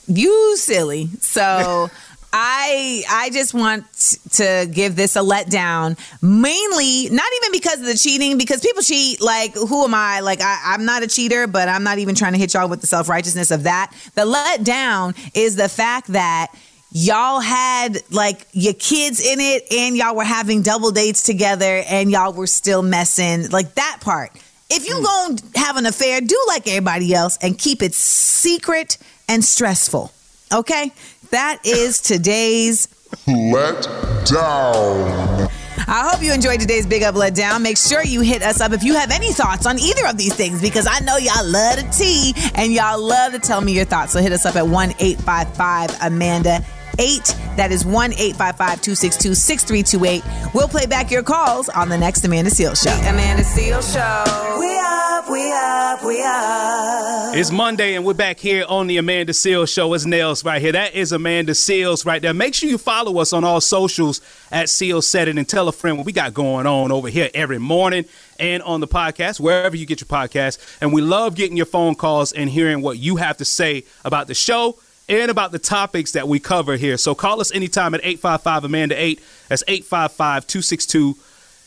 You 0.06 0.56
silly. 0.56 1.08
So 1.20 1.88
I 2.36 3.04
I 3.08 3.30
just 3.30 3.54
want 3.54 3.86
to 4.32 4.68
give 4.70 4.96
this 4.96 5.14
a 5.14 5.20
letdown. 5.20 5.96
Mainly, 6.20 7.08
not 7.14 7.30
even 7.36 7.52
because 7.52 7.78
of 7.78 7.86
the 7.86 7.94
cheating, 7.94 8.36
because 8.38 8.60
people 8.60 8.82
cheat. 8.82 9.20
Like, 9.20 9.54
who 9.54 9.84
am 9.84 9.94
I? 9.94 10.18
Like, 10.18 10.40
I, 10.40 10.60
I'm 10.64 10.84
not 10.84 11.04
a 11.04 11.06
cheater, 11.06 11.46
but 11.46 11.68
I'm 11.68 11.84
not 11.84 11.98
even 11.98 12.16
trying 12.16 12.32
to 12.32 12.38
hit 12.38 12.54
y'all 12.54 12.68
with 12.68 12.80
the 12.80 12.88
self 12.88 13.08
righteousness 13.08 13.52
of 13.52 13.62
that. 13.62 13.92
The 14.14 14.22
letdown 14.22 15.16
is 15.32 15.54
the 15.54 15.68
fact 15.68 16.08
that 16.08 16.48
y'all 16.96 17.40
had 17.40 17.98
like 18.12 18.46
your 18.52 18.72
kids 18.74 19.20
in 19.20 19.40
it 19.40 19.64
and 19.72 19.96
y'all 19.96 20.14
were 20.14 20.22
having 20.22 20.62
double 20.62 20.92
dates 20.92 21.24
together 21.24 21.82
and 21.88 22.08
y'all 22.08 22.32
were 22.32 22.46
still 22.46 22.82
messing 22.82 23.50
like 23.50 23.74
that 23.74 23.98
part 24.00 24.30
if 24.70 24.88
you 24.88 24.94
mm. 24.94 25.04
gonna 25.04 25.36
have 25.56 25.76
an 25.76 25.86
affair 25.86 26.20
do 26.20 26.40
like 26.46 26.68
everybody 26.68 27.12
else 27.12 27.36
and 27.42 27.58
keep 27.58 27.82
it 27.82 27.92
secret 27.92 28.96
and 29.28 29.44
stressful 29.44 30.12
okay 30.52 30.92
that 31.30 31.58
is 31.66 32.00
today's 32.00 32.86
Let 33.26 33.82
down. 34.26 35.48
I 35.86 36.08
hope 36.08 36.22
you 36.22 36.32
enjoyed 36.32 36.60
today's 36.60 36.86
Big 36.86 37.02
Up 37.02 37.14
Let 37.14 37.34
Down. 37.34 37.62
Make 37.62 37.76
sure 37.76 38.02
you 38.02 38.20
hit 38.20 38.42
us 38.42 38.60
up 38.60 38.72
if 38.72 38.82
you 38.82 38.94
have 38.94 39.10
any 39.10 39.32
thoughts 39.32 39.66
on 39.66 39.78
either 39.78 40.06
of 40.06 40.16
these 40.16 40.34
things 40.34 40.60
because 40.62 40.86
I 40.88 41.00
know 41.00 41.16
y'all 41.16 41.44
love 41.44 41.76
the 41.76 41.88
tea 41.96 42.34
and 42.54 42.72
y'all 42.72 43.00
love 43.00 43.32
to 43.32 43.38
tell 43.38 43.60
me 43.60 43.72
your 43.72 43.84
thoughts. 43.84 44.12
So 44.12 44.20
hit 44.20 44.32
us 44.32 44.46
up 44.46 44.56
at 44.56 44.66
1 44.66 44.90
855 44.98 45.96
Amanda 46.02 46.64
8. 46.98 47.36
That 47.56 47.70
is 47.70 47.84
1 47.84 48.12
855 48.12 48.80
262 48.80 49.34
6328. 49.34 50.54
We'll 50.54 50.68
play 50.68 50.86
back 50.86 51.10
your 51.10 51.22
calls 51.22 51.68
on 51.68 51.88
the 51.88 51.98
next 51.98 52.24
Amanda 52.24 52.50
Seal 52.50 52.74
Show. 52.74 52.92
Amanda 52.92 53.44
Seal 53.44 53.82
Show. 53.82 54.56
We 54.58 54.78
up, 54.78 55.30
we 55.30 55.52
up, 55.52 56.04
we 56.04 56.22
up. 56.22 57.36
It's 57.36 57.50
Monday, 57.50 57.94
and 57.94 58.04
we're 58.04 58.14
back 58.14 58.38
here 58.38 58.64
on 58.68 58.86
the 58.86 58.96
Amanda 58.98 59.32
Seales 59.32 59.72
Show. 59.72 59.92
It's 59.94 60.04
Nailz 60.04 60.44
right 60.44 60.62
here. 60.62 60.72
That 60.72 60.94
is 60.94 61.10
Amanda 61.12 61.52
Seales 61.52 62.06
right 62.06 62.22
there. 62.22 62.32
Make 62.32 62.54
sure 62.54 62.68
you 62.68 62.78
follow 62.78 63.18
us 63.18 63.32
on 63.32 63.42
all 63.42 63.60
socials 63.60 64.20
at 64.52 64.66
Seales 64.66 65.04
Said 65.04 65.28
It 65.28 65.36
and 65.36 65.48
tell 65.48 65.68
a 65.68 65.72
friend 65.72 65.96
what 65.96 66.06
we 66.06 66.12
got 66.12 66.32
going 66.32 66.66
on 66.66 66.92
over 66.92 67.08
here 67.08 67.28
every 67.34 67.58
morning 67.58 68.04
and 68.38 68.62
on 68.62 68.80
the 68.80 68.88
podcast, 68.88 69.40
wherever 69.40 69.76
you 69.76 69.86
get 69.86 70.00
your 70.00 70.08
podcast. 70.08 70.58
And 70.80 70.92
we 70.92 71.02
love 71.02 71.34
getting 71.34 71.56
your 71.56 71.66
phone 71.66 71.94
calls 71.94 72.32
and 72.32 72.48
hearing 72.48 72.80
what 72.82 72.98
you 72.98 73.16
have 73.16 73.36
to 73.38 73.44
say 73.44 73.84
about 74.04 74.28
the 74.28 74.34
show 74.34 74.78
and 75.08 75.30
about 75.30 75.52
the 75.52 75.58
topics 75.58 76.12
that 76.12 76.28
we 76.28 76.38
cover 76.38 76.76
here. 76.76 76.96
So 76.96 77.14
call 77.14 77.40
us 77.40 77.52
anytime 77.52 77.94
at 77.94 78.00
855 78.02 78.64
Amanda 78.64 79.00
8. 79.00 79.20
That's 79.48 79.64
855 79.66 80.46
262 80.46 81.16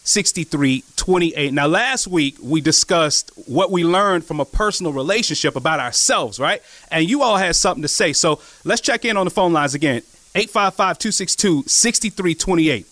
6328. 0.04 1.54
Now, 1.54 1.68
last 1.68 2.08
week 2.08 2.38
we 2.42 2.62
discussed 2.62 3.32
what 3.46 3.72
we 3.72 3.84
learned 3.84 4.24
from 4.24 4.40
a 4.40 4.46
personal 4.46 4.94
relationship 4.94 5.56
about 5.56 5.80
ourselves, 5.80 6.40
right? 6.40 6.62
And 6.90 7.10
you 7.10 7.24
all 7.24 7.38
had 7.38 7.56
something 7.56 7.82
to 7.82 7.90
say. 7.90 8.14
So 8.14 8.40
let's 8.64 8.82
check 8.82 9.04
in 9.04 9.18
on 9.18 9.26
the 9.26 9.32
phone 9.32 9.54
lines 9.54 9.76
again 9.76 10.04
855 10.34 10.98
262 10.98 11.64
6328. 11.68 12.86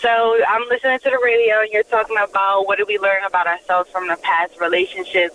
So 0.00 0.44
I'm 0.46 0.68
listening 0.68 0.98
to 0.98 1.10
the 1.10 1.20
radio, 1.22 1.60
and 1.60 1.70
you're 1.72 1.82
talking 1.84 2.16
about 2.16 2.66
what 2.66 2.78
did 2.78 2.86
we 2.86 2.98
learn 2.98 3.24
about 3.26 3.46
ourselves 3.46 3.90
from 3.90 4.08
the 4.08 4.16
past 4.16 4.60
relationships. 4.60 5.34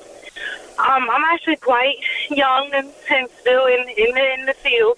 Um, 0.79 1.09
I'm 1.09 1.23
actually 1.33 1.57
quite 1.57 1.97
young 2.29 2.69
and, 2.73 2.89
and 3.09 3.27
still 3.39 3.65
in 3.67 3.81
in 3.89 4.15
the, 4.15 4.33
in 4.33 4.45
the 4.45 4.53
field, 4.53 4.97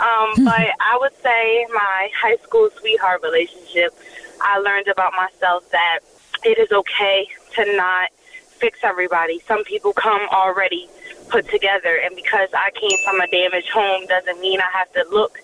um, 0.00 0.44
but 0.44 0.68
I 0.80 0.96
would 1.00 1.14
say 1.22 1.66
my 1.72 2.08
high 2.18 2.36
school 2.36 2.68
sweetheart 2.78 3.22
relationship. 3.22 3.94
I 4.40 4.58
learned 4.58 4.88
about 4.88 5.12
myself 5.14 5.68
that 5.72 5.98
it 6.44 6.58
is 6.58 6.70
okay 6.70 7.28
to 7.56 7.76
not 7.76 8.10
fix 8.58 8.78
everybody. 8.82 9.40
Some 9.46 9.64
people 9.64 9.92
come 9.92 10.28
already 10.30 10.88
put 11.28 11.48
together, 11.48 11.96
and 12.02 12.14
because 12.14 12.48
I 12.54 12.70
came 12.70 12.98
from 13.04 13.20
a 13.20 13.26
damaged 13.26 13.70
home 13.70 14.06
doesn't 14.06 14.40
mean 14.40 14.60
I 14.60 14.70
have 14.78 14.92
to 14.92 15.04
look 15.10 15.38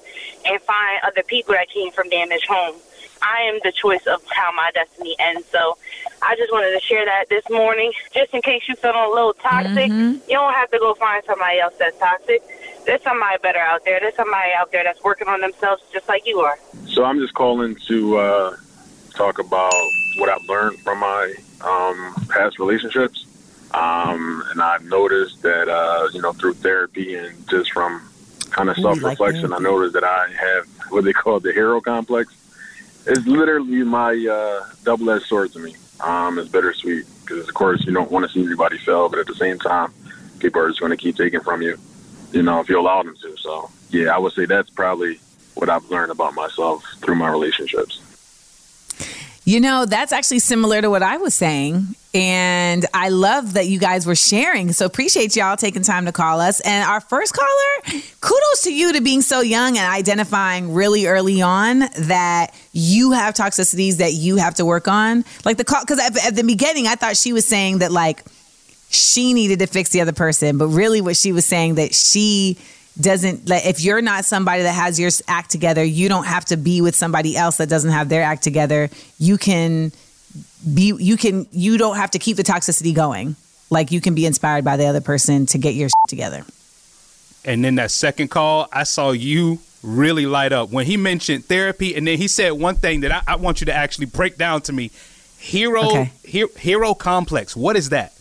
and 0.47 0.61
find 0.63 1.01
other 1.07 1.23
people 1.23 1.55
that 1.55 1.69
came 1.69 1.91
from 1.93 2.09
damaged 2.09 2.47
homes. 2.49 2.83
I 3.25 3.43
am 3.43 3.59
the 3.65 3.73
choice 3.73 4.07
of 4.07 4.23
how 4.27 4.53
my 4.53 4.71
destiny 4.75 5.17
ends. 5.19 5.47
So 5.51 5.79
I 6.23 6.37
just 6.37 6.53
wanted 6.53 6.79
to 6.79 6.81
share 6.81 7.05
that 7.05 7.29
this 7.29 7.49
morning, 7.51 7.93
just 8.13 8.35
in 8.35 8.43
case 8.43 8.63
you're 8.69 8.77
feeling 8.77 8.97
a 8.97 9.09
little 9.09 9.33
toxic. 9.35 9.91
You 10.29 10.37
don't 10.37 10.55
have 10.55 10.71
to 10.71 10.79
go 10.79 10.95
find 10.95 11.23
somebody 11.25 11.59
else 11.61 11.75
that's 11.79 11.99
toxic. 11.99 12.43
There's 12.87 13.03
somebody 13.03 13.37
better 13.43 13.59
out 13.59 13.85
there. 13.85 13.99
There's 14.01 14.15
somebody 14.15 14.51
out 14.57 14.71
there 14.73 14.85
that's 14.85 15.03
working 15.03 15.29
on 15.29 15.41
themselves 15.41 15.83
just 15.93 16.09
like 16.09 16.27
you 16.27 16.41
are. 16.41 16.59
So 16.87 17.05
I'm 17.05 17.19
just 17.19 17.35
calling 17.35 17.77
to 17.89 18.17
uh, 18.19 18.57
talk 19.15 19.39
about 19.39 19.73
what 20.19 20.29
I've 20.29 20.47
learned 20.49 20.79
from 20.81 21.01
my 21.01 21.35
um, 21.63 22.15
past 22.29 22.59
relationships. 22.59 23.27
Um, 23.73 24.45
and 24.51 24.63
I've 24.63 24.85
noticed 24.85 25.43
that, 25.43 25.69
uh, 25.69 26.09
you 26.13 26.23
know, 26.23 26.33
through 26.33 26.55
therapy 26.55 27.15
and 27.17 27.49
just 27.49 27.73
from 27.73 28.03
kind 28.51 28.69
of 28.69 28.77
self-reflection, 28.77 29.53
I 29.53 29.59
noticed 29.59 29.95
that 29.95 30.05
I 30.05 30.29
have 30.29 30.69
what 30.91 31.05
they 31.05 31.13
call 31.13 31.41
the 31.41 31.53
hero 31.53 31.81
complex. 31.81 32.33
It's 33.07 33.27
literally 33.27 33.83
my 33.83 34.15
uh, 34.27 34.67
double-edged 34.85 35.27
sword 35.27 35.53
to 35.53 35.59
me. 35.59 35.75
Um, 36.01 36.39
it's 36.39 36.49
bittersweet 36.49 37.07
because, 37.21 37.49
of 37.49 37.55
course, 37.55 37.85
you 37.85 37.93
don't 37.93 38.11
want 38.11 38.27
to 38.27 38.33
see 38.33 38.45
anybody 38.45 38.79
fail, 38.79 39.09
but 39.09 39.19
at 39.19 39.27
the 39.27 39.35
same 39.35 39.59
time, 39.59 39.93
people 40.39 40.61
are 40.63 40.69
just 40.69 40.81
going 40.81 40.91
to 40.91 40.97
keep 40.97 41.17
taking 41.17 41.41
from 41.41 41.63
you, 41.63 41.79
you 42.33 42.43
know, 42.43 42.61
if 42.61 42.69
you 42.69 42.81
allow 42.81 43.03
them 43.03 43.17
to. 43.23 43.37
So, 43.37 43.71
yeah, 43.91 44.15
I 44.15 44.19
would 44.19 44.33
say 44.33 44.47
that's 44.47 44.71
probably 44.71 45.21
what 45.55 45.69
I've 45.69 45.89
learned 45.91 46.13
about 46.13 46.35
myself 46.35 46.85
through 47.03 47.15
my 47.17 47.29
relationships. 47.31 48.01
You 49.45 49.61
know, 49.61 49.85
that's 49.85 50.13
actually 50.13 50.39
similar 50.39 50.81
to 50.81 50.89
what 50.89 51.03
I 51.03 51.19
was 51.19 51.35
saying. 51.35 51.95
And 52.15 52.87
I 52.95 53.09
love 53.09 53.55
that 53.55 53.67
you 53.67 53.81
guys 53.81 54.07
were 54.07 54.15
sharing. 54.15 54.73
So 54.73 54.87
appreciate 54.87 55.35
y'all 55.35 55.57
taking 55.57 55.83
time 55.83 56.07
to 56.07 56.13
call 56.13 56.41
us. 56.41 56.61
And 56.61 56.89
our 56.89 57.01
first 57.01 57.35
caller, 57.35 58.01
kudos 58.21 58.63
to 58.63 58.73
you 58.73 58.93
to 58.93 59.01
being 59.01 59.21
so 59.21 59.41
young 59.41 59.77
and 59.77 59.93
identifying 59.93 60.73
really 60.73 61.07
early 61.07 61.43
on 61.43 61.81
that 61.81 62.55
you 62.73 63.11
have 63.11 63.35
toxicities 63.35 63.97
that 63.97 64.13
you 64.13 64.37
have 64.37 64.55
to 64.55 64.65
work 64.65 64.87
on. 64.87 65.25
Like 65.45 65.57
the 65.57 65.65
call, 65.65 65.83
because 65.83 65.99
at, 65.99 66.25
at 66.25 66.37
the 66.37 66.45
beginning, 66.45 66.87
I 66.87 66.95
thought 66.95 67.17
she 67.17 67.33
was 67.33 67.47
saying 67.47 67.79
that 67.79 67.91
like 67.91 68.23
she 68.91 69.35
needed 69.35 69.59
to 69.59 69.67
fix 69.67 69.91
the 69.91 70.01
other 70.01 70.13
person, 70.13 70.57
but 70.57 70.69
really 70.69 71.01
what 71.01 71.17
she 71.17 71.33
was 71.33 71.45
saying 71.45 71.75
that 71.77 71.95
she 71.95 72.59
doesn't 73.01 73.49
like 73.49 73.67
if 73.67 73.81
you're 73.81 74.01
not 74.01 74.25
somebody 74.25 74.63
that 74.63 74.73
has 74.73 75.01
your 75.01 75.11
act 75.27 75.51
together, 75.51 75.83
you 75.83 76.09
don't 76.09 76.27
have 76.27 76.45
to 76.45 76.57
be 76.57 76.81
with 76.81 76.95
somebody 76.95 77.37
else 77.37 77.57
that 77.57 77.69
doesn't 77.69 77.91
have 77.91 78.09
their 78.09 78.23
act 78.23 78.45
together. 78.45 78.89
You 79.19 79.37
can 79.37 79.91
be 80.73 80.95
you 80.99 81.17
can 81.17 81.47
you 81.53 81.77
don't 81.79 81.97
have 81.97 82.13
to 82.13 82.19
keep 82.19 82.37
the 82.37 82.43
toxicity 82.45 82.95
going. 82.95 83.37
Like 83.71 83.91
you 83.93 84.01
can 84.01 84.15
be 84.15 84.27
inspired 84.27 84.65
by 84.65 84.77
the 84.77 84.87
other 84.87 85.01
person 85.01 85.47
to 85.47 85.59
get 85.59 85.75
your 85.75 85.89
shit 85.89 86.09
together. 86.09 86.45
And 87.45 87.65
then 87.65 87.75
that 87.75 87.91
second 87.91 88.29
call, 88.29 88.69
I 88.73 88.85
saw 88.85 89.11
you 89.11 89.59
really 89.83 90.25
light 90.25 90.53
up 90.53 90.71
when 90.71 90.87
he 90.87 90.97
mentioned 90.97 91.45
therapy, 91.45 91.95
and 91.95 92.07
then 92.07 92.17
he 92.17 92.27
said 92.29 92.53
one 92.53 92.77
thing 92.77 93.01
that 93.01 93.13
I, 93.13 93.23
I 93.27 93.37
want 93.37 93.61
you 93.61 93.67
to 93.67 93.73
actually 93.75 94.07
break 94.07 94.39
down 94.39 94.63
to 94.63 94.73
me. 94.73 94.91
Hero, 95.39 95.85
Okay. 95.85 96.11
hero, 96.25 96.49
hero 96.59 96.95
complex. 96.95 97.55
What 97.55 97.77
is 97.77 97.91
that? 97.91 98.14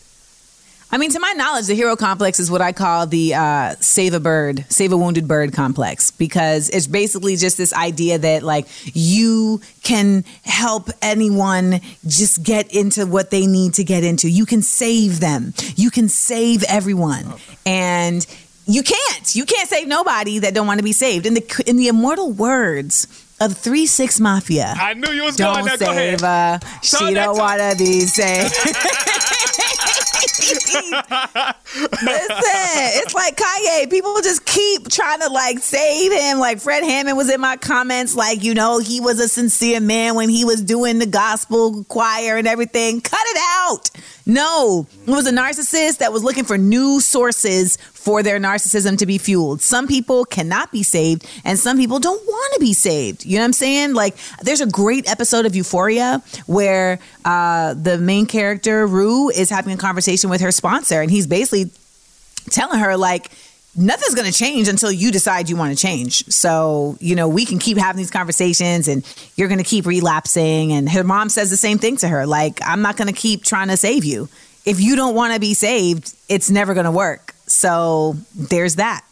I 0.94 0.96
mean, 0.96 1.10
to 1.10 1.18
my 1.18 1.32
knowledge, 1.32 1.66
the 1.66 1.74
hero 1.74 1.96
complex 1.96 2.38
is 2.38 2.52
what 2.52 2.60
I 2.60 2.70
call 2.70 3.08
the 3.08 3.34
uh, 3.34 3.74
save 3.80 4.14
a 4.14 4.20
bird, 4.20 4.64
save 4.68 4.92
a 4.92 4.96
wounded 4.96 5.26
bird 5.26 5.52
complex, 5.52 6.12
because 6.12 6.70
it's 6.70 6.86
basically 6.86 7.34
just 7.34 7.58
this 7.58 7.72
idea 7.72 8.16
that 8.16 8.44
like 8.44 8.68
you 8.84 9.60
can 9.82 10.22
help 10.44 10.90
anyone 11.02 11.80
just 12.06 12.44
get 12.44 12.72
into 12.72 13.06
what 13.06 13.32
they 13.32 13.48
need 13.48 13.74
to 13.74 13.82
get 13.82 14.04
into. 14.04 14.30
You 14.30 14.46
can 14.46 14.62
save 14.62 15.18
them. 15.18 15.52
You 15.74 15.90
can 15.90 16.08
save 16.08 16.62
everyone, 16.68 17.26
and 17.66 18.24
you 18.66 18.84
can't. 18.84 19.34
You 19.34 19.46
can't 19.46 19.68
save 19.68 19.88
nobody 19.88 20.38
that 20.38 20.54
don't 20.54 20.68
want 20.68 20.78
to 20.78 20.84
be 20.84 20.92
saved. 20.92 21.26
In 21.26 21.34
the 21.34 21.64
in 21.66 21.76
the 21.76 21.88
immortal 21.88 22.30
words 22.30 23.08
of 23.40 23.56
Three 23.56 23.86
Six 23.86 24.20
Mafia, 24.20 24.74
I 24.76 24.94
knew 24.94 25.10
you 25.12 25.24
was 25.24 25.36
don't 25.36 25.54
going 25.54 25.66
there. 25.66 25.76
Go 25.78 25.90
ahead. 25.90 26.20
save 26.20 26.26
her. 26.26 26.58
Tell 26.82 27.08
She 27.08 27.14
don't 27.14 27.36
want 27.38 27.60
to 27.60 27.76
be 27.78 28.00
saved. 28.00 28.54
Listen, 31.74 32.90
it's 33.00 33.14
like 33.14 33.36
Kanye. 33.36 33.90
People 33.90 34.14
just 34.22 34.44
keep 34.44 34.88
trying 34.88 35.20
to 35.20 35.28
like 35.28 35.58
save 35.58 36.12
him. 36.12 36.38
Like 36.38 36.60
Fred 36.60 36.82
Hammond 36.84 37.16
was 37.16 37.30
in 37.30 37.40
my 37.40 37.56
comments, 37.56 38.14
like, 38.14 38.42
you 38.42 38.54
know, 38.54 38.78
he 38.78 39.00
was 39.00 39.18
a 39.20 39.28
sincere 39.28 39.80
man 39.80 40.14
when 40.14 40.28
he 40.28 40.44
was 40.44 40.62
doing 40.62 40.98
the 40.98 41.06
gospel 41.06 41.84
choir 41.84 42.36
and 42.36 42.46
everything. 42.46 43.00
Cut 43.00 43.18
it 43.22 43.38
out. 43.58 43.90
No, 44.26 44.86
it 45.06 45.10
was 45.10 45.26
a 45.26 45.32
narcissist 45.32 45.98
that 45.98 46.12
was 46.12 46.22
looking 46.24 46.44
for 46.44 46.56
new 46.56 47.00
sources 47.00 47.76
for 48.04 48.22
their 48.22 48.38
narcissism 48.38 48.98
to 48.98 49.06
be 49.06 49.16
fueled. 49.16 49.62
Some 49.62 49.88
people 49.88 50.26
cannot 50.26 50.70
be 50.70 50.82
saved, 50.82 51.26
and 51.42 51.58
some 51.58 51.78
people 51.78 51.98
don't 51.98 52.22
want 52.26 52.52
to 52.52 52.60
be 52.60 52.74
saved. 52.74 53.24
You 53.24 53.36
know 53.36 53.42
what 53.42 53.46
I'm 53.46 53.52
saying? 53.54 53.94
Like, 53.94 54.14
there's 54.42 54.60
a 54.60 54.66
great 54.66 55.08
episode 55.10 55.46
of 55.46 55.56
Euphoria 55.56 56.22
where 56.46 56.98
uh, 57.24 57.72
the 57.72 57.96
main 57.96 58.26
character, 58.26 58.86
Rue, 58.86 59.30
is 59.30 59.48
having 59.48 59.72
a 59.72 59.78
conversation 59.78 60.28
with 60.28 60.42
her 60.42 60.52
sponsor, 60.52 61.00
and 61.00 61.10
he's 61.10 61.26
basically 61.26 61.70
telling 62.50 62.78
her, 62.78 62.94
like, 62.98 63.30
nothing's 63.74 64.14
going 64.14 64.30
to 64.30 64.38
change 64.38 64.68
until 64.68 64.92
you 64.92 65.10
decide 65.10 65.48
you 65.48 65.56
want 65.56 65.74
to 65.74 65.82
change. 65.82 66.26
So, 66.26 66.98
you 67.00 67.16
know, 67.16 67.26
we 67.26 67.46
can 67.46 67.58
keep 67.58 67.78
having 67.78 67.96
these 67.96 68.10
conversations 68.10 68.86
and 68.86 69.02
you're 69.34 69.48
going 69.48 69.58
to 69.58 69.64
keep 69.64 69.84
relapsing. 69.84 70.72
And 70.72 70.88
her 70.90 71.02
mom 71.02 71.28
says 71.28 71.50
the 71.50 71.56
same 71.56 71.78
thing 71.78 71.96
to 71.96 72.08
her 72.08 72.24
like, 72.24 72.60
I'm 72.64 72.82
not 72.82 72.96
going 72.96 73.08
to 73.08 73.18
keep 73.18 73.44
trying 73.44 73.68
to 73.68 73.76
save 73.76 74.04
you. 74.04 74.28
If 74.64 74.80
you 74.80 74.94
don't 74.94 75.14
want 75.14 75.34
to 75.34 75.40
be 75.40 75.54
saved, 75.54 76.14
it's 76.28 76.50
never 76.50 76.74
going 76.74 76.84
to 76.84 76.92
work. 76.92 77.33
So, 77.54 78.16
there's 78.34 78.76
that. 78.76 79.04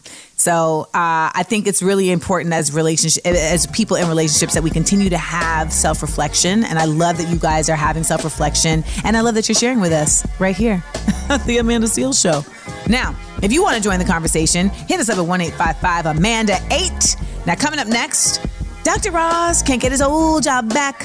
So 0.42 0.88
uh, 0.92 1.30
I 1.32 1.44
think 1.44 1.68
it's 1.68 1.84
really 1.84 2.10
important 2.10 2.52
as 2.52 2.74
relationship 2.74 3.24
as 3.24 3.68
people 3.68 3.96
in 3.96 4.08
relationships 4.08 4.54
that 4.54 4.64
we 4.64 4.70
continue 4.70 5.08
to 5.10 5.16
have 5.16 5.72
self 5.72 6.02
reflection, 6.02 6.64
and 6.64 6.80
I 6.80 6.86
love 6.86 7.18
that 7.18 7.28
you 7.28 7.38
guys 7.38 7.70
are 7.70 7.76
having 7.76 8.02
self 8.02 8.24
reflection, 8.24 8.82
and 9.04 9.16
I 9.16 9.20
love 9.20 9.36
that 9.36 9.48
you're 9.48 9.54
sharing 9.54 9.80
with 9.80 9.92
us 9.92 10.26
right 10.40 10.56
here, 10.56 10.82
the 11.46 11.58
Amanda 11.58 11.86
Seales 11.86 12.20
Show. 12.20 12.44
Now, 12.88 13.14
if 13.40 13.52
you 13.52 13.62
want 13.62 13.76
to 13.76 13.82
join 13.82 14.00
the 14.00 14.04
conversation, 14.04 14.70
hit 14.70 14.98
us 14.98 15.08
up 15.08 15.18
at 15.18 15.24
one 15.24 15.40
eight 15.40 15.52
five 15.52 15.76
five 15.78 16.06
Amanda 16.06 16.58
eight. 16.72 17.16
Now 17.46 17.54
coming 17.54 17.78
up 17.78 17.86
next. 17.86 18.44
Dr. 18.84 19.16
Oz 19.16 19.62
can't 19.62 19.80
get 19.80 19.92
his 19.92 20.02
old 20.02 20.42
job 20.42 20.68
back. 20.68 21.00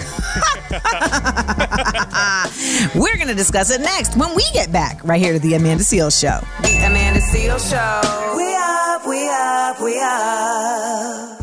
We're 2.96 3.16
going 3.16 3.28
to 3.28 3.36
discuss 3.36 3.70
it 3.70 3.82
next 3.82 4.18
when 4.18 4.34
we 4.36 4.44
get 4.54 4.72
back 4.72 5.04
right 5.04 5.22
here 5.22 5.34
to 5.34 5.40
the 5.40 5.54
Amanda 5.54 5.84
Seales 5.84 6.20
Show. 6.20 6.40
The 6.64 6.78
Amanda 6.86 7.22
Seal 7.22 7.60
Show. 7.60 8.34
We 8.36 8.56
up, 8.56 9.06
we 9.08 9.30
up, 9.30 9.80
we 9.82 10.00
up. 10.02 11.37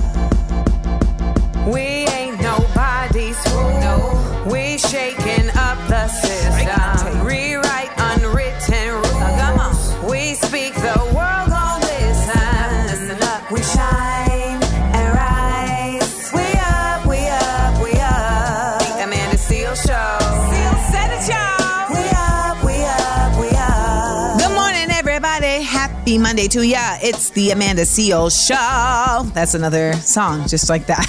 To 26.48 26.62
ya. 26.66 26.98
It's 27.00 27.30
the 27.30 27.52
Amanda 27.52 27.86
Seal 27.86 28.28
Show. 28.28 29.22
That's 29.32 29.54
another 29.54 29.94
song, 29.94 30.46
just 30.46 30.68
like 30.68 30.86
that. 30.86 31.06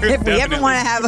if 0.02 0.24
we 0.24 0.40
ever 0.40 0.58
want 0.58 0.78
to 0.78 0.84
have, 0.84 1.04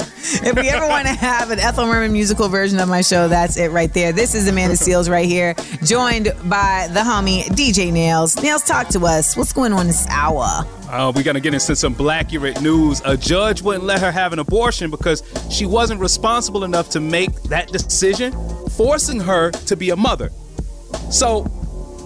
if 0.46 0.56
we 0.56 0.68
ever 0.68 0.86
want 0.86 1.06
to 1.06 1.14
have 1.14 1.50
an 1.50 1.58
Ethel 1.58 1.86
Merman 1.86 2.12
musical 2.12 2.50
version 2.50 2.78
of 2.80 2.88
my 2.88 3.00
show, 3.00 3.28
that's 3.28 3.56
it 3.56 3.70
right 3.70 3.92
there. 3.94 4.12
This 4.12 4.34
is 4.34 4.46
Amanda 4.46 4.74
Seales 4.74 5.08
right 5.08 5.26
here, 5.26 5.54
joined 5.84 6.34
by 6.44 6.88
the 6.90 7.00
homie 7.00 7.44
DJ 7.44 7.90
Nailz. 7.90 8.36
Nailz, 8.36 8.66
talk 8.66 8.88
to 8.88 9.06
us. 9.06 9.36
What's 9.38 9.54
going 9.54 9.72
on 9.72 9.86
this 9.86 10.06
hour? 10.08 10.44
Uh, 10.90 11.10
we're 11.16 11.22
going 11.22 11.36
to 11.36 11.40
get 11.40 11.54
into 11.54 11.74
some 11.74 11.94
Blackurate 11.94 12.60
news. 12.60 13.00
A 13.06 13.16
judge 13.16 13.62
wouldn't 13.62 13.84
let 13.84 14.02
her 14.02 14.12
have 14.12 14.34
an 14.34 14.38
abortion 14.38 14.90
because 14.90 15.22
she 15.50 15.64
wasn't 15.64 15.98
responsible 15.98 16.64
enough 16.64 16.90
to 16.90 17.00
make 17.00 17.32
that 17.44 17.68
decision, 17.68 18.32
forcing 18.70 19.20
her 19.20 19.50
to 19.50 19.76
be 19.76 19.88
a 19.90 19.96
mother. 19.96 20.30
So, 21.10 21.50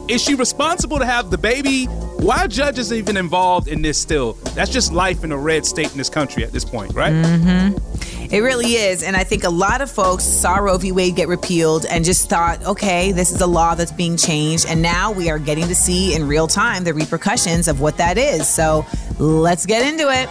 is 0.09 0.23
she 0.23 0.35
responsible 0.35 0.99
to 0.99 1.07
have 1.07 1.31
the 1.31 1.39
baby? 1.39 1.87
Why 1.87 2.45
are 2.45 2.49
judges 2.49 2.93
even 2.93 3.17
involved 3.17 3.69
in 3.69 3.83
this 3.83 4.01
still? 4.01 4.35
That's 4.55 4.71
just 4.71 4.93
life 4.93 5.25
in 5.25 5.33
a 5.33 5.37
red 5.37 5.67
state 5.67 5.91
in 5.91 5.99
this 5.99 6.09
country 6.09 6.45
at 6.45 6.53
this 6.53 6.65
point, 6.65 6.95
right? 6.95 7.13
Mm-hmm. 7.13 8.33
It 8.33 8.41
really 8.41 8.73
is. 8.73 9.03
And 9.03 9.17
I 9.17 9.25
think 9.25 9.45
a 9.45 9.51
lot 9.51 9.81
of 9.81 9.91
folks 9.91 10.25
saw 10.25 10.57
Roe 10.57 10.79
v. 10.79 10.93
Wade 10.93 11.15
get 11.15 11.29
repealed 11.29 11.87
and 11.87 12.05
just 12.05 12.29
thought, 12.29 12.65
okay, 12.65 13.13
this 13.13 13.31
is 13.31 13.41
a 13.41 13.47
law 13.47 13.75
that's 13.75 13.93
being 13.93 14.17
changed. 14.17 14.67
And 14.67 14.83
now 14.83 15.13
we 15.13 15.31
are 15.31 15.39
getting 15.39 15.67
to 15.69 15.75
see 15.75 16.15
in 16.15 16.27
real 16.27 16.47
time 16.47 16.85
the 16.85 16.95
repercussions 16.95 17.69
of 17.69 17.81
what 17.81 17.97
that 17.99 18.19
is. 18.19 18.49
So 18.49 18.85
let's 19.19 19.67
get 19.67 19.87
into 19.87 20.11
it. 20.11 20.29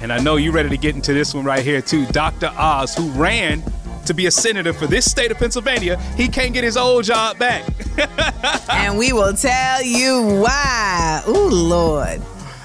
And 0.00 0.12
I 0.12 0.18
know 0.18 0.36
you're 0.36 0.52
ready 0.52 0.68
to 0.68 0.76
get 0.76 0.94
into 0.94 1.14
this 1.14 1.32
one 1.32 1.44
right 1.44 1.62
here, 1.62 1.80
too. 1.80 2.04
Dr. 2.06 2.52
Oz, 2.58 2.94
who 2.94 3.08
ran 3.12 3.62
to 4.04 4.14
be 4.14 4.26
a 4.26 4.30
senator 4.30 4.72
for 4.72 4.86
this 4.86 5.04
state 5.10 5.30
of 5.30 5.38
Pennsylvania, 5.38 5.98
he 6.16 6.28
can't 6.28 6.52
get 6.52 6.64
his 6.64 6.76
old 6.76 7.04
job 7.04 7.38
back. 7.38 7.64
and 8.70 8.98
we 8.98 9.12
will 9.12 9.34
tell 9.34 9.82
you 9.82 10.40
why. 10.42 11.22
Ooh, 11.28 11.48
Lord. 11.48 12.20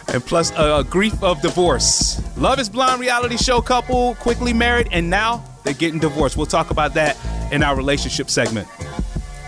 and 0.07 0.23
plus 0.25 0.51
a 0.57 0.83
grief 0.89 1.21
of 1.23 1.41
divorce. 1.41 2.21
Love 2.37 2.59
is 2.59 2.69
Blind 2.69 2.99
reality 2.99 3.37
show 3.37 3.61
couple 3.61 4.15
quickly 4.15 4.53
married 4.53 4.87
and 4.91 5.09
now 5.09 5.43
they're 5.63 5.73
getting 5.73 5.99
divorced. 5.99 6.37
We'll 6.37 6.45
talk 6.45 6.71
about 6.71 6.93
that 6.95 7.17
in 7.51 7.63
our 7.63 7.75
relationship 7.75 8.29
segment. 8.29 8.67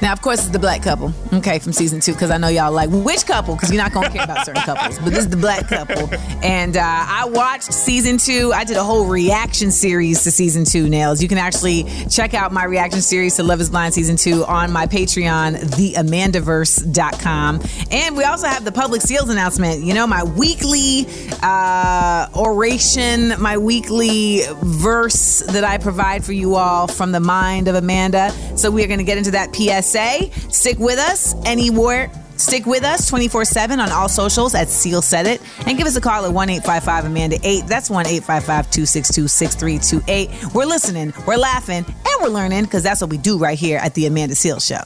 Now, 0.02 0.14
of 0.14 0.22
course, 0.22 0.40
it's 0.40 0.50
the 0.50 0.58
black 0.58 0.82
couple, 0.82 1.14
okay, 1.32 1.60
from 1.60 1.74
season 1.74 2.00
two, 2.00 2.14
because 2.14 2.32
I 2.32 2.38
know 2.38 2.48
y'all 2.48 2.72
like 2.72 2.90
which 2.90 3.28
couple, 3.28 3.56
because 3.56 3.72
you're 3.72 3.82
not 3.82 3.94
going 3.94 4.08
to 4.08 4.12
care 4.12 4.24
about 4.24 4.46
certain 4.46 4.62
couples, 4.64 4.98
but 4.98 5.12
this 5.12 5.20
is 5.20 5.30
the 5.30 5.38
black 5.38 5.68
couple. 5.68 6.10
And 6.44 6.76
uh, 6.76 6.82
I 6.84 7.26
watched 7.26 7.72
season 7.72 8.18
two. 8.18 8.52
I 8.54 8.64
did 8.64 8.78
a 8.78 8.84
whole 8.84 9.06
reaction 9.06 9.70
series 9.70 10.24
to 10.24 10.32
season 10.32 10.66
two, 10.66 10.88
Nailz. 10.88 11.22
You 11.22 11.28
can 11.28 11.38
actually 11.38 11.84
check 12.10 12.34
out 12.34 12.52
my 12.52 12.64
reaction 12.64 13.02
series 13.02 13.36
to 13.36 13.44
Love 13.44 13.62
is 13.62 13.70
Blind 13.70 13.94
season 13.94 14.16
two 14.16 14.44
on 14.46 14.72
my 14.72 14.88
Patreon, 14.88 15.58
theamandaverse.com. 15.58 17.62
And 17.92 18.18
we 18.18 18.24
also 18.24 18.48
have 18.48 18.66
the 18.66 18.72
public 18.72 19.02
Seales 19.02 19.30
announcement, 19.30 19.84
you 19.84 19.94
know, 19.94 20.08
my 20.08 20.24
weekly 20.24 21.06
uh, 21.44 22.28
oration, 22.36 23.40
my 23.40 23.60
weekly 23.60 24.42
verse 24.64 25.44
that 25.48 25.64
I 25.64 25.78
provide 25.78 26.26
for 26.26 26.34
you 26.34 26.56
all 26.56 26.88
from 26.88 27.12
the 27.12 27.20
mind 27.20 27.68
of 27.68 27.76
Amanda. 27.76 28.32
So 28.58 28.72
we 28.72 28.84
are 28.84 28.88
going 28.88 29.00
to 29.00 29.06
get 29.06 29.20
into 29.20 29.32
that 29.32 29.54
PSA. 29.92 30.32
Stick 30.50 30.80
with 30.80 31.00
us 31.00 31.36
anywhere. 31.46 32.12
Stick 32.38 32.66
with 32.66 32.84
us 32.84 33.08
24 33.08 33.46
7 33.46 33.80
on 33.80 33.92
all 33.92 34.10
socials 34.10 34.56
at 34.56 34.68
Seal 34.68 35.02
Said 35.02 35.28
It 35.28 35.42
and 35.68 35.78
give 35.78 35.86
us 35.86 35.96
a 35.96 36.02
call 36.02 36.26
at 36.26 36.34
1 36.34 36.50
855 36.50 37.06
Amanda 37.06 37.38
8. 37.44 37.68
That's 37.68 37.90
1 37.90 38.08
855 38.08 38.72
262 38.72 39.28
6328. 39.28 40.54
We're 40.54 40.66
listening, 40.66 41.14
we're 41.28 41.38
laughing, 41.38 41.86
and 41.86 42.22
we're 42.22 42.30
learning 42.30 42.64
because 42.64 42.82
that's 42.82 43.00
what 43.02 43.12
we 43.12 43.18
do 43.18 43.38
right 43.38 43.58
here 43.58 43.78
at 43.78 43.94
The 43.94 44.08
Amanda 44.08 44.34
Seal 44.34 44.60
Show. 44.60 44.82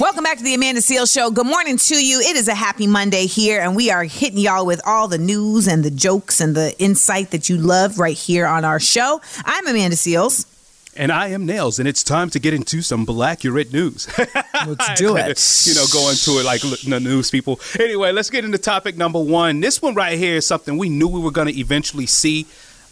Welcome 0.00 0.24
back 0.24 0.38
to 0.38 0.42
the 0.42 0.54
Amanda 0.54 0.80
Seal 0.80 1.04
Show. 1.04 1.30
Good 1.30 1.46
morning 1.46 1.76
to 1.76 2.04
you. 2.04 2.20
It 2.20 2.34
is 2.34 2.48
a 2.48 2.54
happy 2.54 2.86
Monday 2.86 3.26
here, 3.26 3.60
and 3.60 3.76
we 3.76 3.90
are 3.90 4.02
hitting 4.02 4.38
y'all 4.38 4.64
with 4.64 4.80
all 4.86 5.08
the 5.08 5.18
news 5.18 5.68
and 5.68 5.84
the 5.84 5.90
jokes 5.90 6.40
and 6.40 6.56
the 6.56 6.74
insight 6.80 7.32
that 7.32 7.50
you 7.50 7.58
love 7.58 7.98
right 7.98 8.16
here 8.16 8.46
on 8.46 8.64
our 8.64 8.80
show. 8.80 9.20
I'm 9.44 9.68
Amanda 9.68 9.96
Seales. 9.96 10.49
And 10.96 11.12
I 11.12 11.28
am 11.28 11.46
Nailz, 11.46 11.78
and 11.78 11.86
it's 11.86 12.02
time 12.02 12.30
to 12.30 12.40
get 12.40 12.52
into 12.52 12.82
some 12.82 13.06
Blackurate 13.06 13.72
news. 13.72 14.08
Let's 14.18 15.00
do 15.00 15.16
it. 15.16 15.66
you 15.66 15.74
know, 15.74 15.86
going 15.92 16.16
to 16.16 16.30
it 16.40 16.44
like 16.44 16.60
the 16.62 17.00
news 17.00 17.30
people. 17.30 17.60
Anyway, 17.78 18.10
let's 18.12 18.28
get 18.28 18.44
into 18.44 18.58
topic 18.58 18.96
number 18.96 19.20
one. 19.20 19.60
This 19.60 19.80
one 19.80 19.94
right 19.94 20.18
here 20.18 20.36
is 20.36 20.46
something 20.46 20.76
we 20.76 20.88
knew 20.88 21.08
we 21.08 21.20
were 21.20 21.30
going 21.30 21.46
to 21.46 21.58
eventually 21.58 22.06
see, 22.06 22.46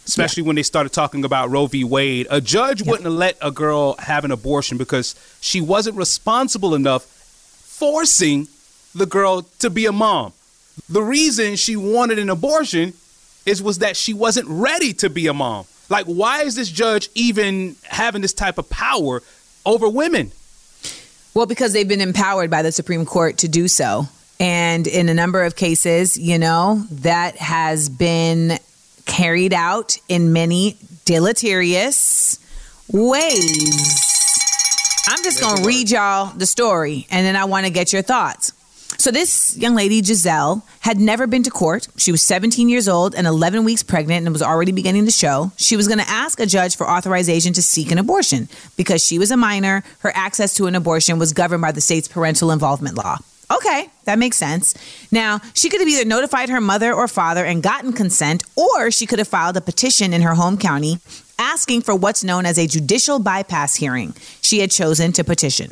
especially 0.07 0.43
when 0.43 0.55
they 0.55 0.63
started 0.63 0.93
talking 0.93 1.23
about 1.25 1.49
Roe 1.49 1.67
v. 1.67 1.83
Wade. 1.83 2.25
A 2.31 2.41
judge 2.41 2.81
wouldn't 2.81 3.09
let 3.09 3.37
a 3.41 3.51
girl 3.51 3.95
have 3.99 4.23
an 4.25 4.31
abortion 4.31 4.77
because 4.77 5.13
she 5.41 5.61
wasn't 5.61 5.97
responsible 5.97 6.73
enough 6.73 7.03
forcing 7.03 8.47
the 8.95 9.05
girl 9.05 9.43
to 9.59 9.69
be 9.69 9.85
a 9.85 9.91
mom. 9.91 10.33
The 10.87 11.03
reason 11.03 11.55
she 11.55 11.75
wanted 11.75 12.17
an 12.17 12.29
abortion 12.29 12.93
is 13.45 13.61
was 13.61 13.79
that 13.79 13.97
she 13.97 14.13
wasn't 14.13 14.47
ready 14.49 14.93
to 14.93 15.09
be 15.09 15.27
a 15.27 15.33
mom. 15.33 15.65
Like, 15.89 16.05
why 16.05 16.43
is 16.43 16.55
this 16.55 16.69
judge 16.69 17.09
even 17.15 17.75
having 17.83 18.21
this 18.21 18.33
type 18.33 18.57
of 18.57 18.69
power 18.69 19.21
over 19.65 19.89
women? 19.89 20.31
Well, 21.33 21.45
because 21.45 21.73
they've 21.73 21.87
been 21.87 22.01
empowered 22.01 22.49
by 22.49 22.61
the 22.61 22.71
Supreme 22.71 23.05
Court 23.05 23.39
to 23.39 23.47
do 23.47 23.67
so. 23.67 24.07
And 24.39 24.87
in 24.87 25.09
a 25.09 25.13
number 25.13 25.43
of 25.43 25.55
cases, 25.55 26.17
you 26.17 26.39
know, 26.39 26.85
that 26.91 27.35
has 27.37 27.89
been 27.89 28.57
carried 29.05 29.53
out 29.53 29.97
in 30.07 30.31
many 30.31 30.77
deleterious 31.05 32.39
ways. 32.91 34.37
I'm 35.07 35.23
just 35.23 35.41
going 35.41 35.57
to 35.57 35.63
read 35.63 35.89
y'all 35.89 36.27
the 36.35 36.45
story 36.45 37.07
and 37.09 37.25
then 37.25 37.35
I 37.35 37.45
want 37.45 37.65
to 37.65 37.71
get 37.71 37.91
your 37.91 38.01
thoughts. 38.03 38.53
So, 38.99 39.11
this 39.11 39.55
young 39.55 39.75
lady, 39.75 40.03
Giselle, 40.03 40.61
had 40.81 40.99
never 40.99 41.25
been 41.25 41.41
to 41.43 41.49
court. 41.49 41.87
She 41.95 42.11
was 42.11 42.21
17 42.21 42.67
years 42.67 42.89
old 42.89 43.15
and 43.15 43.25
11 43.25 43.63
weeks 43.63 43.81
pregnant 43.81 44.25
and 44.25 44.33
was 44.33 44.41
already 44.41 44.73
beginning 44.73 45.05
to 45.05 45.11
show. 45.11 45.53
She 45.55 45.77
was 45.77 45.87
going 45.87 45.99
to 45.99 46.09
ask 46.09 46.37
a 46.41 46.45
judge 46.45 46.75
for 46.75 46.85
authorization 46.85 47.53
to 47.53 47.61
seek 47.61 47.93
an 47.93 47.97
abortion 47.97 48.49
because 48.75 49.01
she 49.01 49.17
was 49.17 49.31
a 49.31 49.37
minor. 49.37 49.85
Her 49.99 50.11
access 50.13 50.53
to 50.55 50.67
an 50.67 50.75
abortion 50.75 51.17
was 51.17 51.31
governed 51.31 51.61
by 51.61 51.71
the 51.71 51.79
state's 51.79 52.09
parental 52.09 52.51
involvement 52.51 52.97
law. 52.97 53.19
Okay, 53.49 53.89
that 54.03 54.19
makes 54.19 54.35
sense. 54.35 54.75
Now, 55.13 55.39
she 55.53 55.69
could 55.69 55.79
have 55.79 55.87
either 55.87 56.03
notified 56.03 56.49
her 56.49 56.59
mother 56.59 56.93
or 56.93 57.07
father 57.07 57.45
and 57.45 57.63
gotten 57.63 57.93
consent, 57.93 58.43
or 58.57 58.91
she 58.91 59.05
could 59.05 59.19
have 59.19 59.29
filed 59.29 59.55
a 59.55 59.61
petition 59.61 60.11
in 60.11 60.23
her 60.23 60.35
home 60.35 60.57
county 60.57 60.97
asking 61.39 61.83
for 61.83 61.95
what's 61.95 62.25
known 62.25 62.45
as 62.45 62.59
a 62.59 62.67
judicial 62.67 63.19
bypass 63.19 63.75
hearing. 63.75 64.13
She 64.41 64.59
had 64.59 64.71
chosen 64.71 65.13
to 65.13 65.23
petition. 65.23 65.71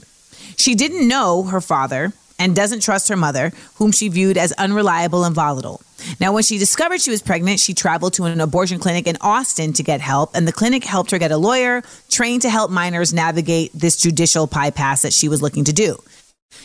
She 0.56 0.76
didn't 0.76 1.10
know 1.10 1.44
her 1.44 1.60
father 1.60 2.14
and 2.40 2.56
doesn't 2.56 2.82
trust 2.82 3.10
her 3.10 3.16
mother, 3.16 3.52
whom 3.76 3.92
she 3.92 4.10
viewed 4.10 4.38
as 4.38 4.52
unreliable 4.54 5.24
and 5.24 5.36
volatile. 5.36 5.82
Now, 6.20 6.34
when 6.34 6.44
she 6.44 6.58
discovered 6.58 7.02
she 7.02 7.10
was 7.10 7.22
pregnant, 7.22 7.60
she 7.60 7.74
traveled 7.74 8.14
to 8.14 8.26
an 8.26 8.40
abortion 8.40 8.80
clinic 8.80 9.08
in 9.08 9.18
Austin 9.22 9.74
to 9.74 9.84
get 9.84 10.02
help, 10.02 10.36
and 10.36 10.48
the 10.48 10.52
clinic 10.52 10.84
helped 10.84 11.12
her 11.12 11.18
get 11.18 11.32
a 11.32 11.38
lawyer 11.38 11.82
trained 12.10 12.44
to 12.44 12.50
help 12.50 12.70
minors 12.70 13.14
navigate 13.14 13.72
this 13.74 13.98
judicial 13.98 14.48
bypass 14.48 15.02
that 15.02 15.14
she 15.14 15.28
was 15.28 15.42
looking 15.42 15.64
to 15.64 15.74
do. 15.74 15.98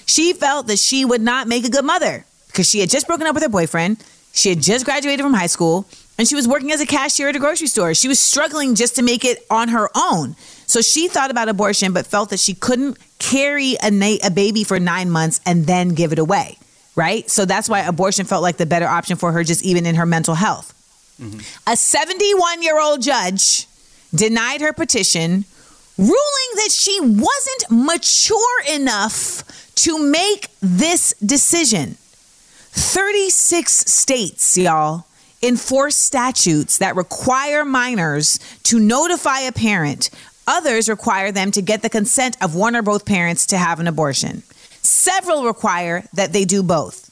She 0.06 0.32
felt 0.32 0.66
that 0.66 0.78
she 0.78 1.04
would 1.04 1.22
not 1.22 1.48
make 1.48 1.64
a 1.64 1.70
good 1.70 1.84
mother 1.84 2.24
because 2.48 2.68
she 2.68 2.80
had 2.80 2.90
just 2.90 3.06
broken 3.06 3.26
up 3.26 3.34
with 3.34 3.42
her 3.42 3.48
boyfriend, 3.48 4.04
she 4.32 4.48
had 4.48 4.60
just 4.60 4.84
graduated 4.84 5.20
from 5.20 5.34
high 5.34 5.46
school, 5.46 5.86
and 6.18 6.26
she 6.26 6.34
was 6.34 6.48
working 6.48 6.72
as 6.72 6.80
a 6.80 6.86
cashier 6.86 7.28
at 7.28 7.36
a 7.36 7.38
grocery 7.38 7.66
store. 7.66 7.94
She 7.94 8.08
was 8.08 8.20
struggling 8.20 8.74
just 8.74 8.96
to 8.96 9.02
make 9.02 9.24
it 9.24 9.44
on 9.50 9.68
her 9.68 9.88
own. 9.94 10.36
So 10.72 10.80
she 10.80 11.08
thought 11.08 11.30
about 11.30 11.50
abortion, 11.50 11.92
but 11.92 12.06
felt 12.06 12.30
that 12.30 12.40
she 12.40 12.54
couldn't 12.54 12.96
carry 13.18 13.76
a, 13.82 13.90
na- 13.90 14.16
a 14.24 14.30
baby 14.30 14.64
for 14.64 14.80
nine 14.80 15.10
months 15.10 15.38
and 15.44 15.66
then 15.66 15.90
give 15.90 16.12
it 16.12 16.18
away. 16.18 16.56
Right. 16.96 17.28
So 17.28 17.44
that's 17.44 17.68
why 17.68 17.80
abortion 17.80 18.24
felt 18.24 18.42
like 18.42 18.56
the 18.56 18.64
better 18.64 18.86
option 18.86 19.18
for 19.18 19.32
her, 19.32 19.44
just 19.44 19.62
even 19.66 19.84
in 19.84 19.96
her 19.96 20.06
mental 20.06 20.34
health. 20.34 20.72
Mm-hmm. 21.20 21.40
A 21.70 21.76
71 21.76 22.62
year 22.62 22.80
old 22.80 23.02
judge 23.02 23.66
denied 24.14 24.62
her 24.62 24.72
petition, 24.72 25.44
ruling 25.98 26.50
that 26.54 26.70
she 26.72 26.98
wasn't 27.02 27.64
mature 27.68 28.62
enough 28.72 29.44
to 29.74 29.98
make 29.98 30.48
this 30.62 31.12
decision. 31.20 31.98
36 32.70 33.70
states, 33.70 34.56
y'all, 34.56 35.04
enforce 35.42 35.96
statutes 35.96 36.78
that 36.78 36.96
require 36.96 37.66
minors 37.66 38.38
to 38.62 38.78
notify 38.78 39.40
a 39.40 39.52
parent. 39.52 40.08
Others 40.46 40.88
require 40.88 41.30
them 41.30 41.50
to 41.52 41.62
get 41.62 41.82
the 41.82 41.88
consent 41.88 42.36
of 42.42 42.54
one 42.54 42.74
or 42.74 42.82
both 42.82 43.06
parents 43.06 43.46
to 43.46 43.58
have 43.58 43.80
an 43.80 43.86
abortion. 43.86 44.42
Several 44.82 45.44
require 45.44 46.04
that 46.14 46.32
they 46.32 46.44
do 46.44 46.62
both. 46.62 47.10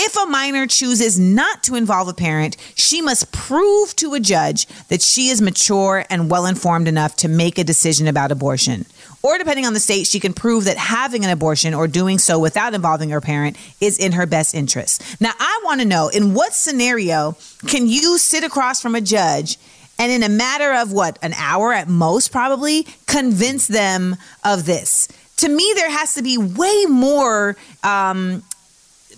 If 0.00 0.16
a 0.16 0.26
minor 0.26 0.68
chooses 0.68 1.18
not 1.18 1.64
to 1.64 1.74
involve 1.74 2.06
a 2.06 2.14
parent, 2.14 2.56
she 2.76 3.02
must 3.02 3.32
prove 3.32 3.96
to 3.96 4.14
a 4.14 4.20
judge 4.20 4.66
that 4.88 5.02
she 5.02 5.28
is 5.28 5.42
mature 5.42 6.04
and 6.08 6.30
well 6.30 6.46
informed 6.46 6.86
enough 6.86 7.16
to 7.16 7.28
make 7.28 7.58
a 7.58 7.64
decision 7.64 8.06
about 8.06 8.30
abortion. 8.30 8.86
Or, 9.24 9.38
depending 9.38 9.66
on 9.66 9.74
the 9.74 9.80
state, 9.80 10.06
she 10.06 10.20
can 10.20 10.32
prove 10.32 10.66
that 10.66 10.76
having 10.76 11.24
an 11.24 11.30
abortion 11.30 11.74
or 11.74 11.88
doing 11.88 12.18
so 12.18 12.38
without 12.38 12.74
involving 12.74 13.10
her 13.10 13.20
parent 13.20 13.56
is 13.80 13.98
in 13.98 14.12
her 14.12 14.26
best 14.26 14.54
interest. 14.54 15.02
Now, 15.20 15.32
I 15.36 15.62
want 15.64 15.80
to 15.80 15.86
know 15.86 16.06
in 16.08 16.32
what 16.34 16.54
scenario 16.54 17.36
can 17.66 17.88
you 17.88 18.18
sit 18.18 18.44
across 18.44 18.80
from 18.80 18.94
a 18.94 19.00
judge 19.00 19.58
and, 19.98 20.12
in 20.12 20.22
a 20.22 20.28
matter 20.28 20.72
of 20.74 20.92
what, 20.92 21.18
an 21.22 21.34
hour 21.34 21.72
at 21.72 21.88
most, 21.88 22.30
probably 22.30 22.86
convince 23.06 23.66
them 23.66 24.16
of 24.44 24.64
this? 24.66 25.08
To 25.38 25.48
me, 25.48 25.72
there 25.74 25.90
has 25.90 26.14
to 26.14 26.22
be 26.22 26.38
way 26.38 26.86
more 26.88 27.56
um, 27.82 28.42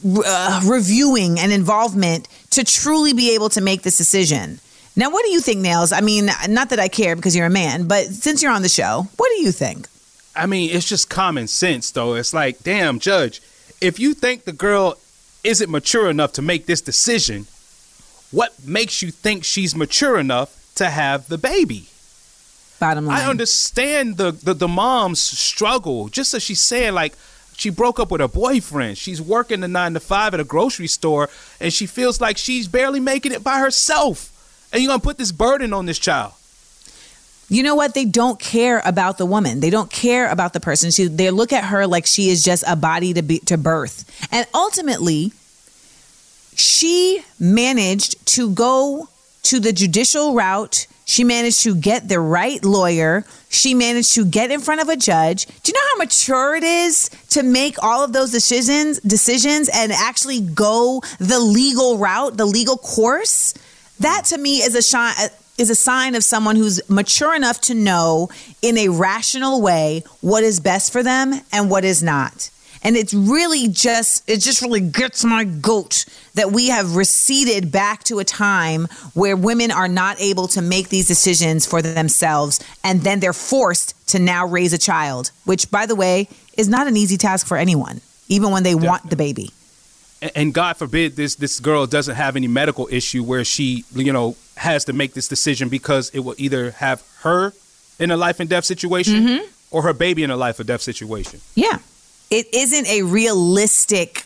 uh, 0.05 0.61
reviewing 0.65 1.39
and 1.39 1.53
involvement 1.53 2.29
to 2.51 2.65
truly 2.65 3.13
be 3.13 3.35
able 3.35 3.49
to 3.51 3.61
make 3.61 3.83
this 3.83 3.97
decision. 3.97 4.61
Now, 4.97 5.11
what 5.11 5.25
do 5.25 5.31
you 5.31 5.41
think, 5.41 5.65
Nailz? 5.65 5.97
I 5.97 6.01
mean, 6.01 6.31
not 6.49 6.71
that 6.71 6.81
I 6.81 6.89
care 6.89 7.17
because 7.17 7.37
you're 7.37 7.47
a 7.47 7.51
man, 7.51 7.87
but 7.87 8.07
since 8.07 8.43
you're 8.43 8.53
on 8.53 8.63
the 8.63 8.69
show, 8.69 9.07
what 9.17 9.31
do 9.35 9.43
you 9.43 9.53
think? 9.53 9.89
I 10.35 10.47
mean, 10.47 10.71
it's 10.71 10.89
just 10.89 11.09
common 11.09 11.47
sense, 11.47 11.91
though. 11.91 12.15
It's 12.15 12.35
like, 12.35 12.63
damn, 12.63 12.99
judge, 12.99 13.41
if 13.81 13.99
you 13.99 14.15
think 14.15 14.45
the 14.45 14.53
girl 14.53 14.97
isn't 15.43 15.71
mature 15.71 16.11
enough 16.11 16.33
to 16.35 16.43
make 16.43 16.67
this 16.67 16.81
decision, 16.81 17.47
what 18.31 18.53
makes 18.65 19.01
you 19.03 19.11
think 19.11 19.45
she's 19.45 19.75
mature 19.75 20.19
enough 20.19 20.57
to 20.81 20.91
have 20.91 21.29
the 21.29 21.39
baby? 21.39 21.87
Bottom 22.81 23.07
line. 23.07 23.21
I 23.21 23.29
understand 23.29 24.17
the, 24.17 24.33
the, 24.33 24.55
the 24.55 24.69
mom's 24.69 25.21
struggle. 25.21 26.09
Just 26.09 26.33
as 26.33 26.43
she's 26.43 26.61
saying, 26.61 26.95
like, 26.95 27.13
she 27.57 27.69
broke 27.69 28.01
up 28.01 28.11
with 28.11 28.23
her 28.23 28.29
boyfriend. 28.29 28.97
She's 28.97 29.21
working 29.21 29.61
the 29.61 29.69
nine 29.69 29.93
to 29.93 30.01
five 30.01 30.33
at 30.33 30.41
a 30.41 30.45
grocery 30.45 30.87
store, 30.87 31.29
and 31.61 31.71
she 31.71 31.85
feels 31.85 32.19
like 32.19 32.39
she's 32.39 32.69
barely 32.69 32.99
making 32.99 33.33
it 33.33 33.45
by 33.45 33.59
herself. 33.59 34.33
And 34.73 34.83
you're 34.83 34.89
gonna 34.89 35.03
put 35.03 35.19
this 35.19 35.31
burden 35.31 35.75
on 35.75 35.85
this 35.85 35.99
child. 35.99 36.33
You 37.51 37.63
know 37.63 37.75
what? 37.75 37.93
They 37.93 38.07
don't 38.07 38.41
care 38.41 38.81
about 38.87 39.19
the 39.19 39.27
woman. 39.27 39.61
They 39.61 39.69
don't 39.69 39.91
care 39.91 40.31
about 40.31 40.55
the 40.55 40.61
person. 40.61 40.91
She, 40.91 41.09
they 41.09 41.31
look 41.31 41.53
at 41.53 41.65
her 41.65 41.87
like 41.87 42.07
she 42.07 42.31
is 42.31 42.43
just 42.43 42.65
a 42.67 42.77
body 42.77 43.13
to 43.13 43.23
be 43.23 43.41
to 43.41 43.59
birth. 43.59 44.09
And 44.33 44.47
ultimately, 44.55 45.33
she 46.55 47.23
managed 47.39 48.25
to 48.37 48.51
go 48.51 49.09
to 49.43 49.61
the 49.61 49.73
judicial 49.73 50.35
route. 50.35 50.87
She 51.05 51.25
managed 51.25 51.63
to 51.63 51.75
get 51.75 52.09
the 52.09 52.21
right 52.21 52.65
lawyer. 52.65 53.25
She 53.49 53.75
managed 53.75 54.15
to 54.15 54.25
get 54.25 54.51
in 54.51 54.61
front 54.61 54.81
of 54.81 54.89
a 54.89 54.97
judge. 54.97 55.47
Do 55.47 55.73
you 55.73 55.75
know 55.75 55.89
how 55.93 55.99
mature 55.99 56.55
it 56.55 56.63
is 56.63 57.11
to 57.31 57.43
make 57.43 57.83
all 57.83 58.05
of 58.05 58.13
those 58.13 58.31
decisions, 58.31 59.01
decisions 59.01 59.69
and 59.73 59.91
actually 59.91 60.41
go 60.41 61.03
the 61.19 61.41
legal 61.41 61.99
route, 61.99 62.37
the 62.37 62.47
legal 62.47 62.77
course? 62.77 63.55
That 63.99 64.25
to 64.27 64.39
me 64.39 64.59
is 64.59 64.75
a 64.75 65.31
is 65.59 65.69
a 65.69 65.75
sign 65.75 66.15
of 66.15 66.25
someone 66.25 66.57
who's 66.57 66.81
mature 66.89 67.35
enough 67.35 67.61
to 67.61 67.75
know 67.75 68.31
in 68.63 68.79
a 68.79 68.89
rational 68.89 69.61
way 69.61 70.03
what 70.21 70.43
is 70.43 70.59
best 70.59 70.91
for 70.91 71.03
them 71.03 71.35
and 71.53 71.69
what 71.69 71.85
is 71.85 72.03
not. 72.03 72.51
And 72.83 72.97
it's 72.97 73.13
really 73.13 73.69
just, 73.69 74.29
it 74.29 74.41
just 74.41 74.63
really 74.63 74.81
gets 74.81 75.25
my 75.25 75.45
goat 75.45 76.07
that 76.35 76.51
we 76.53 76.69
have 76.69 76.97
receded 76.97 77.71
back 77.71 78.05
to 78.05 78.19
a 78.21 78.25
time 78.25 78.87
where 79.15 79.37
women 79.37 79.71
are 79.71 79.89
not 79.89 80.19
able 80.21 80.49
to 80.49 80.63
make 80.63 80.89
these 80.89 81.07
decisions 81.07 81.67
for 81.67 81.83
themselves. 81.83 82.59
And 82.83 83.03
then 83.03 83.21
they're 83.21 83.35
forced 83.35 83.95
to 84.09 84.19
now 84.19 84.47
raise 84.47 84.73
a 84.73 84.79
child, 84.79 85.31
which, 85.45 85.71
by 85.71 85.85
the 85.87 85.95
way, 85.95 86.29
is 86.57 86.69
not 86.69 86.87
an 86.87 86.97
easy 86.97 87.17
task 87.19 87.47
for 87.47 87.57
anyone, 87.59 88.01
even 88.29 88.51
when 88.51 88.63
they 88.63 88.75
want 88.75 89.11
the 89.11 89.17
baby. 89.17 89.51
And- 90.23 90.33
And 90.35 90.55
God 90.55 90.77
forbid 90.77 91.17
this 91.17 91.35
this 91.35 91.61
girl 91.61 91.87
doesn't 91.87 92.17
have 92.17 92.37
any 92.37 92.49
medical 92.49 92.89
issue 92.91 93.23
where 93.25 93.45
she, 93.45 93.85
you 93.95 94.13
know, 94.13 94.37
has 94.57 94.85
to 94.87 94.93
make 94.93 95.15
this 95.15 95.29
decision 95.29 95.69
because 95.69 96.11
it 96.11 96.21
will 96.21 96.35
either 96.39 96.73
have 96.73 97.03
her 97.21 97.53
in 97.99 98.11
a 98.11 98.17
life 98.17 98.41
and 98.41 98.49
death 98.51 98.65
situation 98.65 99.15
mm-hmm. 99.15 99.45
or 99.71 99.83
her 99.83 99.93
baby 99.95 100.23
in 100.23 100.31
a 100.31 100.37
life 100.37 100.59
or 100.61 100.65
death 100.65 100.83
situation. 100.83 101.41
Yeah. 101.55 101.79
It 102.31 102.55
isn't 102.55 102.87
a 102.87 103.03
realistic 103.03 104.25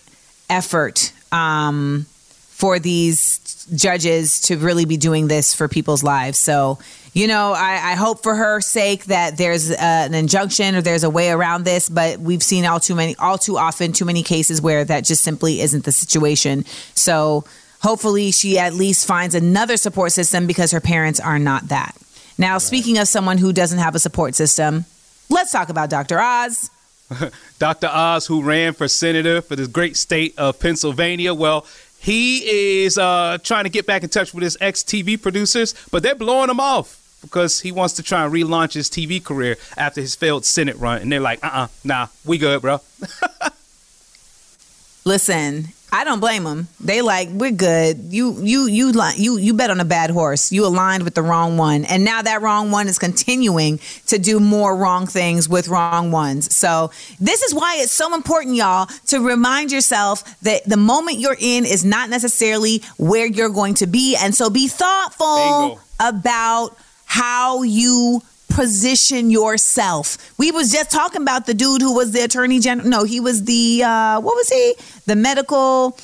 effort 0.51 1.13
um, 1.33 2.07
for 2.51 2.79
these 2.79 3.67
judges 3.75 4.43
to 4.43 4.59
really 4.59 4.85
be 4.85 4.97
doing 4.97 5.27
this 5.27 5.55
for 5.55 5.69
people's 5.69 6.03
lives. 6.03 6.37
So, 6.37 6.79
you 7.15 7.27
know, 7.27 7.53
I, 7.53 7.93
I 7.93 7.95
hope 7.95 8.23
for 8.23 8.35
her 8.35 8.61
sake 8.61 9.07
that 9.07 9.39
there's 9.39 9.71
uh, 9.71 9.77
an 9.79 10.15
injunction 10.15 10.75
or 10.75 10.83
there's 10.83 11.05
a 11.05 11.11
way 11.11 11.31
around 11.31 11.65
this. 11.65 11.89
But 11.89 12.19
we've 12.19 12.43
seen 12.43 12.67
all 12.67 12.79
too 12.79 12.95
many, 12.95 13.17
all 13.17 13.39
too 13.39 13.57
often, 13.57 13.93
too 13.93 14.05
many 14.05 14.23
cases 14.23 14.61
where 14.61 14.85
that 14.85 15.05
just 15.05 15.23
simply 15.23 15.61
isn't 15.61 15.85
the 15.85 15.93
situation. 15.93 16.65
So, 16.95 17.45
hopefully, 17.81 18.33
she 18.33 18.59
at 18.59 18.75
least 18.75 19.07
finds 19.07 19.35
another 19.35 19.77
support 19.77 20.13
system 20.13 20.47
because 20.47 20.73
her 20.73 20.81
parents 20.81 21.21
are 21.21 21.39
not 21.39 21.69
that. 21.69 21.97
Now, 22.37 22.59
speaking 22.59 22.99
of 22.99 23.09
someone 23.09 23.39
who 23.39 23.53
doesn't 23.53 23.79
have 23.79 23.95
a 23.95 23.99
support 23.99 24.35
system, 24.35 24.85
let's 25.31 25.53
talk 25.53 25.69
about 25.69 25.89
Dr. 25.89 26.21
Oz. 26.21 26.71
Dr. 27.59 27.89
Oz, 27.89 28.27
who 28.27 28.43
ran 28.43 28.73
for 28.73 28.89
senator 28.89 29.43
for 29.43 29.57
the 29.57 29.69
great 29.69 29.97
state 29.97 30.35
of 30.39 30.59
Pennsylvania. 30.59 31.35
Well, 31.35 31.67
he 31.99 32.85
is 32.85 32.99
uh, 32.99 33.39
trying 33.43 33.65
to 33.65 33.71
get 33.71 33.87
back 33.87 34.03
in 34.03 34.09
touch 34.09 34.35
with 34.35 34.43
his 34.43 34.57
ex 34.61 34.83
TV 34.83 35.21
producers, 35.21 35.75
but 35.91 36.03
they're 36.03 36.15
blowing 36.15 36.51
him 36.51 36.61
off 36.61 37.01
because 37.23 37.61
he 37.61 37.73
wants 37.73 37.95
to 37.95 38.03
try 38.03 38.25
and 38.25 38.33
relaunch 38.33 38.75
his 38.75 38.91
TV 38.91 39.23
career 39.23 39.57
after 39.77 40.01
his 40.01 40.15
failed 40.15 40.45
Senate 40.45 40.77
run. 40.77 41.01
And 41.01 41.11
they're 41.11 41.21
like, 41.21 41.43
uh 41.43 41.51
uh 41.53 41.67
nah, 41.83 42.09
we 42.25 42.39
good, 42.39 42.61
bro. 42.61 42.81
Listen, 45.07 45.69
I 45.95 46.03
don't 46.03 46.19
blame 46.19 46.43
them. 46.43 46.67
They 46.81 47.03
like 47.03 47.29
we're 47.29 47.53
good. 47.53 48.13
You 48.13 48.37
you 48.43 48.67
you 48.67 48.93
you 49.17 49.39
you 49.39 49.55
bet 49.55 49.71
on 49.71 49.79
a 49.79 49.85
bad 49.85 50.11
horse. 50.11 50.51
You 50.51 50.67
aligned 50.67 51.05
with 51.05 51.15
the 51.15 51.23
wrong 51.23 51.57
one, 51.57 51.85
and 51.85 52.05
now 52.05 52.21
that 52.21 52.43
wrong 52.43 52.73
one 52.73 52.89
is 52.89 52.99
continuing 52.99 53.79
to 54.09 54.19
do 54.19 54.41
more 54.41 54.77
wrong 54.77 55.07
things 55.07 55.49
with 55.49 55.69
wrong 55.69 56.11
ones. 56.11 56.53
So 56.53 56.91
this 57.21 57.43
is 57.43 57.55
why 57.55 57.77
it's 57.79 57.93
so 57.93 58.13
important, 58.13 58.57
y'all, 58.57 58.87
to 59.07 59.21
remind 59.21 59.71
yourself 59.71 60.25
that 60.41 60.65
the 60.65 60.77
moment 60.77 61.19
you're 61.19 61.37
in 61.39 61.65
is 61.65 61.85
not 61.85 62.11
necessarily 62.11 62.83
where 62.99 63.27
you're 63.27 63.49
going 63.49 63.75
to 63.75 63.87
be, 63.87 64.17
and 64.17 64.35
so 64.35 64.51
be 64.51 64.67
thoughtful 64.67 65.79
about 66.01 66.77
how 67.05 67.63
you 67.63 68.21
position 68.55 69.31
yourself. 69.31 70.17
We 70.39 70.51
was 70.51 70.73
just 70.73 70.91
talking 70.91 71.23
about 71.23 71.47
the 71.47 71.55
dude 71.55 71.83
who 71.83 71.95
was 71.95 72.13
the 72.13 72.23
attorney 72.25 72.61
general. 72.61 72.89
No, 72.89 73.05
he 73.05 73.21
was 73.21 73.45
the 73.45 73.83
uh, 73.85 74.21
what 74.21 74.35
was 74.37 74.49
he? 74.49 74.75
The 75.07 75.17
medical 75.17 75.99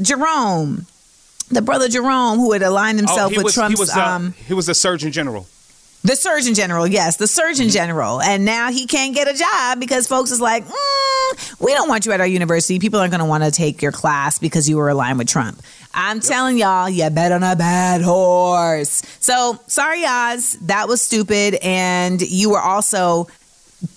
Jerome, 0.00 0.86
the 1.50 1.62
brother 1.62 1.88
Jerome 1.88 2.38
who 2.38 2.52
had 2.52 2.62
aligned 2.62 2.98
himself 2.98 3.32
Oh, 3.32 3.36
with 3.36 3.44
was, 3.44 3.54
Trump's. 3.54 3.78
He 3.78 3.80
was, 3.80 3.96
uh, 3.96 4.00
um, 4.00 4.34
he 4.46 4.54
was 4.54 4.66
the 4.66 4.74
Surgeon 4.74 5.10
General. 5.12 5.46
the 6.04 6.14
Surgeon 6.16 6.54
General, 6.54 6.86
yes, 6.86 7.16
the 7.16 7.24
Mm-hmm. 7.24 7.40
Surgeon 7.54 7.68
General, 7.70 8.20
and 8.22 8.44
now 8.44 8.70
he 8.70 8.86
can't 8.86 9.14
get 9.14 9.26
a 9.28 9.34
job 9.36 9.80
because 9.80 10.06
folks 10.06 10.30
is 10.30 10.40
like, 10.40 10.64
mm, 10.64 11.60
we 11.60 11.72
don't 11.74 11.88
want 11.88 12.06
you 12.06 12.12
at 12.12 12.20
our 12.20 12.26
university. 12.26 12.78
People 12.78 13.00
aren't 13.00 13.10
going 13.10 13.18
to 13.20 13.24
want 13.26 13.42
to 13.44 13.50
take 13.50 13.82
your 13.82 13.92
class 13.92 14.38
because 14.38 14.68
you 14.68 14.76
were 14.76 14.88
aligned 14.88 15.18
with 15.18 15.28
Trump. 15.28 15.60
I'm 15.96 16.20
telling 16.20 16.58
y'all, 16.58 16.90
you 16.90 17.08
bet 17.08 17.32
on 17.32 17.42
a 17.42 17.56
bad 17.56 18.02
horse. 18.02 19.02
So 19.18 19.58
sorry, 19.66 20.04
Oz, 20.04 20.58
that 20.62 20.88
was 20.88 21.00
stupid, 21.00 21.54
and 21.62 22.20
you 22.20 22.50
were 22.50 22.60
also 22.60 23.28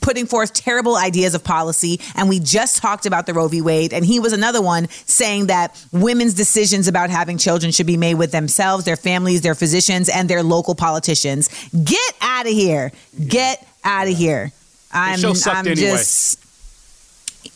putting 0.01 0.25
forth 0.25 0.53
terrible 0.53 0.95
ideas 0.95 1.35
of 1.35 1.43
policy. 1.43 1.99
And 2.15 2.29
we 2.29 2.39
just 2.39 2.77
talked 2.77 3.05
about 3.05 3.25
the 3.25 3.33
Roe 3.33 3.49
v. 3.49 3.61
Wade, 3.61 3.93
and 3.93 4.05
he 4.05 4.19
was 4.19 4.31
another 4.31 4.61
one 4.61 4.87
saying 5.05 5.47
that 5.47 5.77
women's 5.91 6.33
decisions 6.33 6.87
about 6.87 7.09
having 7.09 7.37
children 7.37 7.71
should 7.71 7.87
be 7.87 7.97
made 7.97 8.15
with 8.15 8.31
themselves, 8.31 8.85
their 8.85 8.95
families, 8.95 9.41
their 9.41 9.55
physicians, 9.55 10.07
and 10.07 10.29
their 10.29 10.41
local 10.41 10.75
politicians. 10.75 11.49
Get 11.83 12.13
out 12.21 12.45
of 12.45 12.53
here. 12.53 12.93
Get 13.27 13.65
out 13.83 14.07
of 14.07 14.15
here. 14.15 14.51
I'm, 14.91 15.19
I'm 15.45 15.67
anyway. 15.67 16.03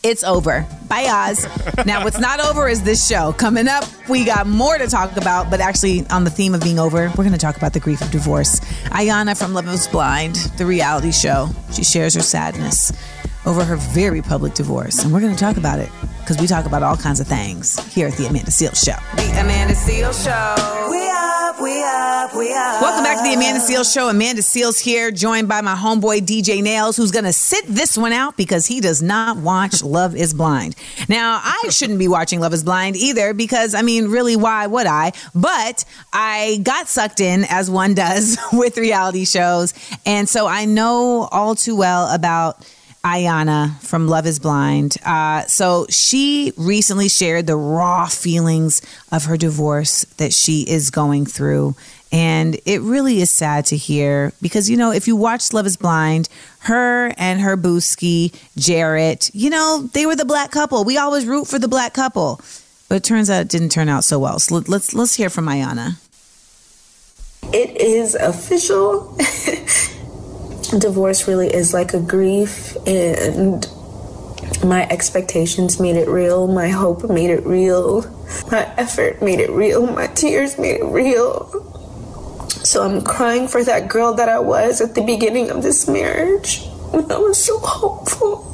It's 0.04 0.24
over. 0.26 0.68
Bye, 0.89 1.08
Oz. 1.08 1.47
now, 1.86 2.04
what's 2.04 2.20
not 2.20 2.41
over 2.41 2.68
is 2.68 2.84
this 2.84 3.08
show. 3.08 3.32
Coming 3.32 3.70
up, 3.70 3.86
we 4.10 4.26
got 4.26 4.47
more 4.47 4.78
to 4.78 4.88
talk 4.88 5.16
about, 5.16 5.49
but 5.49 5.62
actually, 5.62 6.06
on 6.08 6.26
the 6.26 6.30
theme 6.30 6.54
of 6.54 6.62
being 6.62 6.78
over, 6.78 7.08
we're 7.10 7.24
going 7.24 7.32
to 7.32 7.38
talk 7.38 7.56
about 7.56 7.72
the 7.72 7.80
grief 7.80 8.01
of 8.01 8.12
divorce. 8.12 8.60
Iyanna 8.89 9.38
from 9.38 9.54
Love 9.54 9.68
is 9.70 9.88
Blind, 9.88 10.36
the 10.58 10.66
reality 10.66 11.14
show, 11.14 11.49
she 11.72 11.84
shares 11.86 12.16
her 12.16 12.22
sadness 12.22 12.91
over 13.45 13.63
her 13.63 13.75
very 13.75 14.21
public 14.21 14.53
divorce. 14.53 15.03
And 15.03 15.13
we're 15.13 15.19
going 15.21 15.33
to 15.33 15.39
talk 15.39 15.57
about 15.57 15.79
it 15.79 15.89
because 16.19 16.37
we 16.39 16.47
talk 16.47 16.65
about 16.65 16.83
all 16.83 16.95
kinds 16.95 17.19
of 17.19 17.27
things 17.27 17.77
here 17.93 18.07
at 18.07 18.13
The 18.13 18.25
Amanda 18.27 18.51
Seales 18.51 18.83
Show. 18.83 18.95
The 19.17 19.41
Amanda 19.41 19.75
Seal 19.75 20.13
Show. 20.13 20.87
We 20.89 21.09
up, 21.09 21.61
we 21.61 21.83
up, 21.83 22.35
we 22.35 22.53
up. 22.53 22.81
Welcome 22.81 23.03
back 23.03 23.17
to 23.17 23.23
the 23.23 23.35
Amanda 23.35 23.59
Seales 23.59 23.93
Show. 23.93 24.09
Amanda 24.09 24.41
Seales 24.41 24.79
here, 24.79 25.11
joined 25.11 25.47
by 25.47 25.61
my 25.61 25.75
homeboy 25.75 26.21
DJ 26.21 26.61
Nailz, 26.61 26.95
who's 26.95 27.11
going 27.11 27.25
to 27.25 27.33
sit 27.33 27.65
this 27.67 27.97
one 27.97 28.13
out 28.13 28.37
because 28.37 28.65
he 28.65 28.79
does 28.79 29.01
not 29.01 29.37
watch 29.37 29.83
Love 29.83 30.15
is 30.15 30.33
Blind. 30.33 30.75
Now, 31.09 31.41
I 31.43 31.69
shouldn't 31.69 31.99
be 31.99 32.07
watching 32.07 32.39
Love 32.39 32.53
is 32.53 32.63
Blind 32.63 32.95
either 32.95 33.33
because, 33.33 33.75
I 33.75 33.81
mean, 33.81 34.07
really, 34.07 34.35
why 34.37 34.65
would 34.67 34.87
I? 34.87 35.11
But 35.35 35.83
I 36.13 36.59
got 36.63 36.87
sucked 36.87 37.19
in, 37.19 37.45
as 37.49 37.69
one 37.69 37.93
does 37.93 38.37
with 38.53 38.77
reality 38.77 39.25
shows. 39.25 39.73
And 40.05 40.29
so 40.29 40.47
I 40.47 40.65
know 40.65 41.27
all 41.31 41.55
too 41.55 41.75
well 41.75 42.13
about. 42.13 42.65
Iyanna 43.04 43.82
from 43.82 44.08
Love 44.08 44.26
is 44.26 44.39
Blind. 44.39 44.95
Uh, 45.06 45.41
so 45.47 45.86
she 45.89 46.54
recently 46.56 47.10
shared 47.10 47.47
the 47.47 47.58
raw 47.58 48.06
feelings 48.08 48.82
of 49.12 49.26
her 49.26 49.36
divorce 49.36 50.06
that 50.18 50.32
she 50.34 50.62
is 50.62 50.89
going 50.89 51.26
through. 51.26 51.76
And 52.14 52.58
it 52.66 52.80
really 52.82 53.20
is 53.22 53.30
sad 53.30 53.66
to 53.68 53.76
hear 53.76 54.32
because, 54.41 54.70
you 54.70 54.78
know, 54.78 54.91
if 54.91 55.08
you 55.08 55.16
watch 55.18 55.51
Love 55.51 55.66
is 55.66 55.76
Blind, 55.76 56.30
her 56.60 57.12
and 57.18 57.41
her 57.41 57.58
booski, 57.58 58.32
Jarrette, 58.58 59.32
you 59.34 59.49
know, 59.49 59.89
they 59.93 60.06
were 60.06 60.16
the 60.16 60.24
black 60.24 60.51
couple. 60.51 60.86
We 60.86 60.97
always 60.97 61.26
root 61.26 61.47
for 61.47 61.60
the 61.60 61.68
black 61.68 61.93
couple. 61.93 62.39
But 62.88 62.95
it 62.95 63.04
turns 63.04 63.30
out 63.30 63.41
it 63.41 63.49
didn't 63.49 63.70
turn 63.70 63.89
out 63.89 64.06
so 64.06 64.18
well. 64.20 64.39
So 64.39 64.56
let- 64.56 64.70
let's 64.70 64.93
let's 64.93 65.16
hear 65.16 65.30
from 65.30 65.47
Iyanna. 65.47 65.97
It 67.51 67.82
is 67.82 68.16
official. 68.16 69.18
Divorce 70.78 71.28
really 71.28 71.53
is 71.53 71.74
like 71.74 71.93
a 71.93 71.99
grief, 71.99 72.76
and 72.88 73.67
my 74.63 74.88
expectations 74.89 75.80
made 75.80 75.95
it 75.95 76.07
real. 76.07 76.47
My 76.47 76.69
hope 76.69 77.09
made 77.09 77.30
it 77.30 77.45
real. 77.45 78.01
My 78.49 78.65
effort 78.78 79.21
made 79.21 79.39
it 79.39 79.51
real. 79.51 79.86
My 79.86 80.07
tears 80.07 80.57
made 80.57 80.78
it 80.78 80.86
real. 80.86 81.49
So 82.63 82.84
I'm 82.84 83.03
crying 83.03 83.47
for 83.47 83.63
that 83.63 83.88
girl 83.88 84.13
that 84.15 84.30
I 84.30 84.39
was 84.39 84.82
at 84.82 84.95
the 84.95 85.03
beginning 85.03 85.51
of 85.51 85.61
this 85.61 85.88
marriage 85.88 86.65
when 86.91 87.11
I 87.11 87.17
was 87.17 87.43
so 87.43 87.59
hopeful. 87.59 88.49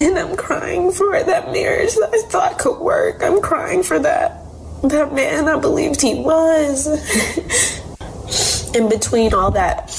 And 0.00 0.18
I'm 0.18 0.36
crying 0.36 0.90
for 0.90 1.22
that 1.22 1.52
marriage 1.52 1.94
that 1.94 2.10
I 2.12 2.22
thought 2.28 2.58
could 2.58 2.80
work. 2.80 3.22
I'm 3.22 3.40
crying 3.40 3.82
for 3.82 3.98
that 3.98 4.40
that 4.82 5.12
man 5.12 5.46
I 5.48 5.58
believed 5.58 6.00
he 6.00 6.14
was. 6.14 6.86
In 8.74 8.88
between 8.88 9.34
all 9.34 9.50
that 9.50 9.90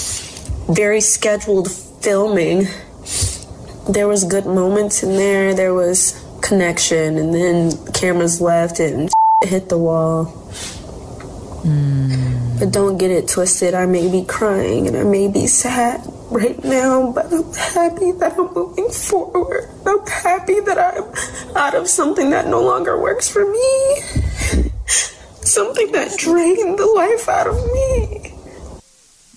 very 0.69 1.01
scheduled 1.01 1.71
filming, 1.71 2.67
there 3.89 4.07
was 4.07 4.23
good 4.23 4.45
moments 4.45 5.03
in 5.03 5.15
there. 5.15 5.53
There 5.53 5.73
was 5.73 6.23
connection, 6.41 7.17
and 7.17 7.33
then 7.33 7.93
cameras 7.93 8.41
left 8.41 8.79
and 8.79 9.09
hit 9.43 9.69
the 9.69 9.77
wall. 9.77 10.41
But 12.61 12.71
don't 12.71 12.99
get 12.99 13.09
it 13.09 13.27
twisted. 13.27 13.73
I 13.73 13.87
may 13.87 14.07
be 14.07 14.23
crying 14.23 14.87
and 14.87 14.95
I 14.95 15.03
may 15.03 15.27
be 15.27 15.47
sad 15.47 16.01
right 16.29 16.63
now, 16.63 17.11
but 17.11 17.25
I'm 17.33 17.51
happy 17.53 18.11
that 18.13 18.37
I'm 18.37 18.53
moving 18.53 18.89
forward. 18.89 19.67
I'm 19.85 20.05
happy 20.05 20.59
that 20.59 20.77
I'm 20.77 21.55
out 21.55 21.73
of 21.73 21.87
something 21.87 22.29
that 22.29 22.47
no 22.47 22.61
longer 22.61 23.01
works 23.01 23.27
for 23.27 23.51
me. 23.51 24.71
Something 25.41 25.91
that 25.91 26.17
drained 26.19 26.77
the 26.77 26.85
life 26.85 27.27
out 27.27 27.47
of 27.47 27.55
me. 27.55 28.33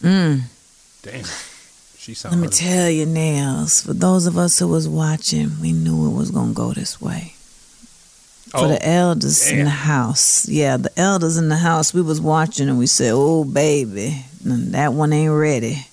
Mm. 0.03 0.43
Damn. 1.05 1.25
She 1.99 2.13
Let 2.13 2.17
sounds 2.17 2.37
me 2.37 2.49
tell 2.49 2.89
you, 2.89 3.07
Nailz, 3.07 3.85
for 3.85 3.93
those 3.93 4.27
of 4.27 4.37
us 4.39 4.59
who 4.59 4.69
was 4.69 4.89
watching, 4.89 5.53
we 5.61 5.73
knew 5.73 6.07
it 6.11 6.17
was 6.17 6.31
going 6.31 6.49
to 6.49 6.55
go 6.55 6.73
this 6.73 7.01
way. 7.01 7.35
For 8.51 8.59
Oh, 8.65 8.69
the 8.69 8.87
elders 8.87 9.51
in 9.51 9.65
the 9.65 9.71
house. 9.71 10.49
Yeah, 10.49 10.77
the 10.79 10.99
elders 10.99 11.37
in 11.37 11.49
the 11.51 11.57
house, 11.57 11.93
we 11.93 12.01
was 12.03 12.21
watching 12.21 12.69
and 12.69 12.79
we 12.79 12.87
said, 12.87 13.13
oh, 13.15 13.45
baby, 13.45 14.25
that 14.45 14.93
one 14.95 15.13
ain't 15.13 15.33
ready. 15.33 15.87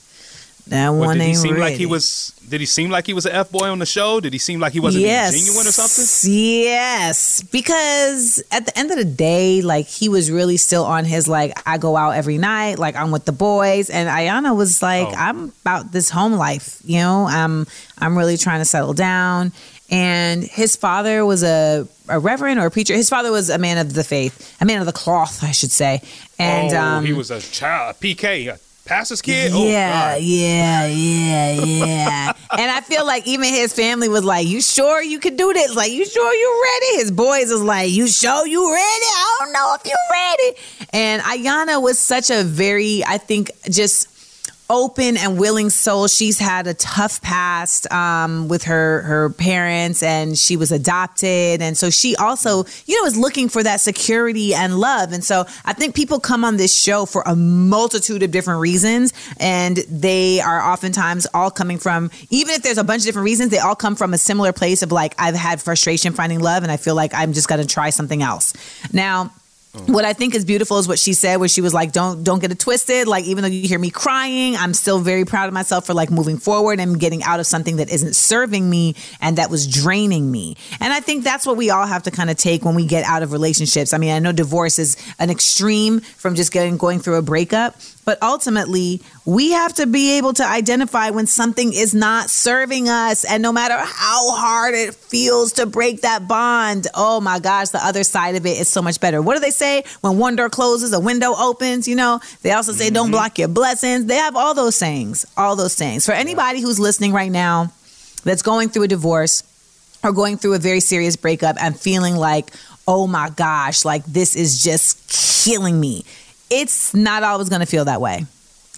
That 0.71 0.89
one 0.91 1.17
did 1.17 1.27
he 1.27 1.35
seem 1.35 1.51
ready. 1.55 1.61
like 1.61 1.73
he 1.73 1.85
was? 1.85 2.33
Did 2.47 2.61
he 2.61 2.65
seem 2.65 2.89
like 2.89 3.05
he 3.05 3.13
was 3.13 3.25
an 3.25 3.33
f 3.33 3.51
boy 3.51 3.67
on 3.67 3.79
the 3.79 3.85
show? 3.85 4.21
Did 4.21 4.31
he 4.31 4.39
seem 4.39 4.61
like 4.61 4.71
he 4.71 4.79
wasn't 4.79 5.03
yes. 5.03 5.33
genuine 5.33 5.67
or 5.67 5.71
something? 5.71 6.31
Yes, 6.31 7.43
because 7.43 8.41
at 8.53 8.65
the 8.65 8.79
end 8.79 8.89
of 8.89 8.97
the 8.97 9.03
day, 9.03 9.61
like 9.61 9.87
he 9.87 10.07
was 10.07 10.31
really 10.31 10.55
still 10.55 10.85
on 10.85 11.03
his 11.03 11.27
like 11.27 11.51
I 11.65 11.77
go 11.77 11.97
out 11.97 12.11
every 12.11 12.37
night, 12.37 12.79
like 12.79 12.95
I'm 12.95 13.11
with 13.11 13.25
the 13.25 13.33
boys, 13.33 13.89
and 13.89 14.07
Iyanna 14.07 14.55
was 14.55 14.81
like 14.81 15.09
Oh. 15.09 15.13
I'm 15.17 15.53
about 15.61 15.91
this 15.91 16.09
home 16.09 16.33
life, 16.33 16.79
you 16.85 16.99
know. 16.99 17.27
I'm 17.27 17.67
I'm 17.97 18.17
really 18.17 18.37
trying 18.37 18.59
to 18.59 18.65
settle 18.65 18.93
down. 18.93 19.51
And 19.89 20.41
his 20.41 20.77
father 20.77 21.25
was 21.25 21.43
a 21.43 21.85
a 22.07 22.17
reverend 22.17 22.61
or 22.61 22.67
a 22.67 22.71
preacher. 22.71 22.93
His 22.93 23.09
father 23.09 23.29
was 23.29 23.49
a 23.49 23.57
man 23.57 23.77
of 23.77 23.93
the 23.93 24.05
faith, 24.05 24.55
a 24.61 24.65
man 24.65 24.79
of 24.79 24.85
the 24.85 24.93
cloth, 24.93 25.43
I 25.43 25.51
should 25.51 25.71
say. 25.71 26.01
And 26.39 26.73
oh, 26.73 26.79
um, 26.81 27.05
he 27.05 27.11
was 27.11 27.29
a 27.29 27.41
child, 27.41 27.97
a 27.97 27.99
PK, 27.99 28.47
a 28.47 28.57
Pastor's 28.91 29.21
kid? 29.21 29.53
Oh, 29.55 29.65
Yeah, 29.65 30.17
yeah, 30.17 30.85
yeah, 30.87 31.53
yeah. 31.53 32.33
and 32.57 32.69
I 32.69 32.81
feel 32.81 33.05
like 33.05 33.25
even 33.25 33.47
his 33.47 33.71
family 33.71 34.09
was 34.09 34.25
like, 34.25 34.45
"You 34.45 34.59
sure 34.61 35.01
you 35.01 35.17
could 35.17 35.37
do 35.37 35.53
this? 35.53 35.73
Like, 35.73 35.93
you 35.93 36.03
sure 36.05 36.33
you 36.33 36.61
ready?" 36.61 36.97
His 37.01 37.09
boys 37.09 37.49
was 37.49 37.61
like, 37.61 37.89
"You 37.89 38.09
sure 38.09 38.45
you 38.45 38.69
ready? 38.69 38.81
I 38.83 39.35
don't 39.39 39.53
know 39.53 39.77
if 39.79 39.85
you 39.85 39.95
ready." 40.11 40.57
And 40.91 41.21
Iyanna 41.21 41.81
was 41.81 41.99
such 41.99 42.29
a 42.29 42.43
very, 42.43 43.01
I 43.05 43.17
think, 43.17 43.51
just 43.69 44.09
open 44.71 45.17
and 45.17 45.37
willing 45.37 45.69
soul. 45.69 46.07
She's 46.07 46.39
had 46.39 46.65
a 46.65 46.73
tough 46.73 47.21
past 47.21 47.91
um, 47.91 48.47
with 48.47 48.63
her 48.63 49.01
her 49.01 49.29
parents, 49.31 50.01
and 50.01 50.37
she 50.37 50.55
was 50.55 50.71
adopted, 50.71 51.61
and 51.61 51.77
so 51.77 51.89
she 51.89 52.15
also, 52.15 52.63
you 52.85 52.99
know, 52.99 53.05
is 53.05 53.17
looking 53.17 53.49
for 53.49 53.61
that 53.61 53.81
security 53.81 54.55
and 54.55 54.79
love. 54.79 55.11
And 55.11 55.23
so 55.23 55.45
I 55.65 55.73
think 55.73 55.93
people 55.93 56.19
come 56.21 56.45
on 56.45 56.55
this 56.55 56.75
show 56.75 57.05
for 57.05 57.21
a 57.25 57.35
multitude 57.35 58.23
of 58.23 58.31
different 58.31 58.61
reasons, 58.61 59.13
and 59.39 59.77
they 59.89 60.39
are 60.39 60.61
oftentimes 60.61 61.27
all 61.33 61.51
coming 61.51 61.77
from, 61.77 62.09
even 62.29 62.55
if 62.55 62.63
there's 62.63 62.77
a 62.77 62.83
bunch 62.83 63.01
of 63.01 63.05
different 63.07 63.25
reasons, 63.25 63.51
they 63.51 63.59
all 63.59 63.75
come 63.75 63.95
from 63.95 64.13
a 64.13 64.17
similar 64.17 64.53
place 64.53 64.81
of 64.81 64.91
like 64.91 65.13
I've 65.19 65.35
had 65.35 65.61
frustration 65.61 66.13
finding 66.13 66.39
love, 66.39 66.63
and 66.63 66.71
I 66.71 66.77
feel 66.77 66.95
like 66.95 67.13
I'm 67.13 67.33
just 67.33 67.49
going 67.49 67.61
to 67.61 67.67
try 67.67 67.89
something 67.89 68.23
else 68.23 68.53
now. 68.93 69.31
What 69.73 70.03
I 70.03 70.11
think 70.11 70.35
is 70.35 70.43
beautiful 70.43 70.79
is 70.79 70.87
what 70.87 70.99
she 70.99 71.13
said, 71.13 71.37
where 71.37 71.47
she 71.47 71.61
was 71.61 71.73
like, 71.73 71.93
"Don't 71.93 72.25
don't 72.25 72.39
get 72.39 72.51
it 72.51 72.59
twisted. 72.59 73.07
Like 73.07 73.23
even 73.23 73.41
though 73.41 73.49
you 73.49 73.65
hear 73.67 73.79
me 73.79 73.89
crying, 73.89 74.57
I'm 74.57 74.73
still 74.73 74.99
very 74.99 75.23
proud 75.23 75.47
of 75.47 75.53
myself 75.53 75.85
for 75.85 75.93
like 75.93 76.11
moving 76.11 76.37
forward 76.37 76.81
and 76.81 76.99
getting 76.99 77.23
out 77.23 77.39
of 77.39 77.47
something 77.47 77.77
that 77.77 77.89
isn't 77.89 78.17
serving 78.17 78.69
me 78.69 78.95
and 79.21 79.37
that 79.37 79.49
was 79.49 79.67
draining 79.67 80.29
me." 80.29 80.57
And 80.81 80.91
I 80.91 80.99
think 80.99 81.23
that's 81.23 81.45
what 81.45 81.55
we 81.55 81.69
all 81.69 81.85
have 81.85 82.03
to 82.03 82.11
kind 82.11 82.29
of 82.29 82.35
take 82.35 82.65
when 82.65 82.75
we 82.75 82.85
get 82.85 83.05
out 83.05 83.23
of 83.23 83.31
relationships. 83.31 83.93
I 83.93 83.97
mean, 83.97 84.11
I 84.11 84.19
know 84.19 84.33
divorce 84.33 84.77
is 84.77 84.97
an 85.19 85.29
extreme 85.29 86.01
from 86.01 86.35
just 86.35 86.51
getting 86.51 86.75
going 86.75 86.99
through 86.99 87.15
a 87.15 87.21
breakup, 87.21 87.75
but 88.03 88.21
ultimately, 88.21 89.01
we 89.25 89.51
have 89.51 89.73
to 89.75 89.85
be 89.85 90.17
able 90.17 90.33
to 90.33 90.45
identify 90.45 91.11
when 91.11 91.27
something 91.27 91.73
is 91.73 91.93
not 91.93 92.29
serving 92.29 92.89
us. 92.89 93.23
And 93.25 93.43
no 93.43 93.51
matter 93.51 93.77
how 93.77 94.31
hard 94.31 94.73
it 94.73 94.95
feels 94.95 95.53
to 95.53 95.65
break 95.65 96.01
that 96.01 96.27
bond, 96.27 96.87
oh 96.95 97.21
my 97.21 97.39
gosh, 97.39 97.69
the 97.69 97.85
other 97.85 98.03
side 98.03 98.35
of 98.35 98.45
it 98.45 98.59
is 98.59 98.67
so 98.67 98.81
much 98.81 98.99
better. 98.99 99.21
What 99.21 99.35
do 99.35 99.39
they 99.39 99.51
say? 99.51 99.83
When 100.01 100.17
one 100.17 100.35
door 100.35 100.49
closes, 100.49 100.93
a 100.93 100.99
window 100.99 101.33
opens, 101.37 101.87
you 101.87 101.95
know? 101.95 102.19
They 102.41 102.51
also 102.51 102.71
say, 102.71 102.89
don't 102.89 103.05
mm-hmm. 103.05 103.11
block 103.11 103.37
your 103.37 103.47
blessings. 103.47 104.05
They 104.05 104.15
have 104.15 104.35
all 104.35 104.53
those 104.53 104.75
sayings, 104.75 105.25
all 105.37 105.55
those 105.55 105.73
sayings. 105.73 106.05
For 106.05 106.13
anybody 106.13 106.61
who's 106.61 106.79
listening 106.79 107.13
right 107.13 107.31
now 107.31 107.71
that's 108.23 108.41
going 108.41 108.69
through 108.69 108.83
a 108.83 108.87
divorce, 108.87 109.43
or 110.03 110.11
going 110.11 110.37
through 110.37 110.55
a 110.55 110.59
very 110.59 110.79
serious 110.79 111.15
breakup 111.15 111.57
and 111.61 111.79
feeling 111.79 112.15
like, 112.15 112.51
oh 112.87 113.07
my 113.07 113.29
gosh, 113.29 113.85
like 113.85 114.03
this 114.05 114.35
is 114.35 114.63
just 114.63 115.43
killing 115.45 115.79
me. 115.79 116.03
It's 116.51 116.93
not 116.93 117.23
always 117.23 117.49
going 117.49 117.61
to 117.61 117.65
feel 117.65 117.85
that 117.85 118.01
way. 118.01 118.25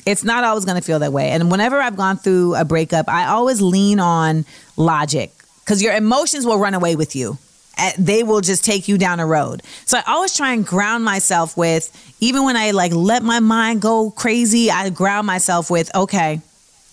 It's 0.05 0.23
not 0.23 0.43
always 0.43 0.63
going 0.65 0.77
to 0.79 0.85
feel 0.85 0.99
that 0.99 1.11
way. 1.11 1.31
And 1.31 1.49
whenever 1.49 1.79
I've 1.81 1.97
gone 1.97 2.17
through 2.17 2.55
a 2.55 2.63
breakup, 2.65 3.09
I 3.09 3.27
always 3.27 3.61
lean 3.61 3.99
on 3.99 4.45
logic 4.77 5.31
because 5.63 5.81
your 5.81 5.93
emotions 5.95 6.45
will 6.45 6.59
run 6.59 6.73
away 6.73 6.95
with 6.95 7.15
you. 7.15 7.37
Uh, 7.77 7.91
They 7.97 8.21
will 8.21 8.41
just 8.41 8.63
take 8.63 8.87
you 8.87 8.97
down 8.97 9.19
a 9.19 9.25
road. 9.25 9.63
So 9.85 9.97
I 9.97 10.03
always 10.07 10.35
try 10.35 10.53
and 10.53 10.65
ground 10.65 11.03
myself 11.03 11.57
with, 11.57 11.89
even 12.19 12.43
when 12.43 12.55
I 12.55 12.71
like 12.71 12.93
let 12.93 13.23
my 13.23 13.39
mind 13.39 13.81
go 13.81 14.11
crazy, 14.11 14.69
I 14.69 14.89
ground 14.89 15.25
myself 15.25 15.71
with, 15.71 15.89
okay, 15.95 16.41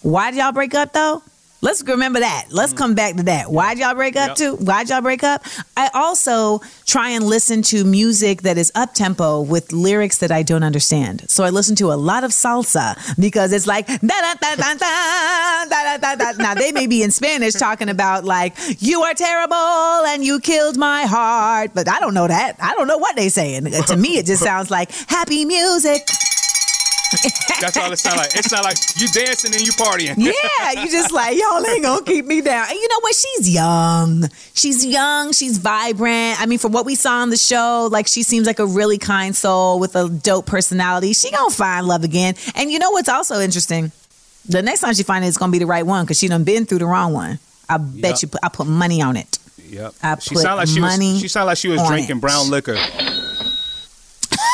why 0.03 0.31
did 0.31 0.39
y'all 0.39 0.53
break 0.53 0.75
up 0.75 0.93
though? 0.95 1.23
Let's 1.63 1.83
remember 1.83 2.21
that. 2.21 2.47
Let's 2.51 2.73
mm. 2.73 2.79
come 2.79 2.95
back 2.95 3.17
to 3.17 3.23
that. 3.25 3.51
Why'd 3.51 3.79
y'all 3.79 3.95
break 3.95 4.17
up 4.17 4.29
Yep. 4.29 4.37
too? 4.37 4.57
Why'd 4.57 4.89
y'all 4.89 5.03
break 5.03 5.23
up? 5.23 5.45
I 5.77 5.91
also 5.93 6.61
try 6.87 7.11
and 7.11 7.25
listen 7.25 7.63
to 7.63 7.85
music 7.85 8.43
that 8.43 8.57
is 8.57 8.73
up 8.75 8.95
tempo 8.95 9.43
with 9.43 9.73
lyrics 9.73 10.19
that 10.19 10.33
I 10.33 10.43
don't 10.43 10.63
understand. 10.63 11.29
So 11.29 11.45
I 11.45 11.51
listen 11.51 11.77
to 11.77 11.93
a 11.93 11.95
lot 11.95 12.25
of 12.25 12.31
salsa 12.31 12.97
because 13.21 13.53
it's 13.53 13.67
like 13.67 13.87
da 13.87 13.97
da 14.01 14.35
da 14.41 14.57
da 14.57 14.75
da 14.75 15.65
da 15.69 15.97
da 15.97 15.97
da 15.99 16.15
da. 16.17 16.43
Now 16.43 16.55
they 16.55 16.73
may 16.73 16.87
be 16.87 17.03
in 17.03 17.11
Spanish 17.11 17.55
talking 17.55 17.89
about 17.89 18.25
like 18.25 18.55
you 18.81 19.03
are 19.03 19.15
terrible 19.15 19.57
and 19.57 20.25
you 20.25 20.41
killed 20.41 20.77
my 20.77 21.03
heart, 21.03 21.73
but 21.75 21.89
I 21.89 22.01
don't 22.01 22.15
know 22.15 22.29
that. 22.29 22.57
I 22.61 22.75
don't 22.75 22.89
know 22.89 22.99
what 22.99 23.17
they're 23.17 23.31
saying. 23.31 23.65
To 23.65 23.97
me, 23.97 24.19
it 24.19 24.27
just 24.27 24.43
sounds 24.51 24.71
like 24.71 24.91
happy 25.09 25.45
music. 25.45 26.09
That's 27.61 27.77
all 27.77 27.91
it 27.93 27.99
sounds 27.99 28.17
like. 28.19 28.35
It 28.37 28.45
sounds 28.45 28.65
like 28.65 28.77
you 28.97 29.09
dancing 29.09 29.53
and 29.55 29.61
you 29.67 29.73
partying. 29.73 30.15
Yeah, 30.17 30.83
you 30.83 30.91
just 30.91 31.13
like 31.13 31.37
y'all 31.37 31.65
ain't 31.67 31.83
gonna 31.83 32.05
keep 32.05 32.25
me 32.25 32.41
down. 32.41 32.67
And 32.69 32.75
you 32.79 32.89
know 32.89 33.01
what? 33.01 33.15
She's 33.15 33.53
young. 33.53 34.29
She's 34.55 34.85
young. 34.87 35.33
She's 35.33 35.59
vibrant. 35.59 36.41
I 36.41 36.47
mean, 36.47 36.59
from 36.59 36.73
what 36.73 36.87
we 36.87 36.95
saw 36.95 37.15
on 37.23 37.31
the 37.31 37.37
show, 37.37 37.89
like 37.91 38.07
she 38.07 38.23
seems 38.23 38.47
like 38.47 38.59
a 38.61 38.67
really 38.67 38.99
kind 38.99 39.35
soul 39.35 39.81
with 39.81 39.97
a 39.97 40.09
dope 40.09 40.47
personality. 40.47 41.13
She 41.13 41.31
gonna 41.31 41.51
find 41.51 41.87
love 41.87 42.05
again. 42.05 42.35
And 42.55 42.71
you 42.71 42.79
know 42.79 42.91
what's 42.91 43.09
also 43.09 43.41
interesting? 43.41 43.91
The 44.49 44.63
next 44.63 44.81
time 44.81 44.95
she 44.95 45.03
finds 45.03 45.27
it, 45.27 45.29
it's 45.29 45.37
gonna 45.39 45.53
be 45.53 45.59
the 45.59 45.67
right 45.67 45.85
one 45.85 46.05
because 46.05 46.19
she 46.19 46.29
done 46.29 46.45
been 46.45 46.65
through 46.67 46.79
the 46.79 46.87
wrong 46.87 47.13
one. 47.13 47.39
I 47.69 47.77
bet 47.79 48.13
Yep. 48.13 48.23
you. 48.23 48.29
Put, 48.29 48.41
I 48.43 48.49
put 48.49 48.67
money 48.67 49.03
on 49.03 49.17
it. 49.17 49.39
Yep. 49.69 49.95
I 50.03 50.19
she 50.19 50.35
put 50.35 50.45
like 50.45 50.69
she 50.69 50.81
money 50.81 51.13
was. 51.13 51.21
She 51.21 51.29
sounded 51.29 51.47
like 51.47 51.59
she 51.59 51.69
was 51.69 51.87
drinking 51.89 52.17
it. 52.17 52.21
brown 52.21 52.51
liquor. 52.51 52.77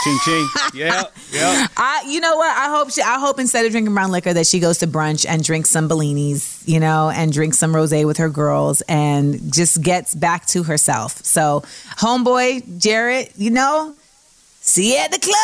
Ching 0.07 0.19
ching. 0.25 0.49
Yeah. 0.75 1.05
Yeah. 1.33 1.67
I, 1.77 2.05
you 2.07 2.21
know 2.21 2.37
what? 2.37 2.55
I 2.57 2.69
hope 2.69 2.91
she. 2.91 3.03
I 3.03 3.19
hope 3.19 3.41
instead 3.41 3.65
of 3.67 3.73
drinking 3.73 3.93
brown 3.95 4.13
liquor, 4.13 4.33
that 4.33 4.47
she 4.47 4.61
goes 4.61 4.79
to 4.79 4.87
brunch 4.87 5.27
and 5.29 5.43
drinks 5.43 5.71
some 5.71 5.89
Bellinis, 5.89 6.63
you 6.69 6.79
know, 6.79 7.11
and 7.11 7.33
drinks 7.33 7.59
some 7.59 7.73
rosé 7.73 8.07
with 8.07 8.19
her 8.19 8.29
girls, 8.29 8.83
and 8.83 9.53
just 9.53 9.83
gets 9.83 10.15
back 10.15 10.47
to 10.47 10.63
herself. 10.63 11.17
So, 11.25 11.63
homeboy 11.99 12.79
Jarrette, 12.79 13.33
you 13.37 13.51
know, 13.51 13.95
see 14.67 14.93
you 14.95 14.99
at 14.99 15.11
the 15.11 15.19
club. 15.19 15.37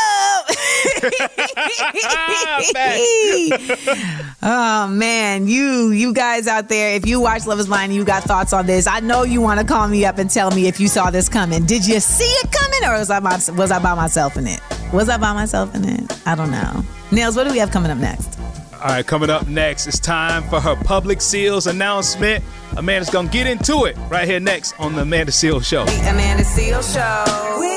oh 4.42 4.88
man, 4.88 5.46
you 5.46 5.90
you 5.90 6.12
guys 6.12 6.46
out 6.46 6.68
there, 6.68 6.94
if 6.94 7.06
you 7.06 7.20
watch 7.20 7.46
Love 7.46 7.60
Is 7.60 7.66
Blind, 7.66 7.92
and 7.92 7.94
you 7.94 8.04
got 8.04 8.24
thoughts 8.24 8.52
on 8.52 8.66
this. 8.66 8.86
I 8.86 9.00
know 9.00 9.22
you 9.22 9.40
want 9.40 9.60
to 9.60 9.66
call 9.66 9.88
me 9.88 10.04
up 10.04 10.18
and 10.18 10.28
tell 10.28 10.50
me 10.50 10.66
if 10.66 10.78
you 10.80 10.88
saw 10.88 11.10
this 11.10 11.28
coming. 11.28 11.64
Did 11.64 11.86
you 11.86 12.00
see 12.00 12.24
it 12.24 12.50
coming, 12.52 12.90
or 12.90 12.98
was 12.98 13.10
I 13.10 13.20
by, 13.20 13.38
was 13.56 13.70
I 13.70 13.78
by 13.78 13.94
myself 13.94 14.36
in 14.36 14.46
it? 14.46 14.60
Was 14.92 15.08
I 15.08 15.16
by 15.16 15.32
myself 15.32 15.74
in 15.74 15.88
it? 15.88 16.26
I 16.26 16.34
don't 16.34 16.50
know. 16.50 16.84
Nailz, 17.10 17.36
what 17.36 17.44
do 17.44 17.52
we 17.52 17.58
have 17.58 17.70
coming 17.70 17.90
up 17.90 17.98
next? 17.98 18.38
All 18.74 18.88
right, 18.88 19.06
coming 19.06 19.30
up 19.30 19.46
next, 19.46 19.86
it's 19.86 20.00
time 20.00 20.42
for 20.44 20.60
her 20.60 20.74
public 20.74 21.18
seales 21.18 21.68
announcement. 21.68 22.42
Amanda's 22.76 23.10
gonna 23.10 23.28
get 23.28 23.46
into 23.46 23.84
it 23.84 23.96
right 24.10 24.26
here 24.26 24.40
next 24.40 24.74
on 24.80 24.96
the 24.96 25.02
Amanda 25.02 25.30
Seales 25.30 25.64
Show. 25.64 25.82
Amanda 25.82 26.42
Seales 26.42 26.92
Show. 26.92 27.60
We 27.60 27.68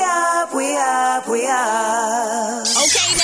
up, 0.46 0.54
we 0.54 0.76
up, 0.76 1.28
we 1.28 1.46
up. 1.46 2.62
Okay, 2.62 3.15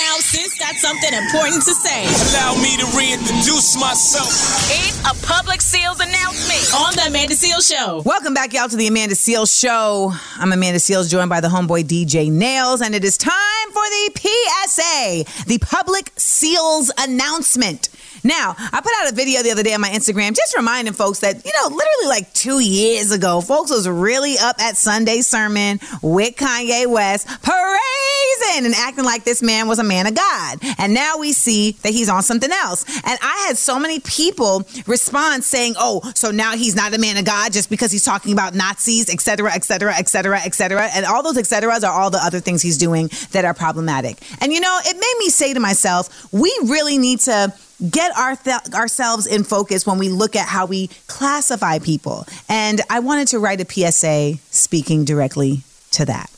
got 0.62 0.76
something 0.76 1.12
important 1.12 1.60
to 1.64 1.74
say. 1.74 2.06
Allow 2.30 2.54
me 2.62 2.76
to 2.76 2.86
reintroduce 2.96 3.76
myself. 3.80 4.30
It's 4.70 5.00
a 5.00 5.26
public 5.26 5.58
seales 5.58 5.98
announcement 5.98 6.72
on 6.72 6.94
the 6.94 7.02
Amanda 7.08 7.34
Seales 7.34 7.68
Show. 7.68 8.02
Welcome 8.04 8.32
back, 8.32 8.52
y'all, 8.52 8.68
to 8.68 8.76
the 8.76 8.86
Amanda 8.86 9.16
Seales 9.16 9.50
Show. 9.58 10.12
I'm 10.38 10.52
Amanda 10.52 10.78
Seales, 10.78 11.10
joined 11.10 11.30
by 11.30 11.40
the 11.40 11.48
homeboy 11.48 11.82
DJ 11.84 12.30
Nailz, 12.30 12.80
and 12.80 12.94
it 12.94 13.04
is 13.04 13.18
time 13.18 13.32
for 13.72 13.82
the 13.82 14.10
PSA, 14.14 15.44
the 15.46 15.58
Public 15.58 16.14
Seales 16.14 16.90
Announcement. 16.96 17.88
Now, 18.24 18.54
I 18.56 18.80
put 18.80 18.92
out 19.00 19.10
a 19.10 19.14
video 19.14 19.42
the 19.42 19.50
other 19.50 19.64
day 19.64 19.74
on 19.74 19.80
my 19.80 19.88
Instagram 19.88 20.36
just 20.36 20.56
reminding 20.56 20.94
folks 20.94 21.18
that, 21.20 21.44
you 21.44 21.50
know, 21.54 21.74
literally 21.74 22.06
like 22.06 22.32
two 22.34 22.60
years 22.60 23.10
ago, 23.10 23.40
folks 23.40 23.70
was 23.70 23.88
really 23.88 24.36
up 24.38 24.60
at 24.60 24.76
Sunday 24.76 25.22
sermon 25.22 25.80
with 26.02 26.36
Kanye 26.36 26.86
West, 26.86 27.26
praising 27.42 28.66
and 28.66 28.74
acting 28.76 29.04
like 29.04 29.24
this 29.24 29.42
man 29.42 29.66
was 29.66 29.80
a 29.80 29.84
man 29.84 30.06
of 30.06 30.14
God. 30.61 30.74
And 30.78 30.94
now 30.94 31.18
we 31.18 31.32
see 31.32 31.72
that 31.82 31.92
he's 31.92 32.09
on 32.09 32.22
something 32.22 32.50
else. 32.50 32.84
And 33.05 33.18
I 33.22 33.44
had 33.46 33.57
so 33.57 33.78
many 33.78 34.00
people 34.00 34.66
respond 34.86 35.44
saying, 35.44 35.74
oh, 35.78 36.11
so 36.14 36.30
now 36.30 36.57
he's 36.57 36.74
not 36.74 36.94
a 36.94 36.98
man 36.98 37.16
of 37.16 37.24
God 37.24 37.53
just 37.53 37.70
because 37.70 37.92
he's 37.92 38.05
talking 38.05 38.32
about 38.32 38.55
Nazis, 38.55 39.12
et 39.12 39.20
cetera, 39.20 39.53
et 39.53 39.64
cetera, 39.64 39.94
et 39.96 40.09
cetera, 40.09 40.40
et 40.40 40.55
cetera. 40.55 40.88
And 40.94 41.07
all 41.07 41.22
those 41.22 41.36
et 41.36 41.46
ceteras 41.46 41.84
are 41.84 41.92
all 41.92 42.11
the 42.11 42.22
other 42.22 42.40
things 42.40 42.62
he's 42.62 42.78
doing 42.78 43.11
that 43.32 43.44
are 43.44 43.55
problematic. 43.55 44.18
And 44.40 44.53
you 44.53 44.61
know, 44.61 44.78
it 44.84 44.94
made 44.94 45.14
me 45.18 45.28
say 45.28 45.55
to 45.55 45.61
myself, 45.61 46.32
we 46.32 46.53
really 46.64 46.98
need 46.98 47.20
to 47.20 47.53
get 47.90 48.16
our 48.16 48.36
th- 48.36 48.74
ourselves 48.74 49.26
in 49.26 49.42
focus 49.42 49.86
when 49.86 49.98
we 49.98 50.09
look 50.09 50.36
at 50.36 50.46
how 50.46 50.66
we 50.66 50.88
classify 51.09 51.78
people. 51.78 52.26
And 52.48 52.80
I 52.88 53.00
wanted 53.00 53.28
to 53.28 53.40
write 53.40 53.61
a 53.61 53.64
PSA 53.68 54.38
speaking 54.50 55.05
directly 55.05 55.62
to 55.92 56.05
that. 56.05 56.30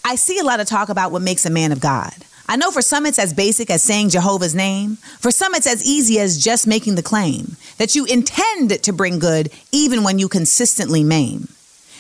I 0.08 0.18
see 0.18 0.38
a 0.38 0.44
lot 0.44 0.60
of 0.60 0.68
talk 0.68 0.90
about 0.90 1.12
what 1.12 1.24
makes 1.24 1.48
a 1.48 1.50
man 1.50 1.72
of 1.72 1.80
God. 1.82 2.14
I 2.48 2.58
know 2.58 2.70
for 2.70 2.84
some 2.84 3.08
it's 3.08 3.18
as 3.18 3.34
basic 3.34 3.72
as 3.72 3.82
saying 3.82 4.10
Jehovah's 4.10 4.54
name. 4.54 4.98
For 5.20 5.32
some 5.32 5.56
it's 5.56 5.66
as 5.66 5.84
easy 5.84 6.20
as 6.20 6.38
just 6.38 6.68
making 6.68 6.94
the 6.94 7.02
claim 7.02 7.58
that 7.80 7.96
you 7.96 8.06
intend 8.06 8.84
to 8.84 8.94
bring 8.94 9.18
good 9.18 9.50
even 9.72 10.04
when 10.04 10.20
you 10.20 10.30
consistently 10.30 11.04
maim. 11.04 11.48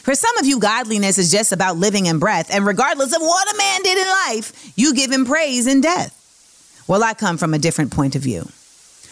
For 0.03 0.13
some 0.13 0.37
of 0.37 0.45
you, 0.45 0.59
godliness 0.59 1.17
is 1.17 1.31
just 1.31 1.51
about 1.51 1.77
living 1.77 2.05
in 2.05 2.19
breath, 2.19 2.53
and 2.53 2.63
regardless 2.63 3.11
of 3.15 3.23
what 3.23 3.51
a 3.51 3.57
man 3.57 3.81
did 3.81 3.97
in 3.97 4.07
life, 4.07 4.71
you 4.77 4.93
give 4.93 5.11
him 5.11 5.25
praise 5.25 5.65
in 5.65 5.81
death. 5.81 6.83
Well, 6.87 7.03
I 7.03 7.15
come 7.15 7.39
from 7.39 7.55
a 7.55 7.59
different 7.59 7.91
point 7.91 8.15
of 8.15 8.21
view. 8.21 8.43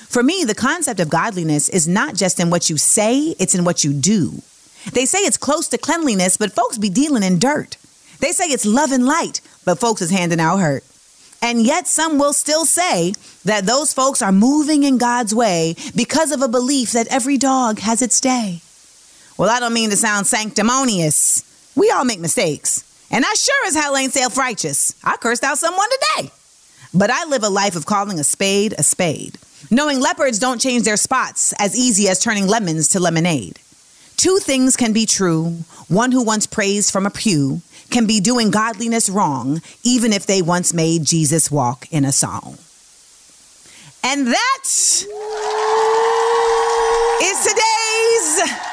For 0.07 0.21
me, 0.21 0.43
the 0.43 0.53
concept 0.53 0.99
of 0.99 1.09
godliness 1.09 1.67
is 1.67 1.87
not 1.87 2.13
just 2.13 2.39
in 2.39 2.51
what 2.51 2.69
you 2.69 2.77
say, 2.77 3.33
it's 3.39 3.55
in 3.55 3.63
what 3.63 3.83
you 3.83 3.91
do. 3.91 4.43
They 4.91 5.07
say 5.07 5.19
it's 5.19 5.37
close 5.37 5.67
to 5.69 5.79
cleanliness, 5.79 6.37
but 6.37 6.51
folks 6.51 6.77
be 6.77 6.91
dealing 6.91 7.23
in 7.23 7.39
dirt. 7.39 7.77
They 8.24 8.32
say 8.32 8.45
it's 8.45 8.65
love 8.65 8.93
and 8.93 9.05
light, 9.05 9.41
but 9.65 9.82
folks 9.82 10.01
is 10.01 10.09
handing 10.09 10.39
out 10.39 10.55
hurt. 10.59 10.86
And 11.41 11.61
yet, 11.61 11.88
some 11.88 12.17
will 12.17 12.32
still 12.32 12.63
say 12.63 13.11
that 13.43 13.65
those 13.65 13.91
folks 13.91 14.21
are 14.21 14.32
moving 14.32 14.84
in 14.84 14.97
God's 14.97 15.36
way 15.36 15.76
because 15.93 16.32
of 16.32 16.41
a 16.41 16.47
belief 16.47 16.93
that 16.93 17.07
every 17.07 17.38
dog 17.38 17.80
has 17.80 18.01
its 18.01 18.21
day. 18.21 18.61
Well, 19.38 19.49
I 19.49 19.59
don't 19.59 19.74
mean 19.74 19.89
to 19.89 19.97
sound 19.97 20.26
sanctimonious. 20.26 21.43
We 21.76 21.91
all 21.91 22.05
make 22.05 22.21
mistakes. 22.21 22.86
And 23.11 23.26
I 23.26 23.34
sure 23.34 23.67
as 23.67 23.76
hell 23.76 23.97
ain't 23.97 24.13
self 24.13 24.38
righteous. 24.38 24.95
I 25.03 25.17
cursed 25.17 25.43
out 25.43 25.57
someone 25.57 25.89
today. 25.89 26.32
But 26.93 27.09
I 27.09 27.26
live 27.26 27.43
a 27.43 27.49
life 27.49 27.76
of 27.76 27.86
calling 27.86 28.19
a 28.19 28.24
spade 28.24 28.74
a 28.78 28.84
spade, 28.84 29.38
knowing 29.69 29.99
leopards 29.99 30.39
don't 30.39 30.61
change 30.61 30.84
their 30.84 30.95
spots 30.95 31.53
as 31.59 31.76
easy 31.76 32.07
as 32.07 32.19
turning 32.19 32.47
lemons 32.47 32.88
to 32.89 33.01
lemonade. 33.01 33.59
Two 34.18 34.39
things 34.39 34.76
can 34.76 34.93
be 34.93 35.05
true. 35.05 35.57
One 35.88 36.11
who 36.11 36.24
once 36.24 36.47
praised 36.47 36.91
from 36.91 37.05
a 37.05 37.11
pew 37.11 37.61
can 37.89 38.05
be 38.05 38.20
doing 38.20 38.51
godliness 38.51 39.09
wrong, 39.09 39.61
even 39.84 40.14
if 40.14 40.26
they 40.26 40.41
once 40.41 40.74
made 40.74 41.03
Jesus 41.03 41.51
walk 41.51 41.88
in 41.91 42.05
a 42.05 42.11
song. 42.11 42.57
And 44.03 44.28
that 44.28 44.64
is 47.22 47.38
today's 47.43 48.72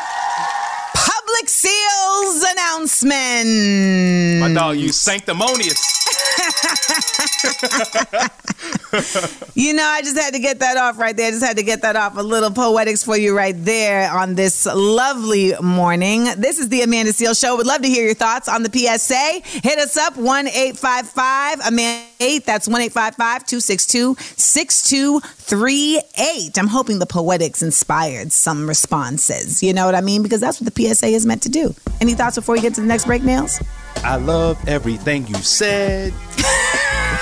public 1.31 1.49
seales 1.49 2.43
announcement. 2.53 4.41
My 4.41 4.53
dog, 4.53 4.78
you 4.78 4.93
sanctimonious. 4.93 5.70
you 9.55 9.72
know, 9.74 9.85
I 9.85 10.03
just 10.03 10.18
had 10.18 10.35
to 10.35 10.41
get 10.41 10.59
that 10.61 10.76
off 10.76 10.99
right 10.99 11.16
there. 11.16 11.28
I 11.28 11.31
just 11.31 11.45
had 11.45 11.57
to 11.57 11.62
get 11.62 11.81
that 11.83 11.97
off. 11.97 12.16
A 12.16 12.22
little 12.22 12.51
poetics 12.51 13.05
for 13.05 13.16
you 13.16 13.37
right 13.37 13.55
there 13.57 14.11
on 14.11 14.35
this 14.35 14.66
lovely 14.66 15.55
morning. 15.61 16.24
This 16.37 16.59
is 16.59 16.68
the 16.68 16.83
Amanda 16.83 17.12
Seales 17.12 17.41
Show. 17.41 17.57
Would 17.57 17.66
love 17.66 17.83
to 17.83 17.89
hear 17.89 18.05
your 18.05 18.14
thoughts 18.14 18.49
on 18.49 18.62
the 18.62 18.72
PSA. 18.72 19.41
Hit 19.45 19.78
us 19.78 19.97
up 19.97 20.16
one 20.16 20.49
eight 20.49 20.76
five 20.76 21.09
five 21.09 21.61
Amanda 21.66 22.09
eight. 22.20 22.46
That's 22.46 22.68
one 22.68 22.80
eight 22.80 22.92
five 22.92 23.16
five 23.16 23.44
two 23.46 23.60
six 23.60 23.86
two 23.86 24.16
six 24.36 24.82
two 24.88 25.20
three 25.20 26.00
eight. 26.18 26.58
I'm 26.58 26.68
hoping 26.68 26.98
the 26.98 27.06
poetics 27.06 27.62
inspired 27.62 28.32
some 28.32 28.68
responses. 28.68 29.62
You 29.62 29.72
know 29.72 29.86
what 29.86 29.94
I 29.94 30.00
mean? 30.00 30.22
Because 30.22 30.40
that's 30.40 30.60
what 30.60 30.72
the 30.72 30.94
PSA 30.94 31.06
is 31.06 31.26
meant 31.26 31.42
to 31.42 31.48
do. 31.48 31.74
Any 32.00 32.14
thoughts 32.14 32.36
before 32.36 32.54
we 32.54 32.60
get 32.60 32.74
to 32.74 32.80
the 32.80 32.86
next 32.86 33.06
break, 33.06 33.22
Nailz? 33.22 33.64
I 33.96 34.16
love 34.16 34.58
everything 34.68 35.26
you 35.26 35.34
said. 35.36 36.12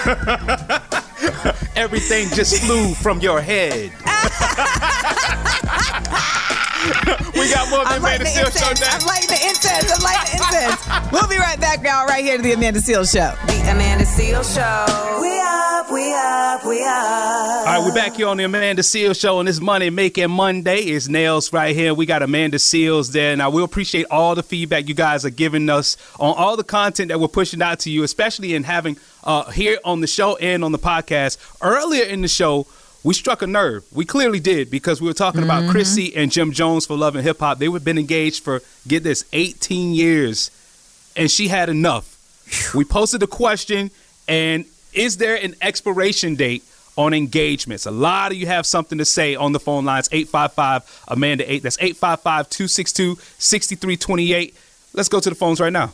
everything 1.77 2.29
just 2.35 2.63
flew 2.63 2.95
from 2.95 3.21
your 3.21 3.41
head. 3.41 3.93
we 7.39 7.49
got 7.53 7.71
more 7.71 7.81
of 7.81 7.89
the 7.89 7.95
I'm 7.95 8.01
Amanda 8.01 8.25
the 8.25 8.31
Seal 8.31 8.51
Show 8.51 8.71
incense. 8.71 8.81
now. 8.81 8.99
I'm 8.99 9.07
lighting 9.07 9.29
the 9.29 9.41
incense. 9.47 9.93
I'm 9.93 10.03
lighting 10.03 10.39
the 10.39 10.43
incense. 10.43 11.13
We'll 11.13 11.29
be 11.29 11.39
right 11.39 11.61
back, 11.61 11.83
y'all, 11.85 12.07
right 12.07 12.25
here 12.25 12.37
to 12.37 12.43
the 12.43 12.53
Amanda 12.53 12.81
Seales 12.81 13.13
Show. 13.13 13.33
The 13.47 13.61
Amanda 13.71 14.05
Seales 14.05 14.55
Show. 14.55 15.21
We 15.21 15.39
up, 15.41 15.91
we 15.91 16.13
up, 16.13 16.65
we 16.67 16.83
up. 16.85 16.89
All 16.91 17.65
right, 17.65 17.83
we're 17.85 17.95
back 17.95 18.17
here 18.17 18.29
on 18.29 18.37
the 18.37 18.45
Amanda 18.45 18.83
Seales 18.83 19.21
Show 19.21 19.39
and 19.39 19.49
this 19.49 19.61
Money 19.61 19.91
Making 19.91 20.31
Monday. 20.31 20.81
is 20.89 21.09
Nailz 21.09 21.53
right 21.53 21.75
here. 21.75 21.95
We 21.95 22.07
got 22.07 22.23
Amanda 22.23 22.59
Seales 22.59 23.13
there. 23.13 23.37
Now, 23.37 23.51
we 23.51 23.63
appreciate 23.63 24.07
all 24.11 24.35
the 24.35 24.43
feedback 24.43 24.89
you 24.89 24.95
guys 24.95 25.25
are 25.25 25.31
giving 25.31 25.69
us 25.71 25.97
on 26.19 26.35
all 26.37 26.57
the 26.57 26.65
content 26.65 27.09
that 27.09 27.21
we're 27.21 27.29
pushing 27.29 27.63
out 27.63 27.81
to 27.81 27.91
you, 27.91 28.03
especially 28.03 28.55
in 28.55 28.65
having 28.65 28.97
uh, 29.25 29.51
here 29.51 29.79
on 29.85 30.01
the 30.01 30.07
show 30.07 30.37
and 30.37 30.65
on 30.65 30.73
the 30.73 30.79
podcast. 30.79 31.39
Earlier 31.63 32.05
in 32.05 32.23
the 32.23 32.29
show, 32.29 32.67
we 33.05 33.15
struck 33.15 33.43
a 33.43 33.47
nerve. 33.47 33.85
We 33.93 34.05
clearly 34.05 34.41
did 34.41 34.71
because 34.71 35.01
we 35.01 35.07
were 35.07 35.15
talking 35.15 35.43
about 35.43 35.63
mm-hmm. 35.63 35.71
Chrissy 35.73 36.17
and 36.17 36.33
Jim 36.33 36.53
Jones 36.53 36.87
for 36.87 36.97
Love 36.97 37.15
and 37.15 37.25
Hip 37.25 37.39
Hop. 37.39 37.59
They 37.59 37.69
were 37.69 37.81
been 37.81 37.99
engaged 37.99 38.43
for, 38.43 38.61
get 38.87 39.03
this, 39.05 39.25
18 39.33 39.95
years, 39.95 40.51
and 41.17 41.31
she 41.31 41.49
had 41.49 41.69
enough. 41.69 42.17
We 42.75 42.85
posted 42.85 43.23
a 43.23 43.27
question, 43.27 43.91
and 44.27 44.65
is 44.93 45.19
there 45.19 45.37
an 45.37 45.55
expiration 45.63 46.35
date 46.35 46.65
on 46.97 47.15
engagements? 47.15 47.87
A 47.87 47.91
lot 47.91 48.33
of 48.33 48.39
you 48.39 48.47
have 48.47 48.67
something 48.67 48.99
to 48.99 49.05
say 49.05 49.37
on 49.37 49.53
the 49.53 49.61
phone 49.61 49.85
lines 49.85 50.09
855 50.11 51.05
Amanda 51.09 51.51
8. 51.51 51.63
That's 51.63 51.79
855 51.79 52.49
262 52.51 53.17
6328. 53.39 54.57
Let's 54.95 55.09
go 55.09 55.21
to 55.21 55.29
the 55.29 55.37
phones 55.37 55.61
right 55.61 55.73
now. 55.73 55.93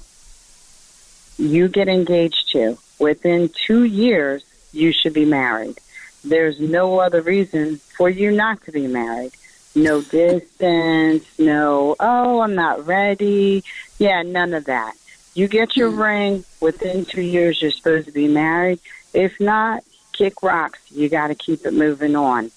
you 1.36 1.68
get 1.68 1.88
engaged 1.88 2.50
to, 2.52 2.78
within 2.98 3.50
two 3.66 3.84
years, 3.84 4.44
you 4.72 4.92
should 4.92 5.12
be 5.12 5.24
married. 5.24 5.78
There's 6.25 6.59
no 6.59 6.99
other 7.01 7.20
reason 7.20 7.77
for 7.77 8.09
you 8.09 8.31
not 8.31 8.62
to 8.64 8.72
be 8.72 8.87
married. 8.87 9.33
No 9.75 10.01
distance, 10.01 11.25
no, 11.39 11.97
oh, 11.99 12.41
I'm 12.41 12.55
not 12.55 12.87
ready. 12.87 13.64
Yeah, 13.99 14.22
none 14.22 14.55
of 14.55 14.66
that. 14.66 14.95
You 15.35 15.49
get 15.49 15.77
your 15.77 15.91
hmm. 15.91 16.01
ring, 16.01 16.45
within 16.61 17.05
two 17.05 17.22
years, 17.22 17.61
you're 17.61 17.72
supposed 17.72 18.07
to 18.07 18.12
be 18.12 18.29
married. 18.29 18.79
If 19.12 19.39
not, 19.41 19.83
kick 20.12 20.43
rocks. 20.43 20.81
You 20.91 21.09
got 21.09 21.29
to 21.29 21.35
keep 21.35 21.66
it 21.66 21.75
moving 21.75 22.16
on. 22.16 22.51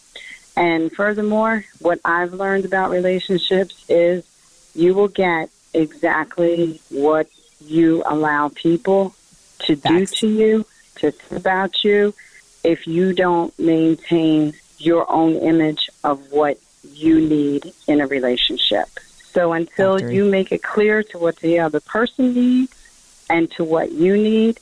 And 0.55 0.91
furthermore, 0.91 1.65
what 1.79 1.99
I've 2.05 2.33
learned 2.33 2.65
about 2.65 2.91
relationships 2.91 3.85
is 3.89 4.25
you 4.73 4.93
will 4.93 5.07
get 5.07 5.49
exactly 5.73 6.79
what 6.89 7.27
you 7.65 8.03
allow 8.05 8.49
people 8.49 9.15
to 9.59 9.75
do 9.75 10.05
to 10.05 10.27
you, 10.27 10.65
to 10.95 11.11
think 11.11 11.39
about 11.39 11.83
you, 11.83 12.13
if 12.63 12.87
you 12.87 13.13
don't 13.13 13.57
maintain 13.59 14.53
your 14.77 15.09
own 15.11 15.35
image 15.35 15.89
of 16.03 16.31
what 16.31 16.59
you 16.93 17.19
need 17.19 17.73
in 17.87 18.01
a 18.01 18.07
relationship. 18.07 18.87
So 19.31 19.53
until 19.53 19.97
Factory. 19.97 20.15
you 20.15 20.25
make 20.25 20.51
it 20.51 20.63
clear 20.63 21.03
to 21.03 21.17
what 21.17 21.37
the 21.37 21.59
other 21.59 21.79
person 21.79 22.33
needs 22.33 22.73
and 23.29 23.49
to 23.51 23.63
what 23.63 23.91
you 23.91 24.15
need, 24.17 24.59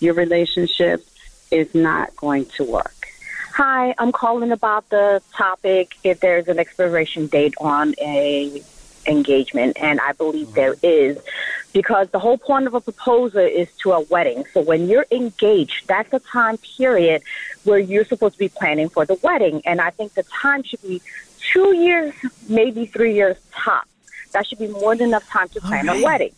your 0.00 0.14
relationship 0.14 1.06
is 1.50 1.74
not 1.74 2.14
going 2.16 2.46
to 2.56 2.64
work. 2.64 3.08
Hi, 3.52 3.94
I'm 3.98 4.12
calling 4.12 4.52
about 4.52 4.88
the 4.90 5.22
topic 5.34 5.96
if 6.04 6.20
there's 6.20 6.48
an 6.48 6.58
expiration 6.58 7.26
date 7.26 7.54
on 7.58 7.94
a 8.00 8.62
engagement, 9.06 9.76
and 9.80 10.00
I 10.00 10.12
believe 10.12 10.52
there 10.52 10.74
is, 10.82 11.18
because 11.76 12.08
the 12.08 12.18
whole 12.18 12.38
point 12.38 12.66
of 12.66 12.72
a 12.72 12.80
proposal 12.80 13.42
is 13.42 13.68
to 13.76 13.92
a 13.92 14.00
wedding. 14.00 14.46
So 14.54 14.62
when 14.62 14.88
you're 14.88 15.04
engaged, 15.10 15.86
that's 15.86 16.10
a 16.14 16.20
time 16.20 16.56
period 16.56 17.20
where 17.64 17.78
you're 17.78 18.06
supposed 18.06 18.32
to 18.32 18.38
be 18.38 18.48
planning 18.48 18.88
for 18.88 19.04
the 19.04 19.16
wedding, 19.22 19.60
and 19.66 19.78
I 19.78 19.90
think 19.90 20.14
the 20.14 20.22
time 20.22 20.62
should 20.62 20.80
be 20.80 21.02
two 21.52 21.76
years, 21.76 22.14
maybe 22.48 22.86
three 22.86 23.12
years 23.12 23.36
tops. 23.52 23.90
That 24.32 24.46
should 24.46 24.58
be 24.58 24.68
more 24.68 24.96
than 24.96 25.08
enough 25.08 25.28
time 25.28 25.50
to 25.50 25.60
plan 25.60 25.86
a 25.90 26.02
wedding. 26.02 26.32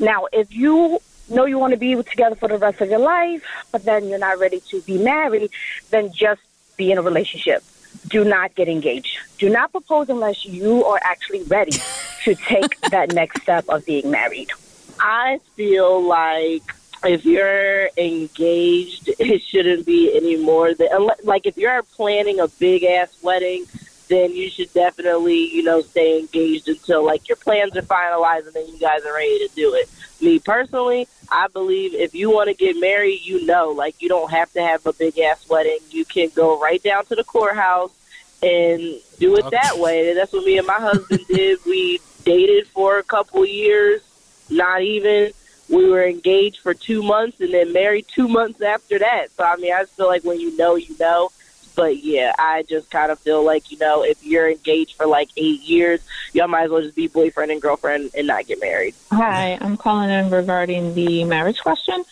Now, 0.00 0.26
if 0.32 0.52
you 0.52 0.98
know 1.28 1.44
you 1.44 1.56
want 1.60 1.70
to 1.70 1.76
be 1.76 1.94
together 2.02 2.34
for 2.34 2.48
the 2.48 2.58
rest 2.58 2.80
of 2.80 2.90
your 2.90 2.98
life, 2.98 3.44
but 3.70 3.84
then 3.84 4.08
you're 4.08 4.18
not 4.18 4.40
ready 4.40 4.58
to 4.70 4.80
be 4.80 4.98
married, 4.98 5.50
then 5.90 6.12
just 6.12 6.40
be 6.76 6.90
in 6.90 6.98
a 6.98 7.02
relationship. 7.02 7.62
Do 8.08 8.24
not 8.24 8.56
get 8.56 8.68
engaged. 8.68 9.18
Do 9.38 9.48
not 9.50 9.70
propose 9.70 10.08
unless 10.08 10.44
you 10.44 10.84
are 10.84 10.98
actually 11.04 11.44
ready 11.44 11.78
to 12.24 12.34
take 12.48 12.80
that 12.90 13.14
next 13.14 13.42
step 13.42 13.68
of 13.68 13.86
being 13.86 14.10
married. 14.10 14.50
I 15.00 15.40
feel 15.56 16.02
like 16.02 16.62
if 17.04 17.24
you're 17.24 17.88
engaged, 17.96 19.10
it 19.18 19.42
shouldn't 19.42 19.86
be 19.86 20.16
any 20.16 20.36
more 20.36 20.74
than 20.74 20.88
like 21.24 21.46
if 21.46 21.56
you're 21.56 21.82
planning 21.82 22.40
a 22.40 22.48
big 22.48 22.84
ass 22.84 23.16
wedding, 23.22 23.66
then 24.08 24.32
you 24.32 24.50
should 24.50 24.72
definitely 24.72 25.50
you 25.54 25.62
know 25.62 25.80
stay 25.82 26.18
engaged 26.18 26.68
until 26.68 27.04
like 27.04 27.28
your 27.28 27.36
plans 27.36 27.76
are 27.76 27.82
finalized 27.82 28.46
and 28.46 28.54
then 28.54 28.66
you 28.68 28.78
guys 28.78 29.04
are 29.04 29.14
ready 29.14 29.46
to 29.46 29.54
do 29.54 29.74
it. 29.74 29.88
Me 30.20 30.38
personally, 30.38 31.08
I 31.30 31.48
believe 31.48 31.94
if 31.94 32.14
you 32.14 32.30
want 32.30 32.48
to 32.48 32.54
get 32.54 32.78
married, 32.78 33.20
you 33.22 33.44
know, 33.44 33.70
like 33.70 34.00
you 34.00 34.08
don't 34.08 34.30
have 34.30 34.52
to 34.52 34.62
have 34.62 34.86
a 34.86 34.92
big 34.92 35.18
ass 35.18 35.48
wedding. 35.48 35.78
You 35.90 36.04
can 36.04 36.30
go 36.34 36.60
right 36.60 36.82
down 36.82 37.04
to 37.06 37.14
the 37.14 37.24
courthouse 37.24 37.92
and 38.42 38.80
do 39.18 39.36
it 39.36 39.50
that 39.50 39.78
way. 39.78 40.14
That's 40.14 40.32
what 40.32 40.44
me 40.44 40.58
and 40.58 40.66
my 40.66 40.74
husband 40.74 41.20
did. 41.28 41.58
We 41.66 42.00
dated 42.24 42.66
for 42.68 42.98
a 42.98 43.02
couple 43.02 43.44
years, 43.46 44.02
not 44.50 44.82
even. 44.82 45.32
We 45.68 45.88
were 45.88 46.04
engaged 46.04 46.58
for 46.58 46.74
two 46.74 47.02
months 47.02 47.40
and 47.40 47.52
then 47.52 47.72
married 47.72 48.06
two 48.06 48.28
months 48.28 48.60
after 48.60 48.98
that. 48.98 49.28
So 49.36 49.44
I 49.44 49.56
mean, 49.56 49.72
I 49.72 49.82
just 49.82 49.96
feel 49.96 50.06
like 50.06 50.24
when 50.24 50.40
you 50.40 50.56
know, 50.56 50.76
you 50.76 50.94
know. 50.98 51.30
But 51.76 52.04
yeah, 52.04 52.32
I 52.38 52.62
just 52.62 52.88
kind 52.90 53.10
of 53.10 53.18
feel 53.18 53.42
like 53.44 53.72
you 53.72 53.78
know, 53.78 54.04
if 54.04 54.24
you're 54.24 54.48
engaged 54.48 54.96
for 54.96 55.06
like 55.06 55.30
eight 55.36 55.60
years, 55.62 56.00
y'all 56.32 56.46
might 56.46 56.64
as 56.64 56.70
well 56.70 56.82
just 56.82 56.94
be 56.94 57.08
boyfriend 57.08 57.50
and 57.50 57.60
girlfriend 57.60 58.10
and 58.16 58.26
not 58.26 58.46
get 58.46 58.60
married. 58.60 58.94
Hi, 59.10 59.58
I'm 59.60 59.76
calling 59.76 60.10
in 60.10 60.30
regarding 60.30 60.94
the 60.94 61.24
marriage 61.24 61.60
question. 61.60 62.04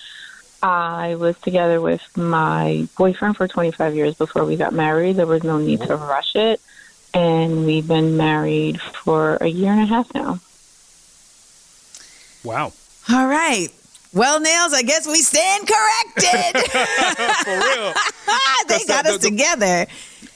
I 0.62 1.16
was 1.16 1.36
together 1.40 1.80
with 1.80 2.02
my 2.16 2.86
boyfriend 2.96 3.36
for 3.36 3.48
25 3.48 3.96
years 3.96 4.14
before 4.14 4.44
we 4.44 4.56
got 4.56 4.72
married. 4.72 5.16
There 5.16 5.26
was 5.26 5.42
no 5.42 5.58
need 5.58 5.80
to 5.82 5.96
rush 5.96 6.36
it. 6.36 6.60
And 7.14 7.66
we've 7.66 7.86
been 7.86 8.16
married 8.16 8.80
for 8.80 9.36
a 9.40 9.48
year 9.48 9.72
and 9.72 9.82
a 9.82 9.86
half 9.86 10.14
now. 10.14 10.38
Wow. 12.44 12.72
All 13.10 13.26
right. 13.26 13.68
Well, 14.14 14.38
Nailz, 14.40 14.74
I 14.74 14.82
guess 14.82 15.06
we 15.06 15.20
stand 15.22 15.66
corrected. 15.66 16.62
For 17.44 17.58
real. 17.58 17.92
they 18.68 18.84
got 18.86 19.06
us 19.06 19.18
together. 19.18 19.86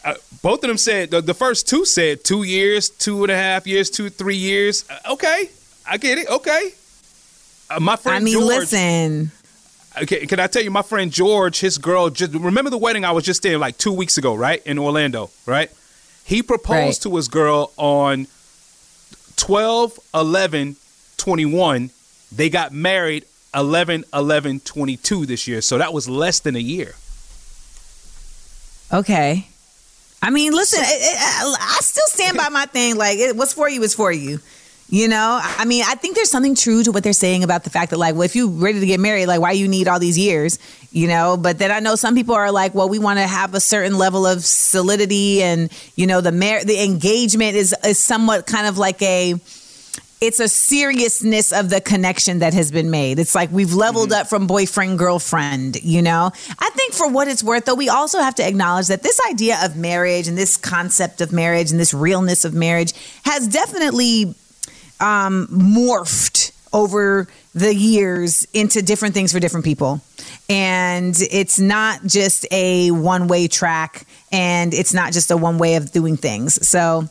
Uh, 0.04 0.14
both 0.42 0.62
of 0.64 0.68
them 0.68 0.78
said, 0.78 1.10
the, 1.10 1.20
the 1.20 1.34
first 1.34 1.68
two 1.68 1.84
said 1.84 2.24
two 2.24 2.42
years, 2.44 2.88
two 2.88 3.22
and 3.24 3.30
a 3.30 3.36
half 3.36 3.66
years, 3.66 3.90
two, 3.90 4.08
three 4.08 4.36
years. 4.36 4.84
Uh, 4.88 5.12
okay. 5.12 5.50
I 5.86 5.98
get 5.98 6.18
it. 6.18 6.28
Okay. 6.28 6.70
Uh, 7.68 7.80
my 7.80 7.96
friend 7.96 8.16
I 8.16 8.24
mean, 8.24 8.34
George, 8.34 8.46
listen. 8.46 9.30
Okay, 10.00 10.26
can 10.26 10.40
I 10.40 10.46
tell 10.46 10.62
you, 10.62 10.70
my 10.70 10.82
friend 10.82 11.10
George, 11.10 11.60
his 11.60 11.78
girl, 11.78 12.10
just 12.10 12.32
remember 12.34 12.70
the 12.70 12.78
wedding 12.78 13.04
I 13.04 13.12
was 13.12 13.24
just 13.24 13.42
there 13.42 13.58
like 13.58 13.78
two 13.78 13.92
weeks 13.92 14.18
ago, 14.18 14.34
right? 14.34 14.62
In 14.66 14.78
Orlando, 14.78 15.30
right? 15.46 15.70
He 16.24 16.42
proposed 16.42 17.04
Right. 17.06 17.10
to 17.10 17.16
his 17.16 17.28
girl 17.28 17.72
on 17.76 18.26
12 19.36 19.98
11 20.14 20.76
21. 21.16 21.90
They 22.32 22.50
got 22.50 22.72
married 22.72 23.24
11 23.54 24.04
11 24.12 24.60
22 24.60 25.26
this 25.26 25.48
year. 25.48 25.60
So 25.60 25.78
that 25.78 25.92
was 25.92 26.08
less 26.08 26.40
than 26.40 26.56
a 26.56 26.60
year. 26.60 26.94
Okay. 28.92 29.46
I 30.22 30.30
mean, 30.30 30.52
listen, 30.52 30.80
it, 30.82 30.86
it, 30.86 31.58
I 31.60 31.78
still 31.80 32.06
stand 32.06 32.36
by 32.36 32.48
my 32.48 32.66
thing. 32.66 32.96
Like, 32.96 33.18
it, 33.18 33.36
what's 33.36 33.52
for 33.52 33.68
you 33.68 33.82
is 33.82 33.94
for 33.94 34.10
you. 34.10 34.40
You 34.88 35.08
know, 35.08 35.40
I 35.42 35.64
mean, 35.64 35.82
I 35.84 35.96
think 35.96 36.14
there's 36.14 36.30
something 36.30 36.54
true 36.54 36.84
to 36.84 36.92
what 36.92 37.02
they're 37.02 37.12
saying 37.12 37.42
about 37.42 37.64
the 37.64 37.70
fact 37.70 37.90
that, 37.90 37.98
like, 37.98 38.14
well, 38.14 38.22
if 38.22 38.36
you're 38.36 38.48
ready 38.48 38.78
to 38.78 38.86
get 38.86 39.00
married, 39.00 39.26
like, 39.26 39.40
why 39.40 39.50
you 39.50 39.66
need 39.66 39.88
all 39.88 39.98
these 39.98 40.16
years, 40.16 40.60
you 40.92 41.08
know? 41.08 41.36
But 41.36 41.58
then 41.58 41.72
I 41.72 41.80
know 41.80 41.96
some 41.96 42.14
people 42.14 42.36
are 42.36 42.52
like, 42.52 42.72
well, 42.72 42.88
we 42.88 43.00
want 43.00 43.18
to 43.18 43.26
have 43.26 43.52
a 43.54 43.60
certain 43.60 43.98
level 43.98 44.24
of 44.24 44.44
solidity, 44.44 45.42
and 45.42 45.72
you 45.96 46.06
know, 46.06 46.20
the 46.20 46.30
mar- 46.30 46.62
the 46.62 46.84
engagement 46.84 47.56
is 47.56 47.74
is 47.84 47.98
somewhat 47.98 48.46
kind 48.46 48.68
of 48.68 48.78
like 48.78 49.02
a 49.02 49.34
it's 50.20 50.40
a 50.40 50.48
seriousness 50.48 51.52
of 51.52 51.68
the 51.68 51.80
connection 51.80 52.38
that 52.38 52.54
has 52.54 52.70
been 52.70 52.90
made. 52.90 53.18
It's 53.18 53.34
like 53.34 53.50
we've 53.52 53.74
leveled 53.74 54.12
up 54.12 54.28
from 54.28 54.46
boyfriend, 54.46 54.98
girlfriend, 54.98 55.82
you 55.82 56.00
know? 56.00 56.30
I 56.58 56.70
think 56.70 56.94
for 56.94 57.08
what 57.08 57.28
it's 57.28 57.42
worth, 57.42 57.66
though, 57.66 57.74
we 57.74 57.90
also 57.90 58.20
have 58.20 58.34
to 58.36 58.46
acknowledge 58.46 58.86
that 58.86 59.02
this 59.02 59.20
idea 59.28 59.58
of 59.62 59.76
marriage 59.76 60.26
and 60.26 60.38
this 60.38 60.56
concept 60.56 61.20
of 61.20 61.32
marriage 61.32 61.70
and 61.70 61.78
this 61.78 61.92
realness 61.92 62.44
of 62.44 62.54
marriage 62.54 62.94
has 63.24 63.46
definitely 63.46 64.34
um, 65.00 65.48
morphed 65.48 66.52
over 66.72 67.26
the 67.54 67.74
years 67.74 68.46
into 68.52 68.82
different 68.82 69.14
things 69.14 69.32
for 69.32 69.40
different 69.40 69.64
people. 69.64 70.00
And 70.48 71.14
it's 71.30 71.58
not 71.58 72.04
just 72.04 72.46
a 72.50 72.90
one 72.90 73.28
way 73.28 73.48
track 73.48 74.06
and 74.32 74.72
it's 74.72 74.94
not 74.94 75.12
just 75.12 75.30
a 75.30 75.36
one 75.36 75.58
way 75.58 75.76
of 75.76 75.92
doing 75.92 76.16
things. 76.16 76.66
So, 76.66 77.08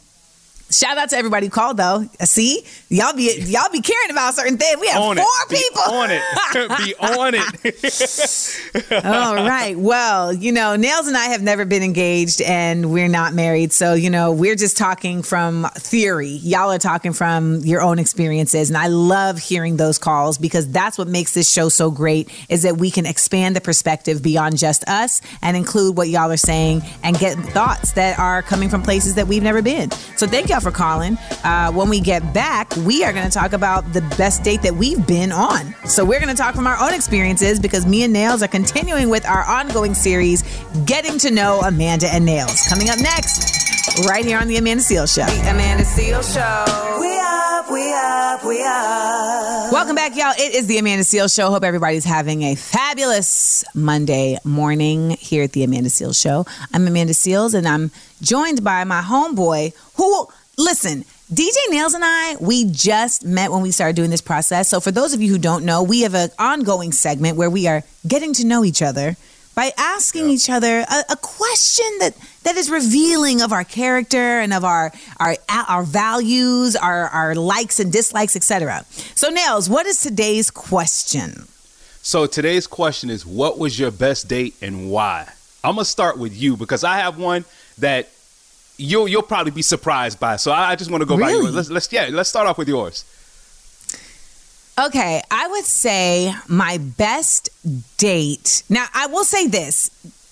Shout 0.72 0.98
out 0.98 1.10
to 1.12 1.18
everybody 1.18 1.46
who 1.46 1.52
called 1.52 1.78
though. 1.78 2.06
Uh, 2.20 2.26
see, 2.26 2.66
y'all 2.90 3.14
be 3.16 3.32
y'all 3.46 3.72
be 3.72 3.82
caring 3.82 4.10
about 4.10 4.34
certain 4.34 4.58
things. 4.58 4.80
We 4.82 4.88
have 4.88 5.02
On 5.02 5.18
it. 5.18 5.22
four 5.22 5.30
Be 5.50 5.56
people 5.58 5.82
on 5.94 6.10
it. 6.12 6.22
Be 6.86 6.96
on 6.96 7.34
it. 7.36 9.06
All 9.06 9.36
right. 9.36 9.78
Well, 9.78 10.34
you 10.34 10.52
know, 10.52 10.76
Nailz 10.76 11.08
and 11.08 11.16
I 11.16 11.26
have 11.26 11.42
never 11.42 11.66
been 11.66 11.84
engaged 11.84 12.42
and 12.42 12.92
we're 12.92 13.08
not 13.08 13.34
married. 13.34 13.74
So, 13.74 13.94
you 13.94 14.10
know, 14.10 14.32
we're 14.32 14.56
just 14.56 14.76
talking 14.76 15.22
from 15.22 15.68
theory. 15.76 16.28
Y'all 16.30 16.72
are 16.72 16.80
talking 16.80 17.14
from 17.14 17.60
your 17.60 17.82
own 17.82 18.00
experiences. 18.00 18.70
And 18.70 18.78
I 18.78 18.88
love 18.88 19.38
hearing 19.38 19.78
those 19.78 19.98
calls 19.98 20.38
because 20.38 20.68
that's 20.70 20.98
what 20.98 21.08
makes 21.08 21.34
this 21.34 21.52
show 21.52 21.70
so 21.70 21.92
great 21.92 22.30
is 22.50 22.64
that 22.64 22.78
we 22.78 22.90
can 22.90 23.06
expand 23.06 23.56
the 23.56 23.62
perspective 23.62 24.24
beyond 24.24 24.58
just 24.58 24.84
us 24.90 25.22
and 25.42 25.56
include 25.56 25.96
what 25.98 26.10
y'all 26.10 26.32
are 26.32 26.38
saying 26.38 26.82
and 27.04 27.18
get 27.20 27.38
thoughts 27.38 27.92
that 27.94 28.18
are 28.18 28.42
coming 28.42 28.70
from 28.70 28.82
places 28.82 29.16
that 29.16 29.28
we've 29.28 29.44
never 29.44 29.62
been. 29.62 29.92
So 30.18 30.26
thank 30.28 30.50
y'all 30.50 30.60
for 30.66 30.72
calling. 30.72 31.16
Uh, 31.44 31.72
when 31.72 31.90
we 31.90 32.00
get 32.00 32.34
back, 32.34 32.76
we 32.78 33.04
are 33.04 33.14
going 33.14 33.24
to 33.24 33.32
talk 33.32 33.54
about 33.54 33.94
the 33.94 34.02
best 34.18 34.44
date 34.44 34.64
that 34.64 34.74
we've 34.74 35.06
been 35.06 35.32
on. 35.32 35.76
So 35.86 36.04
we're 36.04 36.20
going 36.20 36.36
to 36.36 36.42
talk 36.42 36.56
from 36.56 36.66
our 36.66 36.78
own 36.82 36.94
experiences 36.94 37.60
because 37.60 37.86
me 37.86 38.04
and 38.04 38.16
Nailz 38.16 38.42
are 38.42 38.48
continuing 38.48 39.10
with 39.10 39.28
our 39.28 39.44
ongoing 39.44 39.94
series, 39.94 40.42
Getting 40.86 41.20
to 41.20 41.30
Know 41.30 41.62
Amanda 41.62 42.08
and 42.08 42.28
Nailz. 42.28 42.68
Coming 42.68 42.90
up 42.90 42.98
next, 43.00 44.08
right 44.08 44.26
here 44.26 44.40
on 44.40 44.48
The 44.48 44.58
Amanda 44.58 44.84
Seales 44.84 45.14
Show. 45.14 45.26
The 45.28 45.52
Amanda 45.52 45.84
Seales 45.84 46.34
Show. 46.34 47.00
We 47.00 47.16
up, 47.20 47.72
we 47.72 47.94
up, 47.94 48.44
we 48.44 48.64
up. 48.64 49.72
Welcome 49.72 49.96
back, 49.96 50.16
y'all. 50.16 50.34
It 50.38 50.56
is 50.56 50.66
the 50.66 50.80
Amanda 50.80 51.04
Seales 51.04 51.36
Show. 51.36 51.50
Hope 51.52 51.64
everybody's 51.64 52.06
having 52.06 52.42
a 52.42 52.56
fabulous 52.56 53.64
Monday 53.76 54.40
morning 54.44 55.12
here 55.12 55.44
at 55.44 55.52
the 55.52 55.64
Amanda 55.64 55.90
Seales 55.90 56.20
Show. 56.20 56.46
I'm 56.74 56.88
Amanda 56.88 57.14
Seales, 57.14 57.54
and 57.54 57.68
I'm 57.68 57.92
joined 58.22 58.64
by 58.64 58.84
my 58.84 59.02
homeboy 59.02 59.74
who, 59.96 60.28
listen, 60.58 61.04
DJ 61.34 61.56
Nailz 61.70 61.94
and 61.94 62.04
I, 62.06 62.36
we 62.40 62.66
just 62.66 63.26
met 63.26 63.52
when 63.52 63.62
we 63.62 63.72
started 63.72 63.96
doing 63.96 64.10
this 64.10 64.22
process. 64.22 64.70
So, 64.70 64.80
for 64.80 64.92
those 64.92 65.14
of 65.14 65.22
you 65.22 65.30
who 65.30 65.38
don't 65.38 65.66
know, 65.66 65.84
we 65.84 66.02
have 66.02 66.16
an 66.16 66.30
ongoing 66.38 66.92
segment 66.92 67.38
where 67.38 67.50
we 67.50 67.68
are 67.68 67.84
getting 68.08 68.34
to 68.34 68.46
know 68.46 68.64
each 68.64 68.82
other 68.82 69.16
by 69.56 69.72
asking 69.78 70.30
each 70.30 70.50
other 70.50 70.80
a, 70.82 71.04
a 71.12 71.16
question 71.16 71.86
that 72.00 72.16
that 72.44 72.56
is 72.58 72.70
revealing 72.70 73.42
of 73.42 73.54
our 73.54 73.64
character 73.64 74.40
and 74.40 74.54
of 74.54 74.64
our 74.64 74.92
our 75.20 75.36
our 75.50 75.84
values, 75.84 76.76
our 76.76 77.08
our 77.08 77.36
likes 77.36 77.80
and 77.80 77.92
dislikes, 77.92 78.36
etc. 78.36 78.86
So, 78.90 79.32
Nailz, 79.32 79.70
what 79.70 79.86
is 79.86 80.02
today's 80.02 80.52
question? 80.52 81.48
So 82.06 82.28
today's 82.28 82.68
question 82.68 83.10
is 83.10 83.26
what 83.26 83.58
was 83.58 83.80
your 83.80 83.90
best 83.90 84.28
date 84.28 84.54
and 84.62 84.92
why? 84.92 85.28
I'm 85.64 85.74
gonna 85.74 85.86
start 85.86 86.20
with 86.20 86.40
you 86.40 86.56
because 86.56 86.84
I 86.84 86.98
have 86.98 87.18
one 87.18 87.46
that 87.80 88.10
you'll 88.78 89.08
you'll 89.08 89.24
probably 89.24 89.52
be 89.52 89.62
surprised 89.62 90.20
by. 90.20 90.36
So 90.38 90.52
I, 90.52 90.72
I 90.72 90.76
just 90.76 90.92
want 90.92 91.02
to 91.02 91.06
go 91.06 91.18
by 91.18 91.32
yours. 91.32 91.54
Let's 91.56 91.70
let's 91.70 91.92
yeah, 91.92 92.10
let's 92.12 92.30
start 92.30 92.48
off 92.48 92.58
with 92.58 92.68
yours. 92.68 93.06
Okay, 94.78 95.22
I 95.32 95.48
would 95.48 95.64
say 95.64 96.34
my 96.50 96.78
best 96.80 97.50
date. 97.98 98.64
Now, 98.70 98.88
I 98.94 99.08
will 99.08 99.24
say 99.24 99.48
this 99.48 99.90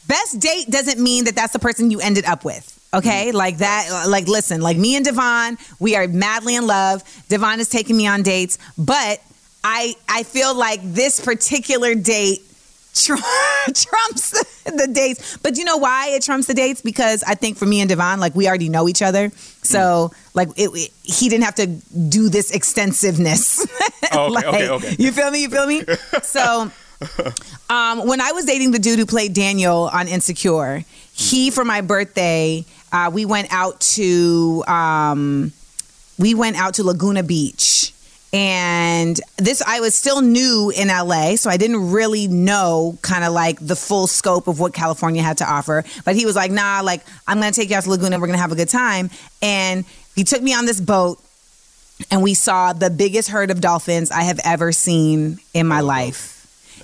best 0.08 0.40
date 0.40 0.70
doesn't 0.70 1.02
mean 1.02 1.26
that 1.26 1.36
that's 1.36 1.54
the 1.54 1.60
person 1.60 1.92
you 1.92 2.02
ended 2.02 2.26
up 2.26 2.44
with. 2.44 2.70
Okay, 2.94 3.28
mm-hmm. 3.28 3.38
like 3.38 3.58
that, 3.60 4.06
like 4.10 4.28
listen, 4.28 4.62
like 4.62 4.78
me 4.78 4.96
and 4.96 5.06
Devon, 5.06 5.58
we 5.80 5.96
are 5.96 6.08
madly 6.08 6.56
in 6.56 6.68
love. 6.68 7.04
Devon 7.30 7.60
is 7.60 7.70
taking 7.70 7.96
me 7.96 8.06
on 8.06 8.22
dates, 8.22 8.58
but 8.78 9.22
I 9.64 9.96
I 10.10 10.24
feel 10.24 10.54
like 10.54 10.82
this 10.84 11.20
particular 11.20 11.96
date 11.96 12.42
tr- 12.94 13.16
trumps 13.74 14.32
the 14.66 14.88
dates. 14.92 15.38
But 15.38 15.58
you 15.58 15.66
know 15.66 15.78
why 15.78 16.10
it 16.10 16.24
trumps 16.24 16.48
the 16.48 16.54
dates? 16.54 16.82
Because 16.82 17.24
I 17.24 17.36
think 17.36 17.58
for 17.58 17.66
me 17.66 17.82
and 17.82 17.90
Devon, 17.90 18.20
like 18.20 18.36
we 18.36 18.48
already 18.48 18.70
know 18.70 18.88
each 18.88 19.02
other, 19.02 19.30
so 19.62 20.12
like 20.34 20.50
it, 20.56 20.70
it- 20.74 20.92
he 21.04 21.30
didn't 21.30 21.44
have 21.44 21.56
to 21.56 21.68
do 21.68 22.30
this 22.30 22.52
extensiveness. 22.52 23.66
Oh, 24.16 24.26
okay, 24.26 24.34
Like, 24.36 24.46
okay, 24.46 24.70
okay. 24.70 24.96
You 25.00 25.12
feel 25.12 25.32
me? 25.32 25.42
You 25.42 25.50
feel 25.50 25.66
me? 25.66 25.82
So, 26.24 26.70
um, 27.70 28.06
when 28.08 28.22
I 28.22 28.32
was 28.32 28.46
dating 28.46 28.72
the 28.72 28.80
dude 28.80 29.00
who 29.00 29.06
played 29.06 29.34
Daniel 29.34 29.90
on 29.92 30.08
Insecure, 30.08 30.84
he 31.14 31.50
for 31.52 31.66
my 31.66 31.82
birthday, 31.82 32.66
uh, 32.92 33.10
we 33.14 33.26
went 33.26 33.48
out 33.52 33.80
to 33.96 34.64
um, 34.68 35.52
we 36.20 36.34
went 36.36 36.58
out 36.58 36.76
to 36.76 36.84
Laguna 36.84 37.24
Beach. 37.24 37.93
And 38.34 39.22
this, 39.38 39.62
I 39.62 39.80
was 39.80 39.94
still 39.94 40.22
new 40.22 40.72
in 40.76 40.88
LA, 40.88 41.36
so 41.36 41.52
I 41.52 41.58
didn't 41.58 41.92
really 41.92 42.28
know 42.28 42.98
kind 43.04 43.24
of 43.24 43.32
like 43.32 43.60
the 43.60 43.76
full 43.76 44.08
scope 44.08 44.48
of 44.48 44.60
what 44.60 44.74
California 44.74 45.22
had 45.22 45.38
to 45.38 45.46
offer. 45.46 45.84
But 46.04 46.16
he 46.16 46.26
was 46.26 46.36
like, 46.36 46.50
nah, 46.50 46.82
like, 46.84 47.02
I'm 47.28 47.40
gonna 47.40 47.52
take 47.52 47.70
you 47.70 47.76
out 47.76 47.84
to 47.84 47.92
Laguna, 47.92 48.20
we're 48.20 48.26
gonna 48.26 48.40
have 48.40 48.52
a 48.52 48.56
good 48.56 48.70
time. 48.70 49.12
And 49.44 49.86
he 50.16 50.24
took 50.24 50.42
me 50.42 50.52
on 50.56 50.66
this 50.66 50.82
boat, 50.82 51.20
and 52.10 52.24
we 52.24 52.34
saw 52.34 52.74
the 52.74 52.90
biggest 52.90 53.30
herd 53.30 53.52
of 53.52 53.62
dolphins 53.62 54.10
I 54.10 54.24
have 54.24 54.40
ever 54.44 54.72
seen 54.72 55.38
in 55.54 55.68
my 55.68 55.82
oh, 55.82 55.86
life. 55.86 56.33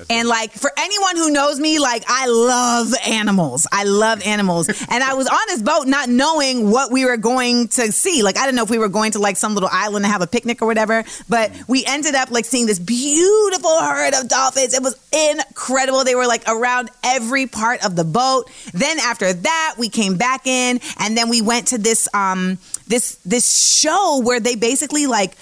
And 0.09 0.27
like 0.27 0.51
for 0.51 0.71
anyone 0.77 1.15
who 1.15 1.31
knows 1.31 1.59
me, 1.59 1.79
like 1.79 2.03
I 2.07 2.27
love 2.27 2.93
animals. 3.05 3.67
I 3.71 3.83
love 3.83 4.21
animals. 4.25 4.67
and 4.89 5.03
I 5.03 5.13
was 5.13 5.27
on 5.27 5.39
this 5.47 5.61
boat 5.61 5.87
not 5.87 6.09
knowing 6.09 6.69
what 6.71 6.91
we 6.91 7.05
were 7.05 7.17
going 7.17 7.67
to 7.69 7.91
see. 7.91 8.23
Like 8.23 8.37
I 8.37 8.45
didn't 8.45 8.55
know 8.55 8.63
if 8.63 8.69
we 8.69 8.77
were 8.77 8.89
going 8.89 9.11
to 9.13 9.19
like 9.19 9.37
some 9.37 9.53
little 9.53 9.69
island 9.71 10.05
to 10.05 10.11
have 10.11 10.21
a 10.21 10.27
picnic 10.27 10.61
or 10.61 10.65
whatever. 10.65 11.03
But 11.27 11.51
we 11.67 11.85
ended 11.85 12.15
up 12.15 12.31
like 12.31 12.45
seeing 12.45 12.65
this 12.65 12.79
beautiful 12.79 13.79
herd 13.79 14.13
of 14.13 14.27
dolphins. 14.27 14.73
It 14.73 14.83
was 14.83 14.95
incredible. 15.11 16.03
They 16.03 16.15
were 16.15 16.27
like 16.27 16.43
around 16.47 16.89
every 17.03 17.47
part 17.47 17.85
of 17.85 17.95
the 17.95 18.03
boat. 18.03 18.49
Then 18.73 18.99
after 18.99 19.33
that, 19.33 19.75
we 19.77 19.89
came 19.89 20.17
back 20.17 20.47
in 20.47 20.79
and 20.97 21.17
then 21.17 21.29
we 21.29 21.41
went 21.41 21.69
to 21.69 21.77
this 21.77 22.07
um 22.13 22.57
this 22.87 23.15
this 23.25 23.77
show 23.77 24.21
where 24.23 24.39
they 24.39 24.55
basically 24.55 25.07
like 25.07 25.35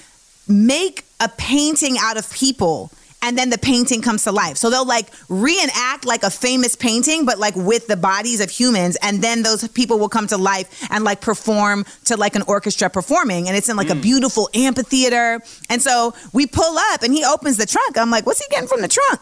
make 0.47 1.03
a 1.19 1.29
painting 1.29 1.97
out 1.99 2.17
of 2.17 2.31
people 2.31 2.91
and 3.21 3.37
then 3.37 3.49
the 3.49 3.57
painting 3.57 4.01
comes 4.01 4.23
to 4.23 4.31
life. 4.31 4.57
So 4.57 4.69
they'll 4.69 4.85
like 4.85 5.07
reenact 5.27 6.05
like 6.05 6.23
a 6.23 6.29
famous 6.29 6.75
painting, 6.75 7.25
but 7.25 7.39
like 7.39 7.55
with 7.55 7.87
the 7.87 7.97
bodies 7.97 8.41
of 8.41 8.49
humans. 8.49 8.97
And 9.01 9.21
then 9.21 9.43
those 9.43 9.67
people 9.69 9.97
will 9.99 10.09
come 10.09 10.27
to 10.27 10.37
life 10.37 10.87
and 10.91 11.03
like 11.03 11.19
perform 11.21 11.85
to 12.05 12.15
like 12.15 12.35
an 12.35 12.43
orchestra 12.43 12.89
performing. 12.89 13.47
And 13.47 13.57
it's 13.57 13.69
in 13.69 13.75
like 13.75 13.89
a 13.89 13.95
mm. 13.95 14.01
beautiful 14.01 14.49
amphitheater. 14.53 15.41
And 15.69 15.81
so 15.81 16.13
we 16.31 16.45
pull 16.45 16.77
up 16.77 17.01
and 17.01 17.13
he 17.13 17.25
opens 17.25 17.57
the 17.57 17.65
trunk. 17.65 17.97
I'm 17.97 18.11
like, 18.11 18.25
what's 18.25 18.39
he 18.39 18.47
getting 18.49 18.67
from 18.67 18.81
the 18.81 18.87
trunk? 18.87 19.19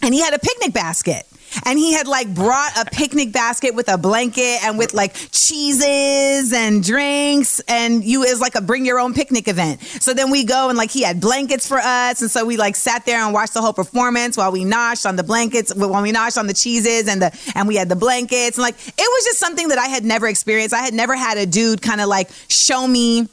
And 0.00 0.14
he 0.14 0.20
had 0.20 0.34
a 0.34 0.38
picnic 0.38 0.72
basket. 0.72 1.26
And 1.64 1.78
he 1.78 1.92
had 1.92 2.06
like 2.06 2.32
brought 2.32 2.76
a 2.76 2.84
picnic 2.84 3.32
basket 3.32 3.74
with 3.74 3.88
a 3.88 3.98
blanket 3.98 4.64
and 4.64 4.78
with 4.78 4.94
like 4.94 5.14
cheeses 5.14 6.52
and 6.52 6.82
drinks. 6.82 7.60
And 7.68 8.04
you 8.04 8.22
is 8.22 8.40
like 8.40 8.54
a 8.54 8.60
bring 8.60 8.86
your 8.86 8.98
own 8.98 9.14
picnic 9.14 9.48
event. 9.48 9.80
So 9.82 10.14
then 10.14 10.30
we 10.30 10.44
go 10.44 10.68
and 10.68 10.78
like 10.78 10.90
he 10.90 11.02
had 11.02 11.20
blankets 11.20 11.66
for 11.66 11.78
us. 11.78 12.22
And 12.22 12.30
so 12.30 12.44
we 12.44 12.56
like 12.56 12.76
sat 12.76 13.06
there 13.06 13.18
and 13.18 13.32
watched 13.32 13.54
the 13.54 13.60
whole 13.60 13.72
performance 13.72 14.36
while 14.36 14.52
we 14.52 14.64
noshed 14.64 15.06
on 15.06 15.16
the 15.16 15.24
blankets, 15.24 15.74
while 15.74 16.02
we 16.02 16.12
noshed 16.12 16.38
on 16.38 16.46
the 16.46 16.54
cheeses 16.54 17.08
and 17.08 17.22
the 17.22 17.52
and 17.54 17.68
we 17.68 17.76
had 17.76 17.88
the 17.88 17.96
blankets. 17.96 18.56
And 18.56 18.62
like 18.62 18.76
it 18.86 18.94
was 18.98 19.24
just 19.24 19.38
something 19.38 19.68
that 19.68 19.78
I 19.78 19.86
had 19.86 20.04
never 20.04 20.26
experienced. 20.26 20.74
I 20.74 20.82
had 20.82 20.94
never 20.94 21.14
had 21.14 21.38
a 21.38 21.46
dude 21.46 21.82
kind 21.82 22.00
of 22.00 22.08
like 22.08 22.30
show 22.48 22.86
me 22.86 23.28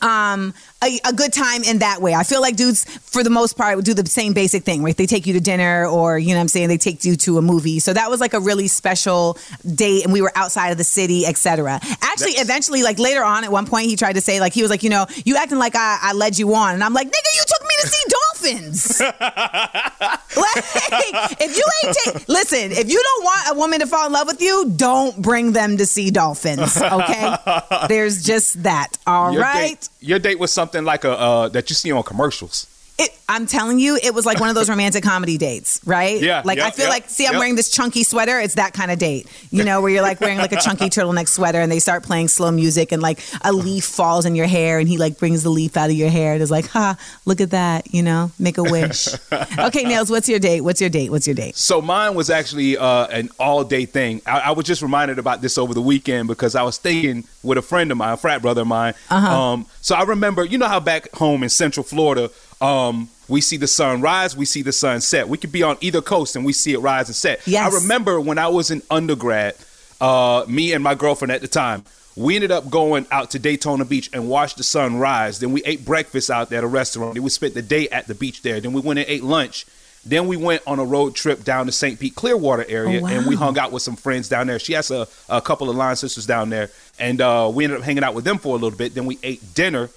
um 0.00 0.54
a, 0.82 1.00
a 1.04 1.12
good 1.12 1.32
time 1.32 1.62
in 1.62 1.78
that 1.78 2.02
way. 2.02 2.14
I 2.14 2.24
feel 2.24 2.40
like 2.40 2.56
dudes 2.56 2.84
for 2.84 3.22
the 3.22 3.30
most 3.30 3.56
part 3.56 3.76
would 3.76 3.84
do 3.84 3.94
the 3.94 4.06
same 4.06 4.32
basic 4.32 4.64
thing, 4.64 4.82
right? 4.82 4.96
They 4.96 5.06
take 5.06 5.26
you 5.26 5.32
to 5.34 5.40
dinner 5.40 5.86
or 5.86 6.18
you 6.18 6.30
know 6.30 6.36
what 6.36 6.40
I'm 6.42 6.48
saying, 6.48 6.68
they 6.68 6.78
take 6.78 7.04
you 7.04 7.16
to 7.16 7.38
a 7.38 7.42
movie. 7.42 7.78
So 7.78 7.92
that 7.92 8.10
was 8.10 8.20
like 8.20 8.34
a 8.34 8.40
really 8.40 8.68
special 8.68 9.38
date 9.74 10.04
and 10.04 10.12
we 10.12 10.22
were 10.22 10.32
outside 10.34 10.70
of 10.70 10.78
the 10.78 10.84
city, 10.84 11.26
etc. 11.26 11.80
Actually, 12.00 12.32
eventually 12.32 12.82
like 12.82 12.98
later 12.98 13.22
on 13.22 13.44
at 13.44 13.52
one 13.52 13.66
point 13.66 13.86
he 13.86 13.96
tried 13.96 14.14
to 14.14 14.20
say 14.20 14.40
like 14.40 14.52
he 14.52 14.62
was 14.62 14.70
like, 14.70 14.82
you 14.82 14.90
know, 14.90 15.06
you 15.24 15.36
acting 15.36 15.58
like 15.58 15.76
I, 15.76 15.98
I 16.02 16.12
led 16.12 16.38
you 16.38 16.54
on 16.54 16.74
and 16.74 16.82
I'm 16.84 16.94
like, 16.94 17.06
nigga, 17.06 17.12
you 17.34 17.42
took 17.46 17.62
me 17.62 17.74
to 17.80 17.86
see 17.88 18.04
dolphins. 18.08 19.00
like 20.36 21.40
if 21.40 21.56
you 21.56 21.64
ain't 21.84 21.96
take 22.04 22.28
listen, 22.28 22.72
if 22.72 22.90
you 22.90 23.02
don't 23.02 23.24
want 23.24 23.56
a 23.56 23.58
woman 23.58 23.80
to 23.80 23.86
fall 23.86 24.06
in 24.06 24.12
love 24.12 24.26
with 24.26 24.40
you, 24.40 24.72
don't 24.76 25.20
bring 25.20 25.52
them 25.52 25.76
to 25.76 25.86
see 25.86 26.10
dolphins. 26.10 26.80
Okay? 26.80 27.36
There's 27.88 28.24
just 28.24 28.62
that. 28.62 28.88
All 29.06 29.32
your 29.32 29.42
right. 29.42 29.80
Date, 29.80 29.88
your 30.00 30.18
date 30.18 30.38
was 30.38 30.52
something 30.52 30.71
like 30.84 31.04
a 31.04 31.12
uh, 31.18 31.48
that 31.48 31.70
you 31.70 31.74
see 31.74 31.92
on 31.92 32.02
commercials. 32.02 32.66
It, 32.98 33.10
I'm 33.28 33.46
telling 33.46 33.78
you, 33.78 33.98
it 34.02 34.14
was 34.14 34.26
like 34.26 34.38
one 34.40 34.48
of 34.48 34.54
those 34.54 34.68
romantic 34.70 35.02
comedy 35.02 35.38
dates, 35.38 35.80
right? 35.84 36.20
Yeah, 36.20 36.42
Like 36.44 36.58
I 36.58 36.70
feel 36.70 36.84
yep, 36.84 36.92
like, 36.92 37.08
see, 37.08 37.26
I'm 37.26 37.32
yep. 37.32 37.40
wearing 37.40 37.56
this 37.56 37.70
chunky 37.70 38.04
sweater. 38.04 38.38
It's 38.38 38.54
that 38.56 38.74
kind 38.74 38.90
of 38.90 38.98
date, 38.98 39.26
you 39.50 39.64
know, 39.64 39.80
where 39.80 39.90
you're 39.90 40.02
like 40.02 40.20
wearing 40.20 40.38
like 40.38 40.52
a 40.52 40.60
chunky 40.60 40.84
turtleneck 40.90 41.28
sweater, 41.28 41.60
and 41.60 41.72
they 41.72 41.78
start 41.78 42.02
playing 42.02 42.28
slow 42.28 42.50
music, 42.50 42.92
and 42.92 43.00
like 43.00 43.20
a 43.42 43.52
leaf 43.52 43.84
falls 43.84 44.26
in 44.26 44.34
your 44.34 44.46
hair, 44.46 44.78
and 44.78 44.88
he 44.88 44.98
like 44.98 45.18
brings 45.18 45.42
the 45.42 45.50
leaf 45.50 45.76
out 45.76 45.90
of 45.90 45.96
your 45.96 46.10
hair, 46.10 46.34
and 46.34 46.42
is 46.42 46.50
like, 46.50 46.66
"Ha, 46.68 46.96
look 47.24 47.40
at 47.40 47.50
that," 47.50 47.92
you 47.94 48.02
know, 48.02 48.30
make 48.38 48.58
a 48.58 48.62
wish. 48.62 49.08
okay, 49.32 49.84
Nailz, 49.84 50.10
what's 50.10 50.28
your 50.28 50.38
date? 50.38 50.60
What's 50.60 50.80
your 50.80 50.90
date? 50.90 51.10
What's 51.10 51.26
your 51.26 51.34
date? 51.34 51.56
So 51.56 51.80
mine 51.80 52.14
was 52.14 52.30
actually 52.30 52.76
uh, 52.76 53.06
an 53.06 53.30
all 53.38 53.64
day 53.64 53.86
thing. 53.86 54.20
I, 54.26 54.40
I 54.40 54.50
was 54.52 54.66
just 54.66 54.82
reminded 54.82 55.18
about 55.18 55.40
this 55.40 55.56
over 55.58 55.74
the 55.74 55.82
weekend 55.82 56.28
because 56.28 56.54
I 56.54 56.62
was 56.62 56.74
staying 56.74 57.24
with 57.42 57.58
a 57.58 57.62
friend 57.62 57.90
of 57.90 57.98
mine, 57.98 58.12
a 58.12 58.16
frat 58.16 58.42
brother 58.42 58.62
of 58.62 58.66
mine. 58.66 58.94
Uh-huh. 59.10 59.40
Um, 59.40 59.66
so 59.80 59.94
I 59.94 60.02
remember, 60.02 60.44
you 60.44 60.58
know 60.58 60.68
how 60.68 60.80
back 60.80 61.10
home 61.14 61.42
in 61.42 61.48
Central 61.48 61.84
Florida, 61.84 62.30
um, 62.62 63.08
we 63.28 63.40
see 63.40 63.56
the 63.56 63.66
sun 63.66 64.00
rise, 64.00 64.36
we 64.36 64.44
see 64.44 64.62
the 64.62 64.72
sun 64.72 65.00
set. 65.00 65.28
We 65.28 65.36
could 65.36 65.52
be 65.52 65.62
on 65.62 65.76
either 65.80 66.00
coast 66.00 66.36
and 66.36 66.44
we 66.44 66.52
see 66.52 66.72
it 66.72 66.78
rise 66.78 67.08
and 67.08 67.16
set. 67.16 67.40
Yes. 67.46 67.72
I 67.72 67.76
remember 67.82 68.20
when 68.20 68.38
I 68.38 68.48
was 68.48 68.70
in 68.70 68.82
undergrad, 68.90 69.56
uh, 70.00 70.44
me 70.48 70.72
and 70.72 70.82
my 70.82 70.94
girlfriend 70.94 71.32
at 71.32 71.40
the 71.40 71.48
time, 71.48 71.84
we 72.14 72.36
ended 72.36 72.50
up 72.52 72.70
going 72.70 73.06
out 73.10 73.30
to 73.30 73.38
Daytona 73.38 73.84
Beach 73.84 74.10
and 74.12 74.28
watched 74.28 74.58
the 74.58 74.62
sun 74.62 74.98
rise. 74.98 75.40
Then 75.40 75.50
we 75.52 75.62
ate 75.64 75.84
breakfast 75.84 76.30
out 76.30 76.50
there 76.50 76.58
at 76.58 76.64
a 76.64 76.68
restaurant. 76.68 77.14
Then 77.14 77.22
we 77.22 77.30
spent 77.30 77.54
the 77.54 77.62
day 77.62 77.88
at 77.88 78.06
the 78.06 78.14
beach 78.14 78.42
there. 78.42 78.60
Then 78.60 78.72
we 78.74 78.80
went 78.80 78.98
and 78.98 79.08
ate 79.08 79.24
lunch. 79.24 79.66
Then 80.04 80.26
we 80.26 80.36
went 80.36 80.62
on 80.66 80.78
a 80.78 80.84
road 80.84 81.14
trip 81.14 81.42
down 81.44 81.66
to 81.66 81.72
St. 81.72 81.98
Pete 81.98 82.14
Clearwater 82.14 82.66
area 82.68 83.00
Oh, 83.02 83.06
and 83.06 83.24
we 83.26 83.36
hung 83.36 83.56
out 83.56 83.72
with 83.72 83.82
some 83.82 83.96
friends 83.96 84.28
down 84.28 84.48
there. 84.48 84.58
She 84.58 84.72
has 84.74 84.90
a, 84.90 85.06
a 85.28 85.40
couple 85.40 85.70
of 85.70 85.76
line 85.76 85.96
sisters 85.96 86.26
down 86.26 86.50
there. 86.50 86.70
And 86.98 87.20
uh, 87.20 87.50
we 87.52 87.64
ended 87.64 87.78
up 87.78 87.84
hanging 87.84 88.04
out 88.04 88.14
with 88.14 88.24
them 88.24 88.38
for 88.38 88.50
a 88.56 88.58
little 88.58 88.76
bit. 88.76 88.94
Then 88.94 89.06
we 89.06 89.18
ate 89.22 89.54
dinner 89.54 89.88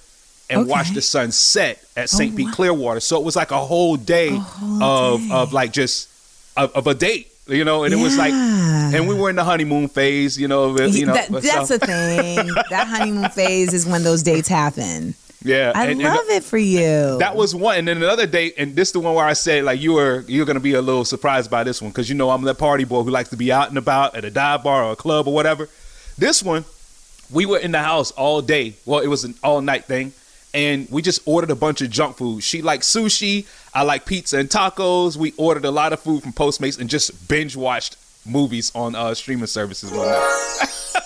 and 0.48 0.60
Okay. 0.60 0.70
watched 0.70 0.94
the 0.94 1.02
sun 1.02 1.32
set 1.32 1.82
at 1.96 2.08
St. 2.08 2.32
Oh, 2.32 2.36
Pete 2.36 2.46
wow. 2.46 2.52
Clearwater. 2.52 3.00
So 3.00 3.18
it 3.18 3.24
was 3.24 3.34
like 3.36 3.50
a 3.50 3.58
whole 3.58 3.96
day 3.96 4.38
of 4.80 5.30
of 5.32 5.52
like 5.52 5.72
just 5.72 6.08
of, 6.56 6.72
of 6.74 6.86
a 6.86 6.94
date. 6.94 7.32
You 7.48 7.64
know, 7.64 7.84
and 7.84 7.94
it 7.94 7.96
was 7.98 8.16
like, 8.18 8.32
and 8.32 9.06
we 9.06 9.14
were 9.14 9.30
in 9.30 9.36
the 9.36 9.44
honeymoon 9.44 9.86
phase. 9.88 10.36
You 10.38 10.48
know, 10.48 10.76
you 10.78 11.06
know. 11.06 11.14
That- 11.14 11.30
that's 11.30 11.68
so- 11.68 11.78
the 11.78 11.86
thing. 11.86 12.46
that 12.70 12.86
honeymoon 12.88 13.30
phase 13.30 13.72
is 13.72 13.86
when 13.86 14.02
those 14.02 14.24
dates 14.24 14.48
happen. 14.48 15.14
Yeah, 15.44 15.70
I 15.72 15.82
and- 15.86 16.00
and 16.00 16.02
love 16.12 16.28
it 16.28 16.42
for 16.42 16.58
you. 16.58 17.18
That 17.18 17.36
was 17.36 17.54
one, 17.54 17.78
and 17.78 17.86
then 17.86 17.98
another 17.98 18.26
date, 18.26 18.54
and 18.58 18.74
this 18.74 18.88
is 18.88 18.92
the 18.94 19.00
one 19.00 19.14
where 19.14 19.24
I 19.24 19.34
said 19.34 19.62
like 19.62 19.80
you 19.80 19.92
were 19.92 20.24
you're 20.26 20.44
gonna 20.46 20.58
be 20.58 20.74
a 20.74 20.82
little 20.82 21.04
surprised 21.04 21.48
by 21.48 21.62
this 21.62 21.80
one 21.80 21.92
because 21.92 22.08
you 22.08 22.16
know 22.16 22.30
I'm 22.30 22.42
that 22.42 22.58
party 22.58 22.82
boy 22.82 23.04
who 23.04 23.10
likes 23.10 23.28
to 23.30 23.36
be 23.36 23.52
out 23.52 23.68
and 23.68 23.78
about 23.78 24.16
at 24.16 24.24
a 24.24 24.30
dive 24.30 24.64
bar 24.64 24.82
or 24.82 24.92
a 24.92 24.96
club 24.96 25.28
or 25.28 25.34
whatever. 25.34 25.68
This 26.18 26.42
one, 26.42 26.64
we 27.30 27.46
were 27.46 27.58
in 27.58 27.70
the 27.70 27.82
house 27.82 28.10
all 28.12 28.42
day. 28.42 28.74
Well, 28.86 28.98
it 29.00 29.06
was 29.06 29.22
an 29.22 29.34
all 29.44 29.60
night 29.60 29.84
thing, 29.84 30.14
and 30.56 30.88
we 30.88 31.02
just 31.02 31.20
ordered 31.26 31.50
a 31.50 31.54
bunch 31.54 31.82
of 31.82 31.90
junk 31.90 32.16
food. 32.16 32.42
She 32.42 32.62
liked 32.62 32.82
sushi, 32.82 33.46
I 33.74 33.82
like 33.82 34.06
pizza 34.06 34.38
and 34.38 34.48
tacos. 34.48 35.16
We 35.16 35.34
ordered 35.36 35.66
a 35.66 35.70
lot 35.70 35.92
of 35.92 36.00
food 36.00 36.22
from 36.22 36.32
Postmates 36.32 36.80
and 36.80 36.88
just 36.88 37.28
binge 37.28 37.54
watched 37.54 37.98
movies 38.24 38.72
on 38.74 38.94
uh, 38.94 39.12
streaming 39.14 39.46
services 39.46 39.90
one 39.90 40.08
night. 40.08 40.68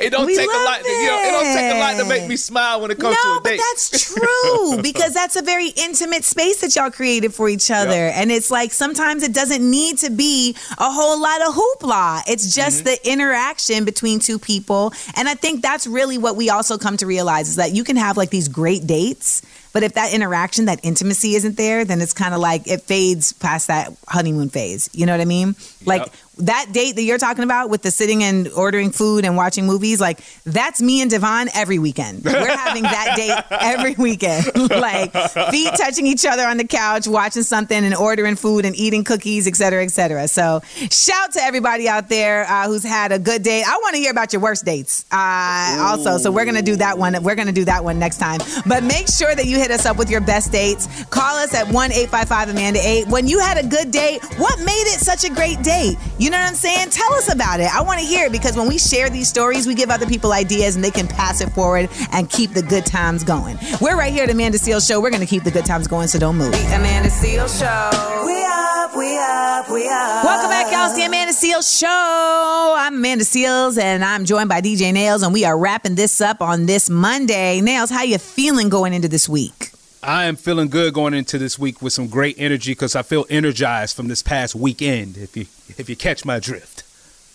it 0.00 0.10
don't 0.10 0.26
We 0.26 0.36
take 0.36 0.48
a 0.48 0.64
lot. 0.64 0.80
To, 0.82 0.88
you 0.88 1.06
know, 1.06 1.18
it 1.18 1.30
don't 1.32 1.56
take 1.56 1.74
a 1.74 1.78
lot 1.80 1.96
to 2.02 2.08
make 2.08 2.28
me 2.28 2.36
smile 2.36 2.80
when 2.80 2.90
it 2.90 2.98
comes 2.98 3.16
to 3.16 3.28
no, 3.28 3.38
a 3.38 3.42
date. 3.42 3.58
but 3.58 3.64
that's 3.70 4.12
true 4.12 4.78
because 4.82 5.14
that's 5.14 5.36
a 5.36 5.42
very 5.42 5.68
intimate 5.68 6.24
space 6.24 6.60
that 6.60 6.74
y'all 6.76 6.90
created 6.90 7.34
for 7.34 7.48
each 7.48 7.70
other. 7.70 8.08
And 8.08 8.30
it's 8.30 8.50
like 8.50 8.72
sometimes 8.72 9.22
it 9.22 9.32
doesn't 9.34 9.68
need 9.68 9.98
to 9.98 10.10
be 10.10 10.56
a 10.78 10.90
whole 10.90 11.20
lot 11.20 11.40
of 11.42 11.54
hoopla. 11.54 12.22
It's 12.28 12.54
just 12.54 12.68
Mm-hmm. 12.68 12.84
the 12.84 13.10
interaction 13.12 13.84
between 13.84 14.20
two 14.20 14.38
people. 14.38 14.92
And 15.16 15.26
I 15.28 15.34
think 15.34 15.62
that's 15.62 15.86
really 15.86 16.18
what 16.18 16.36
we 16.36 16.50
also 16.50 16.76
come 16.78 16.96
to 16.98 17.06
realize 17.06 17.48
is 17.48 17.56
that 17.56 17.72
you 17.72 17.82
can 17.82 17.96
have 17.96 18.16
like 18.16 18.30
these 18.30 18.46
great 18.48 18.86
dates. 18.86 19.42
But 19.72 19.82
if 19.82 19.94
that 19.94 20.12
interaction, 20.12 20.66
that 20.66 20.80
intimacy 20.84 21.34
isn't 21.34 21.56
there, 21.56 21.84
then 21.84 22.00
it's 22.00 22.12
kind 22.12 22.34
of 22.34 22.40
like 22.40 22.66
it 22.68 22.82
fades 22.82 23.32
past 23.32 23.66
that 23.68 23.92
honeymoon 24.06 24.48
phase. 24.50 24.88
You 24.92 25.06
know 25.06 25.12
what 25.12 25.20
I 25.20 25.24
mean? 25.26 25.56
Like 25.84 26.10
that 26.38 26.66
date 26.72 26.96
that 26.96 27.02
you're 27.02 27.18
talking 27.18 27.44
about 27.44 27.70
with 27.70 27.82
the 27.82 27.90
sitting 27.90 28.22
and 28.22 28.48
ordering 28.48 28.90
food 28.90 29.24
and 29.24 29.36
watching 29.36 29.66
movies, 29.66 30.00
like 30.00 30.20
that's 30.44 30.80
me 30.80 31.02
and 31.02 31.10
Devon 31.10 31.48
every 31.54 31.78
weekend. 31.78 32.24
We're 32.24 32.56
having 32.56 32.82
that 32.82 33.14
date 33.16 33.34
every 33.50 33.94
weekend. 33.94 34.46
like 34.70 35.12
feet 35.50 35.70
touching 35.76 36.06
each 36.06 36.24
other 36.26 36.44
on 36.44 36.56
the 36.56 36.66
couch, 36.66 37.06
watching 37.06 37.42
something 37.42 37.84
and 37.84 37.94
ordering 37.94 38.36
food 38.36 38.64
and 38.64 38.76
eating 38.76 39.04
cookies, 39.04 39.46
et 39.46 39.56
cetera, 39.56 39.84
et 39.84 39.90
cetera. 39.90 40.28
So 40.28 40.60
shout 40.90 41.32
to 41.32 41.40
everybody 41.40 41.88
out 41.88 42.08
there 42.08 42.44
uh, 42.44 42.66
who's 42.66 42.84
had 42.84 43.12
a 43.12 43.18
good 43.18 43.42
date. 43.42 43.64
I 43.66 43.76
want 43.82 43.94
to 43.94 44.00
hear 44.00 44.10
about 44.10 44.32
your 44.32 44.42
worst 44.42 44.64
dates 44.64 45.04
uh, 45.10 45.76
also. 45.80 46.18
So 46.18 46.30
we're 46.30 46.44
going 46.44 46.56
to 46.56 46.62
do 46.62 46.76
that 46.76 46.98
one. 46.98 47.20
We're 47.22 47.34
going 47.34 47.48
to 47.48 47.52
do 47.52 47.64
that 47.64 47.84
one 47.84 47.98
next 47.98 48.18
time. 48.18 48.40
But 48.66 48.84
make 48.84 49.08
sure 49.08 49.34
that 49.34 49.46
you 49.46 49.56
hit 49.56 49.70
us 49.70 49.86
up 49.86 49.96
with 49.96 50.10
your 50.10 50.20
best 50.20 50.52
dates. 50.52 51.04
Call 51.06 51.36
us 51.36 51.54
at 51.54 51.66
1 51.66 51.92
855 51.92 52.48
Amanda 52.50 52.80
8. 52.82 53.08
When 53.08 53.26
you 53.26 53.38
had 53.38 53.62
a 53.62 53.66
good 53.66 53.90
date, 53.90 54.22
what 54.38 54.58
made 54.60 54.84
it 54.86 55.00
such 55.00 55.24
a 55.24 55.30
great 55.30 55.62
date? 55.62 55.96
You 56.18 56.27
know 56.30 56.38
what 56.38 56.48
I'm 56.48 56.54
saying? 56.54 56.90
Tell 56.90 57.12
us 57.14 57.32
about 57.32 57.60
it. 57.60 57.74
I 57.74 57.80
want 57.82 58.00
to 58.00 58.06
hear 58.06 58.26
it 58.26 58.32
because 58.32 58.56
when 58.56 58.68
we 58.68 58.78
share 58.78 59.08
these 59.08 59.28
stories, 59.28 59.66
we 59.66 59.74
give 59.74 59.90
other 59.90 60.06
people 60.06 60.32
ideas 60.32 60.74
and 60.76 60.84
they 60.84 60.90
can 60.90 61.06
pass 61.06 61.40
it 61.40 61.50
forward 61.50 61.88
and 62.12 62.28
keep 62.28 62.52
the 62.52 62.62
good 62.62 62.86
times 62.86 63.24
going. 63.24 63.58
We're 63.80 63.96
right 63.96 64.12
here 64.12 64.24
at 64.24 64.30
Amanda 64.30 64.58
Seales 64.58 64.86
Show. 64.86 65.00
We're 65.00 65.10
going 65.10 65.22
to 65.22 65.26
keep 65.26 65.44
the 65.44 65.50
good 65.50 65.64
times 65.64 65.86
going, 65.86 66.08
so 66.08 66.18
don't 66.18 66.36
move. 66.36 66.54
Amanda 66.54 67.08
Seales 67.08 67.58
Show. 67.58 68.26
We 68.26 68.42
up, 68.44 68.96
we 68.96 69.18
up, 69.18 69.70
we 69.70 69.88
up. 69.88 70.24
Welcome 70.24 70.50
back, 70.50 70.72
y'all. 70.72 70.86
It's 70.86 70.96
the 70.96 71.04
Amanda 71.04 71.32
Seales 71.32 71.78
Show. 71.78 72.74
I'm 72.78 72.94
Amanda 72.94 73.24
Seales, 73.24 73.78
and 73.78 74.04
I'm 74.04 74.24
joined 74.24 74.48
by 74.48 74.60
DJ 74.60 74.92
Nailz, 74.92 75.22
and 75.22 75.32
we 75.32 75.44
are 75.44 75.58
wrapping 75.58 75.94
this 75.94 76.20
up 76.20 76.42
on 76.42 76.66
this 76.66 76.90
Monday. 76.90 77.60
Nailz, 77.60 77.90
how 77.90 78.02
you 78.02 78.18
feeling 78.18 78.68
going 78.68 78.92
into 78.92 79.08
this 79.08 79.28
week? 79.28 79.70
I 80.02 80.24
am 80.26 80.36
feeling 80.36 80.68
good 80.68 80.94
going 80.94 81.14
into 81.14 81.38
this 81.38 81.58
week 81.58 81.82
with 81.82 81.92
some 81.92 82.06
great 82.06 82.36
energy 82.38 82.72
because 82.72 82.94
I 82.94 83.02
feel 83.02 83.26
energized 83.28 83.96
from 83.96 84.08
this 84.08 84.22
past 84.22 84.54
weekend. 84.54 85.16
If 85.16 85.36
you 85.36 85.46
if 85.76 85.88
you 85.88 85.96
catch 85.96 86.24
my 86.24 86.38
drift. 86.38 86.84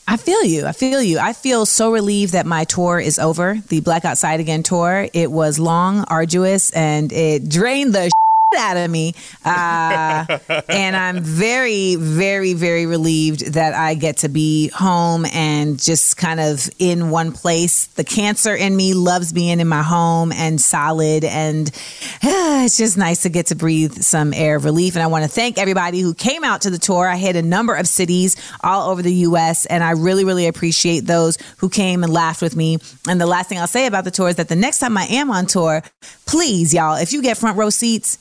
I 0.07 0.17
feel 0.17 0.43
you. 0.43 0.65
I 0.65 0.73
feel 0.73 1.01
you. 1.01 1.17
I 1.19 1.33
feel 1.33 1.65
so 1.65 1.91
relieved 1.91 2.33
that 2.33 2.45
my 2.45 2.65
tour 2.65 2.99
is 2.99 3.19
over. 3.19 3.57
The 3.69 3.79
Black 3.79 4.03
Outside 4.03 4.39
Again 4.41 4.61
tour. 4.63 5.07
It 5.13 5.31
was 5.31 5.59
long, 5.59 6.03
arduous, 6.07 6.71
and 6.71 7.11
it 7.11 7.47
drained 7.47 7.93
the 7.93 8.11
out 8.57 8.77
of 8.77 8.89
me. 8.89 9.13
Uh, 9.45 10.25
and 10.69 10.95
I'm 10.95 11.21
very, 11.21 11.95
very, 11.95 12.53
very 12.53 12.85
relieved 12.85 13.53
that 13.53 13.73
I 13.73 13.95
get 13.95 14.17
to 14.17 14.29
be 14.29 14.69
home 14.69 15.25
and 15.33 15.81
just 15.81 16.17
kind 16.17 16.39
of 16.39 16.69
in 16.79 17.09
one 17.09 17.31
place. 17.31 17.87
The 17.87 18.03
cancer 18.03 18.55
in 18.55 18.75
me 18.75 18.93
loves 18.93 19.33
being 19.33 19.59
in 19.59 19.67
my 19.67 19.83
home 19.83 20.31
and 20.31 20.59
solid. 20.59 21.23
And 21.23 21.69
it's 22.21 22.77
just 22.77 22.97
nice 22.97 23.23
to 23.23 23.29
get 23.29 23.47
to 23.47 23.55
breathe 23.55 24.01
some 24.01 24.33
air 24.33 24.55
of 24.55 24.65
relief. 24.65 24.95
And 24.95 25.03
I 25.03 25.07
want 25.07 25.23
to 25.23 25.29
thank 25.29 25.57
everybody 25.57 26.01
who 26.01 26.13
came 26.13 26.43
out 26.43 26.61
to 26.61 26.69
the 26.69 26.77
tour. 26.77 27.07
I 27.07 27.17
hit 27.17 27.35
a 27.35 27.41
number 27.41 27.75
of 27.75 27.87
cities 27.87 28.35
all 28.63 28.89
over 28.89 29.01
the 29.01 29.13
U.S. 29.13 29.65
And 29.65 29.83
I 29.83 29.91
really, 29.91 30.25
really 30.25 30.47
appreciate 30.47 31.01
those 31.01 31.37
who 31.57 31.69
came 31.69 32.03
and 32.03 32.11
laughed 32.11 32.41
with 32.41 32.55
me. 32.55 32.79
And 33.07 33.19
the 33.19 33.25
last 33.25 33.49
thing 33.49 33.59
I'll 33.59 33.67
say 33.67 33.85
about 33.85 34.03
the 34.03 34.11
tour 34.11 34.29
is 34.29 34.35
that 34.37 34.49
the 34.49 34.55
next 34.55 34.79
time 34.79 34.97
I 34.97 35.05
am 35.05 35.31
on 35.31 35.45
tour, 35.45 35.83
please, 36.25 36.73
y'all, 36.73 36.95
if 36.95 37.13
you 37.13 37.21
get 37.21 37.37
front 37.37 37.57
row 37.57 37.69
seats, 37.69 38.17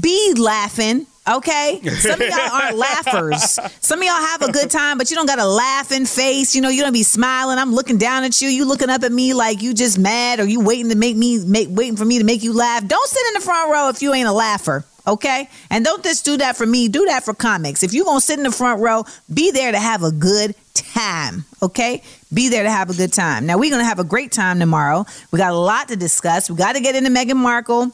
be 0.00 0.34
laughing. 0.36 1.06
Okay, 1.28 1.80
some 1.98 2.20
of 2.20 2.28
y'all 2.28 2.52
aren't 2.52 2.76
laughers. 2.78 3.58
Some 3.80 3.98
of 3.98 4.04
y'all 4.04 4.14
have 4.14 4.42
a 4.42 4.52
good 4.52 4.70
time, 4.70 4.96
but 4.96 5.10
you 5.10 5.16
don't 5.16 5.26
got 5.26 5.40
a 5.40 5.44
laughing 5.46 6.06
face. 6.06 6.54
You 6.54 6.60
know, 6.62 6.68
you 6.68 6.82
don't 6.82 6.92
be 6.92 7.02
smiling. 7.02 7.58
I'm 7.58 7.74
looking 7.74 7.98
down 7.98 8.22
at 8.22 8.40
you. 8.40 8.48
You 8.48 8.64
looking 8.64 8.90
up 8.90 9.02
at 9.02 9.10
me 9.10 9.34
like 9.34 9.60
you 9.60 9.74
just 9.74 9.98
mad, 9.98 10.38
or 10.38 10.44
you 10.44 10.60
waiting 10.60 10.88
to 10.90 10.96
make 10.96 11.16
me 11.16 11.44
make 11.44 11.66
waiting 11.70 11.96
for 11.96 12.04
me 12.04 12.18
to 12.18 12.24
make 12.24 12.44
you 12.44 12.52
laugh. 12.52 12.86
Don't 12.86 13.08
sit 13.08 13.26
in 13.28 13.34
the 13.34 13.40
front 13.40 13.72
row 13.72 13.88
if 13.88 14.02
you 14.02 14.14
ain't 14.14 14.28
a 14.28 14.32
laugher. 14.32 14.84
Okay, 15.04 15.48
and 15.70 15.84
don't 15.84 16.02
just 16.04 16.24
do 16.24 16.36
that 16.36 16.56
for 16.56 16.66
me. 16.66 16.86
Do 16.88 17.06
that 17.06 17.24
for 17.24 17.34
comics. 17.34 17.82
If 17.82 17.92
you 17.92 18.04
gonna 18.04 18.20
sit 18.20 18.38
in 18.38 18.44
the 18.44 18.52
front 18.52 18.80
row, 18.80 19.04
be 19.32 19.50
there 19.50 19.72
to 19.72 19.78
have 19.80 20.04
a 20.04 20.12
good 20.12 20.54
time. 20.74 21.44
Okay, 21.60 22.02
be 22.32 22.48
there 22.48 22.62
to 22.62 22.70
have 22.70 22.88
a 22.90 22.94
good 22.94 23.12
time. 23.12 23.46
Now 23.46 23.58
we're 23.58 23.70
gonna 23.70 23.84
have 23.84 23.98
a 23.98 24.04
great 24.04 24.30
time 24.30 24.60
tomorrow. 24.60 25.06
We 25.32 25.38
got 25.38 25.52
a 25.52 25.58
lot 25.58 25.88
to 25.88 25.96
discuss. 25.96 26.48
We 26.48 26.56
got 26.56 26.74
to 26.74 26.80
get 26.80 26.94
into 26.94 27.10
Meghan 27.10 27.36
Markle. 27.36 27.92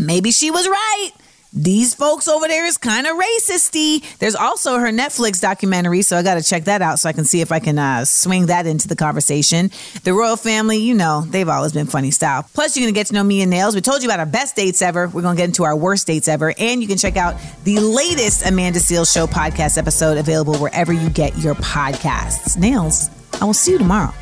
Maybe 0.00 0.30
she 0.30 0.50
was 0.50 0.66
right. 0.66 1.10
these 1.52 1.94
folks 1.94 2.28
over 2.28 2.46
there 2.46 2.64
is 2.64 2.78
kind 2.78 3.06
of 3.08 3.16
racisty. 3.16 4.04
There's 4.18 4.36
also 4.36 4.78
her 4.78 4.90
Netflix 4.92 5.40
documentary, 5.40 6.02
so 6.02 6.16
I 6.16 6.22
got 6.22 6.36
to 6.36 6.42
check 6.42 6.64
that 6.64 6.80
out 6.80 7.00
so 7.00 7.08
I 7.08 7.12
can 7.12 7.24
see 7.24 7.40
if 7.40 7.50
I 7.50 7.58
can 7.58 7.76
uh, 7.78 8.04
swing 8.04 8.46
that 8.46 8.66
into 8.66 8.86
the 8.86 8.94
conversation. 8.94 9.70
The 10.04 10.14
royal 10.14 10.36
family, 10.36 10.78
you 10.78 10.94
know, 10.94 11.22
they've 11.22 11.48
always 11.48 11.72
been 11.72 11.86
funny 11.86 12.12
style. 12.12 12.46
Plus, 12.54 12.76
you're 12.76 12.84
gonna 12.84 12.94
get 12.94 13.08
to 13.08 13.14
know 13.14 13.24
me 13.24 13.42
and 13.42 13.52
Nailz. 13.52 13.74
We 13.74 13.80
told 13.80 14.02
you 14.02 14.08
about 14.08 14.20
our 14.20 14.26
best 14.26 14.54
dates 14.54 14.80
ever. 14.80 15.08
We're 15.08 15.22
gonna 15.22 15.36
get 15.36 15.46
into 15.46 15.64
our 15.64 15.76
worst 15.76 16.06
dates 16.06 16.28
ever, 16.28 16.54
and 16.56 16.80
you 16.82 16.86
can 16.88 16.98
check 16.98 17.16
out 17.16 17.34
the 17.64 17.80
latest 17.80 18.46
Amanda 18.46 18.78
Seales 18.78 19.12
Show 19.12 19.26
podcast 19.26 19.76
episode 19.76 20.18
available 20.18 20.56
wherever 20.56 20.92
you 20.92 21.10
get 21.10 21.36
your 21.38 21.56
podcasts. 21.56 22.56
Nailz, 22.58 23.10
I 23.42 23.44
will 23.44 23.54
see 23.54 23.72
you 23.72 23.78
tomorrow. 23.78 24.14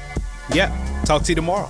Yeah. 0.52 0.74
Talk 1.04 1.24
to 1.24 1.32
you 1.32 1.36
tomorrow. 1.36 1.68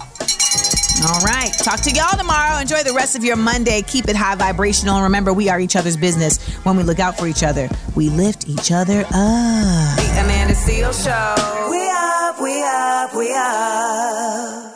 All 1.06 1.20
right. 1.20 1.52
Talk 1.62 1.80
to 1.82 1.90
y'all 1.90 2.16
tomorrow. 2.16 2.58
Enjoy 2.60 2.82
the 2.82 2.92
rest 2.92 3.16
of 3.16 3.22
your 3.22 3.36
Monday. 3.36 3.82
Keep 3.82 4.08
it 4.08 4.16
high 4.16 4.34
vibrational. 4.34 4.96
And 4.96 5.04
remember, 5.04 5.32
we 5.32 5.48
are 5.48 5.60
each 5.60 5.76
other's 5.76 5.96
business. 5.96 6.38
When 6.64 6.76
we 6.76 6.82
look 6.82 6.98
out 6.98 7.16
for 7.16 7.28
each 7.28 7.44
other, 7.44 7.68
we 7.94 8.08
lift 8.08 8.48
each 8.48 8.72
other 8.72 9.00
up. 9.00 9.96
The 9.96 10.20
Amanda 10.24 10.54
Seales 10.54 11.04
Show. 11.04 11.70
We 11.70 11.88
up, 11.88 12.40
we 12.40 12.62
up, 12.64 13.14
we 13.14 13.32
up. 13.34 14.67